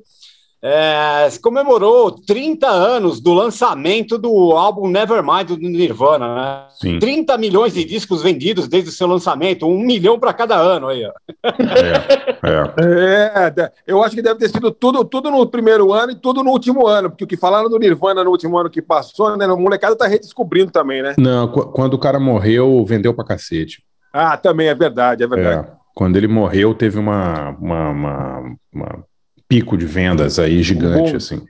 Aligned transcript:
é, 0.62 1.30
se 1.30 1.40
comemorou 1.40 2.12
30 2.12 2.68
anos 2.68 3.22
do 3.22 3.34
lançamento 3.34 4.18
do 4.18 4.52
álbum 4.52 4.90
Nevermind 4.90 5.48
do 5.48 5.58
Nirvana, 5.58 6.36
né? 6.36 6.66
Sim. 6.82 7.00
30 7.00 7.38
milhões 7.38 7.74
de 7.74 7.86
discos 7.86 8.22
vendidos 8.22 8.68
desde 8.68 8.90
o 8.90 8.94
seu 8.94 9.08
lançamento, 9.08 9.66
um 9.66 9.80
milhão 9.80 10.20
para 10.20 10.34
cada 10.34 10.58
ano 10.58 10.90
aí. 10.90 11.06
Ó. 11.06 11.12
É, 11.44 12.50
é. 12.50 13.54
é, 13.64 13.72
eu 13.88 14.04
acho 14.04 14.16
que 14.16 14.22
deve 14.22 14.40
ter 14.40 14.50
sido 14.50 14.70
tudo, 14.70 15.06
tudo 15.06 15.32
no 15.32 15.48
primeiro 15.48 15.94
ano 15.94 16.12
e 16.12 16.16
tudo 16.16 16.44
no 16.44 16.52
último 16.52 16.88
ano, 16.88 17.10
porque 17.10 17.24
o 17.24 17.28
que 17.28 17.38
falaram 17.38 17.70
do 17.70 17.80
Nirvana 17.80 18.24
no 18.24 18.32
último 18.32 18.58
ano 18.58 18.70
que 18.70 18.82
passou, 18.82 19.38
né? 19.38 19.48
O 19.48 19.58
molecada 19.58 19.96
tá 19.96 20.08
redescobrindo 20.08 20.72
também, 20.72 21.02
né? 21.02 21.16
Não, 21.18 21.48
quando 21.48 21.94
o 21.94 22.00
cara 22.00 22.20
morreu, 22.20 22.84
vendeu 22.86 23.14
pra 23.14 23.24
cacete. 23.24 23.82
Ah, 24.12 24.36
também 24.36 24.68
é 24.68 24.76
verdade, 24.76 25.24
é 25.24 25.28
verdade. 25.28 25.70
É, 25.70 25.72
quando 25.96 26.18
ele 26.18 26.28
morreu, 26.28 26.74
teve 26.74 27.00
uma, 27.00 27.52
uma, 27.52 27.90
uma, 27.90 28.56
uma 28.74 29.09
pico 29.50 29.76
de 29.76 29.86
vendas 29.86 30.38
aí 30.38 30.62
gigante, 30.62 31.16
assim. 31.16 31.44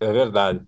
É 0.00 0.12
verdade. 0.12 0.60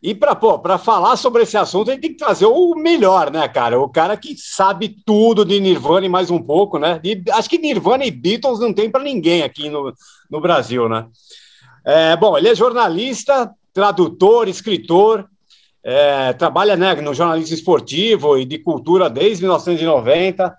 E 0.00 0.14
para 0.14 0.78
falar 0.78 1.16
sobre 1.16 1.42
esse 1.42 1.56
assunto, 1.56 1.90
a 1.90 1.94
gente 1.94 2.02
tem 2.02 2.12
que 2.12 2.18
trazer 2.18 2.46
o 2.46 2.74
melhor, 2.76 3.30
né, 3.30 3.48
cara? 3.48 3.80
O 3.80 3.88
cara 3.88 4.16
que 4.16 4.36
sabe 4.36 4.96
tudo 5.04 5.44
de 5.44 5.58
Nirvana 5.58 6.06
e 6.06 6.08
mais 6.08 6.30
um 6.30 6.40
pouco, 6.40 6.78
né? 6.78 7.00
E 7.02 7.20
acho 7.32 7.50
que 7.50 7.58
Nirvana 7.58 8.04
e 8.04 8.10
Beatles 8.10 8.60
não 8.60 8.72
tem 8.72 8.88
para 8.88 9.02
ninguém 9.02 9.42
aqui 9.42 9.68
no, 9.68 9.92
no 10.30 10.40
Brasil, 10.40 10.88
né? 10.88 11.06
É, 11.84 12.16
bom, 12.16 12.38
ele 12.38 12.48
é 12.48 12.54
jornalista, 12.54 13.50
tradutor, 13.72 14.48
escritor, 14.48 15.28
é, 15.82 16.32
trabalha 16.32 16.76
né, 16.76 16.94
no 16.96 17.14
jornalismo 17.14 17.54
esportivo 17.54 18.38
e 18.38 18.44
de 18.44 18.58
cultura 18.58 19.10
desde 19.10 19.42
1990. 19.42 20.54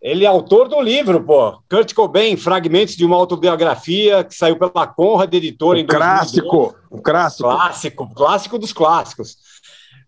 Ele 0.00 0.24
é 0.24 0.28
autor 0.28 0.66
do 0.68 0.80
livro, 0.80 1.22
pô. 1.22 1.60
Kurt 1.68 1.92
Cobain, 1.92 2.36
Fragmentos 2.36 2.96
de 2.96 3.04
uma 3.04 3.16
Autobiografia, 3.16 4.24
que 4.24 4.34
saiu 4.34 4.56
pela 4.56 4.86
Conrad 4.86 5.32
Editora 5.34 5.78
um 5.78 5.82
em 5.82 5.86
clássico, 5.86 6.74
um 6.90 7.02
clássico. 7.02 7.48
Clássico, 7.48 8.14
clássico 8.14 8.58
dos 8.58 8.72
clássicos. 8.72 9.36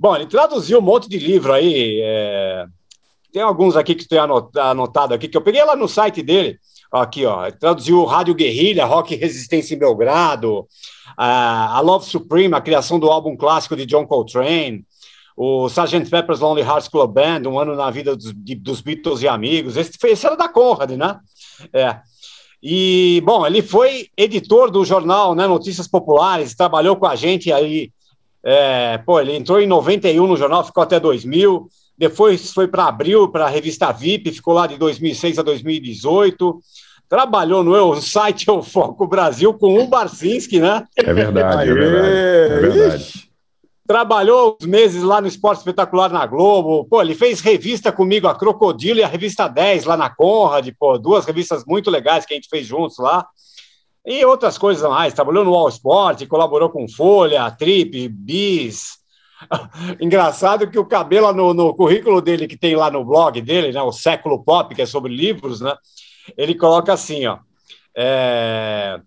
Bom, 0.01 0.17
ele 0.17 0.27
traduziu 0.27 0.79
um 0.79 0.83
monte 0.83 1.09
de 1.09 1.19
livro 1.19 1.53
aí. 1.53 2.01
É... 2.03 2.65
Tem 3.33 3.43
alguns 3.43 3.77
aqui 3.77 3.95
que 3.95 4.09
tenho 4.09 4.23
anotado 4.23 5.13
aqui, 5.13 5.29
que 5.29 5.37
eu 5.37 5.43
peguei 5.43 5.63
lá 5.63 5.77
no 5.77 5.89
site 5.89 6.23
dele. 6.23 6.59
Aqui, 6.91 7.25
ó. 7.25 7.51
Traduziu 7.51 8.05
Rádio 8.05 8.35
Guerrilha, 8.35 8.85
Rock 8.85 9.15
Resistência 9.15 9.75
em 9.75 9.79
Belgrado, 9.79 10.67
a 11.17 11.81
Love 11.81 12.07
Supreme, 12.07 12.55
a 12.55 12.61
criação 12.61 12.99
do 12.99 13.11
álbum 13.11 13.37
clássico 13.37 13.77
de 13.77 13.87
John 13.87 14.07
Coltrane, 14.07 14.85
o 15.37 15.67
Sgt. 15.67 16.11
Pepper's 16.11 16.41
Lonely 16.41 16.63
Hearts 16.63 16.89
Club 16.89 17.13
Band, 17.13 17.49
um 17.49 17.59
ano 17.59 17.75
na 17.75 17.91
vida 17.91 18.15
dos, 18.15 18.33
de, 18.35 18.55
dos 18.55 18.81
Beatles 18.81 19.23
e 19.23 19.29
amigos. 19.29 19.77
Esse, 19.77 19.93
esse 20.05 20.27
era 20.27 20.37
da 20.37 20.49
Conrad, 20.49 20.91
né? 20.93 21.19
É. 21.73 21.97
E, 22.63 23.21
bom, 23.25 23.47
ele 23.47 23.63
foi 23.63 24.09
editor 24.17 24.71
do 24.71 24.85
jornal 24.85 25.35
né, 25.35 25.47
Notícias 25.47 25.89
Populares, 25.89 26.55
trabalhou 26.55 26.97
com 26.97 27.07
a 27.07 27.17
gente 27.17 27.53
aí. 27.53 27.91
É, 28.45 28.99
pô, 28.99 29.21
ele 29.21 29.37
entrou 29.37 29.61
em 29.61 29.67
91 29.67 30.27
no 30.27 30.37
jornal, 30.37 30.65
ficou 30.65 30.83
até 30.83 31.01
2000. 31.01 31.69
Depois 31.97 32.53
foi 32.53 32.69
para 32.69 32.87
Abril, 32.87 33.29
para 33.29 33.47
a 33.47 33.49
revista 33.49 33.93
VIP, 33.93 34.33
ficou 34.33 34.55
lá 34.55 34.67
de 34.67 34.77
2006 34.77 35.39
a 35.39 35.43
2018 35.43 36.61
trabalhou 37.09 37.63
no 37.63 38.01
site 38.01 38.49
Eu 38.49 38.63
Foco 38.63 39.07
Brasil 39.07 39.53
com 39.53 39.79
o 39.79 39.87
Barcinski, 39.87 40.59
né? 40.59 40.83
É 40.97 41.13
verdade, 41.13 41.71
é 41.71 41.75
verdade. 41.75 42.09
É 42.09 42.59
verdade 42.59 43.32
trabalhou 43.93 44.57
uns 44.59 44.67
meses 44.67 45.03
lá 45.03 45.21
no 45.21 45.27
Esporte 45.27 45.59
Espetacular 45.59 46.11
na 46.11 46.25
Globo, 46.25 46.87
pô, 46.87 47.03
ele 47.03 47.15
fez 47.15 47.43
revista 47.43 47.93
comigo, 47.93 48.27
a 48.27 48.35
Crocodilo 48.35 49.01
e 49.01 49.05
a 49.05 49.07
Revista 49.07 49.47
10 49.47 49.85
lá 49.85 49.99
na 49.99 50.09
Conrad, 50.09 50.67
pô, 50.79 50.97
duas 50.97 51.27
revistas 51.27 51.63
muito 51.67 51.91
legais 51.91 52.25
que 52.25 52.33
a 52.33 52.37
gente 52.37 52.49
fez 52.49 52.67
juntos 52.67 52.97
lá, 52.97 53.27
e 54.03 54.25
outras 54.25 54.57
coisas 54.57 54.89
mais, 54.89 55.13
trabalhou 55.13 55.45
no 55.45 55.53
All 55.53 55.69
Sport, 55.69 56.27
colaborou 56.27 56.71
com 56.71 56.89
Folha, 56.89 57.51
Trip, 57.51 58.09
Bis, 58.09 58.93
engraçado 60.01 60.71
que 60.71 60.79
o 60.79 60.87
cabelo 60.87 61.31
no, 61.35 61.53
no 61.53 61.75
currículo 61.75 62.23
dele, 62.23 62.49
que 62.49 62.57
tem 62.57 62.75
lá 62.75 62.91
no 62.91 63.05
blog 63.05 63.43
dele, 63.43 63.73
né, 63.73 63.83
o 63.83 63.93
Século 63.93 64.43
Pop, 64.43 64.75
que 64.75 64.81
é 64.81 64.87
sobre 64.87 65.15
livros, 65.15 65.61
né, 65.61 65.77
ele 66.35 66.55
coloca 66.55 66.95
assim, 66.95 67.27
ó, 67.27 67.41
é 67.95 68.99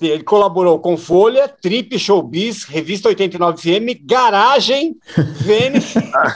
ele 0.00 0.22
colaborou 0.22 0.78
com 0.78 0.96
Folha, 0.96 1.48
Trip, 1.48 1.98
Showbiz, 1.98 2.64
Revista 2.64 3.08
89FM, 3.08 4.00
Garagem, 4.04 4.96
Vênus, 5.36 5.94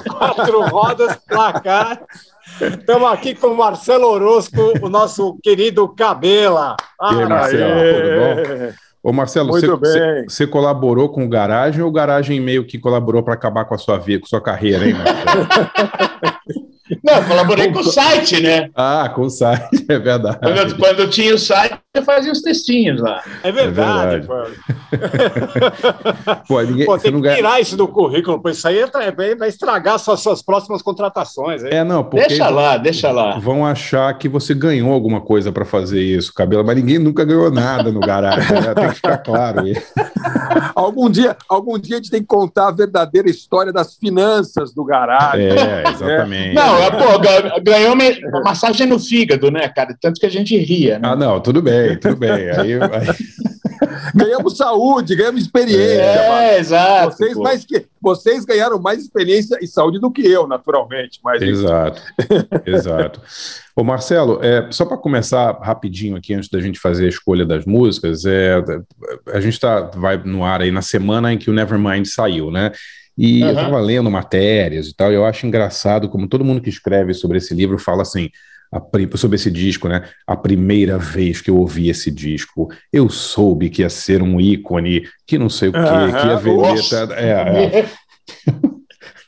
Quatro 0.09 0.63
Rodas, 0.63 1.17
Placar. 1.27 2.01
Estamos 2.61 3.13
aqui 3.13 3.35
com 3.35 3.49
o 3.49 3.57
Marcelo 3.57 4.07
Orozco, 4.07 4.73
o 4.83 4.89
nosso 4.89 5.39
querido 5.43 5.89
Cabela. 5.89 6.77
Ah, 7.01 7.15
e 7.15 7.21
aí, 7.21 7.29
Marcelo, 7.29 7.75
tudo 7.95 8.67
bom? 8.67 8.73
Ô 9.01 9.13
Marcelo, 9.13 9.49
você, 9.49 10.25
você, 10.25 10.47
colaborou 10.47 11.09
com 11.09 11.25
o 11.25 11.29
Garagem 11.29 11.83
ou 11.83 11.89
o 11.89 11.93
Garagem 11.93 12.41
meio 12.41 12.67
que 12.67 12.79
colaborou 12.79 13.23
para 13.23 13.35
acabar 13.35 13.65
com 13.65 13.75
a 13.75 13.79
sua 13.79 13.97
vida, 13.97 14.21
com 14.21 14.27
a 14.27 14.29
sua 14.29 14.41
carreira, 14.41 14.87
hein, 14.87 14.95
Marcelo? 14.95 15.47
Não, 17.09 17.25
colaborei 17.25 17.73
com 17.73 17.81
o 17.81 17.85
site, 17.85 18.43
né? 18.43 18.71
Ah, 18.75 19.11
com 19.15 19.23
o 19.23 19.31
site, 19.31 19.85
é 19.89 19.99
verdade. 19.99 20.39
Quando 20.41 20.59
eu, 20.59 20.77
quando 20.77 21.01
eu 21.01 21.11
tinha 21.11 21.35
o 21.35 21.39
site, 21.39 21.79
eu 21.95 22.03
fazia 22.03 22.31
os 22.31 22.43
textinhos 22.43 23.01
lá. 23.01 23.23
É 23.43 23.51
verdade, 23.51 24.15
é 24.15 24.19
verdade. 24.21 24.59
pô. 26.47 26.61
ninguém, 26.63 26.87
pô, 26.87 26.99
tem 26.99 27.13
que 27.13 27.21
tirar 27.21 27.51
ganha... 27.51 27.61
isso 27.61 27.77
do 27.77 27.89
currículo, 27.89 28.41
pois 28.41 28.59
isso 28.59 28.69
aí 28.69 28.79
é, 28.79 29.35
vai 29.35 29.49
estragar 29.49 29.99
suas, 29.99 30.21
suas 30.21 30.43
próximas 30.43 30.83
contratações. 30.83 31.65
Hein? 31.65 31.71
É, 31.73 31.85
não, 31.85 32.05
porque 32.05 32.29
deixa 32.29 32.49
lá, 32.49 32.77
deixa 32.77 33.11
lá. 33.11 33.39
Vão 33.39 33.65
achar 33.67 34.17
que 34.19 34.29
você 34.29 34.55
ganhou 34.55 34.93
alguma 34.93 35.21
coisa 35.21 35.51
para 35.51 35.65
fazer 35.65 36.03
isso, 36.03 36.33
cabelo, 36.35 36.65
mas 36.65 36.77
ninguém 36.77 36.99
nunca 36.99 37.25
ganhou 37.25 37.51
nada 37.51 37.91
no 37.91 38.01
garagem, 38.01 38.61
né? 38.61 38.75
tem 38.75 38.89
que 38.89 38.95
ficar 38.97 39.19
claro 39.19 39.61
aí. 39.61 39.75
algum 40.75 41.11
dia, 41.11 41.37
algum 41.49 41.79
dia 41.79 41.97
a 41.97 41.99
gente 41.99 42.11
tem 42.11 42.21
que 42.21 42.27
contar 42.27 42.69
a 42.69 42.73
verdadeira 42.73 43.29
história 43.29 43.73
das 43.73 43.95
finanças 43.95 44.73
do 44.73 44.85
garagem. 44.85 45.47
É, 45.47 45.85
exatamente. 45.89 46.51
É. 46.51 46.55
Não, 46.55 46.79
é, 46.79 46.91
pô, 46.99 47.61
ganhou 47.63 47.95
uma 47.95 48.43
massagem 48.43 48.87
no 48.87 48.99
fígado, 48.99 49.51
né, 49.51 49.69
cara? 49.69 49.97
Tanto 50.01 50.21
que 50.21 50.27
a 50.27 50.31
gente 50.31 50.57
ria. 50.57 50.99
Né? 50.99 51.09
Ah, 51.09 51.17
não, 51.17 51.41
tudo 51.41 51.63
bem, 51.63 51.97
tudo 51.99 52.17
bem. 52.17 52.31
Aí, 52.59 52.75
aí... 52.75 52.81
ganhamos 54.15 54.57
saúde, 54.57 55.15
ganhamos 55.15 55.43
experiência. 55.43 56.03
É, 56.03 56.59
exato. 56.59 57.17
Vocês, 57.17 57.37
mais 57.37 57.65
que, 57.65 57.87
vocês 58.01 58.45
ganharam 58.45 58.81
mais 58.81 59.01
experiência 59.01 59.59
e 59.61 59.67
saúde 59.67 59.99
do 59.99 60.11
que 60.11 60.27
eu, 60.27 60.47
naturalmente. 60.47 61.21
Mas... 61.23 61.43
Exato, 61.43 62.03
exato. 62.67 63.21
Ô 63.77 63.85
Marcelo, 63.85 64.41
é, 64.43 64.67
só 64.71 64.85
para 64.85 64.97
começar 64.97 65.53
rapidinho 65.63 66.17
aqui, 66.17 66.35
antes 66.35 66.49
da 66.49 66.61
gente 66.61 66.81
fazer 66.81 67.07
a 67.07 67.09
escolha 67.09 67.47
das 67.47 67.65
músicas, 67.65 68.25
é, 68.25 68.57
a 69.33 69.41
gente 69.41 69.59
tá, 69.61 69.83
vai 69.95 70.17
no 70.17 70.45
ar 70.45 70.63
aí 70.63 70.71
na 70.71 70.83
semana 70.83 71.33
em 71.33 71.39
que 71.39 71.51
o 71.51 71.53
Nevermind 71.55 72.05
saiu, 72.07 72.51
né? 72.51 72.73
E 73.19 73.43
uhum. 73.43 73.49
eu 73.49 73.55
estava 73.55 73.81
lendo 73.81 74.11
matérias 74.11 74.87
e 74.87 74.95
tal, 74.95 75.11
e 75.11 75.17
eu 75.17 75.27
acho 75.27 75.47
engraçado 75.47 76.09
como 76.09 76.29
todo 76.29 76.45
mundo 76.45 76.61
que 76.61 76.71
escreve 76.71 77.13
sobre 77.13 77.39
esse 77.39 77.53
livro 77.53 77.77
fala 77.77 78.03
assim, 78.03 78.31
a, 78.73 78.81
sobre 79.17 79.35
esse 79.35 79.51
disco, 79.51 79.89
né? 79.89 80.09
A 80.25 80.37
primeira 80.37 80.99
vez 80.99 81.41
que 81.41 81.51
eu 81.51 81.57
ouvi 81.57 81.89
esse 81.89 82.13
disco, 82.13 82.69
eu 82.93 83.09
soube 83.09 83.71
que 83.71 83.83
ia 83.83 83.91
ser 83.91 84.23
um 84.23 84.41
ícone, 84.41 85.03
que 85.27 85.37
não 85.37 85.51
sei 85.51 85.71
o 85.71 85.73
quê, 85.73 85.79
uhum. 85.79 86.13
que 86.13 86.27
ia 86.27 86.37
vender. 86.37 87.13
É, 87.17 87.81
é. 87.81 87.89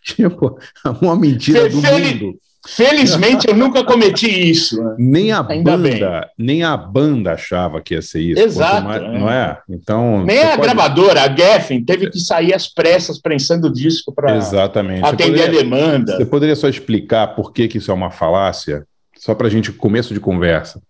tipo, 0.04 0.58
uma 1.00 1.16
mentira 1.16 1.68
do 1.68 1.76
mundo. 1.76 2.38
Felizmente 2.66 3.48
eu 3.48 3.56
nunca 3.56 3.82
cometi 3.82 4.50
isso. 4.50 4.82
Né? 4.82 4.94
Nem 4.98 5.32
a 5.32 5.46
Ainda 5.48 5.76
banda, 5.76 5.88
bem. 5.88 6.30
nem 6.38 6.62
a 6.62 6.76
banda 6.76 7.32
achava 7.32 7.80
que 7.80 7.94
ia 7.94 8.02
ser 8.02 8.20
isso. 8.20 8.42
Exato. 8.42 8.84
Mais, 8.84 9.02
é. 9.02 9.18
Não 9.18 9.30
é? 9.30 9.58
Então. 9.68 10.24
Nem 10.24 10.42
a 10.42 10.50
pode... 10.50 10.62
gravadora, 10.62 11.22
a 11.22 11.34
Geffen, 11.34 11.82
teve 11.82 12.10
que 12.10 12.20
sair 12.20 12.52
às 12.52 12.68
pressas 12.68 13.18
prensando 13.18 13.68
o 13.68 13.72
disco 13.72 14.12
para 14.12 14.36
atender 14.36 15.00
poderia, 15.02 15.44
a 15.44 15.48
demanda. 15.48 16.16
Você 16.16 16.26
poderia 16.26 16.56
só 16.56 16.68
explicar 16.68 17.28
por 17.28 17.52
que, 17.52 17.66
que 17.66 17.78
isso 17.78 17.90
é 17.90 17.94
uma 17.94 18.10
falácia? 18.10 18.86
Só 19.16 19.34
para 19.34 19.46
a 19.46 19.50
gente, 19.50 19.72
começo 19.72 20.12
de 20.12 20.20
conversa. 20.20 20.82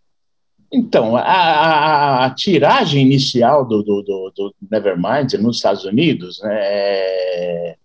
Então, 0.73 1.16
a, 1.16 1.23
a, 1.23 2.25
a 2.26 2.31
tiragem 2.31 3.02
inicial 3.02 3.64
do, 3.64 3.82
do, 3.82 4.02
do, 4.02 4.32
do, 4.37 4.55
Nevermind 4.70 5.34
nos 5.34 5.56
Estados 5.56 5.84
Unidos, 5.84 6.40
né, 6.43 6.58
é, 6.61 7.76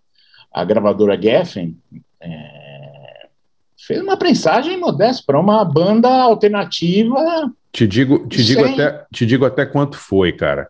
a 0.53 0.63
gravadora 0.63 1.19
Geffen, 1.19 1.75
é, 2.21 2.54
fez 3.85 4.01
uma 4.01 4.17
prensagem 4.17 4.79
modesta 4.79 5.23
para 5.25 5.39
uma 5.39 5.63
banda 5.63 6.09
alternativa. 6.09 7.51
Te 7.71 7.87
digo, 7.87 8.27
te 8.27 8.43
digo, 8.43 8.65
até, 8.65 9.05
te 9.11 9.25
digo 9.25 9.45
até 9.45 9.65
quanto 9.65 9.97
foi, 9.97 10.31
cara. 10.31 10.67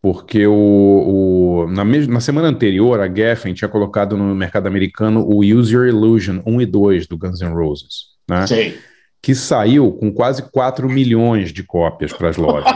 Porque 0.00 0.46
o, 0.46 1.64
o 1.64 1.66
na, 1.70 1.84
na, 1.84 2.20
semana 2.20 2.48
anterior, 2.48 3.00
a 3.00 3.12
Geffen 3.12 3.52
tinha 3.52 3.68
colocado 3.68 4.16
no 4.16 4.34
mercado 4.34 4.66
americano 4.66 5.24
o 5.26 5.40
Use 5.40 5.74
Your 5.74 5.86
Illusion 5.86 6.40
1 6.46 6.60
e 6.60 6.66
2 6.66 7.06
do 7.06 7.18
Guns 7.18 7.40
N' 7.40 7.52
Roses. 7.52 8.08
Né? 8.28 8.46
Sim. 8.46 8.74
Que 9.20 9.34
saiu 9.34 9.92
com 9.92 10.12
quase 10.12 10.42
4 10.50 10.88
milhões 10.88 11.52
de 11.52 11.64
cópias 11.64 12.12
para 12.12 12.28
as 12.28 12.36
lojas. 12.36 12.72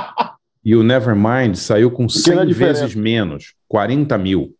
e 0.64 0.74
o 0.74 0.82
Nevermind 0.82 1.54
saiu 1.56 1.90
com 1.90 2.08
100 2.08 2.46
vezes 2.52 2.94
menos, 2.94 3.54
40 3.68 4.16
mil. 4.16 4.54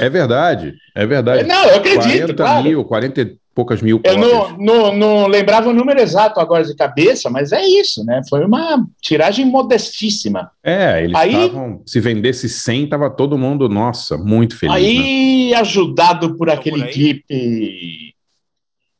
É 0.00 0.08
verdade, 0.08 0.74
é 0.94 1.06
verdade. 1.06 1.44
Não, 1.44 1.64
eu 1.64 1.76
acredito. 1.76 2.34
40 2.34 2.34
claro. 2.34 2.64
mil, 2.64 2.84
40 2.84 3.20
e 3.20 3.36
poucas 3.54 3.80
mil 3.80 4.00
Eu 4.04 4.18
não, 4.18 4.58
não, 4.58 4.94
não, 4.94 5.26
lembrava 5.26 5.70
o 5.70 5.72
número 5.72 5.98
exato 5.98 6.38
agora 6.38 6.62
de 6.62 6.76
cabeça, 6.76 7.30
mas 7.30 7.52
é 7.52 7.64
isso, 7.66 8.04
né? 8.04 8.20
Foi 8.28 8.44
uma 8.44 8.86
tiragem 9.00 9.46
modestíssima. 9.46 10.50
É, 10.62 11.02
eles 11.02 11.18
estavam. 11.18 11.82
Se 11.86 11.98
vendesse 11.98 12.50
100, 12.50 12.88
tava 12.88 13.08
todo 13.08 13.38
mundo, 13.38 13.66
nossa, 13.66 14.18
muito 14.18 14.58
feliz. 14.58 14.76
Aí, 14.76 15.50
né? 15.50 15.56
ajudado 15.56 16.36
por 16.36 16.50
aquele 16.50 16.82
por 16.82 16.92
clipe. 16.92 18.14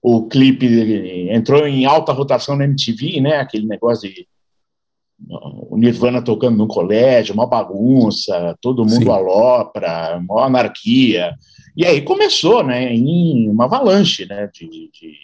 O 0.00 0.26
clipe 0.28 1.28
entrou 1.31 1.66
em 1.66 1.84
alta 1.84 2.12
rotação 2.12 2.56
na 2.56 2.64
MTV, 2.64 3.20
né? 3.20 3.38
Aquele 3.38 3.66
negócio 3.66 4.08
de 4.08 4.26
o 5.29 5.77
Nirvana 5.77 6.23
tocando 6.23 6.57
no 6.57 6.67
colégio, 6.67 7.35
uma 7.35 7.47
bagunça, 7.47 8.57
todo 8.61 8.85
mundo 8.85 9.05
Sim. 9.05 9.11
alopra, 9.11 10.19
uma 10.19 10.45
anarquia. 10.45 11.35
E 11.77 11.85
aí 11.85 12.03
começou, 12.03 12.63
né, 12.63 12.93
em 12.93 13.49
uma 13.49 13.65
avalanche, 13.65 14.27
né, 14.27 14.51
de, 14.53 14.91
de, 14.93 15.19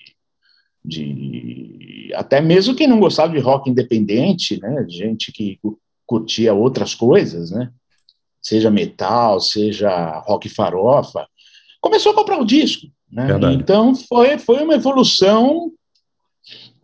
de, 0.84 2.10
até 2.14 2.40
mesmo 2.40 2.74
quem 2.74 2.86
não 2.86 3.00
gostava 3.00 3.32
de 3.32 3.38
rock 3.38 3.70
independente, 3.70 4.58
né, 4.60 4.84
gente 4.88 5.30
que 5.30 5.58
curtia 6.06 6.52
outras 6.52 6.94
coisas, 6.94 7.50
né, 7.50 7.70
seja 8.40 8.70
metal, 8.70 9.40
seja 9.40 10.18
rock 10.26 10.48
farofa, 10.48 11.26
começou 11.80 12.12
a 12.12 12.14
comprar 12.14 12.38
o 12.38 12.46
disco, 12.46 12.86
né, 13.10 13.28
então 13.54 13.94
foi, 13.94 14.36
foi 14.38 14.62
uma 14.62 14.74
evolução 14.74 15.72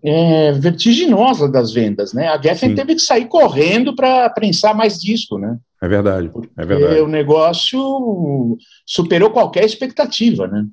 é, 0.02 0.52
vertiginosa 0.52 1.50
das 1.50 1.72
vendas, 1.72 2.12
né? 2.12 2.28
A 2.28 2.40
Geffen 2.40 2.74
teve 2.74 2.94
que 2.94 3.00
sair 3.00 3.26
correndo 3.26 3.94
para 3.94 4.30
prensar 4.30 4.74
mais 4.74 5.00
disco, 5.00 5.38
né? 5.38 5.56
É 5.80 5.88
verdade, 5.88 6.28
Porque 6.28 6.50
é 6.56 6.64
verdade. 6.64 7.00
o 7.00 7.06
negócio 7.08 8.58
superou 8.84 9.30
qualquer 9.30 9.64
expectativa, 9.64 10.48
né? 10.48 10.64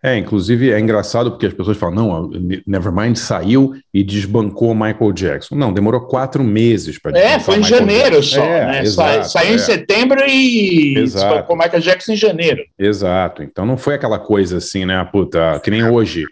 É, 0.00 0.16
inclusive 0.16 0.70
é 0.70 0.78
engraçado 0.78 1.32
porque 1.32 1.46
as 1.46 1.52
pessoas 1.52 1.76
falam, 1.76 1.94
não, 1.94 2.30
Nevermind 2.64 3.16
saiu 3.16 3.74
e 3.92 4.04
desbancou 4.04 4.74
Michael 4.74 5.12
Jackson. 5.12 5.56
Não, 5.56 5.72
demorou 5.72 6.02
quatro 6.02 6.44
meses 6.44 7.00
para 7.00 7.18
É, 7.18 7.40
foi 7.40 7.56
em 7.56 7.58
Michael 7.60 7.80
janeiro 7.80 8.20
Jackson. 8.20 8.36
só, 8.36 8.44
é, 8.44 8.66
né? 8.66 8.82
Exato, 8.82 9.30
saiu 9.30 9.52
é. 9.52 9.54
em 9.54 9.58
setembro 9.58 10.20
e 10.24 10.98
exato. 10.98 11.26
desbancou 11.26 11.56
Michael 11.56 11.82
Jackson 11.82 12.12
em 12.12 12.16
janeiro. 12.16 12.62
Exato, 12.78 13.42
então 13.42 13.66
não 13.66 13.76
foi 13.76 13.94
aquela 13.94 14.18
coisa 14.18 14.58
assim, 14.58 14.84
né, 14.84 15.04
puta, 15.10 15.60
que 15.60 15.70
nem 15.70 15.84
hoje 15.84 16.26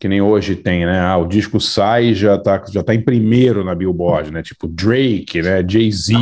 que 0.00 0.08
nem 0.08 0.22
hoje 0.22 0.56
tem, 0.56 0.86
né? 0.86 0.98
Ah, 0.98 1.18
o 1.18 1.26
disco 1.26 1.60
sai 1.60 2.06
e 2.06 2.14
já 2.14 2.38
tá, 2.38 2.64
já 2.72 2.82
tá 2.82 2.94
em 2.94 3.02
primeiro 3.02 3.62
na 3.62 3.74
Billboard, 3.74 4.32
né? 4.32 4.42
Tipo 4.42 4.66
Drake, 4.66 5.42
né? 5.42 5.62
Jay-Z. 5.68 6.14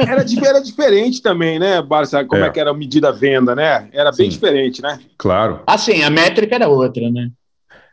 Era, 0.00 0.18
era 0.48 0.60
diferente 0.60 1.22
também, 1.22 1.60
né, 1.60 1.80
Barça? 1.80 2.24
Como 2.24 2.42
é. 2.42 2.48
é 2.48 2.50
que 2.50 2.58
era 2.58 2.72
a 2.72 2.74
medida 2.74 3.12
venda, 3.12 3.54
né? 3.54 3.88
Era 3.92 4.10
bem 4.10 4.28
Sim. 4.28 4.34
diferente, 4.34 4.82
né? 4.82 4.98
Claro. 5.16 5.60
Assim, 5.64 6.02
a 6.02 6.10
métrica 6.10 6.56
era 6.56 6.66
outra, 6.66 7.08
né? 7.08 7.30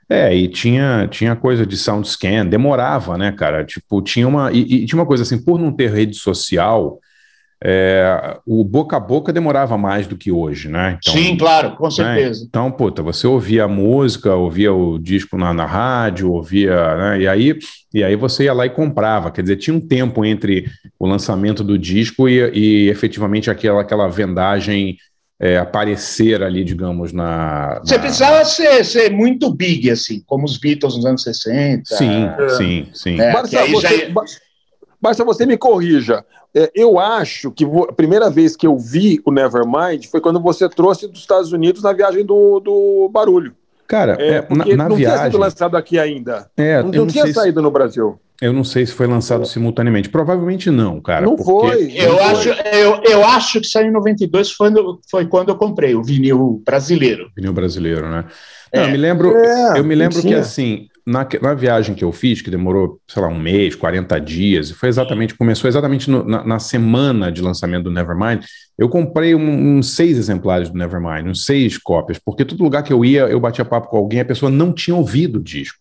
É, 0.09 0.35
e 0.35 0.47
tinha, 0.47 1.07
tinha 1.07 1.35
coisa 1.35 1.67
de 1.67 1.77
sound 1.77 2.07
scan, 2.07 2.43
demorava, 2.47 3.15
né, 3.15 3.31
cara? 3.31 3.63
Tipo, 3.63 4.01
tinha 4.01 4.27
uma. 4.27 4.51
E, 4.51 4.59
e 4.59 4.85
tinha 4.87 4.99
uma 4.99 5.05
coisa 5.05 5.21
assim, 5.21 5.37
por 5.37 5.59
não 5.59 5.71
ter 5.71 5.91
rede 5.91 6.15
social, 6.15 6.99
é, 7.63 8.37
o 8.45 8.63
boca 8.63 8.97
a 8.97 8.99
boca 8.99 9.31
demorava 9.31 9.77
mais 9.77 10.07
do 10.07 10.17
que 10.17 10.31
hoje, 10.31 10.67
né? 10.67 10.97
Então, 10.99 11.13
Sim, 11.13 11.37
claro, 11.37 11.75
com 11.75 11.85
né? 11.85 11.91
certeza. 11.91 12.41
Né? 12.41 12.47
Então, 12.49 12.71
puta, 12.71 13.03
você 13.03 13.27
ouvia 13.27 13.65
a 13.65 13.67
música, 13.67 14.33
ouvia 14.33 14.73
o 14.73 14.97
disco 14.97 15.37
na, 15.37 15.53
na 15.53 15.65
rádio, 15.65 16.31
ouvia, 16.31 16.95
né? 16.97 17.21
E 17.21 17.27
aí, 17.27 17.59
e 17.93 18.03
aí 18.03 18.15
você 18.15 18.45
ia 18.45 18.53
lá 18.53 18.65
e 18.65 18.69
comprava. 18.71 19.29
Quer 19.29 19.43
dizer, 19.43 19.57
tinha 19.57 19.75
um 19.75 19.79
tempo 19.79 20.25
entre 20.25 20.65
o 20.99 21.05
lançamento 21.05 21.63
do 21.63 21.77
disco 21.77 22.27
e, 22.27 22.39
e 22.51 22.89
efetivamente 22.89 23.51
aquela, 23.51 23.81
aquela 23.81 24.07
vendagem 24.07 24.97
é, 25.39 25.57
aparecer 25.57 26.41
ali, 26.41 26.63
digamos, 26.63 27.13
na. 27.13 27.79
Você 27.83 27.99
precisava 27.99 28.43
ser, 28.43 28.83
ser 28.83 29.11
muito 29.11 29.53
big, 29.53 29.89
assim, 29.91 30.21
como 30.25 30.45
os 30.45 30.57
Beatles 30.57 30.95
nos 30.95 31.05
anos 31.05 31.21
60. 31.21 31.95
Sim, 31.95 32.25
é. 32.25 32.49
sim, 32.49 32.89
sim. 32.93 33.21
É, 33.21 33.33
Marcelo, 33.33 33.71
você, 33.71 34.07
já... 34.07 34.13
Basta 35.01 35.25
você 35.25 35.45
me 35.45 35.57
corrija. 35.57 36.23
É, 36.53 36.71
eu 36.75 36.99
acho 36.99 37.51
que 37.51 37.65
a 37.65 37.93
primeira 37.93 38.29
vez 38.29 38.55
que 38.55 38.67
eu 38.67 38.77
vi 38.77 39.19
o 39.25 39.31
Nevermind 39.31 40.05
foi 40.05 40.21
quando 40.21 40.39
você 40.39 40.69
trouxe 40.69 41.07
dos 41.07 41.21
Estados 41.21 41.51
Unidos 41.51 41.81
na 41.81 41.91
viagem 41.91 42.25
do, 42.25 42.59
do 42.59 43.09
Barulho. 43.11 43.55
Cara, 43.87 44.15
é, 44.19 44.35
é 44.35 44.47
na, 44.49 44.65
na 44.65 44.89
não 44.89 44.95
viagem... 44.95 45.17
tinha 45.17 45.31
sido 45.31 45.39
lançado 45.39 45.75
aqui 45.75 45.97
ainda. 45.97 46.49
É, 46.55 46.81
não, 46.81 46.91
não 46.91 47.07
tinha 47.07 47.33
saído 47.33 47.59
se... 47.59 47.63
no 47.63 47.71
Brasil. 47.71 48.19
Eu 48.41 48.53
não 48.53 48.63
sei 48.63 48.85
se 48.85 48.93
foi 48.93 49.05
lançado 49.05 49.45
simultaneamente. 49.45 50.09
Provavelmente 50.09 50.71
não, 50.71 50.99
cara. 50.99 51.25
Não 51.25 51.37
foi. 51.37 51.91
Eu, 51.95 52.13
não 52.13 52.23
acho, 52.23 52.55
foi. 52.55 52.63
Eu, 52.73 53.01
eu 53.03 53.25
acho 53.25 53.61
que 53.61 53.67
saiu 53.67 53.89
em 53.89 53.91
92, 53.91 54.51
foi, 54.51 54.69
no, 54.71 54.99
foi 55.09 55.27
quando 55.27 55.49
eu 55.49 55.55
comprei 55.55 55.93
o 55.93 56.01
vinil 56.01 56.61
brasileiro. 56.65 57.29
Vinil 57.35 57.53
brasileiro, 57.53 58.09
né? 58.09 58.25
Não, 58.73 58.81
é. 58.81 58.87
eu 58.87 58.91
me 58.91 58.97
lembro, 58.97 59.35
é, 59.35 59.79
eu 59.79 59.83
me 59.83 59.93
lembro 59.93 60.21
que 60.21 60.33
assim, 60.33 60.87
na, 61.05 61.27
na, 61.41 61.53
viagem 61.53 61.95
que 61.95 62.03
eu 62.03 62.11
fiz, 62.11 62.41
que 62.41 62.49
demorou, 62.49 62.99
sei 63.07 63.21
lá, 63.21 63.27
um 63.27 63.39
mês, 63.39 63.75
40 63.75 64.19
dias, 64.19 64.69
e 64.69 64.73
foi 64.73 64.89
exatamente, 64.89 65.35
começou 65.35 65.67
exatamente 65.67 66.09
no, 66.09 66.23
na, 66.23 66.43
na, 66.43 66.59
semana 66.59 67.31
de 67.31 67.41
lançamento 67.41 67.85
do 67.85 67.91
Nevermind, 67.91 68.43
eu 68.77 68.89
comprei 68.89 69.35
uns 69.35 69.41
um, 69.41 69.77
um 69.77 69.83
seis 69.83 70.17
exemplares 70.17 70.69
do 70.69 70.77
Nevermind, 70.77 71.27
uns 71.27 71.45
seis 71.45 71.77
cópias, 71.77 72.19
porque 72.19 72.45
todo 72.45 72.63
lugar 72.63 72.83
que 72.83 72.93
eu 72.93 73.03
ia, 73.03 73.21
eu 73.21 73.39
batia 73.39 73.65
papo 73.65 73.87
com 73.87 73.97
alguém, 73.97 74.19
a 74.19 74.25
pessoa 74.25 74.51
não 74.51 74.73
tinha 74.73 74.95
ouvido 74.95 75.39
o 75.39 75.43
disco. 75.43 75.79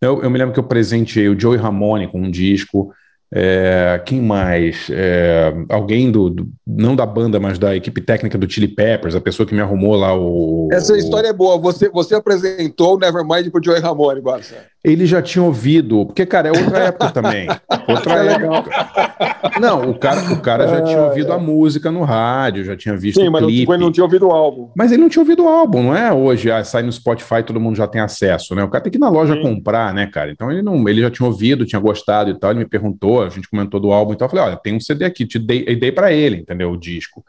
Eu, 0.00 0.22
eu 0.22 0.30
me 0.30 0.38
lembro 0.38 0.54
que 0.54 0.60
eu 0.60 0.64
presenteei 0.64 1.28
o 1.28 1.38
Joey 1.38 1.58
Ramone 1.58 2.08
com 2.08 2.20
um 2.20 2.30
disco, 2.30 2.92
é, 3.32 4.00
quem 4.06 4.22
mais? 4.22 4.88
É, 4.90 5.52
alguém 5.68 6.10
do, 6.10 6.30
do, 6.30 6.48
não 6.66 6.96
da 6.96 7.04
banda, 7.04 7.38
mas 7.38 7.58
da 7.58 7.76
equipe 7.76 8.00
técnica 8.00 8.38
do 8.38 8.50
Chili 8.50 8.68
Peppers, 8.68 9.14
a 9.14 9.20
pessoa 9.20 9.46
que 9.46 9.54
me 9.54 9.60
arrumou 9.60 9.94
lá 9.96 10.16
o. 10.16 10.68
Essa 10.72 10.94
o... 10.94 10.96
história 10.96 11.28
é 11.28 11.32
boa. 11.32 11.58
Você, 11.58 11.90
você 11.90 12.14
apresentou 12.14 12.96
o 12.96 12.98
Nevermind 12.98 13.50
pro 13.50 13.62
Joey 13.62 13.80
Ramone, 13.80 14.20
Barça. 14.20 14.56
Ele 14.82 15.06
já 15.06 15.20
tinha 15.20 15.42
ouvido, 15.42 16.06
porque, 16.06 16.24
cara, 16.24 16.48
é 16.48 16.52
outra 16.52 16.78
época 16.84 17.10
também. 17.12 17.48
Outra 17.88 18.24
é 18.24 18.32
época. 18.34 19.60
Não, 19.60 19.90
o 19.90 19.98
cara, 19.98 20.32
o 20.32 20.40
cara 20.40 20.68
já 20.68 20.82
tinha 20.82 21.02
ouvido 21.02 21.32
a 21.32 21.38
música 21.38 21.90
no 21.90 22.04
rádio, 22.04 22.64
já 22.64 22.76
tinha 22.76 22.96
visto 22.96 23.20
Sim, 23.20 23.28
o 23.28 23.32
clipe. 23.32 23.66
mas 23.66 23.78
não, 23.78 23.86
não 23.86 23.92
tinha 23.92 24.04
ouvido 24.04 24.28
o 24.28 24.30
álbum. 24.30 24.70
Mas 24.76 24.92
ele 24.92 25.02
não 25.02 25.08
tinha 25.08 25.22
ouvido 25.22 25.44
o 25.44 25.48
álbum, 25.48 25.82
não 25.82 25.96
é 25.96 26.12
hoje, 26.12 26.50
ah, 26.50 26.62
sai 26.62 26.82
no 26.82 26.92
Spotify, 26.92 27.42
todo 27.44 27.60
mundo 27.60 27.76
já 27.76 27.88
tem 27.88 28.00
acesso, 28.00 28.54
né? 28.54 28.62
O 28.62 28.68
cara 28.68 28.84
tem 28.84 28.90
que 28.90 28.98
ir 28.98 29.00
na 29.00 29.08
loja 29.08 29.34
Sim. 29.34 29.42
comprar, 29.42 29.92
né, 29.92 30.06
cara? 30.06 30.30
Então 30.30 30.50
ele 30.50 30.62
não, 30.62 30.88
ele 30.88 31.00
já 31.00 31.10
tinha 31.10 31.26
ouvido, 31.26 31.66
tinha 31.66 31.80
gostado 31.80 32.30
e 32.30 32.38
tal, 32.38 32.52
ele 32.52 32.60
me 32.60 32.68
perguntou, 32.68 33.17
a 33.22 33.28
gente 33.28 33.48
comentou 33.48 33.80
do 33.80 33.92
álbum, 33.92 34.12
então 34.12 34.26
eu 34.26 34.30
falei, 34.30 34.44
olha, 34.46 34.56
tem 34.56 34.74
um 34.74 34.80
CD 34.80 35.04
aqui, 35.04 35.26
te 35.26 35.38
dei, 35.38 35.76
dei 35.76 35.92
para 35.92 36.12
ele, 36.12 36.38
entendeu? 36.38 36.70
O 36.70 36.76
disco. 36.76 37.24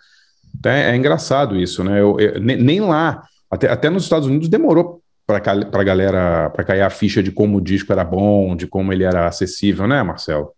Então 0.58 0.72
é, 0.72 0.91
é 0.91 0.96
engraçado 0.96 1.55
isso, 1.55 1.84
né? 1.84 2.00
Eu, 2.00 2.19
eu, 2.19 2.39
nem 2.39 2.81
lá, 2.81 3.24
até, 3.50 3.69
até 3.69 3.89
nos 3.89 4.03
Estados 4.03 4.27
Unidos 4.27 4.50
demorou 4.50 5.01
para 5.25 5.38
a 5.38 5.84
galera, 5.84 6.50
para 6.50 6.63
cair 6.63 6.81
a 6.81 6.89
ficha 6.89 7.22
de 7.22 7.31
como 7.31 7.58
o 7.58 7.62
disco 7.62 7.91
era 7.91 8.03
bom, 8.03 8.55
de 8.55 8.65
como 8.65 8.91
ele 8.91 9.03
era 9.03 9.27
acessível, 9.27 9.88
né, 9.88 10.01
Marcelo? 10.01 10.51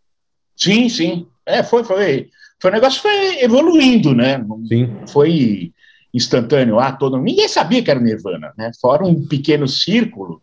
Sim, 0.55 0.87
sim. 0.87 1.27
É, 1.45 1.61
foi, 1.61 1.83
foi. 1.83 2.29
foi 2.59 2.71
um 2.71 2.73
negócio 2.73 3.01
que 3.01 3.07
foi 3.07 3.43
evoluindo, 3.43 4.15
né? 4.15 4.45
Sim. 4.67 4.95
Foi 5.11 5.73
instantâneo. 6.13 6.79
Ah, 6.79 6.91
todo 6.91 7.17
ninguém 7.17 7.47
sabia 7.47 7.83
que 7.83 7.91
era 7.91 7.99
Nirvana, 7.99 8.53
né? 8.57 8.71
Fora 8.79 9.03
um 9.05 9.25
pequeno 9.25 9.67
círculo 9.67 10.41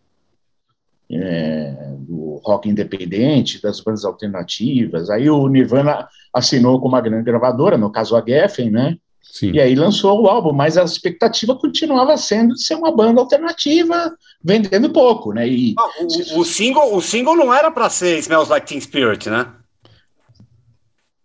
é, 1.11 1.95
do 1.99 2.41
rock 2.43 2.69
independente, 2.69 3.61
das 3.61 3.79
bandas 3.81 4.05
alternativas. 4.05 5.09
Aí 5.09 5.29
o 5.29 5.47
Nirvana 5.47 6.07
assinou 6.33 6.79
com 6.79 6.87
uma 6.87 7.01
grande 7.01 7.23
gravadora, 7.23 7.77
no 7.77 7.91
caso 7.91 8.15
a 8.15 8.23
Geffen, 8.25 8.69
né? 8.69 8.97
Sim. 9.21 9.51
E 9.51 9.59
aí 9.59 9.75
lançou 9.75 10.21
o 10.21 10.27
álbum, 10.27 10.51
mas 10.51 10.77
a 10.77 10.83
expectativa 10.83 11.55
continuava 11.55 12.17
sendo 12.17 12.55
de 12.55 12.63
ser 12.63 12.75
uma 12.75 12.91
banda 12.91 13.21
alternativa, 13.21 14.11
vendendo 14.43 14.89
pouco, 14.89 15.33
né? 15.33 15.47
E, 15.47 15.75
ah, 15.77 15.89
o, 16.01 16.39
o, 16.39 16.45
single, 16.45 16.95
o 16.95 17.01
single 17.01 17.35
não 17.35 17.53
era 17.53 17.69
para 17.69 17.89
ser 17.89 18.17
Smells 18.19 18.49
Like 18.49 18.67
Teen 18.67 18.81
Spirit, 18.81 19.29
né? 19.29 19.53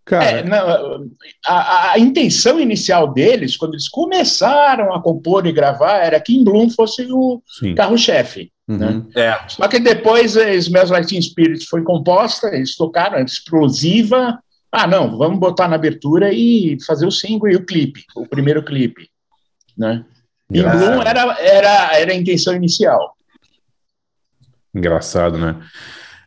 Cara, 0.05 0.23
é, 0.23 0.43
não, 0.43 1.09
a, 1.47 1.93
a, 1.93 1.99
intenção 1.99 2.59
inicial 2.59 3.11
deles, 3.11 3.57
quando 3.57 3.73
eles 3.73 3.89
começaram 3.89 4.93
a 4.93 5.01
compor 5.01 5.47
e 5.47 5.51
gravar, 5.51 5.97
era 5.97 6.19
que 6.19 6.33
Kim 6.33 6.43
Bloom 6.43 6.69
fosse 6.69 7.07
o 7.09 7.41
carro-chefe. 7.75 8.51
Uhum. 8.67 8.77
Né? 8.77 9.03
É. 9.15 9.39
Só 9.47 9.67
que 9.67 9.79
depois 9.79 10.35
Smells 10.35 10.91
Like 10.91 11.07
Teen 11.07 11.21
Spirit 11.21 11.65
foi 11.67 11.83
composta, 11.83 12.47
eles 12.47 12.75
tocaram, 12.75 13.23
explosiva. 13.23 14.39
Ah, 14.71 14.87
não, 14.87 15.17
vamos 15.17 15.39
botar 15.39 15.67
na 15.67 15.75
abertura 15.75 16.33
e 16.33 16.77
fazer 16.85 17.05
o 17.05 17.11
single 17.11 17.49
e 17.49 17.55
o 17.55 17.65
clipe, 17.65 18.03
o 18.15 18.27
primeiro 18.27 18.63
clipe. 18.63 19.09
Né? 19.77 20.03
Kim 20.51 20.63
Bloom 20.63 21.01
era, 21.01 21.39
era, 21.39 21.97
era 21.97 22.11
a 22.11 22.15
intenção 22.15 22.55
inicial. 22.55 23.15
Engraçado, 24.73 25.37
né? 25.37 25.55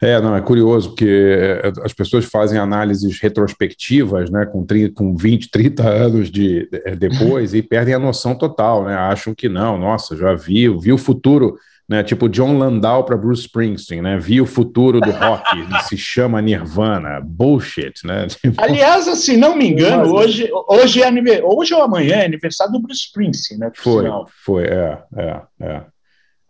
É, 0.01 0.21
não, 0.21 0.35
é 0.35 0.41
curioso, 0.41 0.91
porque 0.91 1.61
é, 1.63 1.73
as 1.85 1.93
pessoas 1.93 2.25
fazem 2.25 2.59
análises 2.59 3.19
retrospectivas, 3.21 4.31
né, 4.31 4.47
com, 4.47 4.65
30, 4.65 4.95
com 4.95 5.17
20, 5.17 5.51
30 5.51 5.89
anos 5.89 6.31
de, 6.31 6.69
de 6.71 6.97
depois 6.97 7.53
e 7.53 7.63
perdem 7.63 7.95
a 7.95 7.99
noção 7.99 8.37
total, 8.37 8.85
né, 8.85 8.95
acham 8.95 9.35
que 9.35 9.49
não, 9.49 9.77
nossa, 9.77 10.17
já 10.17 10.35
vi, 10.35 10.69
vi 10.79 10.93
o 10.93 10.99
futuro, 10.99 11.59
né, 11.89 12.03
tipo 12.03 12.29
John 12.29 12.59
Landau 12.59 13.05
para 13.05 13.17
Bruce 13.17 13.43
Springsteen, 13.43 14.03
né, 14.03 14.19
vi 14.19 14.41
o 14.41 14.47
futuro 14.47 15.01
do 15.01 15.11
rock, 15.11 15.45
se 15.89 15.97
chama 15.97 16.43
Nirvana, 16.43 17.21
bullshit, 17.25 18.05
né. 18.05 18.27
Tipo... 18.29 18.61
Aliás, 18.61 19.05
se 19.05 19.11
assim, 19.11 19.37
não 19.37 19.57
me 19.57 19.69
engano, 19.69 20.13
hoje, 20.13 20.51
hoje, 20.69 21.03
é 21.03 21.11
hoje 21.43 21.75
ou 21.75 21.83
amanhã 21.83 22.17
é 22.17 22.27
aniversário 22.27 22.73
do 22.73 22.81
Bruce 22.81 23.01
Springsteen, 23.07 23.59
né, 23.59 23.71
Foi, 23.75 24.03
sinal. 24.03 24.29
foi, 24.45 24.65
é, 24.65 24.99
é, 25.17 25.41
é. 25.61 25.83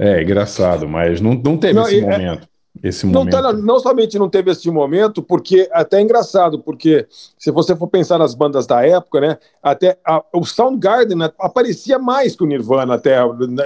É, 0.00 0.22
engraçado, 0.22 0.88
mas 0.88 1.20
não, 1.20 1.34
não 1.34 1.56
teve 1.56 1.74
não, 1.74 1.82
esse 1.82 2.04
é, 2.04 2.38
momento 2.78 2.88
esse 2.88 3.06
não, 3.06 3.12
momento. 3.24 3.32
Tá, 3.32 3.52
não 3.52 3.80
somente 3.80 4.18
não 4.18 4.28
teve 4.28 4.50
esse 4.50 4.70
momento, 4.70 5.22
porque 5.22 5.68
até 5.72 5.98
é 5.98 6.02
engraçado, 6.02 6.58
porque 6.58 7.06
se 7.38 7.50
você 7.50 7.74
for 7.74 7.88
pensar 7.88 8.18
nas 8.18 8.34
bandas 8.34 8.66
da 8.66 8.84
época, 8.84 9.20
né, 9.20 9.38
até 9.62 9.98
a, 10.04 10.22
o 10.32 10.44
Soundgarden 10.44 11.16
né, 11.16 11.30
aparecia 11.38 11.98
mais 11.98 12.36
que 12.36 12.44
o 12.44 12.46
Nirvana 12.46 12.94
até, 12.94 13.18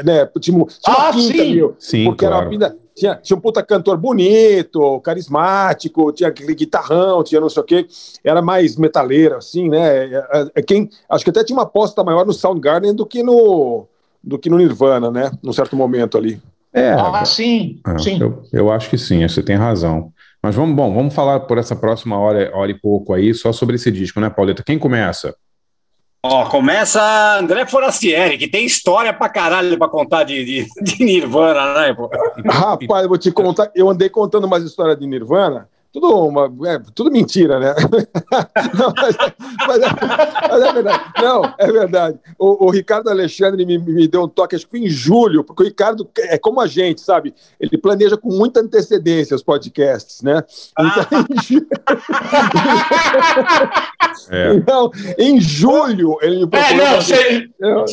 né, 0.05 0.27
tipo, 0.41 0.67
tinha 0.67 0.97
ah, 0.97 1.13
sim. 1.13 1.55
Mil, 1.55 1.77
sim, 1.79 2.05
porque 2.05 2.25
claro. 2.25 2.37
era 2.37 2.45
uma 2.45 2.51
pinta, 2.51 2.77
tinha, 2.95 3.15
tinha 3.17 3.37
um 3.37 3.41
puta 3.41 3.63
cantor 3.63 3.97
bonito, 3.97 5.01
carismático, 5.01 6.13
tinha 6.13 6.29
aquele 6.29 6.55
guitarrão, 6.55 7.23
tinha 7.23 7.41
não 7.41 7.49
sei 7.49 7.63
o 7.63 7.67
quê, 7.67 7.87
era 8.25 8.43
mais 8.43 8.77
metaleiro, 8.77 9.37
assim, 9.37 9.69
né, 9.69 10.07
é, 10.07 10.29
é, 10.33 10.47
é, 10.57 10.63
quem, 10.63 10.89
acho 11.09 11.25
que 11.25 11.31
até 11.31 11.45
tinha 11.45 11.57
uma 11.57 11.65
aposta 11.65 12.03
maior 12.03 12.27
no 12.27 12.33
Soundgarden 12.33 12.95
do 12.95 13.07
que 13.07 13.23
no 13.23 13.87
do 14.25 14.39
que 14.39 14.49
no 14.49 14.57
Nirvana, 14.57 15.11
né, 15.11 15.33
num 15.43 15.53
certo 15.53 15.75
momento 15.75 16.17
ali. 16.17 16.41
É, 16.75 16.93
ah, 16.93 17.25
sim, 17.25 17.81
é, 17.87 17.99
sim. 17.99 18.19
Eu, 18.21 18.43
eu, 18.53 18.73
acho 18.73 18.89
que 18.89 18.97
sim, 18.97 19.27
você 19.27 19.43
tem 19.43 19.57
razão. 19.57 20.13
Mas 20.43 20.55
vamos, 20.55 20.75
bom, 20.75 20.93
vamos 20.93 21.15
falar 21.15 21.41
por 21.41 21.59
essa 21.59 21.77
próxima 21.77 22.19
hora, 22.19 22.51
hora 22.55 22.71
e 22.71 22.79
pouco 22.79 23.13
aí, 23.13 23.35
só 23.35 23.53
sobre 23.53 23.77
esse 23.77 23.91
disco, 23.91 24.19
né, 24.19 24.31
Pauleta? 24.31 24.63
Quem 24.65 24.79
começa? 24.79 25.35
Ó, 26.25 26.49
começa 26.49 27.39
André 27.39 27.67
Forastieri, 27.67 28.39
que 28.39 28.49
tem 28.49 28.65
história 28.65 29.13
pra 29.13 29.29
caralho 29.29 29.77
pra 29.77 29.89
contar 29.89 30.23
de, 30.23 30.45
de, 30.45 30.67
de 30.81 31.05
Nirvana, 31.05 31.75
né? 31.75 31.95
Pô? 31.95 32.09
Rapaz, 32.49 33.03
eu 33.03 33.09
vou 33.09 33.19
te 33.19 33.33
contar, 33.33 33.71
eu 33.75 33.91
andei 33.91 34.09
contando 34.09 34.47
umas 34.47 34.63
histórias 34.63 34.99
de 34.99 35.07
Nirvana, 35.07 35.69
tudo, 35.93 36.27
uma, 36.27 36.51
é, 36.69 36.81
tudo 36.95 37.11
mentira, 37.11 37.61
né? 37.61 37.75
Não, 38.79 38.93
mas, 38.97 39.15
é, 39.15 39.35
mas, 39.67 39.83
é, 39.83 39.89
mas, 40.49 40.63
é, 40.63 40.73
verdade. 40.73 41.05
Não, 41.21 41.55
é 41.59 41.67
verdade. 41.71 42.19
O, 42.39 42.67
o 42.67 42.71
Ricardo 42.71 43.11
Alexandre 43.11 43.67
me, 43.67 43.77
me, 43.77 44.09
deu 44.09 44.23
um 44.23 44.29
toque, 44.29 44.57
acho 44.57 44.67
que 44.67 44.79
em 44.79 44.89
julho, 44.89 45.45
porque 45.45 45.63
o 45.63 45.67
Ricardo 45.67 46.09
é 46.17 46.39
como 46.39 46.63
a 46.63 46.67
gente, 46.67 47.03
sabe? 47.03 47.35
Ele 47.61 47.77
planeja 47.77 48.17
com 48.17 48.31
muita 48.31 48.61
antecedência 48.61 49.37
os 49.37 49.43
podcasts, 49.43 50.23
né? 50.23 50.43
Então, 50.79 51.07
é. 54.31 54.55
então 54.55 54.91
em 55.19 55.39
julho, 55.41 56.17
ele 56.23 56.39
me 56.39 56.47
procurou. 56.47 56.81
É, 56.81 56.91
não, 56.91 57.03
você... 57.03 57.51
eu, 57.61 57.69
eu, 57.71 57.85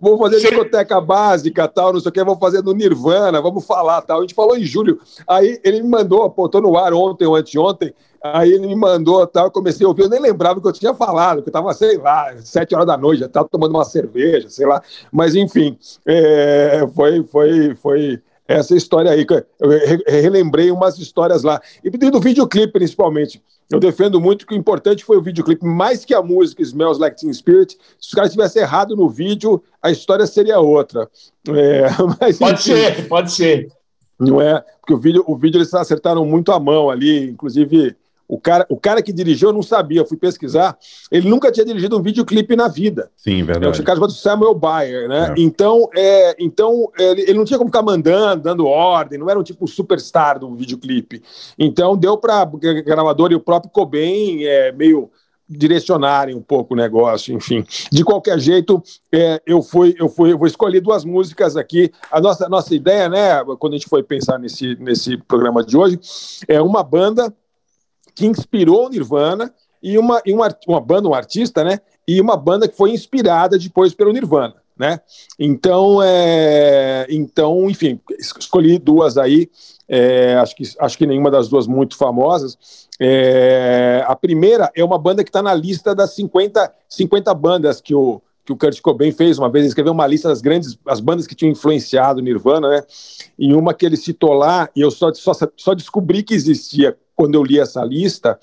vou 0.00 0.18
fazer 0.18 0.40
Sim. 0.40 0.48
discoteca 0.48 1.00
básica, 1.00 1.68
tal, 1.68 1.92
não 1.92 2.00
sei 2.00 2.08
o 2.08 2.12
que, 2.12 2.24
vou 2.24 2.36
fazer 2.36 2.62
no 2.62 2.72
Nirvana, 2.72 3.40
vamos 3.40 3.66
falar, 3.66 4.02
tal. 4.02 4.18
A 4.18 4.20
gente 4.22 4.34
falou 4.34 4.56
em 4.56 4.64
julho. 4.64 5.00
Aí 5.26 5.60
ele 5.64 5.82
me 5.82 5.88
mandou, 5.88 6.22
apontou 6.22 6.60
no 6.60 6.76
ar 6.76 6.92
ontem 6.92 7.26
ou 7.26 7.36
anteontem, 7.36 7.94
aí 8.22 8.52
ele 8.52 8.66
me 8.66 8.74
mandou, 8.74 9.26
tal, 9.26 9.46
eu 9.46 9.50
comecei 9.50 9.84
a 9.84 9.88
ouvir, 9.88 10.02
eu 10.02 10.08
nem 10.08 10.20
lembrava 10.20 10.58
o 10.58 10.62
que 10.62 10.68
eu 10.68 10.72
tinha 10.72 10.94
falado, 10.94 11.42
que 11.42 11.48
eu 11.48 11.50
estava, 11.50 11.72
sei 11.74 11.98
lá, 11.98 12.34
sete 12.38 12.74
horas 12.74 12.86
da 12.86 12.96
noite, 12.96 13.20
já 13.20 13.26
estava 13.26 13.48
tomando 13.48 13.74
uma 13.74 13.84
cerveja, 13.84 14.48
sei 14.48 14.66
lá. 14.66 14.82
Mas, 15.12 15.34
enfim, 15.34 15.78
é, 16.06 16.86
foi, 16.94 17.22
foi, 17.22 17.74
foi 17.74 18.22
essa 18.46 18.76
história 18.76 19.10
aí. 19.10 19.26
Eu 19.60 20.20
relembrei 20.20 20.70
umas 20.70 20.98
histórias 20.98 21.42
lá. 21.42 21.60
E 21.82 21.90
do 21.90 22.20
videoclipe, 22.20 22.72
principalmente. 22.72 23.42
Eu 23.70 23.80
defendo 23.80 24.20
muito 24.20 24.46
que 24.46 24.54
o 24.54 24.56
importante 24.56 25.04
foi 25.04 25.16
o 25.16 25.22
videoclipe, 25.22 25.64
mais 25.64 26.04
que 26.04 26.14
a 26.14 26.22
música 26.22 26.62
Smells 26.62 27.00
Like 27.00 27.18
Teen 27.18 27.32
Spirit. 27.32 27.76
Se 27.98 28.08
os 28.08 28.14
caras 28.14 28.32
tivessem 28.32 28.62
errado 28.62 28.94
no 28.94 29.08
vídeo, 29.08 29.62
a 29.82 29.90
história 29.90 30.26
seria 30.26 30.60
outra. 30.60 31.08
É, 31.48 31.86
mas, 32.20 32.38
pode 32.38 32.70
enfim, 32.70 32.74
ser, 32.74 33.08
pode 33.08 33.32
ser. 33.32 33.72
Não 34.18 34.40
é? 34.40 34.62
Porque 34.80 34.94
o 34.94 34.98
vídeo, 34.98 35.24
o 35.26 35.36
vídeo 35.36 35.58
eles 35.58 35.72
acertaram 35.72 36.24
muito 36.26 36.52
a 36.52 36.60
mão 36.60 36.90
ali, 36.90 37.30
inclusive 37.30 37.96
o 38.26 38.38
cara, 38.38 38.66
o 38.68 38.76
cara 38.76 39.02
que 39.02 39.12
dirigiu 39.12 39.50
eu 39.50 39.52
não 39.52 39.62
sabia, 39.62 40.00
eu 40.00 40.06
fui 40.06 40.16
pesquisar. 40.16 40.76
Ele 41.10 41.28
nunca 41.28 41.52
tinha 41.52 41.64
dirigido 41.64 41.98
um 41.98 42.02
videoclipe 42.02 42.56
na 42.56 42.68
vida. 42.68 43.10
Sim, 43.16 43.44
verdade. 43.44 43.78
É 43.78 43.82
o 43.82 43.84
caso 43.84 44.00
do 44.00 44.12
Samuel 44.12 44.54
Bayer, 44.54 45.08
né? 45.08 45.34
É. 45.36 45.40
Então, 45.40 45.88
é, 45.94 46.36
então 46.38 46.90
ele, 46.98 47.22
ele, 47.22 47.34
não 47.34 47.44
tinha 47.44 47.58
como 47.58 47.68
ficar 47.68 47.82
mandando, 47.82 48.42
dando 48.42 48.66
ordem, 48.66 49.18
não 49.18 49.28
era 49.28 49.38
um 49.38 49.42
tipo 49.42 49.66
superstar 49.66 50.38
do 50.38 50.54
videoclipe. 50.54 51.22
Então, 51.58 51.96
deu 51.96 52.16
para 52.16 52.40
a 52.40 52.44
gravadora 52.44 53.32
e 53.32 53.36
o 53.36 53.40
próprio 53.40 53.70
Cobain 53.70 54.44
é, 54.44 54.72
meio 54.72 55.10
direcionarem 55.46 56.34
um 56.34 56.40
pouco 56.40 56.74
o 56.74 56.76
negócio, 56.76 57.34
enfim. 57.34 57.64
De 57.92 58.02
qualquer 58.02 58.38
jeito, 58.38 58.82
é, 59.12 59.40
eu 59.46 59.62
fui, 59.62 59.94
eu 59.98 60.08
fui, 60.08 60.32
eu 60.32 60.38
vou 60.38 60.46
escolher 60.46 60.80
duas 60.80 61.04
músicas 61.04 61.56
aqui. 61.56 61.92
A 62.10 62.20
nossa, 62.20 62.48
nossa 62.48 62.74
ideia, 62.74 63.08
né, 63.08 63.44
quando 63.58 63.74
a 63.74 63.76
gente 63.76 63.88
foi 63.88 64.02
pensar 64.02 64.38
nesse, 64.38 64.74
nesse 64.76 65.18
programa 65.18 65.62
de 65.62 65.76
hoje, 65.76 66.00
é 66.48 66.60
uma 66.60 66.82
banda 66.82 67.32
que 68.14 68.26
inspirou 68.26 68.86
o 68.86 68.88
Nirvana 68.88 69.52
e 69.82 69.98
uma, 69.98 70.22
e 70.24 70.32
uma, 70.32 70.48
uma 70.66 70.80
banda, 70.80 71.08
um 71.08 71.14
artista, 71.14 71.64
né? 71.64 71.80
E 72.06 72.20
uma 72.20 72.36
banda 72.36 72.68
que 72.68 72.76
foi 72.76 72.90
inspirada 72.90 73.58
depois 73.58 73.94
pelo 73.94 74.12
Nirvana, 74.12 74.54
né? 74.78 75.00
Então, 75.38 76.02
é, 76.02 77.06
então 77.10 77.68
enfim, 77.68 78.00
escolhi 78.18 78.78
duas 78.78 79.18
aí. 79.18 79.50
É, 79.86 80.36
acho, 80.36 80.56
que, 80.56 80.62
acho 80.78 80.96
que 80.96 81.06
nenhuma 81.06 81.30
das 81.30 81.48
duas 81.48 81.66
muito 81.66 81.96
famosas. 81.96 82.88
É, 82.98 84.02
a 84.06 84.16
primeira 84.16 84.70
é 84.74 84.82
uma 84.82 84.96
banda 84.96 85.22
que 85.22 85.28
está 85.28 85.42
na 85.42 85.52
lista 85.52 85.94
das 85.94 86.14
50, 86.14 86.72
50 86.88 87.34
bandas 87.34 87.80
que 87.80 87.94
o, 87.94 88.22
que 88.44 88.52
o 88.52 88.56
Kurt 88.56 88.80
Cobain 88.80 89.10
fez 89.10 89.38
uma 89.38 89.48
vez, 89.48 89.62
ele 89.62 89.68
escreveu 89.68 89.92
uma 89.92 90.06
lista 90.06 90.28
das 90.28 90.40
grandes 90.40 90.78
as 90.86 91.00
bandas 91.00 91.26
que 91.26 91.34
tinham 91.34 91.52
influenciado 91.52 92.20
Nirvana, 92.20 92.68
né? 92.68 92.82
Em 93.38 93.54
uma 93.54 93.72
que 93.72 93.86
ele 93.86 93.96
citou 93.96 94.34
lá, 94.34 94.68
e 94.76 94.82
eu 94.82 94.90
só, 94.90 95.12
só, 95.14 95.32
só 95.56 95.74
descobri 95.74 96.22
que 96.22 96.34
existia 96.34 96.96
quando 97.14 97.36
eu 97.36 97.44
li 97.44 97.60
essa 97.60 97.82
lista, 97.84 98.38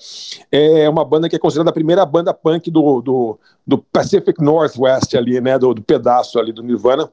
é 0.50 0.88
uma 0.88 1.04
banda 1.04 1.28
que 1.28 1.36
é 1.36 1.38
considerada 1.38 1.70
a 1.70 1.74
primeira 1.74 2.06
banda 2.06 2.32
punk 2.32 2.70
do, 2.70 3.02
do, 3.02 3.38
do 3.66 3.78
Pacific 3.78 4.42
Northwest 4.42 5.14
ali, 5.14 5.40
né, 5.40 5.58
do, 5.58 5.74
do, 5.74 5.82
pedaço 5.82 6.38
ali 6.38 6.52
do 6.52 6.62
Nirvana, 6.62 7.10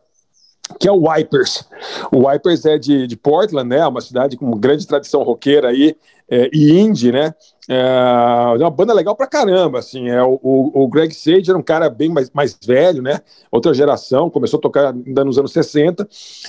que 0.78 0.88
é 0.88 0.92
o 0.92 1.10
Wipers. 1.10 1.64
O 2.12 2.28
Wipers 2.28 2.66
é 2.66 2.78
de, 2.78 3.08
de 3.08 3.18
Portland, 3.18 3.68
né, 3.68 3.86
uma 3.88 4.02
cidade 4.02 4.38
com 4.38 4.52
grande 4.52 4.86
tradição 4.86 5.24
roqueira 5.24 5.70
aí, 5.70 5.96
é, 6.30 6.50
e 6.54 6.80
indie, 6.80 7.12
né, 7.12 7.34
é 7.68 8.58
uma 8.60 8.70
banda 8.70 8.94
legal 8.94 9.16
pra 9.16 9.28
caramba, 9.28 9.80
assim, 9.80 10.10
é, 10.10 10.22
o, 10.22 10.40
o, 10.42 10.88
Greg 10.88 11.14
Sage 11.14 11.50
era 11.50 11.58
um 11.58 11.64
cara 11.64 11.90
bem 11.90 12.10
mais, 12.10 12.30
mais 12.32 12.58
velho, 12.64 13.02
né, 13.02 13.20
outra 13.52 13.74
geração, 13.74 14.30
começou 14.30 14.58
a 14.58 14.62
tocar 14.62 14.94
ainda 14.94 15.24
nos 15.24 15.38
anos 15.38 15.52
60, 15.52 16.08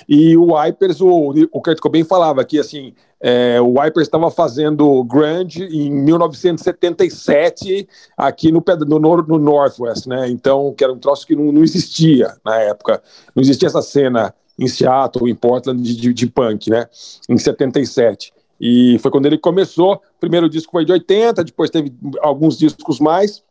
e 0.08 0.36
o 0.36 0.54
Wipers, 0.54 1.00
o, 1.00 1.32
o 1.52 1.62
Kurt 1.62 1.78
Cobain 1.78 2.04
falava 2.04 2.44
que, 2.44 2.58
assim, 2.58 2.94
é, 3.22 3.60
o 3.60 3.78
Wipers 3.78 4.06
estava 4.06 4.30
fazendo 4.30 5.04
grunge 5.04 5.64
em 5.64 5.90
1977 5.90 7.86
aqui 8.16 8.50
no, 8.50 8.64
no, 8.86 8.98
no, 8.98 9.38
Northwest, 9.38 10.06
né, 10.06 10.28
então, 10.28 10.72
que 10.74 10.82
era 10.82 10.92
um 10.92 10.98
troço 10.98 11.26
que 11.26 11.36
não, 11.36 11.52
não 11.52 11.62
existia 11.62 12.34
na 12.44 12.56
época, 12.56 13.02
não 13.34 13.42
existia 13.42 13.68
essa 13.68 13.82
cena 13.82 14.34
em 14.58 14.66
Seattle, 14.68 15.30
em 15.30 15.34
Portland, 15.34 15.82
de, 15.82 15.96
de, 15.96 16.12
de 16.12 16.26
punk, 16.26 16.70
né, 16.70 16.86
em 17.28 17.36
77. 17.36 18.32
E 18.60 18.98
foi 18.98 19.10
quando 19.10 19.24
ele 19.24 19.38
começou. 19.38 19.94
O 19.94 20.20
primeiro 20.20 20.48
disco 20.48 20.70
foi 20.70 20.84
de 20.84 20.92
80, 20.92 21.42
depois 21.44 21.70
teve 21.70 21.92
alguns 22.20 22.58
discos 22.58 23.00
mais. 23.00 23.42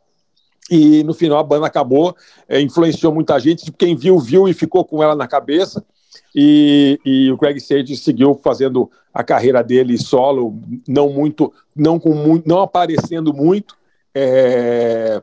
E 0.70 1.02
no 1.02 1.12
final 1.12 1.38
a 1.38 1.42
banda 1.42 1.66
acabou, 1.66 2.14
é, 2.48 2.60
influenciou 2.60 3.12
muita 3.12 3.36
gente. 3.40 3.72
Quem 3.72 3.96
viu, 3.96 4.20
viu 4.20 4.48
e 4.48 4.54
ficou 4.54 4.84
com 4.84 5.02
ela 5.02 5.16
na 5.16 5.26
cabeça. 5.26 5.84
E, 6.34 6.98
e, 7.04 7.32
o 7.32 7.36
Greg 7.36 7.60
Sage 7.60 7.96
seguiu 7.96 8.38
fazendo 8.42 8.90
a 9.12 9.24
carreira 9.24 9.62
dele 9.62 9.98
solo, 9.98 10.60
não 10.86 11.10
muito, 11.10 11.52
não 11.74 11.98
com 11.98 12.14
muito, 12.14 12.48
não 12.48 12.60
aparecendo 12.60 13.34
muito, 13.34 13.76
é, 14.14 15.20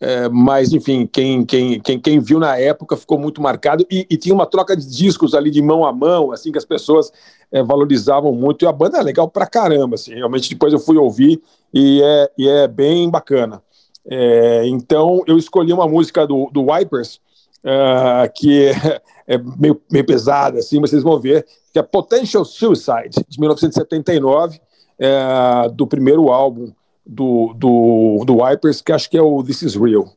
é, 0.00 0.28
mas 0.28 0.72
enfim, 0.72 1.06
quem, 1.06 1.44
quem, 1.44 1.80
quem, 1.80 2.00
quem 2.00 2.20
viu 2.20 2.38
na 2.38 2.56
época 2.56 2.96
ficou 2.96 3.18
muito 3.18 3.42
marcado 3.42 3.86
e, 3.90 4.06
e, 4.08 4.16
tinha 4.16 4.34
uma 4.34 4.46
troca 4.46 4.76
de 4.76 4.88
discos 4.88 5.34
ali 5.34 5.50
de 5.50 5.62
mão 5.62 5.84
a 5.84 5.92
mão, 5.92 6.32
assim 6.32 6.52
que 6.52 6.58
as 6.58 6.64
pessoas 6.64 7.12
é, 7.50 7.62
valorizavam 7.62 8.32
muito 8.32 8.64
e 8.64 8.68
a 8.68 8.72
banda 8.72 8.98
é 8.98 9.02
legal 9.02 9.28
pra 9.28 9.46
caramba, 9.46 9.94
assim, 9.94 10.14
realmente 10.14 10.50
depois 10.50 10.72
eu 10.72 10.78
fui 10.78 10.96
ouvir 10.96 11.40
e 11.72 12.00
é, 12.02 12.30
e 12.38 12.48
é 12.48 12.68
bem 12.68 13.08
bacana. 13.10 13.62
É, 14.10 14.66
então 14.66 15.22
eu 15.26 15.36
escolhi 15.36 15.72
uma 15.72 15.86
música 15.86 16.26
do, 16.26 16.48
do 16.52 16.72
Wipers 16.72 17.20
uh, 17.64 18.30
que 18.34 18.66
é, 18.66 19.00
é, 19.34 19.38
meio, 19.38 19.80
meio 19.90 20.06
pesada, 20.06 20.58
assim, 20.58 20.80
mas 20.80 20.90
vocês 20.90 21.02
vão 21.02 21.18
ver, 21.18 21.46
que 21.72 21.78
é 21.78 21.82
Potential 21.82 22.44
Suicide, 22.44 23.24
de 23.28 23.40
1979, 23.40 24.60
é, 24.98 25.68
do 25.72 25.86
primeiro 25.86 26.30
álbum 26.30 26.72
do, 27.06 27.54
do, 27.54 28.24
do 28.26 28.42
Wipers, 28.42 28.82
que 28.82 28.92
acho 28.92 29.08
que 29.08 29.16
é 29.16 29.22
o 29.22 29.42
This 29.42 29.62
Is 29.62 29.74
Real. 29.76 30.08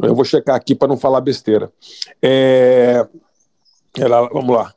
Eu 0.00 0.14
vou 0.14 0.24
checar 0.24 0.54
aqui 0.54 0.74
para 0.74 0.88
não 0.88 0.96
falar 0.96 1.20
besteira. 1.22 1.72
É, 2.20 3.06
ela, 3.96 4.28
vamos 4.28 4.54
lá. 4.54 4.75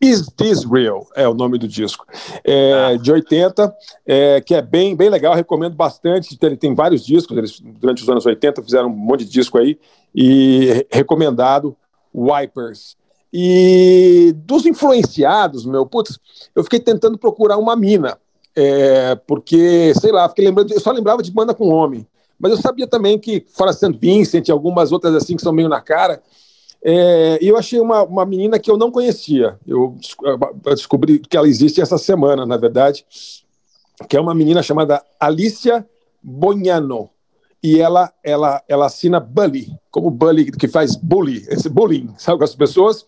Is 0.00 0.28
This 0.36 0.64
Real 0.64 1.06
é 1.14 1.28
o 1.28 1.34
nome 1.34 1.58
do 1.58 1.66
disco. 1.66 2.06
É, 2.44 2.92
ah. 2.94 2.96
De 2.96 3.10
80, 3.10 3.76
é, 4.06 4.40
que 4.40 4.54
é 4.54 4.62
bem, 4.62 4.94
bem 4.94 5.10
legal, 5.10 5.34
recomendo 5.34 5.74
bastante. 5.74 6.38
Ele 6.40 6.56
tem 6.56 6.74
vários 6.74 7.04
discos, 7.04 7.36
eles 7.36 7.60
durante 7.60 8.02
os 8.02 8.08
anos 8.08 8.24
80 8.24 8.62
fizeram 8.62 8.88
um 8.88 8.96
monte 8.96 9.24
de 9.24 9.30
disco 9.30 9.58
aí, 9.58 9.78
e 10.14 10.86
recomendado, 10.90 11.76
Wipers. 12.14 12.96
E 13.32 14.32
dos 14.36 14.64
influenciados, 14.64 15.66
meu, 15.66 15.84
putz, 15.84 16.18
eu 16.54 16.64
fiquei 16.64 16.80
tentando 16.80 17.18
procurar 17.18 17.58
uma 17.58 17.76
mina, 17.76 18.16
é, 18.56 19.14
porque, 19.26 19.92
sei 20.00 20.10
lá, 20.12 20.28
fiquei 20.28 20.44
lembrando, 20.44 20.72
eu 20.72 20.80
só 20.80 20.90
lembrava 20.92 21.22
de 21.22 21.30
banda 21.30 21.52
com 21.52 21.68
homem, 21.68 22.06
mas 22.38 22.52
eu 22.52 22.58
sabia 22.58 22.86
também 22.86 23.18
que, 23.18 23.44
fora 23.48 23.72
St. 23.72 23.92
Vincent 23.98 24.48
e 24.48 24.52
algumas 24.52 24.92
outras 24.92 25.14
assim 25.14 25.36
que 25.36 25.42
são 25.42 25.52
meio 25.52 25.68
na 25.68 25.80
cara, 25.80 26.22
é, 26.82 27.38
eu 27.40 27.56
achei 27.56 27.80
uma, 27.80 28.02
uma 28.02 28.24
menina 28.24 28.58
que 28.58 28.70
eu 28.70 28.76
não 28.76 28.90
conhecia. 28.90 29.58
Eu, 29.66 29.96
descobri 30.64 31.18
que 31.18 31.36
ela 31.36 31.48
existe 31.48 31.80
essa 31.80 31.98
semana, 31.98 32.46
na 32.46 32.56
verdade, 32.56 33.04
que 34.08 34.16
é 34.16 34.20
uma 34.20 34.34
menina 34.34 34.62
chamada 34.62 35.02
Alicia 35.18 35.86
Bonhano. 36.22 37.10
E 37.60 37.80
ela, 37.80 38.12
ela, 38.22 38.62
ela 38.68 38.86
assina 38.86 39.18
Bully, 39.18 39.76
como 39.90 40.10
Bully, 40.10 40.52
que 40.52 40.68
faz 40.68 40.94
bully, 40.94 41.44
esse 41.48 41.68
bullying, 41.68 42.14
sabe, 42.16 42.38
com 42.38 42.44
as 42.44 42.54
pessoas. 42.54 43.04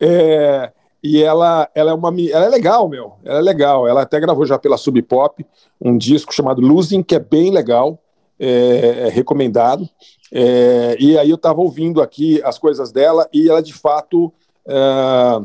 É, 0.00 0.72
e 1.02 1.22
ela, 1.22 1.68
ela 1.74 1.92
é 1.92 1.94
uma 1.94 2.12
ela 2.30 2.46
é 2.46 2.48
legal, 2.48 2.88
meu. 2.88 3.14
Ela 3.24 3.38
é 3.38 3.42
legal. 3.42 3.88
Ela 3.88 4.02
até 4.02 4.18
gravou 4.18 4.44
já 4.44 4.58
pela 4.58 4.76
Sub 4.76 5.00
Pop 5.02 5.44
um 5.80 5.96
disco 5.96 6.34
chamado 6.34 6.60
Losing, 6.60 7.02
que 7.02 7.14
é 7.14 7.18
bem 7.18 7.50
legal, 7.50 7.98
é, 8.42 9.06
é 9.06 9.08
recomendado. 9.08 9.88
É, 10.32 10.96
e 10.98 11.16
aí 11.16 11.30
eu 11.30 11.36
estava 11.36 11.60
ouvindo 11.60 12.02
aqui 12.02 12.42
as 12.42 12.58
coisas 12.58 12.90
dela 12.90 13.28
e 13.32 13.48
ela 13.48 13.62
de 13.62 13.72
fato 13.72 14.32
é, 14.66 15.42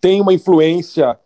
tem 0.00 0.20
uma 0.20 0.34
influência 0.34 1.18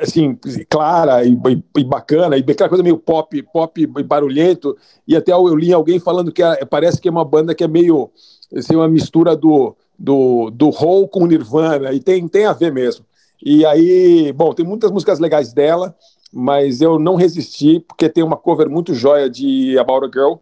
assim 0.00 0.38
clara 0.68 1.24
e, 1.24 1.36
e, 1.78 1.84
bacana 1.84 2.36
e 2.36 2.40
aquela 2.40 2.68
coisa 2.68 2.84
meio 2.84 2.98
pop 2.98 3.42
pop 3.44 3.86
barulhento 4.04 4.76
e 5.08 5.16
até 5.16 5.32
eu 5.32 5.56
li 5.56 5.72
alguém 5.72 5.98
falando 5.98 6.30
que 6.30 6.42
é, 6.42 6.64
parece 6.66 7.00
que 7.00 7.08
é 7.08 7.10
uma 7.10 7.24
banda 7.24 7.54
que 7.54 7.64
é 7.64 7.68
meio 7.68 8.10
assim, 8.54 8.76
uma 8.76 8.86
mistura 8.86 9.34
do 9.34 9.74
do, 9.98 10.50
do 10.50 10.68
Hole 10.68 11.08
com 11.08 11.26
Nirvana 11.26 11.92
e 11.92 12.00
tem 12.00 12.28
tem 12.28 12.44
a 12.44 12.52
ver 12.52 12.70
mesmo 12.70 13.06
e 13.42 13.64
aí 13.64 14.30
bom 14.34 14.52
tem 14.52 14.64
muitas 14.64 14.90
músicas 14.90 15.18
legais 15.18 15.54
dela 15.54 15.96
mas 16.32 16.80
eu 16.80 16.98
não 16.98 17.14
resisti 17.14 17.80
porque 17.80 18.08
tem 18.08 18.24
uma 18.24 18.36
cover 18.36 18.68
muito 18.68 18.94
joia 18.94 19.28
de 19.28 19.78
About 19.78 20.06
a 20.06 20.10
Girl 20.10 20.38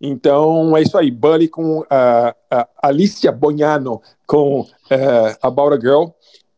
então 0.00 0.76
é 0.76 0.82
isso 0.82 0.98
aí, 0.98 1.10
Bully 1.10 1.48
com 1.48 1.80
uh, 1.80 1.82
uh, 1.82 2.66
Alicia 2.82 3.32
Bonhano 3.32 4.02
com 4.26 4.60
uh, 4.60 4.66
About 5.40 5.74
a 5.74 5.80
Girl 5.80 6.08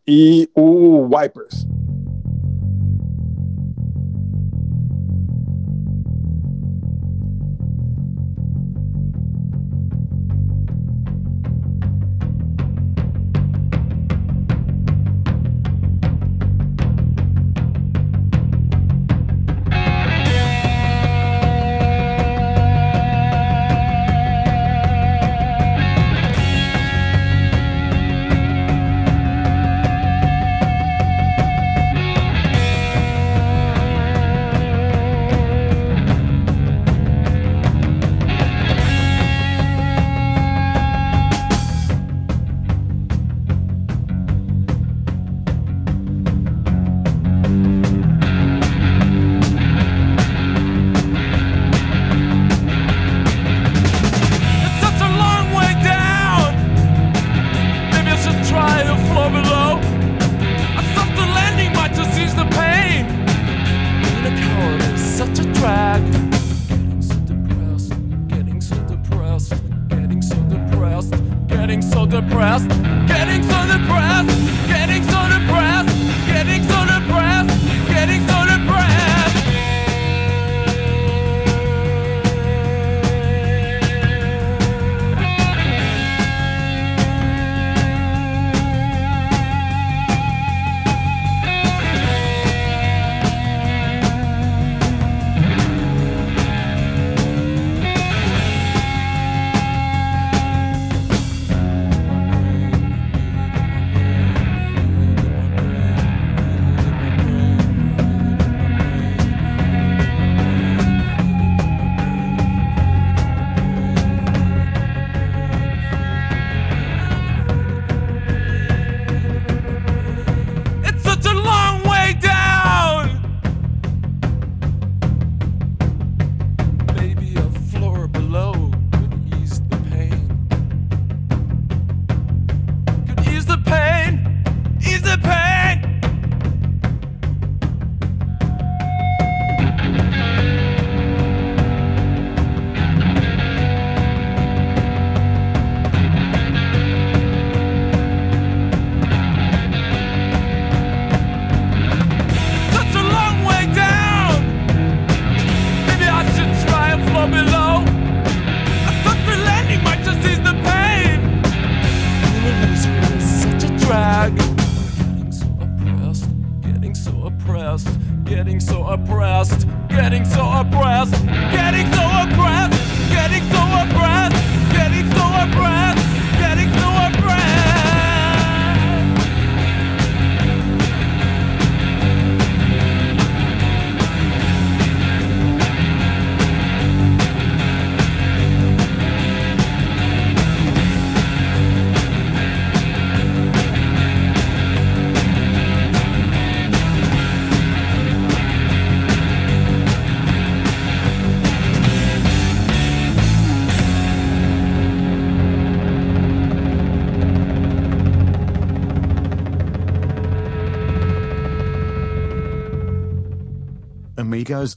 e 0.07 0.49
o 0.55 1.09
Wipers. 1.15 1.67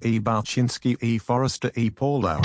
E. 0.04 0.20
Balchinsky 0.20 0.98
E. 1.02 1.18
Forrester 1.18 1.72
E. 1.76 1.90
Paulo. 1.90 2.40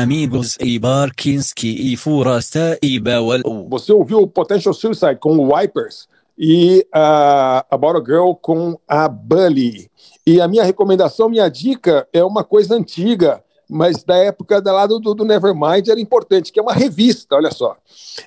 Amigos 0.00 0.56
e 0.58 0.78
Barkinski 0.78 1.68
e 1.68 1.96
e. 2.82 3.00
Você 3.68 3.92
ouviu 3.92 4.18
o 4.20 4.26
Potential 4.26 4.72
Suicide 4.72 5.16
com 5.16 5.36
o 5.36 5.54
Wipers 5.54 6.08
e 6.38 6.86
uh, 6.94 7.62
About 7.70 7.98
a 7.98 8.04
Girl 8.04 8.32
com 8.32 8.78
a 8.88 9.06
Bully. 9.08 9.90
E 10.26 10.40
a 10.40 10.48
minha 10.48 10.64
recomendação, 10.64 11.28
minha 11.28 11.48
dica 11.50 12.08
é 12.12 12.24
uma 12.24 12.42
coisa 12.42 12.74
antiga, 12.74 13.44
mas 13.68 14.02
da 14.02 14.16
época 14.16 14.60
da 14.62 14.72
lado 14.72 14.98
do, 14.98 15.14
do 15.14 15.24
Nevermind 15.24 15.86
era 15.88 16.00
importante, 16.00 16.50
que 16.50 16.58
é 16.58 16.62
uma 16.62 16.72
revista, 16.72 17.36
olha 17.36 17.50
só. 17.50 17.76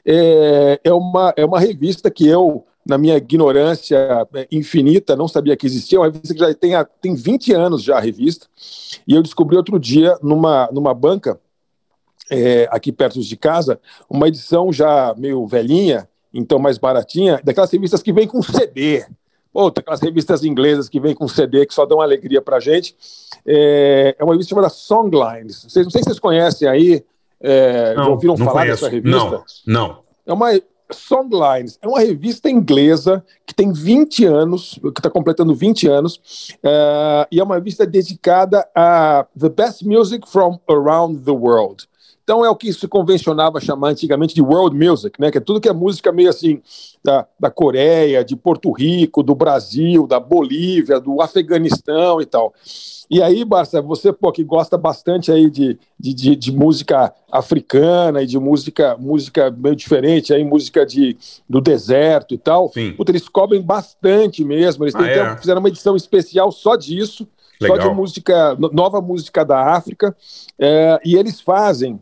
É, 0.05 0.79
é, 0.83 0.93
uma, 0.93 1.33
é 1.35 1.43
uma 1.43 1.59
revista 1.59 2.11
que 2.11 2.27
eu 2.27 2.63
na 2.85 2.97
minha 2.97 3.15
ignorância 3.15 4.27
é, 4.35 4.47
infinita, 4.51 5.15
não 5.15 5.27
sabia 5.27 5.55
que 5.55 5.65
existia, 5.65 5.97
é 5.97 6.01
uma 6.01 6.07
revista 6.07 6.33
que 6.33 6.39
já 6.39 6.53
tem, 6.53 6.73
tem 7.01 7.15
20 7.15 7.53
anos 7.53 7.81
já 7.81 7.97
a 7.97 8.01
revista, 8.01 8.45
e 9.07 9.15
eu 9.15 9.23
descobri 9.23 9.55
outro 9.55 9.79
dia 9.79 10.17
numa, 10.21 10.69
numa 10.71 10.93
banca 10.93 11.39
é, 12.29 12.67
aqui 12.71 12.91
perto 12.91 13.19
de 13.19 13.37
casa, 13.37 13.79
uma 14.09 14.27
edição 14.27 14.71
já 14.71 15.13
meio 15.17 15.45
velhinha, 15.45 16.07
então 16.33 16.59
mais 16.59 16.77
baratinha, 16.77 17.39
daquelas 17.43 17.71
revistas 17.71 18.01
que 18.01 18.13
vem 18.13 18.27
com 18.27 18.41
CD. 18.41 19.05
Outra, 19.53 19.81
aquelas 19.81 20.01
revistas 20.01 20.43
inglesas 20.43 20.89
que 20.89 20.99
vem 20.99 21.13
com 21.13 21.27
CD, 21.27 21.65
que 21.65 21.73
só 21.73 21.85
dão 21.85 22.01
alegria 22.01 22.41
pra 22.41 22.59
gente. 22.59 22.95
É, 23.45 24.15
é 24.17 24.23
uma 24.23 24.33
revista 24.33 24.49
chamada 24.49 24.69
Songlines. 24.69 25.63
Vocês, 25.63 25.85
não 25.85 25.91
sei 25.91 26.01
se 26.01 26.09
vocês 26.09 26.19
conhecem 26.19 26.67
aí, 26.67 27.05
é, 27.39 27.93
não, 27.93 28.03
já 28.05 28.09
ouviram 28.09 28.37
falar 28.37 28.61
conheço. 28.61 28.81
dessa 28.81 28.91
revista? 28.91 29.17
Não, 29.17 29.43
não. 29.67 30.03
É 30.25 30.33
uma 30.33 30.49
Songlines 30.91 31.77
é 31.81 31.87
uma 31.87 31.99
revista 31.99 32.49
inglesa 32.49 33.23
que 33.45 33.53
tem 33.53 33.71
20 33.71 34.25
anos, 34.25 34.79
que 34.81 34.99
está 34.99 35.09
completando 35.09 35.55
20 35.55 35.87
anos, 35.87 36.15
uh, 36.57 37.25
e 37.31 37.39
é 37.39 37.43
uma 37.43 37.55
revista 37.55 37.85
dedicada 37.85 38.67
a 38.75 39.25
the 39.39 39.49
best 39.49 39.85
music 39.85 40.29
from 40.29 40.59
around 40.69 41.23
the 41.23 41.31
world 41.31 41.87
Então 42.23 42.43
é 42.43 42.49
o 42.49 42.55
que 42.55 42.71
se 42.71 42.87
convencionava 42.87 43.59
chamar 43.59 43.89
antigamente 43.89 44.33
de 44.33 44.41
world 44.41 44.75
music, 44.75 45.19
né? 45.19 45.29
Que 45.29 45.39
é 45.39 45.41
tudo 45.41 45.59
que 45.59 45.67
é 45.67 45.73
música 45.73 46.11
meio 46.11 46.29
assim 46.29 46.61
da, 47.03 47.27
da 47.37 47.51
Coreia, 47.51 48.23
de 48.23 48.35
Porto 48.35 48.71
Rico, 48.71 49.21
do 49.21 49.35
Brasil, 49.35 50.07
da 50.07 50.21
Bolívia, 50.21 51.01
do 51.01 51.21
Afeganistão 51.21 52.21
e 52.21 52.25
tal. 52.25 52.53
E 53.09 53.21
aí, 53.21 53.43
Barça, 53.43 53.81
você 53.81 54.13
pô, 54.13 54.31
que 54.31 54.41
gosta 54.41 54.77
bastante 54.77 55.31
aí 55.33 55.49
de, 55.49 55.77
de, 55.99 56.13
de, 56.13 56.35
de, 56.37 56.51
música 56.53 57.13
africana 57.29 58.23
e 58.23 58.25
de 58.25 58.39
música 58.39 58.95
música 58.97 59.51
meio 59.51 59.75
diferente, 59.75 60.33
aí 60.33 60.45
música 60.45 60.85
de, 60.85 61.17
do 61.47 61.59
deserto 61.59 62.33
e 62.33 62.37
tal. 62.37 62.71
Puta, 62.95 63.11
eles 63.11 63.27
cobrem 63.27 63.61
bastante 63.61 64.45
mesmo. 64.45 64.85
Eles 64.85 64.95
ah, 64.95 65.05
é? 65.05 65.37
fizeram 65.37 65.59
uma 65.59 65.67
edição 65.67 65.97
especial 65.97 66.53
só 66.53 66.77
disso, 66.77 67.27
Legal. 67.59 67.77
só 67.77 67.89
de 67.89 67.93
música, 67.93 68.57
nova 68.71 69.01
música 69.01 69.43
da 69.43 69.73
África. 69.75 70.15
É, 70.57 71.01
e 71.03 71.15
eles 71.17 71.41
fazem 71.41 71.99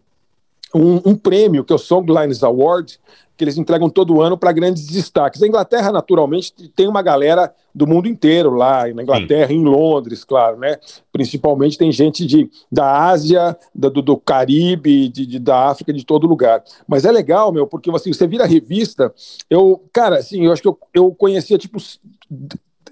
um, 0.74 1.02
um, 1.06 1.16
prêmio, 1.16 1.64
que 1.64 1.74
é 1.74 1.76
o 1.76 1.80
Songlines 1.80 2.44
Award, 2.44 3.00
que 3.38 3.44
eles 3.44 3.58
entregam 3.58 3.90
todo 3.90 4.22
ano 4.22 4.38
para 4.38 4.52
grandes 4.52 4.86
destaques. 4.86 5.42
A 5.42 5.48
Inglaterra, 5.48 5.92
naturalmente, 5.92 6.54
tem 6.76 6.88
uma 6.88 7.02
galera 7.02 7.52
do 7.74 7.88
mundo 7.88 8.08
inteiro 8.08 8.52
lá, 8.54 8.86
na 8.94 9.02
Inglaterra, 9.02 9.48
Sim. 9.48 9.56
em 9.56 9.64
Londres, 9.64 10.24
claro, 10.24 10.60
né? 10.60 10.78
Principalmente 11.12 11.78
tem 11.78 11.92
gente 11.92 12.26
de, 12.26 12.50
da 12.72 13.10
Ásia, 13.10 13.58
do, 13.74 13.90
do 13.90 14.18
Caribe, 14.18 15.10
de, 15.10 15.26
de, 15.26 15.40
da 15.40 15.70
África, 15.70 15.92
de 15.92 16.06
todo 16.06 16.28
lugar. 16.28 16.64
Mas 16.88 17.04
é 17.04 17.12
legal, 17.12 17.52
meu, 17.52 17.66
porque 17.66 17.90
assim, 17.90 18.14
você 18.14 18.28
vira 18.28 18.44
a 18.44 18.48
revista, 18.48 19.14
eu, 19.50 19.84
cara, 19.92 20.18
assim, 20.18 20.46
eu 20.46 20.52
acho 20.52 20.62
que 20.62 20.68
eu, 20.68 20.78
eu 20.94 21.12
conhecia, 21.12 21.58
tipo, 21.58 21.80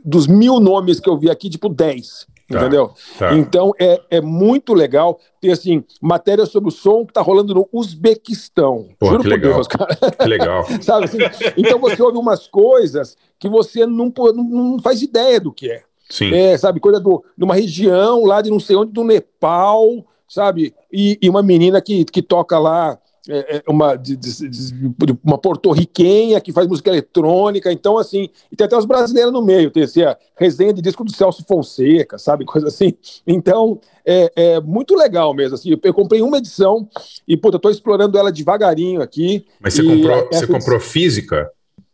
dos 0.03 0.27
mil 0.27 0.59
nomes 0.59 0.99
que 0.99 1.09
eu 1.09 1.17
vi 1.17 1.29
aqui, 1.29 1.49
tipo, 1.49 1.69
dez. 1.69 2.25
Tá, 2.49 2.61
entendeu? 2.61 2.91
Tá. 3.17 3.35
Então 3.35 3.73
é, 3.79 4.01
é 4.09 4.21
muito 4.21 4.73
legal 4.73 5.19
ter 5.39 5.51
assim 5.51 5.83
matéria 6.01 6.47
sobre 6.47 6.69
o 6.69 6.71
som 6.71 7.05
que 7.05 7.13
tá 7.13 7.21
rolando 7.21 7.53
no 7.53 7.69
Uzbequistão. 7.71 8.89
Pô, 8.97 9.05
Juro 9.07 9.23
por 9.23 9.29
legal. 9.29 9.53
Deus, 9.53 9.67
cara. 9.67 9.95
Que 9.95 10.27
legal. 10.27 10.65
Sabe 10.81 11.05
assim? 11.05 11.17
Então 11.55 11.79
você 11.79 12.01
ouve 12.01 12.17
umas 12.17 12.47
coisas 12.47 13.15
que 13.37 13.47
você 13.47 13.85
não, 13.85 14.11
não, 14.17 14.43
não 14.43 14.79
faz 14.79 15.01
ideia 15.03 15.39
do 15.39 15.53
que 15.53 15.71
é. 15.71 15.83
Sim. 16.09 16.33
É, 16.33 16.57
sabe, 16.57 16.79
coisa 16.79 16.99
do, 16.99 17.23
de 17.37 17.43
uma 17.43 17.53
região 17.53 18.25
lá 18.25 18.41
de 18.41 18.49
não 18.49 18.59
sei 18.59 18.75
onde, 18.75 18.91
do 18.91 19.03
Nepal, 19.03 20.03
sabe? 20.27 20.73
E, 20.91 21.19
e 21.21 21.29
uma 21.29 21.43
menina 21.43 21.79
que, 21.79 22.03
que 22.05 22.23
toca 22.23 22.57
lá 22.57 22.97
é, 23.29 23.57
é, 23.57 23.63
uma, 23.67 23.95
de, 23.95 24.15
de, 24.15 24.49
de, 24.49 24.93
uma 25.23 25.37
porto-riquenha 25.37 26.41
que 26.41 26.51
faz 26.51 26.67
música 26.67 26.89
eletrônica, 26.89 27.71
então 27.71 27.97
assim, 27.97 28.27
e 28.51 28.55
tem 28.55 28.65
até 28.65 28.75
os 28.75 28.85
brasileiros 28.85 29.31
no 29.31 29.41
meio, 29.41 29.69
tem 29.69 29.83
assim, 29.83 30.01
a 30.01 30.17
resenha 30.35 30.73
de 30.73 30.81
disco 30.81 31.03
do 31.03 31.13
Celso 31.13 31.45
Fonseca, 31.47 32.17
sabe, 32.17 32.43
coisa 32.45 32.67
assim, 32.67 32.93
então 33.27 33.79
é, 34.03 34.31
é 34.35 34.59
muito 34.59 34.95
legal 34.95 35.33
mesmo, 35.33 35.55
assim, 35.55 35.69
eu, 35.69 35.79
eu, 35.83 35.93
comprei 35.93 36.23
uma 36.23 36.39
edição 36.39 36.89
e, 37.27 37.37
puta, 37.37 37.57
eu 37.57 37.61
tô 37.61 37.69
explorando 37.69 38.17
ela 38.17 38.31
devagarinho 38.31 39.01
aqui. 39.01 39.45
Mas 39.59 39.75
você, 39.75 39.83
comprou, 39.83 40.27
você 40.31 40.47
comprou 40.47 40.79
física? 40.79 41.51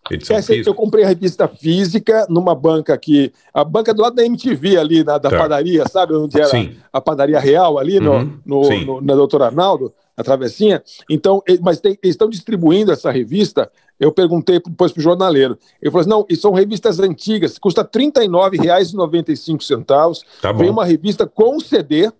Edição 0.10 0.38
Essa, 0.38 0.54
física? 0.54 0.70
Eu 0.70 0.76
comprei 0.76 1.04
a 1.04 1.08
revista 1.08 1.48
física 1.48 2.28
numa 2.30 2.54
banca 2.54 2.94
aqui, 2.94 3.34
a 3.54 3.64
banca 3.64 3.94
do 3.94 4.02
lado 4.02 4.16
da 4.16 4.24
MTV 4.24 4.78
ali, 4.78 5.04
na, 5.04 5.18
da 5.18 5.30
tá. 5.30 5.38
padaria, 5.38 5.86
sabe, 5.88 6.14
onde 6.14 6.40
era 6.40 6.48
Sim. 6.48 6.76
a 6.94 7.02
padaria 7.02 7.40
real 7.40 7.78
ali, 7.78 7.98
uhum. 7.98 8.40
no, 8.46 8.62
no, 8.62 8.86
no, 8.86 9.02
na 9.02 9.16
Doutora 9.16 9.48
Arnaldo, 9.48 9.92
a 10.18 10.24
travessinha. 10.24 10.82
Então, 11.10 11.42
mas 11.62 11.80
tem, 11.80 11.98
eles 12.02 12.14
estão 12.14 12.30
distribuindo 12.30 12.92
essa 12.92 13.12
revista. 13.12 13.72
Eu 14.00 14.12
perguntei 14.12 14.60
depois 14.60 14.92
para 14.92 15.00
o 15.00 15.04
jornaleiro. 15.04 15.58
Ele 15.82 15.92
falou 15.92 16.02
assim: 16.02 16.10
não, 16.10 16.26
são 16.36 16.54
revistas 16.54 17.00
antigas, 17.00 17.58
custa 17.58 17.82
R$ 17.82 17.88
39,95. 17.88 20.22
Tá 20.42 20.52
Vem 20.52 20.70
uma 20.70 20.86
revista 20.86 21.26
com 21.26 21.60
CD. 21.60 22.12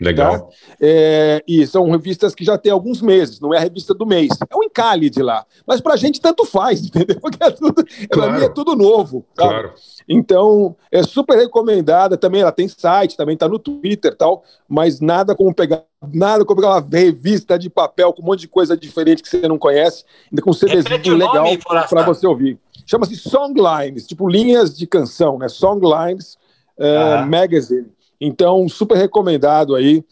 Legal. 0.00 0.38
Tá? 0.38 0.56
É, 0.80 1.42
e 1.46 1.66
são 1.66 1.88
revistas 1.90 2.34
que 2.34 2.44
já 2.44 2.58
tem 2.58 2.72
alguns 2.72 3.00
meses, 3.00 3.38
não 3.38 3.54
é 3.54 3.58
a 3.58 3.60
revista 3.60 3.94
do 3.94 4.04
mês. 4.04 4.28
É 4.50 4.56
um 4.56 4.64
encalhe 4.64 5.08
de 5.08 5.22
lá. 5.22 5.46
Mas 5.66 5.80
para 5.80 5.94
a 5.94 5.96
gente 5.96 6.20
tanto 6.20 6.44
faz, 6.44 6.82
entendeu? 6.86 7.20
Porque 7.20 7.42
é 7.42 7.50
tudo, 7.50 7.84
claro. 8.10 8.32
mim 8.32 8.44
é 8.44 8.48
tudo 8.48 8.74
novo. 8.74 9.24
Tá? 9.34 9.48
Claro. 9.48 9.72
Então, 10.08 10.76
é 10.90 11.02
super 11.02 11.36
recomendada. 11.36 12.16
Também 12.16 12.42
ela 12.42 12.52
tem 12.52 12.68
site, 12.68 13.16
também 13.16 13.34
está 13.34 13.48
no 13.48 13.58
Twitter 13.58 14.14
tal, 14.16 14.42
mas 14.68 15.00
nada 15.00 15.34
como 15.34 15.54
pegar 15.54 15.84
nada 16.12 16.44
como 16.44 16.60
pegar 16.60 16.74
uma 16.74 16.86
revista 16.98 17.58
de 17.58 17.70
papel 17.70 18.12
com 18.12 18.20
um 18.20 18.26
monte 18.26 18.40
de 18.40 18.48
coisa 18.48 18.76
diferente 18.76 19.22
que 19.22 19.28
você 19.28 19.48
não 19.48 19.56
conhece, 19.56 20.04
ainda 20.30 20.42
com 20.42 20.50
um 20.50 20.52
CDzinho 20.52 21.16
legal 21.16 21.46
para 21.88 22.02
você 22.02 22.26
ouvir. 22.26 22.58
Chama-se 22.84 23.16
Songlines, 23.16 24.06
tipo 24.06 24.28
linhas 24.28 24.76
de 24.76 24.86
canção, 24.86 25.38
né? 25.38 25.48
Songlines 25.48 26.36
uh, 26.78 27.26
Magazine. 27.26 27.86
Então, 28.20 28.68
super 28.68 28.96
recomendado 28.96 29.74
aí. 29.74 30.04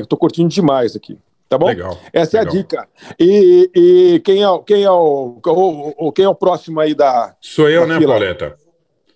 Estou 0.00 0.16
é, 0.16 0.20
curtindo 0.20 0.48
demais 0.48 0.96
aqui. 0.96 1.18
Tá 1.48 1.58
bom? 1.58 1.66
Legal. 1.66 1.98
Essa 2.12 2.38
legal. 2.38 2.54
é 2.54 2.56
a 2.56 2.60
dica. 2.60 2.88
E, 3.18 3.70
e, 3.74 4.20
quem, 4.20 4.42
é, 4.42 4.58
quem, 4.66 4.82
é 4.82 4.90
o, 4.90 5.38
o, 5.44 6.12
quem 6.12 6.24
é 6.24 6.28
o 6.28 6.34
próximo 6.34 6.80
aí 6.80 6.94
da. 6.94 7.34
Sou 7.40 7.68
eu, 7.68 7.86
né, 7.86 7.98
fila? 7.98 8.14
Pauleta? 8.14 8.56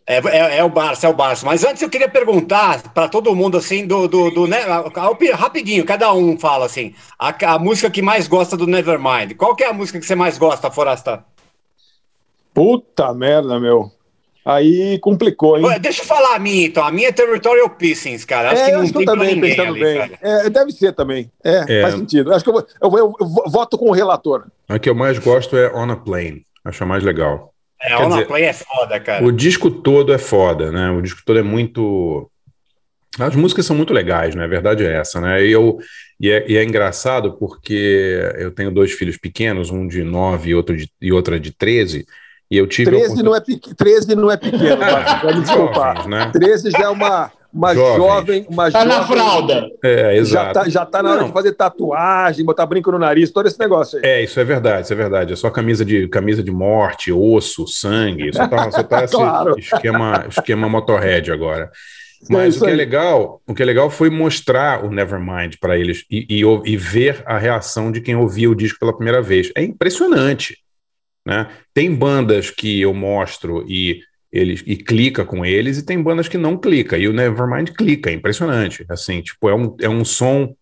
É, 0.06 0.16
é, 0.26 0.58
é, 0.58 0.64
o 0.64 0.70
Barça, 0.70 1.06
é 1.06 1.10
o 1.10 1.14
Barça. 1.14 1.44
Mas 1.44 1.62
antes 1.64 1.82
eu 1.82 1.90
queria 1.90 2.08
perguntar 2.08 2.94
para 2.94 3.08
todo 3.08 3.34
mundo, 3.34 3.58
assim, 3.58 3.86
do, 3.86 4.08
do, 4.08 4.30
do 4.30 4.46
né, 4.46 4.60
rapidinho, 5.34 5.84
cada 5.84 6.14
um 6.14 6.38
fala 6.38 6.64
assim, 6.64 6.94
a, 7.18 7.54
a, 7.54 7.58
música 7.58 7.90
que 7.90 8.00
mais 8.00 8.26
gosta 8.26 8.56
do 8.56 8.66
Nevermind. 8.66 9.34
Qual 9.36 9.54
que 9.54 9.62
é 9.62 9.68
a 9.68 9.72
música 9.72 10.00
que 10.00 10.06
você 10.06 10.14
mais 10.14 10.38
gosta, 10.38 10.70
Forasta? 10.70 11.22
Puta 12.54 13.12
merda, 13.12 13.60
meu. 13.60 13.92
Aí 14.48 14.98
complicou, 15.00 15.58
hein? 15.58 15.78
Deixa 15.78 16.00
eu 16.00 16.06
falar 16.06 16.36
a 16.36 16.38
minha, 16.38 16.66
então. 16.66 16.82
A 16.82 16.90
minha 16.90 17.08
é 17.08 17.12
Territorial 17.12 17.68
Pissings, 17.68 18.24
cara. 18.24 18.50
Acho 18.50 18.62
é, 18.62 18.64
que 18.64 18.72
não 18.72 18.80
acho 18.80 18.92
tem 18.94 19.04
que 19.04 19.10
eu 19.10 19.14
também, 19.14 19.38
pensando 19.38 19.72
ali, 19.72 19.80
bem. 19.80 20.10
É, 20.22 20.48
deve 20.48 20.72
ser 20.72 20.94
também. 20.94 21.30
É, 21.44 21.80
é, 21.80 21.82
faz 21.82 21.94
sentido. 21.96 22.32
Acho 22.32 22.42
que 22.42 22.48
eu, 22.48 22.54
vou, 22.54 22.66
eu, 22.82 22.90
vou, 22.90 22.98
eu, 22.98 23.14
eu 23.44 23.50
voto 23.50 23.76
com 23.76 23.90
o 23.90 23.92
relator. 23.92 24.46
A 24.66 24.78
que 24.78 24.88
eu 24.88 24.94
mais 24.94 25.18
gosto 25.18 25.54
é 25.54 25.70
On 25.74 25.90
a 25.90 25.96
Plane. 25.96 26.46
Acho 26.64 26.82
a 26.82 26.86
mais 26.86 27.04
legal. 27.04 27.52
É, 27.78 27.88
Quer 27.88 27.98
On 27.98 28.08
dizer, 28.08 28.22
a 28.22 28.26
Plane 28.26 28.44
é 28.44 28.52
foda, 28.54 29.00
cara. 29.00 29.22
O 29.22 29.30
disco 29.30 29.70
todo 29.70 30.14
é 30.14 30.18
foda, 30.18 30.72
né? 30.72 30.90
O 30.92 31.02
disco 31.02 31.20
todo 31.26 31.38
é 31.38 31.42
muito... 31.42 32.30
As 33.18 33.36
músicas 33.36 33.66
são 33.66 33.76
muito 33.76 33.92
legais, 33.92 34.34
né? 34.34 34.44
A 34.44 34.48
verdade 34.48 34.82
é 34.82 34.94
essa, 34.94 35.20
né? 35.20 35.44
E, 35.44 35.52
eu, 35.52 35.78
e, 36.18 36.30
é, 36.30 36.50
e 36.50 36.56
é 36.56 36.64
engraçado 36.64 37.34
porque 37.34 38.18
eu 38.38 38.50
tenho 38.50 38.70
dois 38.70 38.92
filhos 38.92 39.18
pequenos, 39.18 39.68
um 39.68 39.86
de 39.86 40.02
9 40.02 40.48
e, 40.48 40.54
outro 40.54 40.74
de, 40.74 40.90
e 41.02 41.12
outra 41.12 41.38
de 41.38 41.52
13, 41.52 42.06
e 42.50 42.56
eu 42.56 42.66
tive 42.66 42.90
13, 42.90 43.22
não 43.22 43.36
é, 43.36 43.40
13 43.40 44.14
não 44.14 44.30
é 44.30 44.36
pequeno, 44.36 44.78
pode 45.20 45.36
me 45.36 45.42
desculpar. 45.42 46.08
Né? 46.08 46.30
13 46.32 46.70
já 46.70 46.84
é 46.84 46.88
uma, 46.88 47.30
uma 47.52 47.74
jovem, 47.74 47.96
jovem 47.96 48.46
uma 48.48 48.70
tá 48.70 48.84
jovem, 48.84 48.98
na 48.98 49.06
fralda. 49.06 49.70
É, 49.84 50.16
exato. 50.16 50.46
Já 50.46 50.52
tá, 50.52 50.68
já 50.68 50.86
tá 50.86 51.02
na 51.02 51.12
hora 51.12 51.24
de 51.24 51.32
fazer 51.32 51.52
tatuagem, 51.52 52.44
botar 52.44 52.64
brinco 52.64 52.90
no 52.90 52.98
nariz, 52.98 53.30
todo 53.30 53.46
esse 53.46 53.58
negócio 53.58 53.98
aí. 53.98 54.04
É, 54.04 54.24
isso 54.24 54.40
é 54.40 54.44
verdade, 54.44 54.84
isso 54.84 54.92
é 54.92 54.96
verdade. 54.96 55.32
É 55.34 55.36
só 55.36 55.50
camisa 55.50 55.84
de, 55.84 56.08
camisa 56.08 56.42
de 56.42 56.50
morte, 56.50 57.12
osso, 57.12 57.66
sangue. 57.66 58.32
Só 58.32 58.48
tá, 58.48 58.70
só 58.70 58.82
tá 58.82 59.06
claro. 59.08 59.58
esse 59.58 59.74
esquema, 59.74 60.24
esquema 60.28 60.68
Motorhead 60.68 61.30
agora. 61.30 61.70
Mas 62.30 62.56
é 62.56 62.58
o 62.58 62.64
que 62.64 62.70
é 62.70 62.74
legal, 62.74 63.40
o 63.46 63.54
que 63.54 63.62
é 63.62 63.66
legal 63.66 63.90
foi 63.90 64.10
mostrar 64.10 64.84
o 64.84 64.90
Nevermind 64.90 65.54
para 65.60 65.78
eles 65.78 66.04
e, 66.10 66.26
e, 66.28 66.42
e 66.64 66.76
ver 66.76 67.22
a 67.26 67.38
reação 67.38 67.92
de 67.92 68.00
quem 68.00 68.16
ouvia 68.16 68.50
o 68.50 68.54
disco 68.54 68.78
pela 68.80 68.94
primeira 68.94 69.22
vez. 69.22 69.52
É 69.54 69.62
impressionante. 69.62 70.56
Né? 71.28 71.46
Tem 71.74 71.94
bandas 71.94 72.50
que 72.50 72.80
eu 72.80 72.94
mostro 72.94 73.62
e 73.68 74.00
eles 74.32 74.64
e 74.66 74.76
clica 74.76 75.26
com 75.26 75.44
eles, 75.44 75.76
e 75.76 75.84
tem 75.84 76.02
bandas 76.02 76.26
que 76.26 76.38
não 76.38 76.56
clica, 76.56 76.96
e 76.96 77.06
o 77.06 77.12
Nevermind 77.12 77.68
clica, 77.76 78.08
é 78.08 78.14
impressionante. 78.14 78.86
Assim, 78.88 79.20
tipo, 79.20 79.46
é 79.46 79.54
um, 79.54 79.76
é 79.78 79.88
um 79.90 80.06
som. 80.06 80.54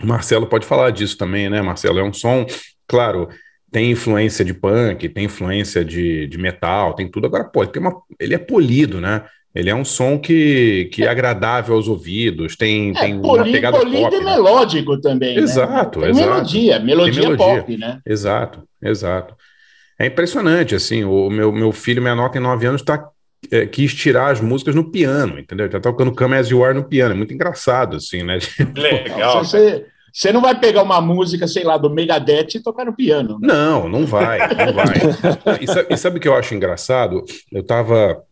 O 0.00 0.06
Marcelo 0.06 0.46
pode 0.46 0.66
falar 0.66 0.90
disso 0.90 1.18
também, 1.18 1.50
né, 1.50 1.60
Marcelo? 1.62 1.98
É 1.98 2.04
um 2.04 2.12
som, 2.12 2.46
claro, 2.86 3.28
tem 3.72 3.90
influência 3.90 4.44
de 4.44 4.54
punk, 4.54 5.08
tem 5.08 5.24
influência 5.24 5.84
de, 5.84 6.28
de 6.28 6.38
metal, 6.38 6.94
tem 6.94 7.10
tudo. 7.10 7.26
Agora, 7.26 7.44
pô, 7.44 7.66
tem 7.66 7.82
uma, 7.82 8.00
ele 8.20 8.34
é 8.34 8.38
polido, 8.38 9.00
né? 9.00 9.24
Ele 9.52 9.68
é 9.68 9.74
um 9.74 9.84
som 9.84 10.16
que, 10.16 10.88
que 10.92 11.02
é 11.02 11.08
agradável 11.08 11.74
aos 11.74 11.88
ouvidos, 11.88 12.54
tem, 12.54 12.90
é, 12.90 13.00
tem 13.00 13.14
uma 13.14 13.42
pegada 13.42 13.78
polido 13.78 14.02
pop. 14.02 14.16
e 14.16 14.20
né? 14.20 14.24
melódico 14.32 15.00
também. 15.00 15.36
Exato, 15.36 16.00
né? 16.00 16.10
exato. 16.10 16.28
Melodia, 16.28 16.78
melodia, 16.78 17.22
melodia 17.22 17.36
pop, 17.36 17.76
né? 17.76 18.00
Exato, 18.06 18.62
exato. 18.80 19.34
É 19.98 20.06
impressionante, 20.06 20.74
assim, 20.74 21.04
o 21.04 21.30
meu, 21.30 21.52
meu 21.52 21.72
filho, 21.72 22.02
menor, 22.02 22.28
tem 22.28 22.40
nove 22.40 22.66
anos, 22.66 22.82
tá, 22.82 23.08
é, 23.50 23.66
quis 23.66 23.94
tirar 23.94 24.32
as 24.32 24.40
músicas 24.40 24.74
no 24.74 24.90
piano, 24.90 25.38
entendeu? 25.38 25.68
Tá 25.68 25.80
tocando 25.80 26.14
Come 26.14 26.36
As 26.36 26.48
You 26.48 26.64
Are 26.64 26.74
no 26.74 26.84
piano, 26.84 27.14
é 27.14 27.16
muito 27.16 27.32
engraçado, 27.32 27.96
assim, 27.96 28.22
né? 28.22 28.38
Legal. 28.74 29.44
Você, 29.44 29.86
você 30.12 30.32
não 30.32 30.40
vai 30.40 30.58
pegar 30.58 30.82
uma 30.82 31.00
música, 31.00 31.46
sei 31.46 31.64
lá, 31.64 31.76
do 31.76 31.90
Megadeth 31.90 32.56
e 32.56 32.62
tocar 32.62 32.84
no 32.84 32.94
piano. 32.94 33.38
Né? 33.40 33.48
Não, 33.48 33.88
não 33.88 34.06
vai, 34.06 34.38
não 34.38 34.72
vai. 34.72 34.94
e, 35.60 35.66
sabe, 35.66 35.86
e 35.90 35.96
sabe 35.96 36.18
o 36.18 36.20
que 36.20 36.28
eu 36.28 36.34
acho 36.34 36.54
engraçado? 36.54 37.24
Eu 37.52 37.62
tava 37.62 38.22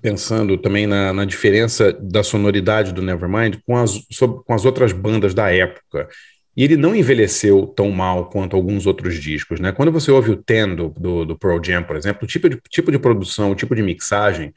pensando 0.00 0.58
também 0.58 0.86
na, 0.86 1.12
na 1.12 1.24
diferença 1.24 1.92
da 1.92 2.24
sonoridade 2.24 2.92
do 2.92 3.00
Nevermind 3.00 3.56
com 3.64 3.76
as, 3.76 4.04
sobre, 4.10 4.42
com 4.44 4.52
as 4.52 4.64
outras 4.64 4.92
bandas 4.92 5.32
da 5.32 5.50
época. 5.50 6.08
E 6.56 6.64
ele 6.64 6.76
não 6.76 6.94
envelheceu 6.94 7.66
tão 7.66 7.90
mal 7.90 8.26
quanto 8.28 8.54
alguns 8.54 8.86
outros 8.86 9.14
discos, 9.18 9.58
né? 9.58 9.72
Quando 9.72 9.90
você 9.90 10.10
ouve 10.10 10.30
o 10.32 10.36
Ten 10.36 10.74
do, 10.74 10.90
do, 10.90 11.24
do 11.24 11.38
Pearl 11.38 11.58
Jam, 11.62 11.82
por 11.82 11.96
exemplo, 11.96 12.24
o 12.24 12.26
tipo 12.26 12.48
de, 12.48 12.60
tipo 12.68 12.90
de 12.92 12.98
produção, 12.98 13.50
o 13.50 13.54
tipo 13.54 13.74
de 13.74 13.82
mixagem, 13.82 14.52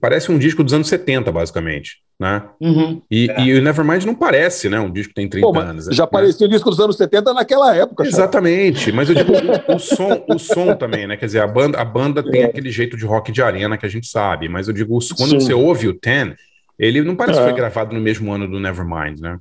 parece 0.00 0.30
um 0.30 0.38
disco 0.38 0.62
dos 0.62 0.72
anos 0.72 0.86
70, 0.88 1.32
basicamente. 1.32 2.02
né? 2.20 2.44
Uhum. 2.60 3.02
E, 3.10 3.28
É. 3.28 3.40
e 3.40 3.54
o 3.58 3.62
Nevermind 3.62 4.04
não 4.04 4.14
parece, 4.14 4.68
né? 4.68 4.78
Um 4.78 4.92
disco 4.92 5.08
que 5.08 5.16
tem 5.16 5.28
30 5.28 5.44
Pô, 5.48 5.58
anos. 5.58 5.86
já 5.90 6.04
né? 6.04 6.08
parecia 6.12 6.46
o 6.46 6.50
disco 6.50 6.70
dos 6.70 6.78
anos 6.78 6.96
70 6.96 7.34
naquela 7.34 7.74
época. 7.76 8.06
Exatamente, 8.06 8.92
mas 8.92 9.08
eu 9.08 9.16
digo 9.16 9.32
o, 9.68 9.74
o 9.74 9.78
som, 9.80 10.24
o 10.28 10.38
som 10.38 10.76
também, 10.76 11.08
né? 11.08 11.16
Quer 11.16 11.26
dizer, 11.26 11.40
a 11.40 11.46
banda, 11.48 11.80
a 11.80 11.84
banda 11.84 12.22
tem 12.22 12.44
aquele 12.44 12.70
jeito 12.70 12.96
de 12.96 13.04
rock 13.04 13.32
de 13.32 13.42
arena 13.42 13.76
que 13.76 13.84
a 13.84 13.88
gente 13.88 14.06
sabe, 14.06 14.48
mas 14.48 14.68
eu 14.68 14.72
digo, 14.74 14.96
quando 15.16 15.30
Sim. 15.30 15.40
você 15.40 15.52
ouve 15.52 15.88
o 15.88 15.94
Ten, 15.94 16.36
ele 16.78 17.02
não 17.02 17.16
parece 17.16 17.38
que 17.40 17.44
É. 17.44 17.48
foi 17.48 17.56
gravado 17.56 17.92
no 17.92 18.00
mesmo 18.00 18.32
ano 18.32 18.46
do 18.48 18.60
Nevermind, 18.60 19.18
né? 19.18 19.38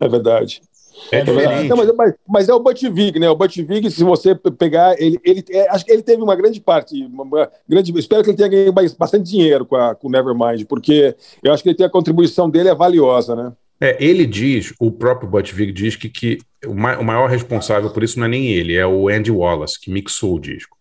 É 0.00 0.08
verdade. 0.08 0.62
É, 1.10 1.18
É 1.18 1.24
verdade. 1.24 1.68
Não, 1.68 1.76
mas, 1.76 1.92
mas- 1.94 2.14
mas 2.28 2.48
é 2.48 2.54
o 2.54 2.60
Butch 2.60 2.82
Vig, 2.90 3.18
né? 3.18 3.28
O 3.28 3.36
Butch 3.36 3.58
Vig, 3.58 3.90
se 3.90 4.02
você 4.04 4.34
pe- 4.34 4.50
pegar, 4.50 4.94
ele, 5.00 5.18
ele 5.24 5.44
é, 5.50 5.68
acho 5.70 5.84
que 5.84 5.92
ele 5.92 6.02
teve 6.02 6.22
uma 6.22 6.34
grande 6.36 6.60
parte, 6.60 6.94
uma, 7.06 7.24
uma 7.24 7.50
grande, 7.68 7.92
espero 7.98 8.22
que 8.22 8.30
ele 8.30 8.36
tenha 8.36 8.48
ganho 8.48 8.72
mais- 8.72 8.94
bastante 8.94 9.30
dinheiro 9.30 9.64
com, 9.66 9.76
a, 9.76 9.94
com 9.94 10.08
o 10.08 10.10
Nevermind, 10.10 10.64
porque 10.66 11.14
eu 11.42 11.52
acho 11.52 11.62
que 11.62 11.68
ele 11.68 11.76
tem 11.76 11.86
a 11.86 11.90
contribuição 11.90 12.48
dele 12.48 12.68
é 12.68 12.74
valiosa, 12.74 13.34
né? 13.36 13.52
É, 13.80 13.96
ele 14.02 14.24
diz, 14.26 14.72
o 14.78 14.90
próprio 14.92 15.28
Butch 15.28 15.52
Vig 15.52 15.72
diz 15.72 15.96
que, 15.96 16.08
que 16.08 16.38
o, 16.64 16.72
ma- 16.74 16.98
o 16.98 17.04
maior 17.04 17.28
responsável 17.28 17.90
por 17.90 18.02
isso 18.04 18.18
não 18.18 18.26
é 18.26 18.28
nem 18.28 18.46
ele, 18.48 18.76
é 18.76 18.86
o 18.86 19.08
Andy 19.08 19.30
Wallace, 19.32 19.80
que 19.80 19.90
mixou 19.90 20.36
o 20.36 20.40
disco. 20.40 20.76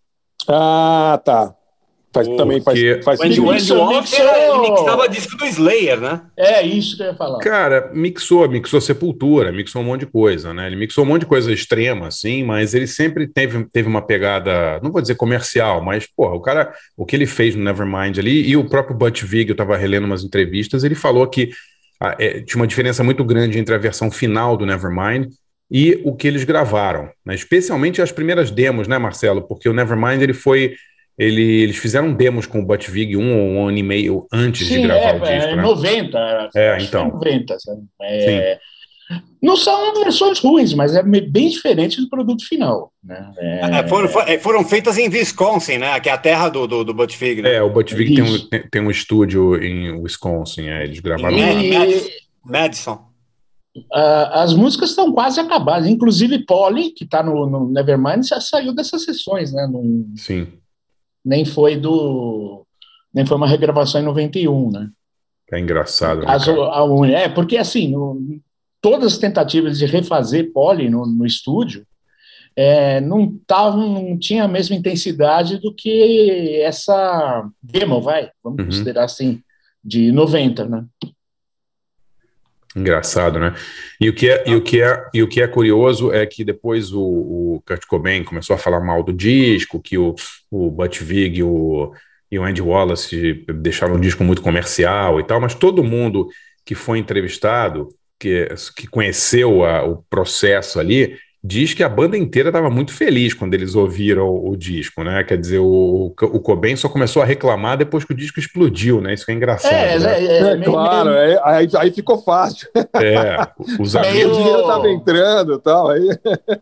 Ah, 0.47 1.19
tá. 1.24 1.56
Faz, 2.13 2.28
O 2.28 2.36
também 2.36 2.60
faz, 2.62 2.78
faz 3.06 3.19
O 3.21 3.24
Andy, 3.24 3.39
o 3.39 3.54
mixou. 3.54 3.91
ele 3.91 4.69
mixava 4.69 5.08
disco 5.08 5.38
do 5.38 5.45
Slayer, 5.45 6.00
né? 6.00 6.21
É 6.38 6.62
isso 6.62 6.97
que 6.97 7.04
eu 7.04 7.08
ia 7.08 7.15
falar. 7.15 7.39
Cara, 7.39 7.89
mixou, 7.93 8.47
mixou 8.50 8.82
Sepultura, 8.82 9.50
mixou 9.52 9.82
um 9.82 9.86
monte 9.86 10.02
de 10.02 10.08
coisa, 10.08 10.54
né? 10.54 10.67
Ele 10.67 10.76
mixou 10.76 11.06
um 11.06 11.08
monte 11.08 11.21
de 11.21 11.28
coisa 11.28 11.54
extrema, 11.54 12.08
assim, 12.08 12.43
mas 12.43 12.74
ele 12.74 12.86
sempre 12.86 13.28
teve, 13.28 13.63
teve 13.71 13.88
uma 13.88 14.02
pegada, 14.02 14.78
não 14.84 14.91
vou 14.91 15.02
dizer 15.02 15.15
comercial, 15.15 15.82
mas, 15.82 16.06
porra, 16.06 16.36
o 16.36 16.41
cara, 16.41 16.74
o 16.97 17.06
que 17.06 17.15
ele 17.15 17.26
fez 17.26 17.56
no 17.56 17.63
Nevermind 17.63 18.17
ali, 18.19 18.45
e 18.45 18.58
o 18.58 18.67
próprio 18.67 18.95
Butch 18.95 19.24
Vig, 19.24 19.50
eu 19.50 19.56
tava 19.56 19.78
relendo 19.78 20.04
umas 20.04 20.24
entrevistas, 20.24 20.84
ele 20.84 20.95
falou 20.95 21.26
que 21.28 21.52
ah, 22.02 22.17
é, 22.19 22.41
tinha 22.41 22.60
uma 22.60 22.67
diferença 22.67 23.06
muito 23.06 23.24
grande 23.24 23.58
entre 23.58 23.74
a 23.74 23.78
versão 23.78 24.12
final 24.12 24.58
do 24.58 24.65
Nevermind 24.65 25.30
e 25.69 26.02
o 26.04 26.13
que 26.13 26.28
eles 26.28 26.43
gravaram, 26.43 27.10
né? 27.26 27.34
Especialmente 27.36 28.02
as 28.02 28.12
primeiras 28.12 28.52
demos, 28.52 28.86
né, 28.89 28.97
Marcelo? 28.97 29.43
Porque 29.43 29.69
o 29.69 29.74
Nevermind, 29.74 30.21
ele 30.21 30.34
foi... 30.34 30.76
Ele, 31.24 31.62
eles 31.62 31.78
fizeram 31.78 32.14
demos 32.14 32.46
com 32.46 32.60
o 32.60 32.66
Butch 32.66 32.90
Vig 32.90 33.16
um 33.16 33.38
ou 33.40 33.48
um 33.50 33.68
ano 33.68 33.78
e 33.78 33.84
meio 33.84 34.26
antes 34.34 34.68
de 34.68 34.74
Sim, 34.76 34.82
gravar 34.84 35.02
é, 35.02 35.16
o 35.16 35.20
disco, 35.20 35.50
é 35.50 35.56
né? 35.56 35.62
90. 35.62 36.50
É, 36.56 36.78
então. 36.82 37.08
90, 37.10 37.60
sabe? 37.60 37.82
É, 38.02 38.60
não 39.42 39.56
são 39.58 39.94
versões 40.04 40.40
ruins, 40.40 40.74
mas 40.74 40.96
é 40.96 41.04
bem 41.04 41.50
diferente 41.50 42.00
do 42.00 42.10
produto 42.10 42.48
final. 42.48 42.92
Né? 43.04 43.32
É, 43.38 43.60
É, 43.80 43.88
foram, 43.88 44.08
fo- 44.08 44.22
é, 44.22 44.38
foram 44.40 44.64
feitas 44.64 44.98
em 44.98 45.10
Wisconsin, 45.10 45.78
né? 45.80 46.00
Que 46.00 46.10
é 46.10 46.12
a 46.14 46.18
terra 46.18 46.48
do, 46.50 46.66
do, 46.66 46.84
do 46.84 46.94
Butch 46.94 47.18
Vig, 47.18 47.42
né? 47.42 47.56
É, 47.56 47.62
o 47.62 47.70
Butch 47.70 47.94
Vig 47.94 48.16
tem 48.16 48.24
um, 48.24 48.40
tem, 48.48 48.70
tem 48.70 48.82
um 48.82 48.90
estúdio 48.90 49.62
em 49.62 49.92
Wisconsin, 50.02 50.68
é, 50.70 50.84
eles 50.86 51.00
gravaram 51.02 51.38
E- 51.38 51.72
lá. 51.74 51.86
Madison. 52.44 53.00
Ah, 53.94 54.44
as 54.44 54.54
músicas 54.54 54.90
estão 54.90 55.14
quase 55.14 55.40
acabadas. 55.40 55.88
Inclusive, 55.88 56.46
Polly, 56.46 56.92
que 56.92 57.04
está 57.04 57.22
no, 57.24 57.50
no 57.50 57.70
Nevermind, 57.70 58.24
já 58.28 58.42
saiu 58.42 58.74
dessas 58.74 59.04
sessões, 59.04 59.54
né? 59.54 59.68
Não- 59.72 60.06
Sim, 60.18 60.48
nem 61.24 61.46
foi 61.46 61.76
do. 61.78 62.66
Nem 63.14 63.26
foi 63.26 63.36
uma 63.38 63.48
regravação 63.48 64.00
em 64.02 64.06
91, 64.06 64.72
né? 64.72 64.90
é 65.52 65.60
engraçado. 65.60 66.20
né, 66.22 66.26
Caso, 66.28 66.54
é, 67.06 67.28
porque 67.28 67.58
assim, 67.58 67.90
no- 67.90 68.40
todas 68.82 69.14
as 69.14 69.20
tentativas 69.20 69.78
de 69.78 69.86
refazer 69.86 70.52
Polly 70.54 70.90
no, 70.90 71.06
no 71.06 71.26
estúdio 71.26 71.86
é, 72.56 73.02
não 73.02 73.38
tavam, 73.46 73.90
não 73.92 74.18
tinha 74.18 74.46
a 74.46 74.48
mesma 74.48 74.76
intensidade 74.78 75.58
do 75.60 75.74
que 75.74 76.62
essa 76.62 77.46
demo, 77.62 78.02
vai, 78.02 78.30
vamos 78.42 78.60
Uhum. 78.60 78.66
considerar 78.68 79.04
assim, 79.04 79.42
de 79.84 80.10
90, 80.14 80.66
né? 80.70 80.86
Engraçado, 82.76 83.38
né? 83.38 83.54
E 84.00 84.08
o 84.08 84.14
que 84.16 84.30
é, 84.30 84.44
e 84.48 84.56
o 84.56 84.62
que 84.64 84.82
é, 84.82 85.06
e 85.14 85.22
o 85.22 85.28
que 85.28 85.42
é 85.42 85.48
curioso 85.48 86.12
é 86.14 86.26
que 86.26 86.44
depois 86.44 86.94
o, 86.94 87.02
o 87.02 87.64
Kurt 87.68 87.86
Cobain 87.86 88.24
começou 88.24 88.56
a 88.56 88.60
falar 88.60 88.80
mal 88.80 89.04
do 89.04 89.12
disco, 89.12 89.82
que 89.82 89.98
o, 89.98 90.16
o 90.50 90.72
Butch 90.72 91.02
Vig 91.02 91.40
e 91.40 91.44
o, 91.44 91.92
e 92.32 92.40
o 92.40 92.44
Andy 92.44 92.62
Wallace 92.62 93.46
deixaram 93.60 93.96
o 93.96 94.00
disco 94.00 94.24
muito 94.24 94.42
comercial 94.42 95.20
e 95.20 95.24
tal, 95.26 95.42
mas 95.42 95.54
todo 95.54 95.84
mundo 95.84 96.30
que 96.66 96.74
foi 96.74 96.98
entrevistado, 96.98 97.90
que, 98.18 98.48
que 98.78 98.88
conheceu 98.88 99.66
a- 99.66 99.84
o 99.84 100.04
processo 100.10 100.80
ali, 100.80 101.18
diz 101.43 101.73
que 101.73 101.82
a 101.84 101.89
banda 101.89 102.15
inteira 102.15 102.49
estava 102.49 102.69
muito 102.69 102.93
feliz 102.93 103.34
quando 103.34 103.54
eles 103.56 103.73
ouviram 103.73 104.27
o, 104.30 104.51
o 104.51 104.56
disco, 104.58 105.04
né? 105.04 105.23
Quer 105.23 105.38
dizer, 105.39 105.58
o, 105.60 106.13
o 106.21 106.39
Cobain 106.39 106.75
só 106.75 106.88
começou 106.88 107.21
a 107.21 107.25
reclamar 107.25 107.77
depois 107.77 108.04
que 108.06 108.13
o 108.13 108.15
disco 108.15 108.39
explodiu, 108.39 109.01
né? 109.01 109.13
Isso 109.13 109.25
que 109.25 109.32
é 109.32 109.36
engraçado. 109.36 109.73
É, 109.73 109.97
né? 109.97 110.12
é, 110.13 110.25
é, 110.25 110.38
É, 110.38 110.56
meio- 110.56 110.63
claro, 110.71 111.10
meio- 111.10 111.21
é, 111.21 111.41
aí, 111.43 111.67
aí 111.77 111.91
ficou 111.91 112.21
fácil. 112.21 112.67
É, 112.95 113.47
os 113.80 113.93
Meio- 113.95 114.06
O 114.06 114.10
amigos. 114.10 114.38
dinheiro 114.38 114.60
estava 114.62 114.89
entrando 114.89 115.54
e 115.56 115.60
tal. 115.62 115.89
Aí, 115.89 116.08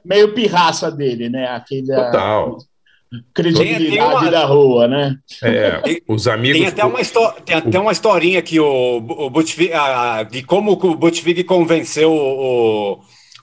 meio 0.06 0.34
pirraça 0.34 0.90
dele, 0.90 1.28
né? 1.30 1.48
Aquele 1.48 1.88
Total. 1.88 2.58
credibilidade 3.34 3.90
Tem- 3.92 4.02
uma- 4.02 4.32
da 4.32 4.46
rua, 4.46 4.88
né? 4.88 5.16
É, 5.44 5.82
os 6.08 6.28
amigos. 6.28 6.58
Tem 6.60 6.68
até 6.68 6.86
uma, 6.86 7.02
histó 7.02 7.32
tem 7.46 7.56
até 7.56 7.80
uma 7.80 7.92
historinha 7.92 8.42
que 8.42 8.60
o, 8.60 8.98
o 8.98 9.44
de 10.32 10.44
como 10.44 10.72
o 10.72 10.96
Butch 10.96 11.22
Vig 11.22 11.44
convenceu 11.44 12.12
o, 12.14 13.00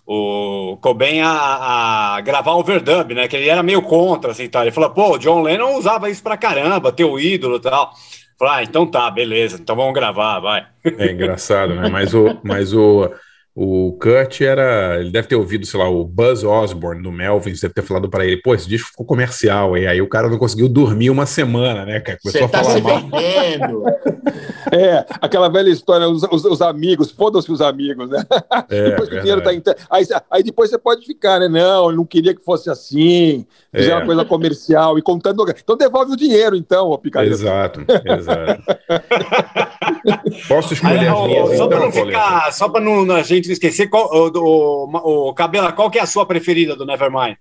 o 0.07 0.79
Cobain 0.81 1.21
a, 1.21 2.15
a 2.17 2.21
gravar 2.21 2.55
overdub, 2.55 3.13
né? 3.13 3.27
Que 3.27 3.37
ele 3.37 3.49
era 3.49 3.63
meio 3.63 3.83
contra, 3.83 4.31
assim, 4.31 4.49
tal. 4.49 4.63
Ele 4.63 4.71
falou, 4.71 4.91
pô, 4.91 5.15
o 5.15 5.19
John 5.19 5.43
Lennon 5.43 5.77
usava 5.77 6.09
isso 6.09 6.23
pra 6.23 6.37
caramba, 6.37 6.93
teu 6.93 7.19
ídolo 7.19 7.57
e 7.57 7.61
tal. 7.61 7.93
Falei, 8.39 8.55
ah, 8.55 8.63
então 8.63 8.87
tá, 8.87 9.11
beleza, 9.11 9.57
então 9.61 9.75
vamos 9.75 9.95
gravar, 9.95 10.39
vai. 10.41 10.67
É 10.85 11.11
engraçado, 11.11 11.75
né? 11.75 11.89
Mas 11.89 12.15
o, 12.15 12.39
mas 12.45 12.73
o, 12.73 13.11
o 13.59 13.97
Kurt 13.99 14.43
era. 14.43 15.01
Ele 15.01 15.11
deve 15.11 15.27
ter 15.29 15.35
ouvido, 15.35 15.65
sei 15.65 15.81
lá, 15.81 15.89
o 15.89 16.05
Buzz 16.05 16.45
Osborne 16.45 17.03
do 17.03 17.11
Melvins, 17.11 17.59
deve 17.63 17.73
ter 17.73 17.81
falado 17.83 18.09
para 18.11 18.27
ele, 18.27 18.37
pô, 18.43 18.55
esse 18.55 18.69
disco 18.69 18.91
ficou 18.91 19.07
comercial. 19.07 19.79
E 19.79 19.87
aí 19.87 20.03
o 20.03 20.09
cara 20.09 20.29
não 20.29 20.37
conseguiu 20.37 20.69
dormir 20.69 21.09
uma 21.09 21.25
semana, 21.25 21.87
né? 21.87 21.99
cara? 22.01 22.19
Começou 22.23 22.43
Você 22.43 22.45
a 22.45 22.49
tá 22.51 22.63
falar 22.63 22.77
se 22.77 22.83
mal. 22.83 23.01
vendendo. 23.01 23.83
é, 24.71 25.07
aquela 25.23 25.49
velha 25.49 25.71
história, 25.71 26.07
os, 26.07 26.23
os- 26.25 26.45
os 26.45 26.61
amigos, 26.61 27.11
foda-se 27.11 27.51
os 27.51 27.63
amigos, 27.63 28.11
né? 28.11 28.23
É, 28.69 28.91
depois 28.91 29.09
que 29.09 29.15
o 29.17 29.21
dinheiro 29.21 29.41
tá. 29.43 29.51
Aí, 29.91 30.05
aí 30.31 30.43
depois 30.43 30.69
você 30.69 30.77
pode 30.77 31.07
ficar, 31.07 31.41
né? 31.41 31.49
Não, 31.49 31.89
ele 31.89 31.97
não 31.97 32.05
queria 32.05 32.35
que 32.35 32.45
fosse 32.45 32.69
assim, 32.69 33.47
fizer 33.77 33.91
É. 33.93 33.95
uma 33.97 34.05
coisa 34.07 34.25
comercial 34.25 34.99
e 34.99 35.03
contando. 35.03 35.45
Então 35.51 35.77
devolve 35.77 36.13
o 36.13 36.17
dinheiro, 36.17 36.57
então, 36.57 36.89
ô 36.91 36.99
picareta. 36.99 37.33
Exato, 37.35 37.85
exato. 38.05 38.63
Posso 40.49 40.75
escolher 40.75 41.01
Aí, 41.01 41.07
as 41.09 41.15
ó, 41.15 41.27
minhas, 41.27 41.57
só 41.57 41.67
para 41.69 41.77
então, 41.77 41.87
não 41.87 41.93
Pauleta? 41.93 42.19
ficar, 42.19 42.53
só 42.53 42.69
para 42.69 42.81
não, 42.85 43.11
a 43.15 43.23
gente 43.23 43.47
não 43.47 43.53
esquecer, 43.53 43.89
qual, 43.89 44.09
o, 44.13 44.29
o, 44.39 45.29
o 45.29 45.35
Cabela, 45.35 45.73
qual 45.73 45.91
que 45.91 45.99
é 45.99 46.03
a 46.03 46.07
sua 46.07 46.25
preferida 46.27 46.77
do 46.77 46.87
Nevermind? 46.87 47.37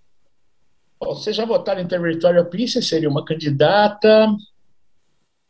Bom, 1.00 1.14
Vocês 1.14 1.36
já 1.36 1.46
votaram 1.46 1.82
em 1.82 1.88
Territorial 1.88 2.46
Princess, 2.46 2.88
seria 2.88 3.10
uma 3.10 3.24
candidata. 3.26 4.28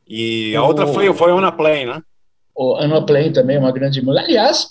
E 0.07 0.55
a 0.55 0.63
O- 0.63 0.67
outra 0.67 0.87
foi, 0.87 1.11
foi 1.13 1.31
On 1.31 1.43
a 1.43 1.51
Plane, 1.51 1.85
né? 1.85 2.01
O 2.55 2.75
Anna 2.75 3.05
Plain 3.05 3.33
também 3.33 3.57
uma 3.57 3.71
grande 3.71 4.01
música. 4.01 4.25
Aliás, 4.25 4.69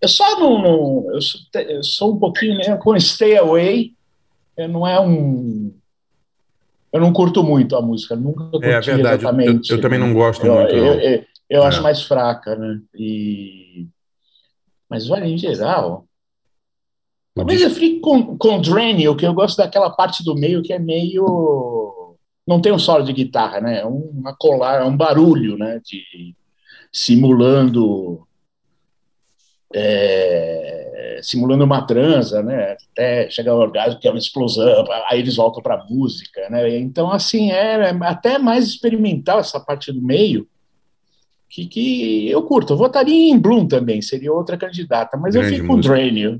eu 0.00 0.08
só 0.08 0.38
não. 0.40 0.62
não- 0.62 1.06
eu, 1.12 1.20
sou, 1.20 1.40
eu 1.60 1.82
sou 1.82 2.12
um 2.14 2.18
pouquinho 2.18 2.56
mesmo 2.56 2.78
com 2.78 2.98
Stay 2.98 3.36
Away. 3.36 3.92
Eu 4.56 4.68
não 4.68 4.86
é 4.86 5.00
um. 5.00 5.72
Eu 6.92 7.00
não 7.00 7.12
curto 7.12 7.42
muito 7.42 7.74
a 7.76 7.82
música, 7.82 8.14
nunca 8.14 8.44
curti 8.50 8.66
É 8.66 8.80
verdade, 8.80 8.90
eu, 8.90 9.00
eu- 9.00 9.10
exatamente. 9.10 9.70
eu 9.72 9.80
também 9.80 9.98
não 9.98 10.14
gosto 10.14 10.46
Eu, 10.46 10.54
muito. 10.54 10.74
eu, 10.74 10.94
eu, 11.00 11.24
eu 11.50 11.62
É. 11.64 11.66
acho 11.66 11.82
mais 11.82 12.02
fraca, 12.02 12.54
né? 12.54 12.80
E... 12.94 13.86
Mas 14.88 15.10
olha, 15.10 15.24
em 15.24 15.36
geral. 15.36 16.04
O 17.34 17.38
Talvez 17.40 17.58
disco- 17.58 17.72
eu 17.74 17.76
fique 17.80 18.00
com, 18.00 18.38
com 18.38 18.60
Draniel, 18.60 19.16
que 19.16 19.26
eu 19.26 19.34
gosto 19.34 19.56
daquela 19.56 19.90
parte 19.90 20.22
do 20.22 20.36
meio 20.36 20.62
que 20.62 20.72
é 20.72 20.78
meio. 20.78 22.16
Não 22.46 22.60
tem 22.60 22.70
um 22.72 22.78
solo 22.78 23.02
de 23.02 23.12
guitarra, 23.12 23.60
né? 23.60 23.80
É 23.80 23.84
uma 23.86 24.32
colar, 24.36 24.82
é 24.82 24.84
um 24.84 24.96
barulho, 24.96 25.58
né? 25.58 25.80
De, 25.84 26.02
simulando. 26.92 28.24
É, 29.72 31.20
simulando 31.22 31.64
uma 31.64 31.82
transa, 31.86 32.42
né? 32.42 32.76
Até 32.92 33.30
chegar 33.30 33.52
ao 33.52 33.58
orgasmo, 33.60 33.98
que 34.00 34.06
é 34.08 34.10
uma 34.10 34.18
explosão, 34.18 34.84
aí 35.08 35.20
eles 35.20 35.36
voltam 35.36 35.62
para 35.62 35.74
a 35.76 35.84
música, 35.88 36.48
né? 36.50 36.76
Então, 36.78 37.10
assim, 37.10 37.50
é 37.50 37.90
até 38.02 38.38
mais 38.38 38.66
experimental 38.66 39.38
essa 39.38 39.60
parte 39.60 39.92
do 39.92 40.02
meio, 40.02 40.46
que, 41.48 41.66
que 41.66 42.28
eu 42.30 42.42
curto. 42.42 42.72
Eu 42.72 42.76
votaria 42.76 43.30
em 43.30 43.38
Bloom 43.38 43.66
também, 43.66 44.02
seria 44.02 44.32
outra 44.32 44.56
candidata, 44.56 45.16
mas 45.16 45.34
Grande 45.34 45.48
eu 45.50 45.54
fico 45.56 45.66
com 45.68 45.76
música. 45.76 45.94
Draniel. 45.94 46.38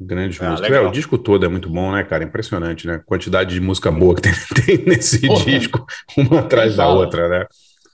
Grandes 0.00 0.40
Ah, 0.40 0.50
músicas. 0.50 0.70
legal. 0.70 0.84
É, 0.84 0.88
o 0.88 0.92
disco 0.92 1.18
todo 1.18 1.44
é 1.44 1.48
muito 1.48 1.68
bom, 1.68 1.90
né, 1.92 2.04
cara? 2.04 2.22
Impressionante, 2.22 2.86
né? 2.86 3.00
Quantidade 3.04 3.52
de 3.54 3.60
música 3.60 3.90
boa 3.90 4.14
que 4.14 4.22
tem, 4.22 4.32
tem 4.64 4.86
nesse 4.86 5.26
Porra. 5.26 5.44
disco, 5.44 5.84
uma 6.16 6.40
atrás 6.40 6.76
da 6.76 6.88
outra, 6.88 7.28
né? 7.28 7.46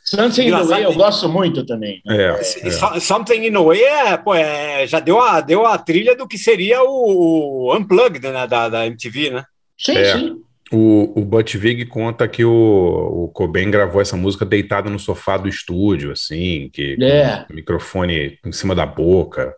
Something 0.05 0.49
in 0.49 0.51
the 0.51 0.63
Way 0.65 0.85
eu 0.85 0.93
gosto 0.95 1.29
muito 1.29 1.65
também. 1.65 2.03
né? 2.05 2.17
É, 2.17 2.41
é. 2.41 2.71
So- 2.71 3.01
Something 3.01 3.47
in 3.47 3.55
a 3.57 3.61
Way 3.63 3.83
é, 3.83 4.17
pô, 4.19 4.35
é, 4.35 4.87
já 4.87 5.01
deu 5.01 5.21
a, 5.21 5.41
deu 5.41 5.65
a 5.67 5.79
trilha 5.79 6.15
do 6.15 6.29
que 6.29 6.37
seria 6.37 6.83
o, 6.83 7.69
o 7.71 7.77
Unplugged 7.77 8.21
né, 8.29 8.47
da, 8.47 8.69
da 8.69 8.87
MTV, 8.87 9.31
né? 9.31 9.45
Sim, 9.79 9.97
É. 9.97 10.13
sim. 10.19 10.37
O, 10.73 11.21
o 11.21 11.25
Butch 11.25 11.55
Vig 11.57 11.85
conta 11.87 12.27
que 12.27 12.45
o, 12.45 12.51
o 13.25 13.29
Cobain 13.33 13.71
gravou 13.71 14.01
essa 14.01 14.17
música 14.17 14.45
deitado 14.45 14.91
no 14.91 14.99
sofá 14.99 15.37
do 15.37 15.49
estúdio, 15.49 16.11
assim, 16.13 16.69
que 16.73 16.97
É. 17.01 17.45
com 17.47 17.53
o 17.53 17.57
microfone 17.57 18.39
em 18.45 18.51
cima 18.53 18.75
da 18.75 18.85
boca. 18.87 19.55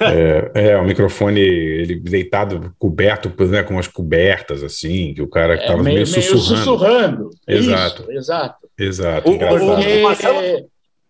É, 0.00 0.50
é, 0.54 0.76
o 0.78 0.84
microfone 0.84 1.40
ele 1.40 1.96
deitado, 2.00 2.74
coberto 2.78 3.28
né, 3.46 3.62
com 3.62 3.74
umas 3.74 3.86
cobertas, 3.88 4.62
assim, 4.62 5.12
que 5.12 5.20
o 5.20 5.28
cara 5.28 5.58
que 5.58 5.64
É, 5.64 5.66
tava 5.66 5.82
meio, 5.82 5.96
meio, 5.96 6.10
meio 6.10 6.22
sussurrando. 6.22 6.64
sussurrando. 6.64 7.30
Exato. 7.46 8.02
Isso, 8.02 8.12
exato. 8.12 8.68
Exato, 8.78 9.28
O- 9.30 9.38
Porque 9.38 10.26
é, 10.26 10.64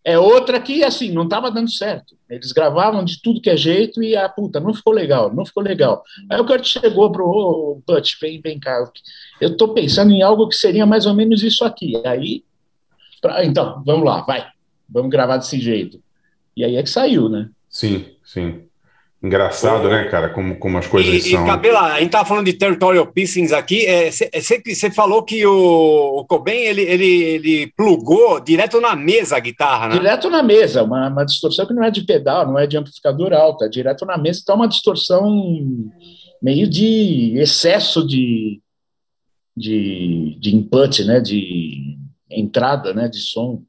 é 0.04 0.18
outra 0.18 0.58
que, 0.60 0.82
assim, 0.82 1.12
não 1.12 1.22
estava 1.24 1.50
dando 1.52 1.70
certo. 1.70 2.16
Eles 2.28 2.50
gravavam 2.52 3.04
de 3.04 3.20
tudo 3.22 3.40
que 3.40 3.48
é 3.50 3.56
jeito 3.56 4.02
e 4.02 4.16
a 4.16 4.28
puta, 4.28 4.58
não 4.58 4.74
ficou 4.74 4.92
legal, 4.92 5.32
não 5.32 5.44
ficou 5.46 5.62
legal. 5.62 6.02
Aí 6.28 6.40
o 6.40 6.44
Kurt 6.44 6.64
chegou 6.64 7.12
pro 7.12 7.24
ô, 7.28 7.82
Butch, 7.86 8.14
vem, 8.20 8.40
vem 8.40 8.58
cá. 8.58 8.82
Eu 9.40 9.56
tô 9.56 9.68
pensando 9.74 10.10
em 10.12 10.22
algo 10.22 10.48
que 10.48 10.56
seria 10.56 10.84
mais 10.84 11.06
ou 11.06 11.14
menos 11.14 11.42
isso 11.44 11.64
aqui. 11.64 12.00
Aí, 12.04 12.42
pra- 13.22 13.44
então, 13.44 13.82
vamos 13.86 14.04
lá, 14.04 14.22
vai. 14.22 14.46
Vamos 14.88 15.10
gravar 15.10 15.36
desse 15.36 15.60
jeito. 15.60 16.00
E 16.56 16.64
aí 16.64 16.74
é 16.76 16.82
que 16.82 16.90
saiu, 16.90 17.28
né? 17.28 17.48
Sim, 17.68 18.06
sim. 18.24 18.62
Engraçado, 19.22 19.86
né, 19.90 20.04
cara, 20.04 20.30
como, 20.30 20.58
como 20.58 20.78
as 20.78 20.86
coisas 20.86 21.12
E, 21.12 21.18
e 21.18 21.32
são. 21.32 21.44
Cabela, 21.44 21.92
a 21.92 22.00
gente 22.00 22.10
tava 22.10 22.24
falando 22.26 22.46
de 22.46 22.54
territorial 22.54 23.06
pissings 23.06 23.52
aqui. 23.52 23.84
É, 23.84 24.10
Você 24.10 24.90
falou 24.90 25.22
que 25.22 25.44
o, 25.44 26.20
o 26.20 26.24
Cobain 26.24 26.56
ele, 26.56 26.80
ele, 26.80 27.22
ele 27.24 27.72
plugou 27.76 28.40
direto 28.40 28.80
na 28.80 28.96
mesa 28.96 29.36
a 29.36 29.40
guitarra, 29.40 29.88
né? 29.88 29.98
Direto 29.98 30.30
na 30.30 30.42
mesa, 30.42 30.82
uma, 30.82 31.08
uma 31.08 31.24
distorção 31.26 31.66
que 31.66 31.74
não 31.74 31.84
é 31.84 31.90
de 31.90 32.02
pedal, 32.06 32.46
não 32.46 32.58
é 32.58 32.66
de 32.66 32.78
amplificador 32.78 33.34
alto, 33.34 33.62
é 33.62 33.68
direto 33.68 34.06
na 34.06 34.16
mesa, 34.16 34.40
então 34.42 34.54
é 34.54 34.58
uma 34.58 34.68
distorção 34.68 35.30
meio 36.42 36.66
de 36.66 37.34
excesso 37.38 38.06
de, 38.06 38.58
de, 39.54 40.38
de 40.40 40.56
input, 40.56 41.04
né? 41.04 41.20
De 41.20 41.98
entrada, 42.30 42.94
né? 42.94 43.06
De 43.06 43.18
som. 43.18 43.62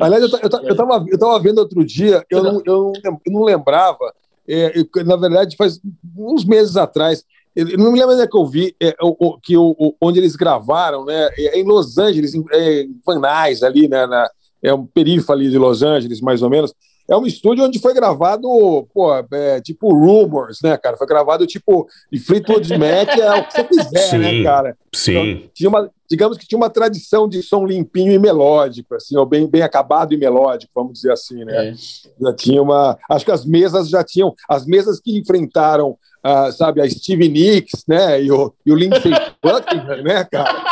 Aliás, 0.00 0.22
eu, 0.22 0.28
eu, 0.38 0.50
eu, 0.68 0.76
tava, 0.76 1.04
eu 1.08 1.18
tava 1.18 1.40
vendo 1.40 1.58
outro 1.58 1.84
dia, 1.84 2.24
eu 2.30 2.42
não, 2.44 2.62
eu 2.64 2.76
não, 2.76 2.92
lem- 2.92 3.20
eu 3.26 3.32
não 3.32 3.42
lembrava, 3.44 4.12
é, 4.52 5.02
na 5.04 5.16
verdade, 5.16 5.56
faz 5.56 5.80
uns 6.16 6.44
meses 6.44 6.76
atrás, 6.76 7.24
eu 7.54 7.66
não 7.78 7.92
me 7.92 7.98
lembro 7.98 8.14
onde 8.14 8.22
é 8.22 8.26
que 8.26 8.36
eu 8.36 8.46
vi, 8.46 8.74
é, 8.80 8.94
o- 9.02 9.38
que 9.38 9.56
o, 9.56 9.94
onde 10.00 10.18
eles 10.18 10.36
gravaram, 10.36 11.04
né, 11.04 11.28
é 11.38 11.58
em 11.60 11.64
Los 11.64 11.98
Angeles, 11.98 12.34
em, 12.34 12.44
é, 12.50 12.82
em 12.82 13.00
Van 13.06 13.18
Nuys, 13.20 13.62
ali, 13.62 13.88
né, 13.88 14.06
na, 14.06 14.28
é 14.62 14.72
um 14.72 14.86
perífero 14.86 15.32
ali 15.32 15.50
de 15.50 15.58
Los 15.58 15.82
Angeles, 15.82 16.20
mais 16.20 16.42
ou 16.42 16.48
menos, 16.50 16.72
é 17.12 17.16
um 17.16 17.26
estúdio 17.26 17.64
onde 17.64 17.78
foi 17.78 17.92
gravado, 17.92 18.48
pô, 18.92 19.14
é, 19.32 19.60
tipo 19.60 19.92
Rumors, 19.92 20.60
né, 20.62 20.76
cara, 20.78 20.96
foi 20.96 21.06
gravado 21.06 21.46
tipo 21.46 21.86
de 22.10 22.18
Fleetwood 22.18 22.70
Mac, 22.78 23.08
é 23.18 23.40
o 23.40 23.46
que 23.46 23.52
você 23.52 23.64
quiser, 23.64 24.18
né, 24.18 24.30
Sim. 24.30 24.42
cara. 24.42 24.76
Sim, 24.94 25.50
tinha 25.52 25.68
uma, 25.68 25.90
digamos 26.08 26.38
que 26.38 26.46
tinha 26.46 26.56
uma 26.56 26.70
tradição 26.70 27.28
de 27.28 27.42
som 27.42 27.66
limpinho 27.66 28.12
e 28.12 28.18
melódico, 28.18 28.94
assim, 28.94 29.16
ou 29.16 29.26
bem, 29.26 29.46
bem 29.46 29.62
acabado 29.62 30.14
e 30.14 30.16
melódico, 30.16 30.72
vamos 30.74 30.94
dizer 30.94 31.12
assim, 31.12 31.44
né? 31.44 31.68
É. 31.68 31.74
Já 32.20 32.32
tinha 32.34 32.62
uma, 32.62 32.98
acho 33.10 33.24
que 33.24 33.30
as 33.30 33.44
mesas 33.44 33.88
já 33.88 34.02
tinham, 34.02 34.34
as 34.48 34.66
mesas 34.66 34.98
que 34.98 35.18
enfrentaram, 35.18 35.96
ah, 36.22 36.52
sabe, 36.52 36.80
a 36.80 36.88
Stevie 36.88 37.28
Nicks, 37.28 37.84
né, 37.88 38.22
e 38.22 38.30
o, 38.30 38.52
e 38.64 38.72
o 38.72 38.76
Lindsey 38.76 39.10
Buckingham, 39.42 40.02
né, 40.02 40.24
cara? 40.24 40.62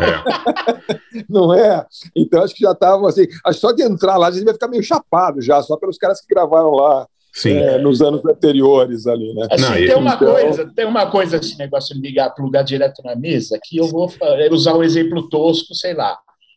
é. 0.00 1.24
Não 1.28 1.52
é? 1.54 1.84
Então 2.14 2.42
acho 2.42 2.54
que 2.54 2.62
já 2.62 2.72
estavam 2.72 3.06
assim, 3.06 3.22
acho 3.44 3.60
que 3.60 3.66
só 3.66 3.72
de 3.72 3.82
entrar 3.82 4.16
lá 4.16 4.28
a 4.28 4.30
gente 4.30 4.44
vai 4.44 4.54
ficar 4.54 4.68
meio 4.68 4.82
chapado 4.82 5.40
já, 5.40 5.62
só 5.62 5.76
pelos 5.76 5.98
caras 5.98 6.20
que 6.20 6.26
gravaram 6.32 6.70
lá 6.72 7.06
Sim. 7.32 7.52
é, 7.56 7.78
nos 7.78 8.00
anos 8.02 8.24
anteriores 8.24 9.06
ali, 9.06 9.32
né? 9.34 9.46
Assim, 9.50 9.62
Não, 9.62 9.72
tem 9.74 9.86
e- 9.88 9.94
uma 9.94 10.14
então- 10.14 10.32
coisa, 10.34 10.72
tem 10.74 10.86
uma 10.86 11.10
coisa 11.10 11.36
esse 11.36 11.58
negócio 11.58 11.94
de 11.94 12.00
ligar, 12.00 12.30
plugar 12.30 12.62
direto 12.62 13.02
na 13.04 13.14
mesa, 13.16 13.58
que 13.62 13.76
eu 13.78 13.86
vou 13.88 14.08
fa- 14.08 14.26
usar 14.50 14.74
um 14.74 14.82
exemplo 14.82 15.28
tosco, 15.28 15.74
sei 15.74 15.94
lá. 15.94 16.16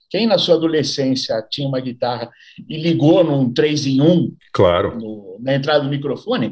Quem 0.09 0.27
na 0.27 0.37
sua 0.37 0.55
adolescência 0.55 1.41
tinha 1.49 1.65
uma 1.67 1.79
guitarra 1.79 2.29
e 2.67 2.77
ligou 2.77 3.23
num 3.23 3.51
3 3.53 3.85
em 3.85 4.01
1 4.01 4.33
Claro. 4.51 4.97
no- 4.99 5.37
na 5.39 5.55
entrada 5.55 5.83
do 5.85 5.89
microfone, 5.89 6.51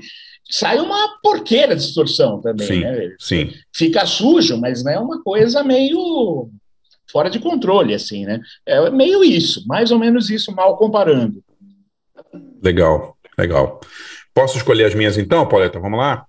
sai 0.49 0.79
uma 0.79 1.19
porqueira 1.21 1.75
de 1.75 1.81
distorção 1.81 2.41
também, 2.41 2.67
Sim, 2.67 2.79
né? 2.79 3.15
sim. 3.19 3.53
Fica 3.73 4.05
sujo, 4.05 4.57
mas 4.57 4.83
não 4.83 4.91
é 4.91 4.99
uma 4.99 5.21
coisa 5.21 5.63
meio 5.63 6.49
fora 7.11 7.29
de 7.29 7.39
controle, 7.39 7.93
assim, 7.93 8.25
né? 8.25 8.39
É 8.65 8.89
meio 8.89 9.23
isso, 9.23 9.65
mais 9.67 9.91
ou 9.91 9.99
menos 9.99 10.29
isso, 10.29 10.53
mal 10.53 10.77
comparando. 10.77 11.43
Legal, 12.61 13.15
legal. 13.37 13.79
Posso 14.33 14.57
escolher 14.57 14.85
as 14.85 14.95
minhas 14.95 15.17
então, 15.17 15.47
Pauleta? 15.47 15.79
Vamos 15.79 15.99
lá? 15.99 16.25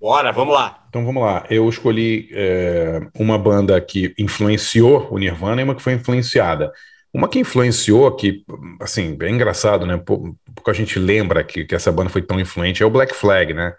Bora, 0.00 0.30
vamos 0.32 0.54
lá. 0.54 0.84
Então 0.88 1.04
vamos 1.04 1.22
lá. 1.22 1.44
Eu 1.50 1.68
escolhi 1.68 2.28
é, 2.32 3.00
uma 3.18 3.36
banda 3.36 3.80
que 3.80 4.14
influenciou 4.18 5.08
o 5.10 5.18
Nirvana 5.18 5.60
e 5.60 5.64
uma 5.64 5.74
que 5.74 5.82
foi 5.82 5.94
influenciada. 5.94 6.72
Uma 7.12 7.28
que 7.28 7.38
influenciou, 7.38 8.10
que, 8.14 8.44
assim, 8.80 9.16
é 9.20 9.30
engraçado, 9.30 9.86
né? 9.86 9.96
Pou- 9.96 10.36
Pouco 10.54 10.70
a 10.70 10.74
gente 10.74 10.98
lembra 10.98 11.42
que, 11.44 11.64
que 11.64 11.74
essa 11.74 11.90
banda 11.92 12.10
foi 12.10 12.20
tão 12.22 12.38
influente, 12.40 12.82
é 12.82 12.86
o 12.86 12.90
Black 12.90 13.14
Flag, 13.14 13.54
né? 13.54 13.72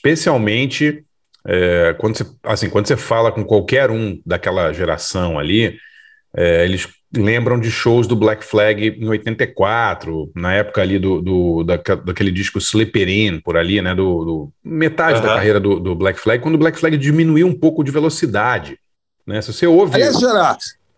Especialmente 0.00 1.04
é, 1.46 1.94
quando, 1.98 2.16
você, 2.16 2.26
assim, 2.42 2.68
quando 2.68 2.86
você 2.86 2.96
fala 2.96 3.30
com 3.32 3.44
qualquer 3.44 3.90
um 3.90 4.20
daquela 4.26 4.72
geração 4.72 5.38
ali, 5.38 5.76
é, 6.36 6.64
eles 6.64 6.88
lembram 7.16 7.58
de 7.58 7.70
shows 7.70 8.06
do 8.06 8.16
Black 8.16 8.44
Flag 8.44 8.88
em 9.00 9.08
84, 9.08 10.30
na 10.34 10.54
época 10.54 10.82
ali 10.82 10.98
do, 10.98 11.22
do 11.22 11.64
daca- 11.64 11.96
daquele 11.96 12.30
disco 12.30 12.58
Slipper 12.58 13.08
In, 13.08 13.40
por 13.40 13.56
ali, 13.56 13.80
né? 13.80 13.94
Do, 13.94 14.24
do- 14.24 14.52
metade 14.64 15.20
da 15.20 15.28
Aham. 15.28 15.36
carreira 15.36 15.60
do, 15.60 15.78
do 15.80 15.94
Black 15.94 16.18
Flag, 16.20 16.42
quando 16.42 16.56
o 16.56 16.58
Black 16.58 16.78
Flag 16.78 16.96
diminuiu 16.96 17.46
um 17.46 17.54
pouco 17.58 17.82
de 17.84 17.90
velocidade. 17.90 18.78
Né? 19.26 19.40
Se 19.42 19.52
você 19.52 19.66
ouve. 19.66 19.94
Aliás, 19.94 20.18
Xará, 20.18 20.56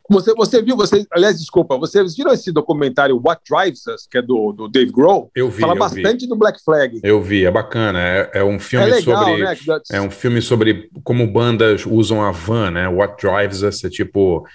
você, 0.08 0.32
você 0.34 0.62
viu, 0.62 0.76
você, 0.76 1.06
aliás, 1.12 1.38
desculpa, 1.38 1.76
vocês 1.76 2.16
viram 2.16 2.32
esse 2.32 2.50
documentário 2.50 3.20
What 3.24 3.42
Drives 3.48 3.86
Us, 3.86 4.06
que 4.10 4.18
é 4.18 4.22
do, 4.22 4.52
do 4.52 4.68
Dave 4.68 4.90
Grohl? 4.90 5.30
eu 5.34 5.50
vi, 5.50 5.60
Fala 5.60 5.72
eu 5.72 5.88
vi. 5.88 6.02
bastante 6.02 6.26
do 6.26 6.36
Black 6.36 6.62
Flag. 6.64 7.00
Eu 7.02 7.22
vi, 7.22 7.44
é 7.44 7.50
bacana. 7.50 7.98
É, 8.00 8.30
é 8.34 8.44
um 8.44 8.58
filme 8.58 8.86
é 8.86 8.94
legal, 8.94 9.24
sobre. 9.24 9.44
né? 9.44 9.56
É 9.92 10.00
um 10.00 10.10
filme 10.10 10.40
sobre 10.40 10.88
como 11.04 11.26
bandas 11.26 11.84
usam 11.86 12.22
a 12.22 12.30
van, 12.30 12.70
né? 12.70 12.88
What 12.88 13.16
drives 13.24 13.62
us 13.62 13.84
é 13.84 13.90
tipo 13.90 14.46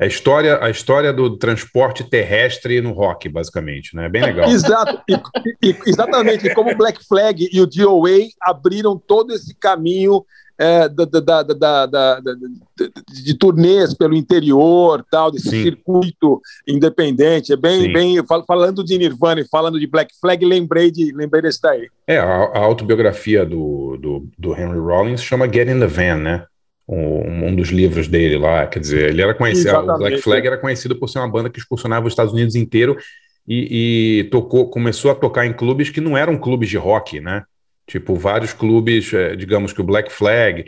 a 0.00 0.06
história, 0.06 0.58
a 0.64 0.70
história 0.70 1.12
do 1.12 1.36
transporte 1.36 2.02
terrestre 2.02 2.80
no 2.80 2.92
rock, 2.92 3.28
basicamente, 3.28 3.94
né? 3.94 4.06
É 4.06 4.08
bem 4.08 4.22
legal. 4.22 4.48
Exato, 4.50 5.02
e- 5.06 5.68
e- 5.70 5.76
exatamente, 5.86 6.54
como 6.54 6.70
o 6.72 6.76
Black 6.76 7.04
Flag 7.06 7.48
e 7.52 7.60
o 7.60 7.66
DOA 7.66 8.28
abriram 8.40 8.96
todo 8.96 9.34
esse 9.34 9.54
caminho 9.54 10.24
é, 10.60 10.86
da, 10.90 11.04
da- 11.06 11.42
da- 11.42 12.20
de, 13.24 13.32
turnês 13.32 13.94
pelo 13.94 14.14
interior, 14.14 15.02
tal, 15.10 15.30
desse 15.30 15.48
Sim. 15.48 15.62
circuito 15.62 16.38
independente. 16.68 17.50
É 17.50 17.56
bem, 17.56 17.84
Sim. 17.84 17.92
bem 17.94 18.26
fal- 18.26 18.44
falando 18.44 18.84
de 18.84 18.98
Nirvana 18.98 19.40
e 19.40 19.48
falando 19.48 19.80
de 19.80 19.86
Black 19.86 20.12
Flag, 20.20 20.44
lembrei 20.44 20.90
de 20.90 21.12
lembrei 21.12 21.40
desse 21.40 21.62
daí. 21.62 21.88
É, 22.06 22.18
a, 22.18 22.24
a 22.26 22.58
autobiografia 22.58 23.46
do, 23.46 23.96
do, 23.96 24.28
do 24.38 24.52
Henry 24.52 24.78
Rollins 24.78 25.22
chama 25.22 25.50
Get 25.50 25.66
in 25.68 25.80
the 25.80 25.86
Van, 25.86 26.16
né? 26.16 26.44
Um, 26.86 27.46
um 27.46 27.56
dos 27.56 27.68
livros 27.68 28.06
dele 28.06 28.36
lá, 28.36 28.66
quer 28.66 28.80
dizer, 28.80 29.10
ele 29.10 29.22
era 29.22 29.32
conhecido, 29.32 29.68
o 29.68 29.72
Exatamente. 29.72 29.98
Black 29.98 30.22
Flag 30.22 30.46
era 30.46 30.58
conhecido 30.58 30.94
por 30.96 31.08
ser 31.08 31.20
uma 31.20 31.28
banda 31.30 31.48
que 31.48 31.58
excursionava 31.58 32.06
os 32.06 32.12
Estados 32.12 32.34
Unidos 32.34 32.54
inteiro 32.54 32.98
e, 33.48 34.18
e 34.20 34.24
tocou, 34.24 34.68
começou 34.68 35.10
a 35.10 35.14
tocar 35.14 35.46
em 35.46 35.52
clubes 35.54 35.88
que 35.88 36.00
não 36.02 36.18
eram 36.18 36.36
clubes 36.36 36.68
de 36.68 36.76
rock, 36.76 37.18
né? 37.20 37.44
Tipo, 37.86 38.14
vários 38.14 38.52
clubes, 38.52 39.12
eh, 39.12 39.34
digamos 39.36 39.72
que 39.72 39.80
o 39.80 39.84
Black 39.84 40.12
Flag, 40.12 40.64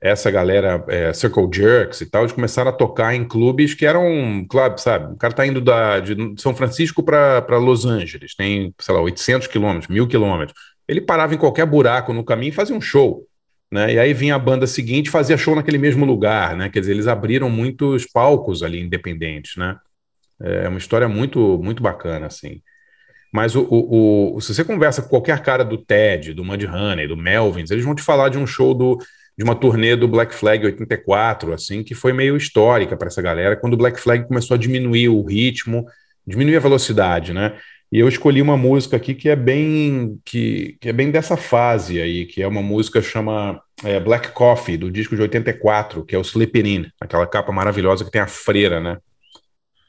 essa 0.00 0.30
galera, 0.30 0.84
eh, 0.88 1.12
Circle 1.12 1.48
Jerks 1.52 2.02
e 2.02 2.10
tal, 2.10 2.22
eles 2.22 2.32
começaram 2.32 2.70
a 2.70 2.74
tocar 2.74 3.14
em 3.14 3.26
clubes 3.26 3.74
que 3.74 3.86
eram, 3.86 4.44
claro, 4.48 4.76
sabe, 4.78 5.14
o 5.14 5.16
cara 5.16 5.32
tá 5.32 5.46
indo 5.46 5.60
da, 5.60 6.00
de 6.00 6.14
São 6.38 6.54
Francisco 6.54 7.02
para 7.02 7.58
Los 7.58 7.86
Angeles, 7.86 8.34
tem, 8.34 8.74
sei 8.78 8.94
lá, 8.94 9.00
800 9.00 9.46
quilômetros, 9.48 9.88
mil 9.88 10.06
quilômetros. 10.06 10.58
Ele 10.86 11.00
parava 11.00 11.34
em 11.34 11.38
qualquer 11.38 11.66
buraco 11.66 12.12
no 12.12 12.24
caminho 12.24 12.50
e 12.50 12.54
fazia 12.54 12.76
um 12.76 12.80
show. 12.80 13.26
Né? 13.70 13.94
E 13.94 13.98
aí 13.98 14.14
vinha 14.14 14.34
a 14.36 14.38
banda 14.38 14.66
seguinte 14.66 15.08
e 15.08 15.10
fazia 15.10 15.36
show 15.36 15.54
naquele 15.56 15.78
mesmo 15.78 16.04
lugar, 16.04 16.56
né? 16.56 16.68
Quer 16.68 16.80
dizer, 16.80 16.92
eles 16.92 17.08
abriram 17.08 17.50
muitos 17.50 18.06
palcos 18.06 18.62
ali 18.62 18.80
independentes, 18.80 19.56
né? 19.56 19.76
É 20.40 20.68
uma 20.68 20.78
história 20.78 21.08
muito, 21.08 21.58
muito 21.62 21.82
bacana, 21.82 22.26
assim. 22.26 22.62
Mas 23.32 23.54
o, 23.54 23.62
o, 23.70 24.36
o- 24.36 24.40
se 24.40 24.54
você 24.54 24.64
conversa 24.64 25.02
com 25.02 25.08
qualquer 25.08 25.40
cara 25.40 25.64
do 25.64 25.78
TED, 25.78 26.32
do 26.34 26.44
Mudhoney, 26.44 27.06
do 27.06 27.16
Melvins, 27.16 27.70
eles 27.70 27.84
vão 27.84 27.94
te 27.94 28.02
falar 28.02 28.28
de 28.28 28.38
um 28.38 28.46
show 28.46 28.74
do, 28.74 28.98
de 29.36 29.44
uma 29.44 29.54
turnê 29.54 29.94
do 29.96 30.08
Black 30.08 30.34
Flag 30.34 30.64
84, 30.64 31.52
assim, 31.52 31.82
que 31.82 31.94
foi 31.94 32.12
meio 32.12 32.36
histórica 32.36 32.96
para 32.96 33.08
essa 33.08 33.20
galera, 33.22 33.56
quando 33.56 33.74
o 33.74 33.76
Black 33.76 34.00
Flag 34.00 34.26
começou 34.26 34.54
a 34.54 34.58
diminuir 34.58 35.08
o 35.08 35.22
ritmo, 35.24 35.84
diminuir 36.26 36.56
a 36.56 36.60
velocidade, 36.60 37.32
né? 37.32 37.56
E 37.92 38.00
eu 38.00 38.08
escolhi 38.08 38.42
uma 38.42 38.56
música 38.56 38.96
aqui 38.96 39.14
que 39.14 39.28
é 39.28 39.36
bem 39.36 40.18
que, 40.24 40.76
que 40.80 40.88
é 40.88 40.92
bem 40.92 41.10
dessa 41.10 41.36
fase 41.36 42.00
aí, 42.00 42.26
que 42.26 42.42
é 42.42 42.48
uma 42.48 42.60
música 42.62 43.00
chama 43.00 43.60
é, 43.84 44.00
Black 44.00 44.32
Coffee, 44.32 44.76
do 44.76 44.90
disco 44.90 45.14
de 45.14 45.22
84, 45.22 46.04
que 46.04 46.14
é 46.14 46.18
o 46.18 46.22
Sleeping 46.22 46.66
In, 46.66 46.86
aquela 47.00 47.26
capa 47.26 47.52
maravilhosa 47.52 48.04
que 48.04 48.10
tem 48.10 48.20
a 48.20 48.26
freira, 48.26 48.80
né? 48.80 48.98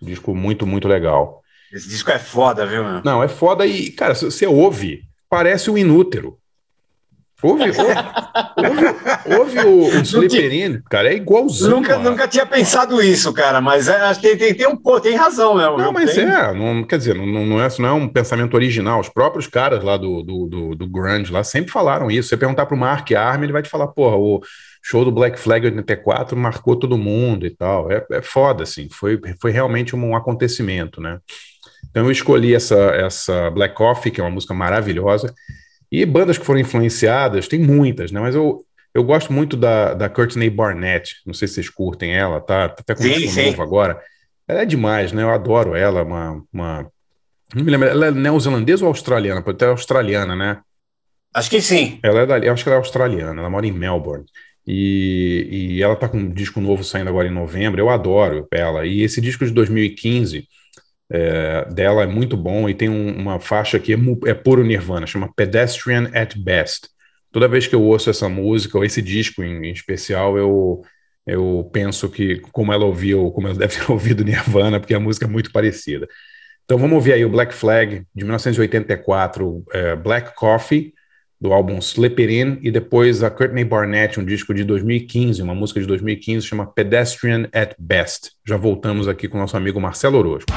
Disco 0.02 0.36
muito, 0.36 0.66
muito 0.68 0.88
legal. 0.88 1.42
Esse 1.72 1.90
disco 1.90 2.12
é 2.12 2.20
foda, 2.20 2.66
viu, 2.66 2.84
meu? 2.84 3.02
Não, 3.04 3.22
é 3.22 3.28
foda 3.28 3.66
e, 3.66 3.92
cara, 3.92 4.16
você 4.16 4.46
ouve, 4.46 5.02
parece 5.30 5.70
o 5.70 5.78
Inútero. 5.78 6.38
Houve, 7.44 7.66
houve, 7.66 7.78
houve, 8.58 9.38
houve 9.38 9.60
o, 9.60 10.00
o 10.00 10.02
Slipperin, 10.02 10.82
cara, 10.90 11.10
é 11.10 11.16
igualzinho. 11.16 11.70
Nunca, 11.70 12.00
nunca 12.00 12.28
tinha 12.28 12.48
pensado 12.48 13.00
isso, 13.00 13.32
cara, 13.32 13.62
mas 13.62 13.88
é, 13.88 13.96
acho 13.98 14.20
que 14.20 14.30
tem, 14.30 14.38
tem, 14.38 14.54
tem, 14.56 14.68
um, 14.68 14.76
pô, 14.76 15.00
tem 15.00 15.16
razão 15.16 15.54
mesmo. 15.54 15.78
Não, 15.78 15.84
viu? 15.84 15.94
mas 15.94 16.16
Tem- 16.16 16.24
é, 16.26 16.52
não, 16.52 16.84
quer 16.84 16.98
dizer, 16.98 17.14
não, 17.14 17.28
não, 17.28 17.62
é, 17.62 17.68
isso 17.68 17.80
não 17.80 17.90
é 17.90 17.94
um 17.94 18.08
pensamento 18.08 18.56
original. 18.56 19.00
Os 19.00 19.10
próprios 19.10 19.46
caras 19.46 19.84
lá 19.84 19.98
do, 19.98 20.24
do, 20.24 20.48
do, 20.48 20.76
do 20.76 20.90
Grunge 20.90 21.32
lá 21.32 21.44
sempre 21.44 21.72
falaram 21.72 22.10
isso. 22.10 22.30
Você 22.30 22.38
perguntar 22.38 22.66
pro 22.66 22.76
Mark 22.76 23.12
Arm, 23.12 23.44
ele 23.44 23.54
vai 23.54 23.62
te 23.62 23.70
falar, 23.70 23.88
porra, 23.90 24.18
o 24.18 24.42
show 24.82 25.06
do 25.06 25.12
Black 25.12 25.38
Flag 25.40 25.64
84 25.68 26.36
marcou 26.36 26.76
todo 26.76 26.98
mundo 26.98 27.46
e 27.46 27.52
tal. 27.52 27.92
É, 27.92 28.04
é 28.14 28.22
foda, 28.24 28.64
assim, 28.64 28.90
foi, 28.90 29.20
foi 29.40 29.52
realmente 29.52 29.96
um 29.96 30.16
acontecimento, 30.16 31.00
né? 31.00 31.20
Então 31.90 32.06
eu 32.06 32.12
escolhi 32.12 32.54
essa, 32.54 32.76
essa 32.76 33.50
Black 33.52 33.76
Coffee, 33.76 34.12
que 34.12 34.22
é 34.22 34.24
uma 34.24 34.30
música 34.30 34.54
maravilhosa, 34.54 35.34
e 35.92 36.06
bandas 36.06 36.38
que 36.38 36.46
foram 36.46 36.60
influenciadas, 36.60 37.48
tem 37.48 37.60
muitas, 37.60 38.12
né? 38.12 38.20
Mas 38.20 38.36
eu, 38.36 38.66
eu 38.94 39.04
gosto 39.04 39.32
muito 39.32 39.56
da, 39.56 39.94
da 39.94 40.10
Courtney 40.10 40.50
Barnett, 40.50 41.16
não 41.26 41.34
sei 41.34 41.48
se 41.48 41.56
vocês 41.56 41.70
curtem 41.70 42.14
ela, 42.14 42.42
tá, 42.42 42.70
tá 42.70 42.82
até 42.82 42.96
com 42.96 43.02
um 43.02 43.06
Sim, 43.06 43.14
disco 43.14 43.32
sim. 43.32 43.46
novo 43.48 43.62
agora. 43.62 44.02
Ela 44.48 44.62
é 44.62 44.66
demais, 44.66 45.12
né? 45.12 45.24
Eu 45.24 45.30
adoro 45.30 45.76
ela, 45.76 46.04
uma, 46.04 46.44
uma... 46.54 46.92
Não 47.54 47.64
me 47.64 47.72
lembro, 47.72 47.88
ela 47.88 48.08
é 48.08 48.12
neozelandesa 48.12 48.84
ou 48.84 48.90
australiana? 48.90 49.42
Pode 49.42 49.58
ter 49.58 49.66
australiana, 49.66 50.36
né? 50.36 50.60
Acho 51.34 51.50
que 51.50 51.62
sim. 51.62 52.00
Ela 52.02 52.22
é 52.22 52.26
dali, 52.26 52.50
acho 52.50 52.64
que 52.64 52.70
ela 52.70 52.78
é 52.78 52.80
australiana, 52.80 53.42
ela 53.42 53.50
mora 53.50 53.68
em 53.68 53.72
Melbourne. 53.72 54.26
E, 54.66 55.48
e 55.50 55.84
ela 55.84 55.96
tá 55.96 56.10
com 56.10 56.18
um 56.18 56.30
disco 56.30 56.60
novo 56.60 56.84
saindo 56.84 57.10
agora 57.10 57.28
em 57.28 57.34
novembro, 57.34 57.80
eu 57.80 57.90
adoro 57.90 58.48
ela. 58.52 58.86
E 58.86 59.02
esse 59.02 59.22
disco 59.22 59.46
de 59.46 59.52
2015 59.52 60.48
é, 61.12 61.66
dela 61.74 62.04
é 62.04 62.08
muito 62.08 62.36
bom 62.38 62.68
e 62.70 62.74
tem 62.76 62.90
um- 62.90 63.16
uma 63.18 63.40
faixa 63.40 63.80
que 63.80 63.94
é, 63.94 63.98
é 64.28 64.34
puro 64.34 64.64
Nirvana, 64.64 65.08
chama 65.08 65.32
Pedestrian 65.36 66.10
at 66.14 66.36
Best. 66.38 66.90
Toda 67.32 67.48
vez 67.48 67.68
que 67.68 67.76
eu 67.76 67.82
ouço 67.84 68.10
essa 68.10 68.28
música, 68.30 68.78
ou 68.78 68.84
esse 68.86 69.02
disco 69.02 69.44
em, 69.44 69.68
em 69.68 69.72
especial, 69.72 70.38
eu, 70.38 70.82
eu 71.26 71.70
penso 71.74 72.10
que 72.10 72.40
como 72.52 72.74
ela 72.74 72.86
ouviu, 72.86 73.32
como 73.32 73.48
ela 73.48 73.58
deve 73.60 73.76
ter 73.78 73.92
ouvido 73.92 74.24
Nirvana, 74.24 74.80
porque 74.80 74.94
a 74.94 75.00
música 75.00 75.26
é 75.26 75.30
muito 75.30 75.52
parecida. 75.52 76.08
Então 76.66 76.78
vamos 76.78 76.96
ouvir 76.96 77.14
aí 77.14 77.26
o 77.26 77.30
Black 77.30 77.54
Flag 77.54 78.04
de 78.14 78.24
1984, 78.24 79.64
é, 79.74 79.96
Black 79.96 80.36
Coffee, 80.36 80.94
do 81.40 81.54
álbum 81.54 81.78
Slip 81.80 82.22
It 82.22 82.34
In, 82.34 82.58
e 82.62 82.72
depois 82.72 83.24
a 83.24 83.30
Courtney 83.30 83.64
Barnett, 83.64 84.20
um 84.20 84.26
disco 84.26 84.54
de 84.54 84.64
2015, 84.64 85.42
uma 85.42 85.54
música 85.54 85.80
de 85.80 85.86
2015, 85.86 86.46
chama 86.46 86.66
Pedestrian 86.66 87.48
at 87.54 87.74
Best. 87.78 88.32
Já 88.48 88.58
voltamos 88.58 89.08
aqui 89.08 89.28
com 89.28 89.38
o 89.38 89.42
nosso 89.42 89.56
amigo 89.56 89.80
Marcelo 89.80 90.18
Orozco. 90.18 90.52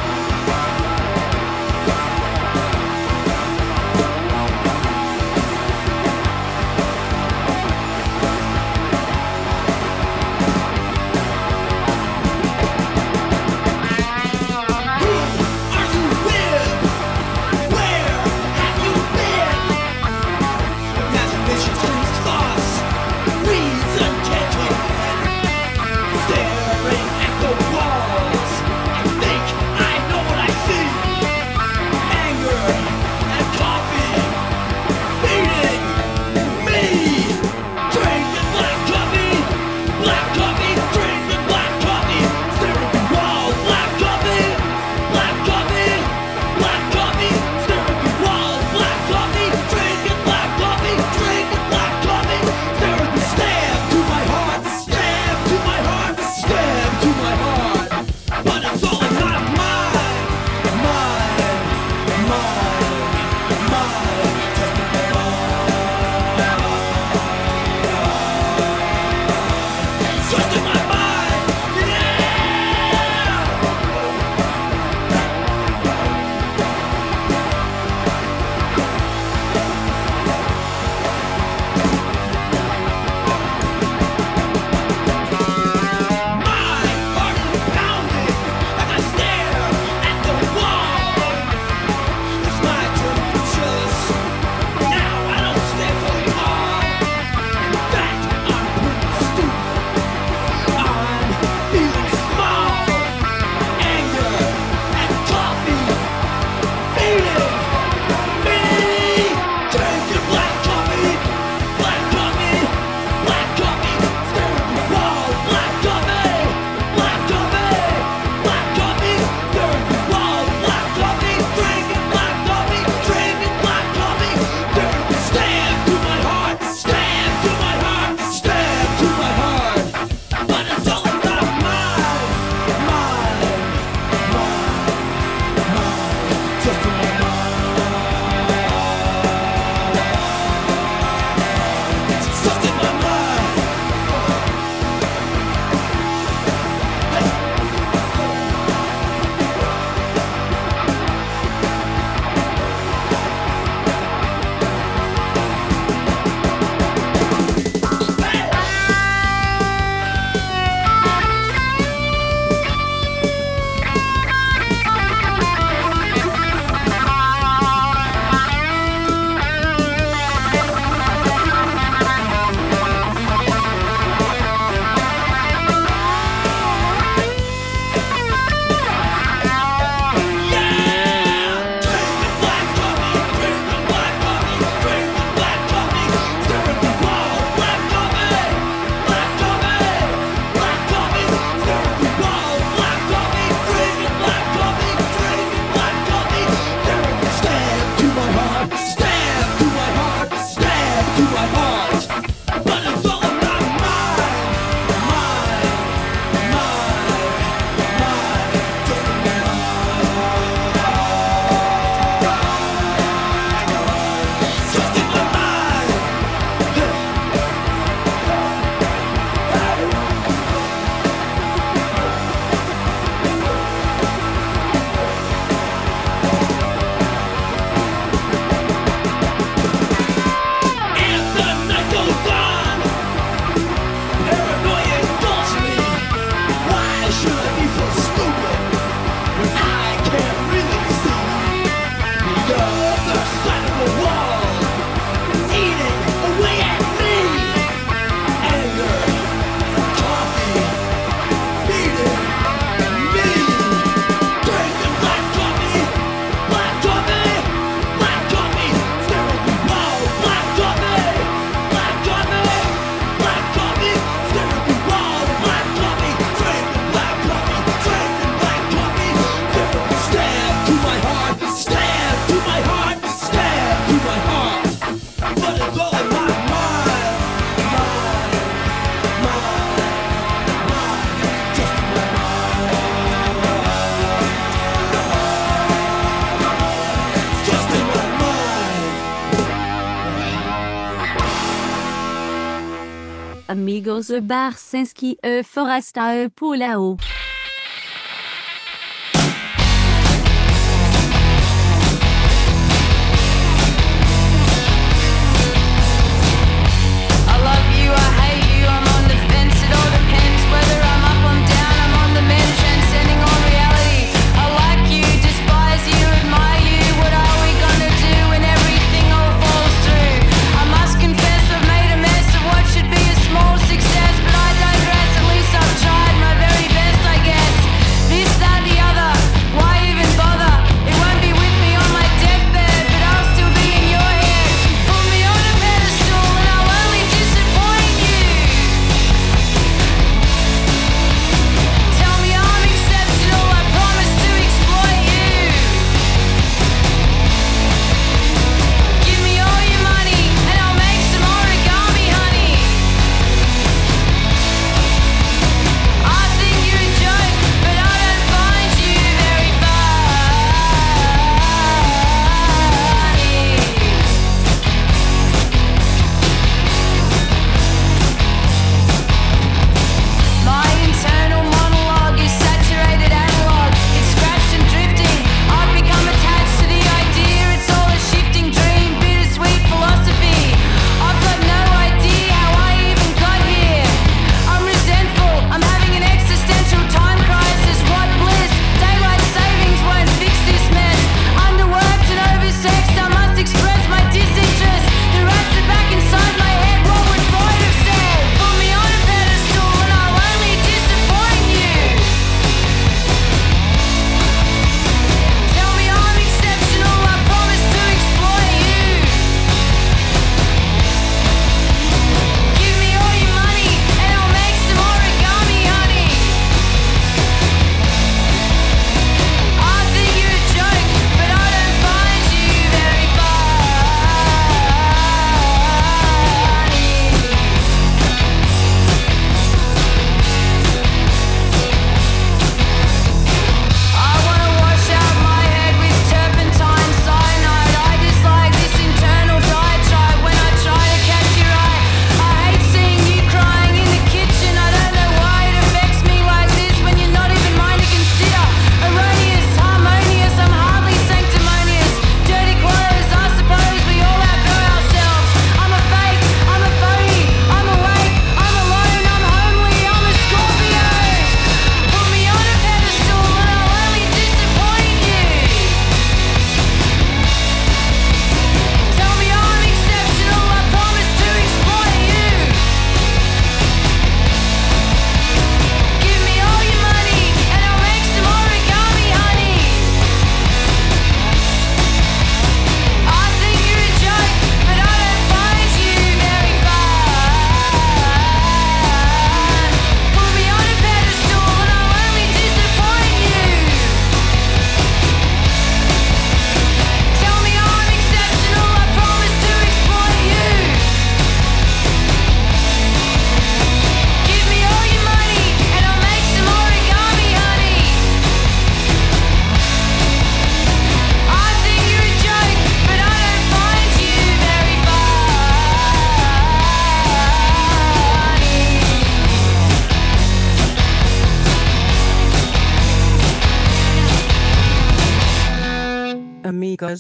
Bar 294.22 294.57
Sinski 294.57 295.18
e 295.22 295.42
Forasta 295.42 296.14
e 296.14 296.30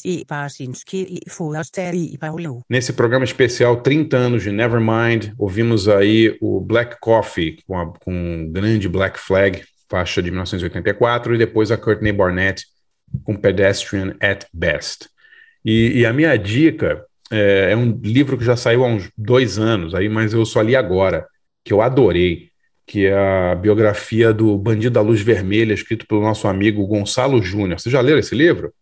e 0.04 0.24
Parsinski 0.24 1.20
e 1.26 1.30
Foster 1.30 1.94
e 1.94 2.16
Paulo. 2.18 2.62
Nesse 2.68 2.92
programa 2.92 3.24
especial 3.24 3.80
30 3.80 4.16
anos 4.16 4.42
de 4.42 4.50
Nevermind, 4.50 5.32
ouvimos 5.38 5.88
aí 5.88 6.36
o 6.40 6.60
Black 6.60 6.96
Coffee 7.00 7.58
com, 7.66 7.78
a, 7.78 7.86
com 7.98 8.12
um 8.12 8.50
grande 8.50 8.88
Black 8.88 9.18
Flag, 9.18 9.62
faixa 9.88 10.22
de 10.22 10.30
1984, 10.30 11.34
e 11.34 11.38
depois 11.38 11.70
a 11.70 11.76
Courtney 11.76 12.12
Barnett 12.12 12.64
com 13.24 13.36
Pedestrian 13.36 14.14
at 14.20 14.44
Best. 14.52 15.08
E, 15.64 16.00
e 16.00 16.06
a 16.06 16.12
minha 16.12 16.36
dica 16.36 17.04
é, 17.30 17.72
é, 17.72 17.76
um 17.76 17.98
livro 18.02 18.36
que 18.36 18.44
já 18.44 18.56
saiu 18.56 18.84
há 18.84 18.88
uns 18.88 19.10
dois 19.16 19.58
anos, 19.58 19.94
aí, 19.94 20.08
mas 20.08 20.32
eu 20.32 20.44
só 20.44 20.62
li 20.62 20.74
agora, 20.74 21.26
que 21.64 21.72
eu 21.72 21.80
adorei, 21.80 22.50
que 22.86 23.06
é 23.06 23.52
a 23.52 23.54
biografia 23.54 24.32
do 24.32 24.58
Bandido 24.58 24.94
da 24.94 25.00
Luz 25.00 25.20
Vermelha, 25.20 25.72
escrito 25.72 26.06
pelo 26.08 26.22
nosso 26.22 26.48
amigo 26.48 26.86
Gonçalo 26.86 27.40
Júnior. 27.40 27.78
Você 27.78 27.88
já 27.88 28.00
leu 28.00 28.18
esse 28.18 28.34
livro? 28.34 28.72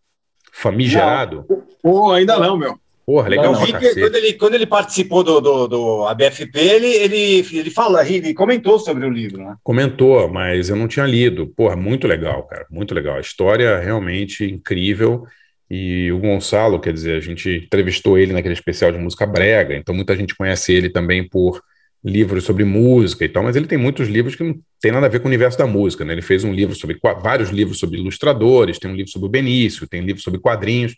Famigerado? 0.59 1.47
Pô, 1.83 2.13
ainda 2.13 2.39
não, 2.39 2.57
meu. 2.57 2.79
Porra, 3.07 3.29
legal. 3.29 3.53
Não, 3.53 3.61
não, 3.61 3.67
quando, 3.67 4.17
ele, 4.17 4.33
quando 4.35 4.55
ele 4.55 4.67
participou 4.67 5.23
do, 5.23 5.41
do, 5.41 5.67
do 5.67 6.07
ABFP, 6.07 6.59
ele, 6.59 6.87
ele, 6.89 7.47
ele 7.53 7.71
fala, 7.71 8.07
ele 8.07 8.35
comentou 8.35 8.79
sobre 8.79 9.07
o 9.07 9.11
livro, 9.11 9.39
né? 9.43 9.57
Comentou, 9.63 10.29
mas 10.29 10.69
eu 10.69 10.77
não 10.77 10.87
tinha 10.87 11.07
lido. 11.07 11.47
Porra, 11.57 11.75
muito 11.75 12.07
legal, 12.07 12.43
cara. 12.43 12.67
Muito 12.71 12.95
legal. 12.95 13.17
A 13.17 13.21
história 13.21 13.65
é 13.65 13.83
realmente 13.83 14.45
incrível. 14.45 15.25
E 15.71 16.11
o 16.13 16.19
Gonçalo, 16.19 16.81
quer 16.81 16.93
dizer, 16.93 17.17
a 17.17 17.21
gente 17.21 17.65
entrevistou 17.65 18.19
ele 18.19 18.33
naquele 18.33 18.55
especial 18.55 18.91
de 18.91 18.99
música 18.99 19.27
brega, 19.27 19.77
então 19.77 19.95
muita 19.95 20.17
gente 20.17 20.35
conhece 20.35 20.73
ele 20.73 20.91
também 20.91 21.27
por 21.27 21.63
livros 22.09 22.45
sobre 22.45 22.65
música 22.65 23.25
e 23.25 23.29
tal, 23.29 23.43
mas 23.43 23.55
ele 23.55 23.67
tem 23.67 23.79
muitos 23.79 24.09
livros 24.09 24.35
que 24.35 24.43
não 24.43 24.59
tem 24.81 24.91
nada 24.91 25.07
a 25.07 25.09
ver 25.09 25.21
com 25.21 25.27
o 25.27 25.29
universo 25.29 25.59
da 25.59 25.67
música, 25.67 26.05
né? 26.05 26.13
Ele 26.15 26.23
fez 26.23 26.45
um 26.45 26.53
livro 26.53 26.75
sobre 26.75 26.99
vários 27.23 27.51
livros 27.51 27.79
sobre 27.79 27.99
ilustradores, 27.99 28.79
tem 28.79 28.91
um 28.91 28.95
livro 28.95 29.11
sobre 29.11 29.27
o 29.27 29.31
Benício, 29.31 29.87
tem 29.87 30.03
um 30.03 30.05
livro 30.07 30.23
sobre 30.23 30.41
quadrinhos 30.41 30.95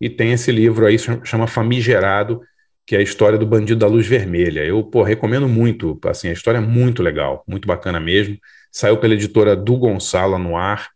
e 0.00 0.08
tem 0.08 0.32
esse 0.32 0.50
livro 0.50 0.86
aí 0.86 0.96
chama 0.98 1.46
Famigerado, 1.46 2.40
que 2.86 2.96
é 2.96 2.98
a 2.98 3.02
história 3.02 3.38
do 3.38 3.46
bandido 3.46 3.80
da 3.80 3.86
luz 3.86 4.06
vermelha. 4.06 4.64
Eu, 4.64 4.82
pô, 4.82 5.02
recomendo 5.02 5.48
muito, 5.48 5.98
assim, 6.06 6.28
a 6.28 6.32
história 6.32 6.58
é 6.58 6.60
muito 6.60 7.02
legal, 7.02 7.44
muito 7.46 7.68
bacana 7.68 8.00
mesmo. 8.00 8.36
Saiu 8.72 8.96
pela 8.96 9.14
editora 9.14 9.54
do 9.54 9.76
Gonçalo 9.76 10.38
Noir 10.38 10.88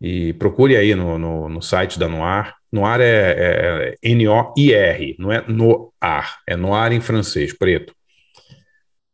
e 0.00 0.32
procure 0.34 0.76
aí 0.76 0.94
no, 0.94 1.18
no, 1.18 1.48
no 1.48 1.62
site 1.62 1.98
da 1.98 2.08
Noir. 2.08 2.52
Noir 2.72 3.00
é, 3.00 3.04
é, 3.04 3.96
é 4.02 4.10
N-O-I-R, 4.10 5.16
não 5.18 5.32
é 5.32 5.44
Noir, 5.46 6.26
é 6.48 6.56
Noir 6.56 6.92
em 6.92 7.00
francês, 7.00 7.52
preto. 7.56 7.95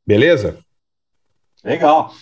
Beleza? 0.06 0.58
Legal. 1.64 2.12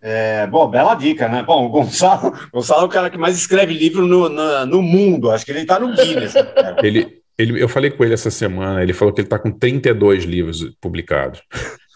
É, 0.00 0.46
bom, 0.48 0.68
bela 0.68 0.94
dica, 0.94 1.28
né? 1.28 1.42
Bom, 1.42 1.64
o 1.66 1.68
Gonçalo, 1.68 2.32
Gonçalo 2.52 2.82
é 2.82 2.84
o 2.86 2.88
cara 2.88 3.08
que 3.10 3.18
mais 3.18 3.36
escreve 3.36 3.72
livro 3.72 4.06
no, 4.06 4.28
na- 4.28 4.66
no 4.66 4.82
mundo. 4.82 5.30
Acho 5.30 5.44
que 5.44 5.52
ele 5.52 5.64
tá 5.64 5.78
no 5.78 5.94
Guinness. 5.94 6.34
né? 6.34 6.42
Ele, 6.82 7.22
ele, 7.38 7.62
eu 7.62 7.68
falei 7.68 7.90
com 7.90 8.02
ele 8.04 8.14
essa 8.14 8.30
semana, 8.30 8.82
ele 8.82 8.92
falou 8.92 9.14
que 9.14 9.20
ele 9.20 9.26
está 9.26 9.38
com 9.38 9.50
32 9.52 10.24
livros 10.24 10.74
publicados. 10.80 11.40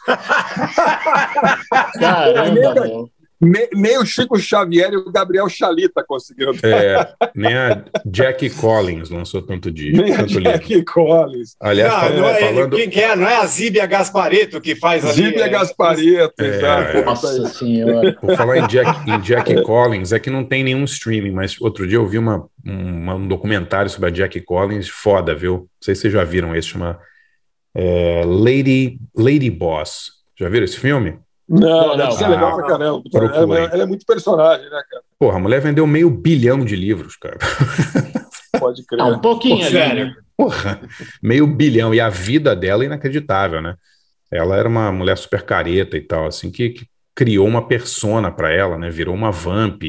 Caramba, 1.99 3.09
Nem, 3.39 3.99
o 3.99 4.07
Chico 4.07 4.39
Xavier 4.39 4.93
e 4.93 4.97
o 4.97 5.13
Gabriel 5.13 5.47
Chalita 5.49 6.03
conseguiram. 6.07 6.53
É, 6.63 7.07
nem 7.35 7.55
a 7.55 7.85
Jackie 8.11 8.49
Collins 8.49 9.11
lançou 9.11 9.43
tanto 9.43 9.71
disco, 9.71 10.01
Nem 10.03 10.15
a 10.15 10.17
tanto 10.19 10.39
livro. 10.39 10.53
Jackie 10.53 10.83
Collins. 10.85 11.55
Aliás, 11.61 11.93
não, 11.93 12.01
falando, 12.01 12.17
não 12.19 12.29
é 12.29 12.41
falando- 12.41 12.77
Quem 12.77 12.89
que 12.89 13.01
é? 13.01 13.15
Não 13.15 13.29
é 13.29 13.37
a 13.37 13.47
Zíbia 13.47 13.85
Gaspareto 13.87 14.59
que 14.61 14.75
faz 14.75 15.05
ali. 15.05 15.13
Zíbia 15.15 15.45
é, 15.45 15.49
Gaspareto, 15.51 16.35
É, 16.43 16.47
exato. 16.47 16.97
é. 16.97 17.05
Nossa 17.05 17.49
senhora. 17.49 18.13
Por 18.15 18.37
falar 18.37 18.57
em 18.59 18.67
Jack, 19.21 19.53
em 19.53 19.63
Collins, 19.63 20.13
é 20.13 20.19
que 20.19 20.31
não 20.31 20.43
tem 20.43 20.65
nenhum 20.65 20.85
streaming, 20.85 21.33
mas 21.33 21.61
outro 21.61 21.87
dia 21.87 21.99
eu 21.99 22.07
vi 22.07 22.17
uma, 22.19 22.49
um, 22.67 23.11
um 23.11 23.29
documentário 23.29 23.91
sobre 23.91 24.09
a 24.09 24.13
Jack 24.13 24.41
Collins, 24.41 24.89
foda, 24.89 25.35
viu? 25.35 25.53
Não 25.59 25.69
sei 25.81 25.95
se 25.95 26.03
vocês 26.03 26.13
já 26.15 26.25
viram 26.25 26.57
esse, 26.57 26.69
chama 26.69 26.99
é, 27.75 28.23
Lady, 28.25 28.99
Lady 29.15 29.51
Boss. 29.51 30.11
Já 30.39 30.49
viram 30.49 30.65
esse 30.65 30.79
filme? 30.79 31.19
Não, 31.49 31.89
Não, 31.89 31.97
não. 31.97 32.11
ser 32.13 32.27
legal 32.29 32.57
pra 32.57 32.67
caramba. 32.67 33.03
Procurem. 33.11 33.43
Ela, 33.65 33.71
ela 33.73 33.83
é 33.85 33.87
muito 33.87 34.05
personagem, 34.05 34.65
né, 34.69 34.83
cara? 34.91 35.03
Porra, 35.19 35.37
a 35.37 35.41
mulher 35.41 35.61
vendeu 35.61 35.87
meio 35.87 36.11
bilhão 36.11 36.65
de 36.65 36.75
livros, 36.75 37.17
cara. 37.17 37.39
Pode 38.59 38.85
crer. 38.87 39.01
Ah, 39.01 39.07
um 39.07 39.19
pouquinho 39.21 39.65
sério. 39.65 40.07
né? 40.07 40.15
Porra, 40.37 40.81
meio 41.23 41.47
bilhão. 41.47 41.95
E 41.95 42.01
a 42.01 42.09
vida 42.09 42.55
dela 42.57 42.83
é 42.83 42.87
inacreditável, 42.87 43.61
né? 43.63 43.75
Ela 44.31 44.57
era 44.57 44.69
uma 44.69 44.91
mulher 44.91 45.17
super 45.17 45.43
careta 45.43 45.97
e 45.97 46.01
tal, 46.01 46.27
assim, 46.27 46.51
que, 46.51 46.71
que 46.71 46.87
criou 47.15 47.47
uma 47.47 47.67
persona 47.67 48.31
pra 48.31 48.53
ela, 48.53 48.77
né? 48.77 48.91
Virou 48.91 49.15
uma 49.15 49.31
vamp, 49.31 49.83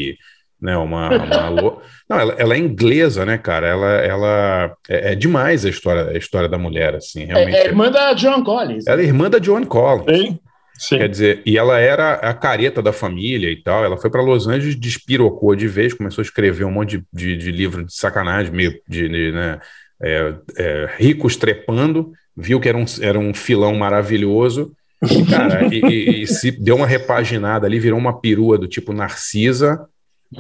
né? 0.62 0.78
Uma, 0.78 1.10
uma 1.10 1.50
lo- 1.60 1.82
Não, 2.08 2.20
ela, 2.20 2.34
ela 2.38 2.54
é 2.54 2.58
inglesa, 2.60 3.26
né, 3.26 3.38
cara? 3.38 3.68
Ela, 3.68 3.88
ela 3.88 4.74
é, 4.88 5.14
é 5.14 5.16
demais 5.16 5.66
a 5.66 5.70
história, 5.70 6.12
a 6.12 6.18
história 6.18 6.48
da 6.48 6.58
mulher, 6.58 6.94
assim, 6.96 7.26
realmente. 7.26 7.56
É, 7.56 7.62
é 7.62 7.66
irmã 7.66 7.90
da 7.92 8.14
John 8.14 8.44
Collins. 8.44 8.86
Ela 8.86 9.02
é 9.02 9.06
irmã 9.06 9.28
da 9.30 9.42
Joan 9.42 9.64
Collins. 9.66 10.08
Hein? 10.08 10.40
Sim. 10.78 10.98
Quer 11.00 11.10
dizer, 11.10 11.42
e 11.46 11.58
ela 11.58 11.80
era 11.80 12.14
a 12.14 12.34
careta 12.34 12.82
da 12.82 12.94
família 12.94 13.50
e 13.52 13.62
tal. 13.62 13.84
Ela 13.84 13.98
foi 13.98 14.10
para 14.10 14.22
Los 14.22 14.48
Angeles, 14.48 14.80
despirocou 14.80 15.56
de 15.56 15.68
vez, 15.68 15.94
começou 15.94 16.22
a 16.22 16.26
escrever 16.26 16.66
um 16.66 16.72
monte 16.72 16.98
de, 16.98 17.06
de, 17.12 17.38
de 17.38 17.52
livro 17.52 17.84
de 17.86 17.94
sacanagem, 17.94 18.52
meio 18.54 18.74
de, 18.88 19.10
de, 19.10 19.32
né, 19.32 19.60
é, 20.02 20.34
é, 20.58 20.90
ricos 20.98 21.36
trepando, 21.36 22.12
viu 22.36 22.60
que 22.60 22.70
era 22.70 22.78
um, 22.78 22.86
era 23.02 23.18
um 23.18 23.34
filão 23.34 23.74
maravilhoso. 23.76 24.72
E, 25.04 25.24
cara, 25.26 25.66
e, 25.74 25.80
e- 25.80 26.24
e 26.24 26.28
se 26.28 26.52
deu 26.52 26.76
uma 26.76 26.88
repaginada 26.88 27.66
ali, 27.68 27.80
virou 27.80 28.00
uma 28.00 28.20
perua 28.20 28.58
do 28.58 28.68
tipo 28.68 28.94
Narcisa. 28.94 29.80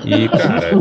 E, 0.05 0.27
cara. 0.29 0.71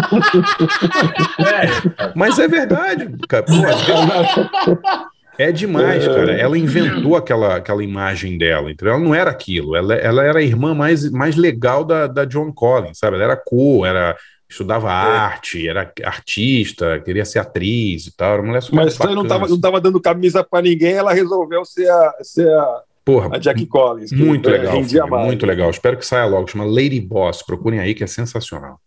Mas 2.14 2.38
é 2.38 2.48
verdade, 2.48 3.08
cara. 3.28 3.44
Pô, 3.44 3.52
é 5.38 5.52
demais, 5.52 6.06
cara. 6.06 6.32
Ela 6.32 6.58
inventou 6.58 7.16
aquela, 7.16 7.56
aquela 7.56 7.82
imagem 7.82 8.38
dela, 8.38 8.70
entendeu? 8.70 8.94
Ela 8.94 9.02
não 9.02 9.14
era 9.14 9.30
aquilo. 9.30 9.76
Ela, 9.76 9.94
ela 9.94 10.24
era 10.24 10.38
a 10.38 10.42
irmã 10.42 10.74
mais, 10.74 11.10
mais 11.10 11.36
legal 11.36 11.84
da, 11.84 12.06
da 12.06 12.24
John 12.24 12.52
Collins, 12.52 12.98
sabe? 12.98 13.16
Ela 13.16 13.24
era 13.24 13.36
cool, 13.36 13.84
era, 13.84 14.16
estudava 14.48 14.90
arte, 14.90 15.68
era 15.68 15.92
artista, 16.04 17.00
queria 17.00 17.24
ser 17.24 17.38
atriz 17.38 18.06
e 18.06 18.16
tal. 18.16 18.32
Era 18.32 18.42
uma 18.42 18.48
mulher 18.48 18.62
super 18.62 18.76
Mas 18.76 19.00
aí 19.00 19.06
não 19.08 19.22
bacana, 19.22 19.28
tava, 19.28 19.44
assim. 19.44 19.54
não 19.54 19.60
tava 19.60 19.80
dando 19.80 20.00
camisa 20.00 20.44
pra 20.44 20.62
ninguém, 20.62 20.94
ela 20.94 21.12
resolveu 21.12 21.64
ser 21.64 21.88
a, 21.90 22.14
ser 22.22 22.48
a, 22.48 22.82
Porra, 23.06 23.36
a 23.36 23.38
Jack 23.38 23.64
Collins. 23.66 24.10
muito 24.10 24.48
é, 24.48 24.58
legal, 24.58 24.82
filme, 24.82 25.10
muito 25.24 25.46
legal. 25.46 25.70
Espero 25.70 25.96
que 25.96 26.04
saia 26.04 26.26
logo. 26.26 26.48
Chama 26.48 26.64
Lady 26.64 27.00
Boss. 27.00 27.40
Procurem 27.40 27.78
aí 27.78 27.94
que 27.94 28.02
é 28.02 28.06
sensacional. 28.06 28.80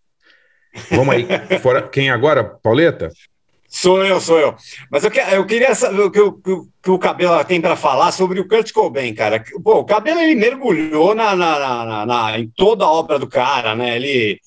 Vamos 0.91 1.15
aí. 1.15 1.25
Fora, 1.63 1.81
quem 1.87 2.09
agora? 2.09 2.43
Pauleta? 2.43 3.09
Sou 3.69 4.03
eu, 4.03 4.19
sou 4.19 4.39
eu. 4.39 4.55
Mas 4.91 5.03
eu, 5.03 5.11
que- 5.11 5.19
eu 5.19 5.45
queria 5.45 5.75
saber 5.75 6.01
o 6.01 6.09
que, 6.11 6.19
o- 6.19 6.33
que 6.33 6.89
o- 6.89 6.97
Cabelo 6.99 7.43
tem 7.45 7.61
para 7.61 7.75
falar 7.75 8.11
sobre 8.11 8.39
o 8.39 8.47
Kurt 8.47 8.71
Cobain, 8.71 9.13
cara. 9.13 9.43
Pô, 9.63 9.75
o 9.79 9.85
Cabelo 9.85 10.19
ele 10.19 10.33
mergulhou 10.35 11.13
na, 11.13 11.35
na- 11.35 11.85
na- 11.85 12.05
na- 12.05 12.39
em 12.39 12.49
toda 12.49 12.83
a 12.83 12.91
obra 12.91 13.19
do 13.19 13.27
cara, 13.27 13.75
né? 13.75 13.95
Ele 13.95 14.39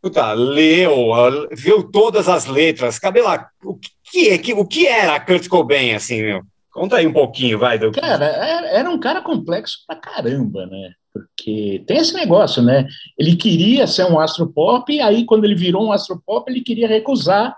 puta, 0.00 0.32
leu, 0.32 1.12
ah, 1.14 1.48
viu 1.52 1.82
todas 1.84 2.28
as 2.28 2.46
letras. 2.46 2.98
Cabelo, 2.98 3.28
o 3.64 3.78
que, 4.10 4.30
é, 4.30 4.38
que- 4.38 4.52
o 4.54 4.64
que 4.66 4.86
era 4.86 5.18
Kurt 5.20 5.48
Cobain, 5.48 5.94
assim, 5.94 6.22
meu? 6.22 6.42
Conta 6.72 6.96
aí 6.96 7.06
um 7.06 7.12
pouquinho, 7.12 7.58
vai. 7.58 7.78
Do... 7.78 7.92
Cara, 7.92 8.24
era 8.24 8.88
um 8.90 8.98
cara 8.98 9.20
complexo 9.22 9.78
pra 9.86 9.94
caramba, 9.96 10.66
né? 10.66 10.90
Porque 11.12 11.84
tem 11.86 11.98
esse 11.98 12.14
negócio, 12.14 12.62
né? 12.62 12.86
Ele 13.18 13.36
queria 13.36 13.86
ser 13.86 14.04
um 14.06 14.18
astropop, 14.18 14.90
e 14.92 15.00
aí 15.00 15.24
quando 15.26 15.44
ele 15.44 15.54
virou 15.54 15.86
um 15.86 15.92
astropop, 15.92 16.50
ele 16.50 16.62
queria 16.62 16.88
recusar 16.88 17.54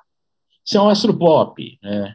ser 0.64 0.78
um 0.78 0.88
astropop, 0.88 1.78
né? 1.82 2.14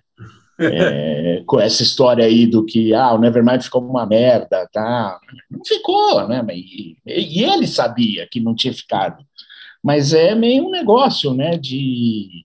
É, 0.62 1.42
com 1.46 1.58
essa 1.58 1.84
história 1.84 2.26
aí 2.26 2.46
do 2.46 2.66
que 2.66 2.94
ah, 2.94 3.14
o 3.14 3.18
Nevermind 3.18 3.62
ficou 3.62 3.82
uma 3.82 4.06
merda, 4.06 4.68
tá? 4.74 5.18
Não 5.50 5.64
ficou, 5.66 6.28
né? 6.28 6.46
E, 6.52 6.98
e 7.06 7.44
ele 7.46 7.66
sabia 7.66 8.28
que 8.30 8.42
não 8.42 8.54
tinha 8.54 8.74
ficado. 8.74 9.24
Mas 9.82 10.14
é 10.14 10.36
meio 10.36 10.68
um 10.68 10.70
negócio, 10.70 11.34
né? 11.34 11.58
De, 11.58 12.44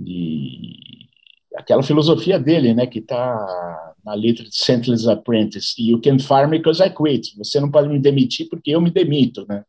de 0.00 0.78
aquela 1.54 1.82
filosofia 1.82 2.38
dele, 2.38 2.72
né? 2.72 2.86
Que 2.86 3.02
tá 3.02 3.92
na 4.02 4.14
letra 4.14 4.44
de 4.44 4.56
Sentless 4.56 5.06
Apprentice. 5.06 5.74
You 5.78 6.00
can 6.00 6.18
fire 6.18 6.46
me 6.46 6.58
because 6.58 6.82
I 6.82 6.88
quit. 6.88 7.36
Você 7.36 7.60
não 7.60 7.70
pode 7.70 7.88
me 7.88 7.98
demitir 7.98 8.48
porque 8.48 8.70
eu 8.70 8.80
me 8.80 8.90
demito, 8.90 9.44
né? 9.46 9.64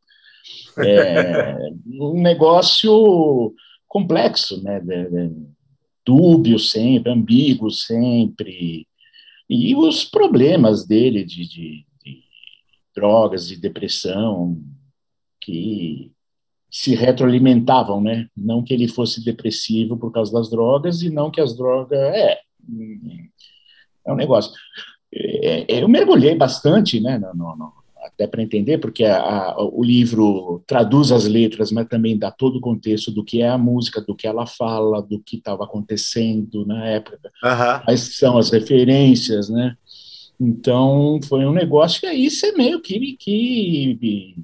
É 0.77 1.57
um 1.99 2.21
negócio 2.21 3.53
complexo, 3.87 4.61
né? 4.63 4.79
de- 4.79 5.09
de- 5.09 5.54
dúbio 6.05 6.59
sempre, 6.59 7.11
ambíguo 7.11 7.71
sempre, 7.71 8.87
e 9.49 9.75
os 9.75 10.03
problemas 10.03 10.85
dele 10.85 11.23
de, 11.23 11.47
de- 11.47 11.85
de 12.03 12.23
drogas, 12.95 13.47
de 13.47 13.57
depressão, 13.57 14.61
que 15.41 16.11
se 16.69 16.95
retroalimentavam, 16.95 18.01
né? 18.01 18.27
Não 18.35 18.63
que 18.63 18.73
ele 18.73 18.87
fosse 18.87 19.23
depressivo 19.23 19.95
por 19.97 20.11
causa 20.11 20.31
das 20.33 20.49
drogas, 20.49 21.01
e 21.01 21.09
não 21.09 21.29
que 21.31 21.39
as 21.39 21.55
drogas. 21.55 21.97
É, 21.99 22.39
é 24.05 24.11
um 24.11 24.15
negócio. 24.15 24.51
É, 25.13 25.73
é, 25.77 25.83
eu 25.83 25.87
mergulhei 25.87 26.35
bastante, 26.35 26.99
né? 26.99 27.17
no- 27.17 27.33
no- 27.55 27.73
até 28.15 28.25
para 28.27 28.41
entender, 28.41 28.77
porque 28.77 29.03
a- 29.03 29.17
a- 29.51 29.55
o 29.61 29.83
livro 29.83 30.63
traduz 30.65 31.11
as 31.11 31.25
letras, 31.25 31.71
mas 31.71 31.87
também 31.87 32.17
dá 32.17 32.31
todo 32.31 32.57
o 32.57 32.61
contexto 32.61 33.11
do 33.11 33.23
que 33.23 33.41
é 33.41 33.49
a 33.49 33.57
música, 33.57 34.01
do 34.01 34.15
que 34.15 34.25
ela 34.25 34.45
fala, 34.47 35.01
do 35.01 35.19
que 35.19 35.35
estava 35.37 35.65
acontecendo 35.65 36.65
na 36.65 36.85
época, 36.87 37.19
Aham. 37.43 37.81
quais 37.83 38.17
são 38.17 38.37
as 38.37 38.49
referências, 38.49 39.49
né? 39.49 39.75
Então, 40.39 41.19
foi 41.27 41.45
um 41.45 41.53
negócio 41.53 41.99
que 42.01 42.07
aí 42.07 42.29
você 42.31 42.51
meio 42.53 42.81
que, 42.81 43.15
que 43.19 44.35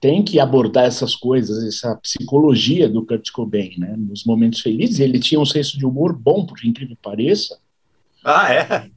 tem 0.00 0.22
que 0.24 0.40
abordar 0.40 0.84
essas 0.84 1.14
coisas, 1.14 1.64
essa 1.64 1.94
psicologia 1.96 2.88
do 2.88 3.06
Kurt 3.06 3.30
Cobain, 3.30 3.74
né? 3.78 3.94
Nos 3.96 4.24
momentos 4.24 4.60
felizes, 4.60 4.98
ele 4.98 5.20
tinha 5.20 5.40
um 5.40 5.46
senso 5.46 5.78
de 5.78 5.86
humor 5.86 6.12
bom, 6.16 6.44
por 6.44 6.58
incrível 6.64 6.96
que 6.96 7.02
pareça, 7.02 7.56
Ah, 8.24 8.52
é? 8.52 8.90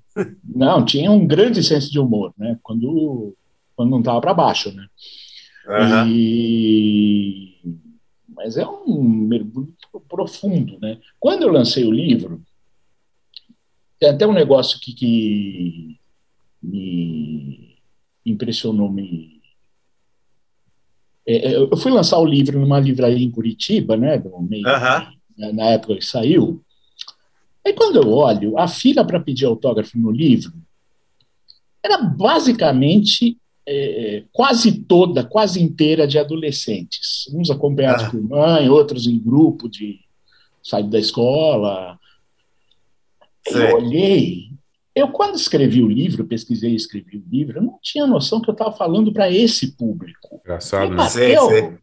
não, 0.43 0.83
tinha 0.85 1.11
um 1.11 1.25
grande 1.27 1.61
senso 1.63 1.91
de 1.91 1.99
humor, 1.99 2.33
né? 2.37 2.57
Quando, 2.63 3.35
quando 3.75 3.89
não 3.91 3.99
estava 3.99 4.21
para 4.21 4.33
baixo, 4.33 4.71
né? 4.73 4.87
Aham. 5.67 6.07
E... 6.09 7.55
Mas 8.29 8.57
é 8.57 8.67
um 8.67 9.01
mergulho 9.03 9.73
profundo, 10.07 10.77
né? 10.79 10.99
Quando 11.19 11.43
eu 11.43 11.51
lancei 11.51 11.85
o 11.85 11.91
livro, 11.91 12.43
tem 13.99 14.09
até 14.09 14.27
um 14.27 14.33
negócio 14.33 14.79
que, 14.79 14.93
que 14.93 15.99
me 16.61 17.77
impressionou, 18.25 18.91
me... 18.91 19.41
É, 21.27 21.53
é, 21.53 21.55
eu 21.55 21.75
fui 21.77 21.91
lançar 21.91 22.19
o 22.19 22.25
livro 22.25 22.59
numa 22.59 22.79
livraria 22.79 23.23
em 23.23 23.31
Curitiba, 23.31 23.97
né? 23.97 24.21
meio- 24.47 24.63
na- 25.37 25.53
na 25.53 25.65
época 25.71 25.95
que 25.95 26.05
saiu. 26.05 26.61
Aí 27.65 27.73
quando 27.73 27.95
eu 27.95 28.09
olho, 28.11 28.59
a 28.59 28.67
fila 28.67 29.03
para 29.03 29.19
pedir 29.19 29.45
autógrafo 29.45 29.97
no 29.97 30.11
livro 30.11 30.53
era 31.83 31.97
basicamente 31.97 33.37
é, 33.67 34.23
quase 34.31 34.79
toda, 34.81 35.23
quase 35.23 35.61
inteira 35.61 36.07
de 36.07 36.17
adolescentes. 36.19 37.27
Uns 37.33 37.49
acompanhados 37.49 38.03
Ah. 38.05 38.09
por 38.11 38.21
mãe, 38.21 38.69
outros 38.69 39.07
em 39.07 39.19
grupo 39.19 39.67
de 39.69 39.99
saída 40.61 40.89
da 40.89 40.99
escola. 40.99 41.99
Sei. 43.47 43.61
Eu 43.71 43.75
olhei 43.75 44.45
Eu, 44.97 45.09
quando 45.09 45.35
escrevi 45.35 45.83
o 45.83 45.89
livro, 45.89 46.23
pesquisei 46.25 46.71
e 46.71 46.75
escrevi 46.75 47.17
o 47.17 47.23
livro, 47.29 47.57
eu 47.57 47.63
não 47.63 47.77
tinha 47.83 48.07
noção 48.07 48.39
que 48.39 48.49
eu 48.49 48.53
estava 48.53 48.71
falando 48.71 49.11
para 49.11 49.29
esse 49.29 49.75
público. 49.75 50.39
Engraçado, 50.41 50.83
me 50.89 50.91
né? 50.91 50.95
bateu, 50.95 51.47
Sei, 51.49 51.59
sei. 51.61 51.77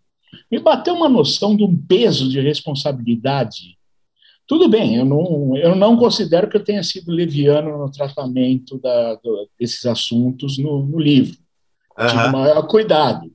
me 0.51 0.59
bateu 0.59 0.95
uma 0.95 1.11
noção 1.11 1.55
de 1.55 1.62
um 1.62 1.76
peso 1.76 2.26
de 2.30 2.41
responsabilidade. 2.41 3.76
Tudo 4.47 4.66
bem, 4.66 4.97
eu 4.97 5.05
não, 5.05 5.55
eu 5.59 5.74
não 5.76 5.95
considero 5.99 6.49
que 6.49 6.57
eu 6.57 6.64
tenha 6.64 6.83
sido 6.83 7.12
leviano 7.12 7.76
no 7.76 7.91
tratamento 7.93 8.78
da- 8.78 9.16
do- 9.16 9.47
desses 9.61 9.85
assuntos 9.85 10.57
no, 10.57 10.83
no 10.83 10.99
livro. 10.99 11.37
Tive 11.99 12.12
Aham. 12.20 12.28
o 12.28 12.32
maior 12.32 12.66
cuidado. 12.66 13.30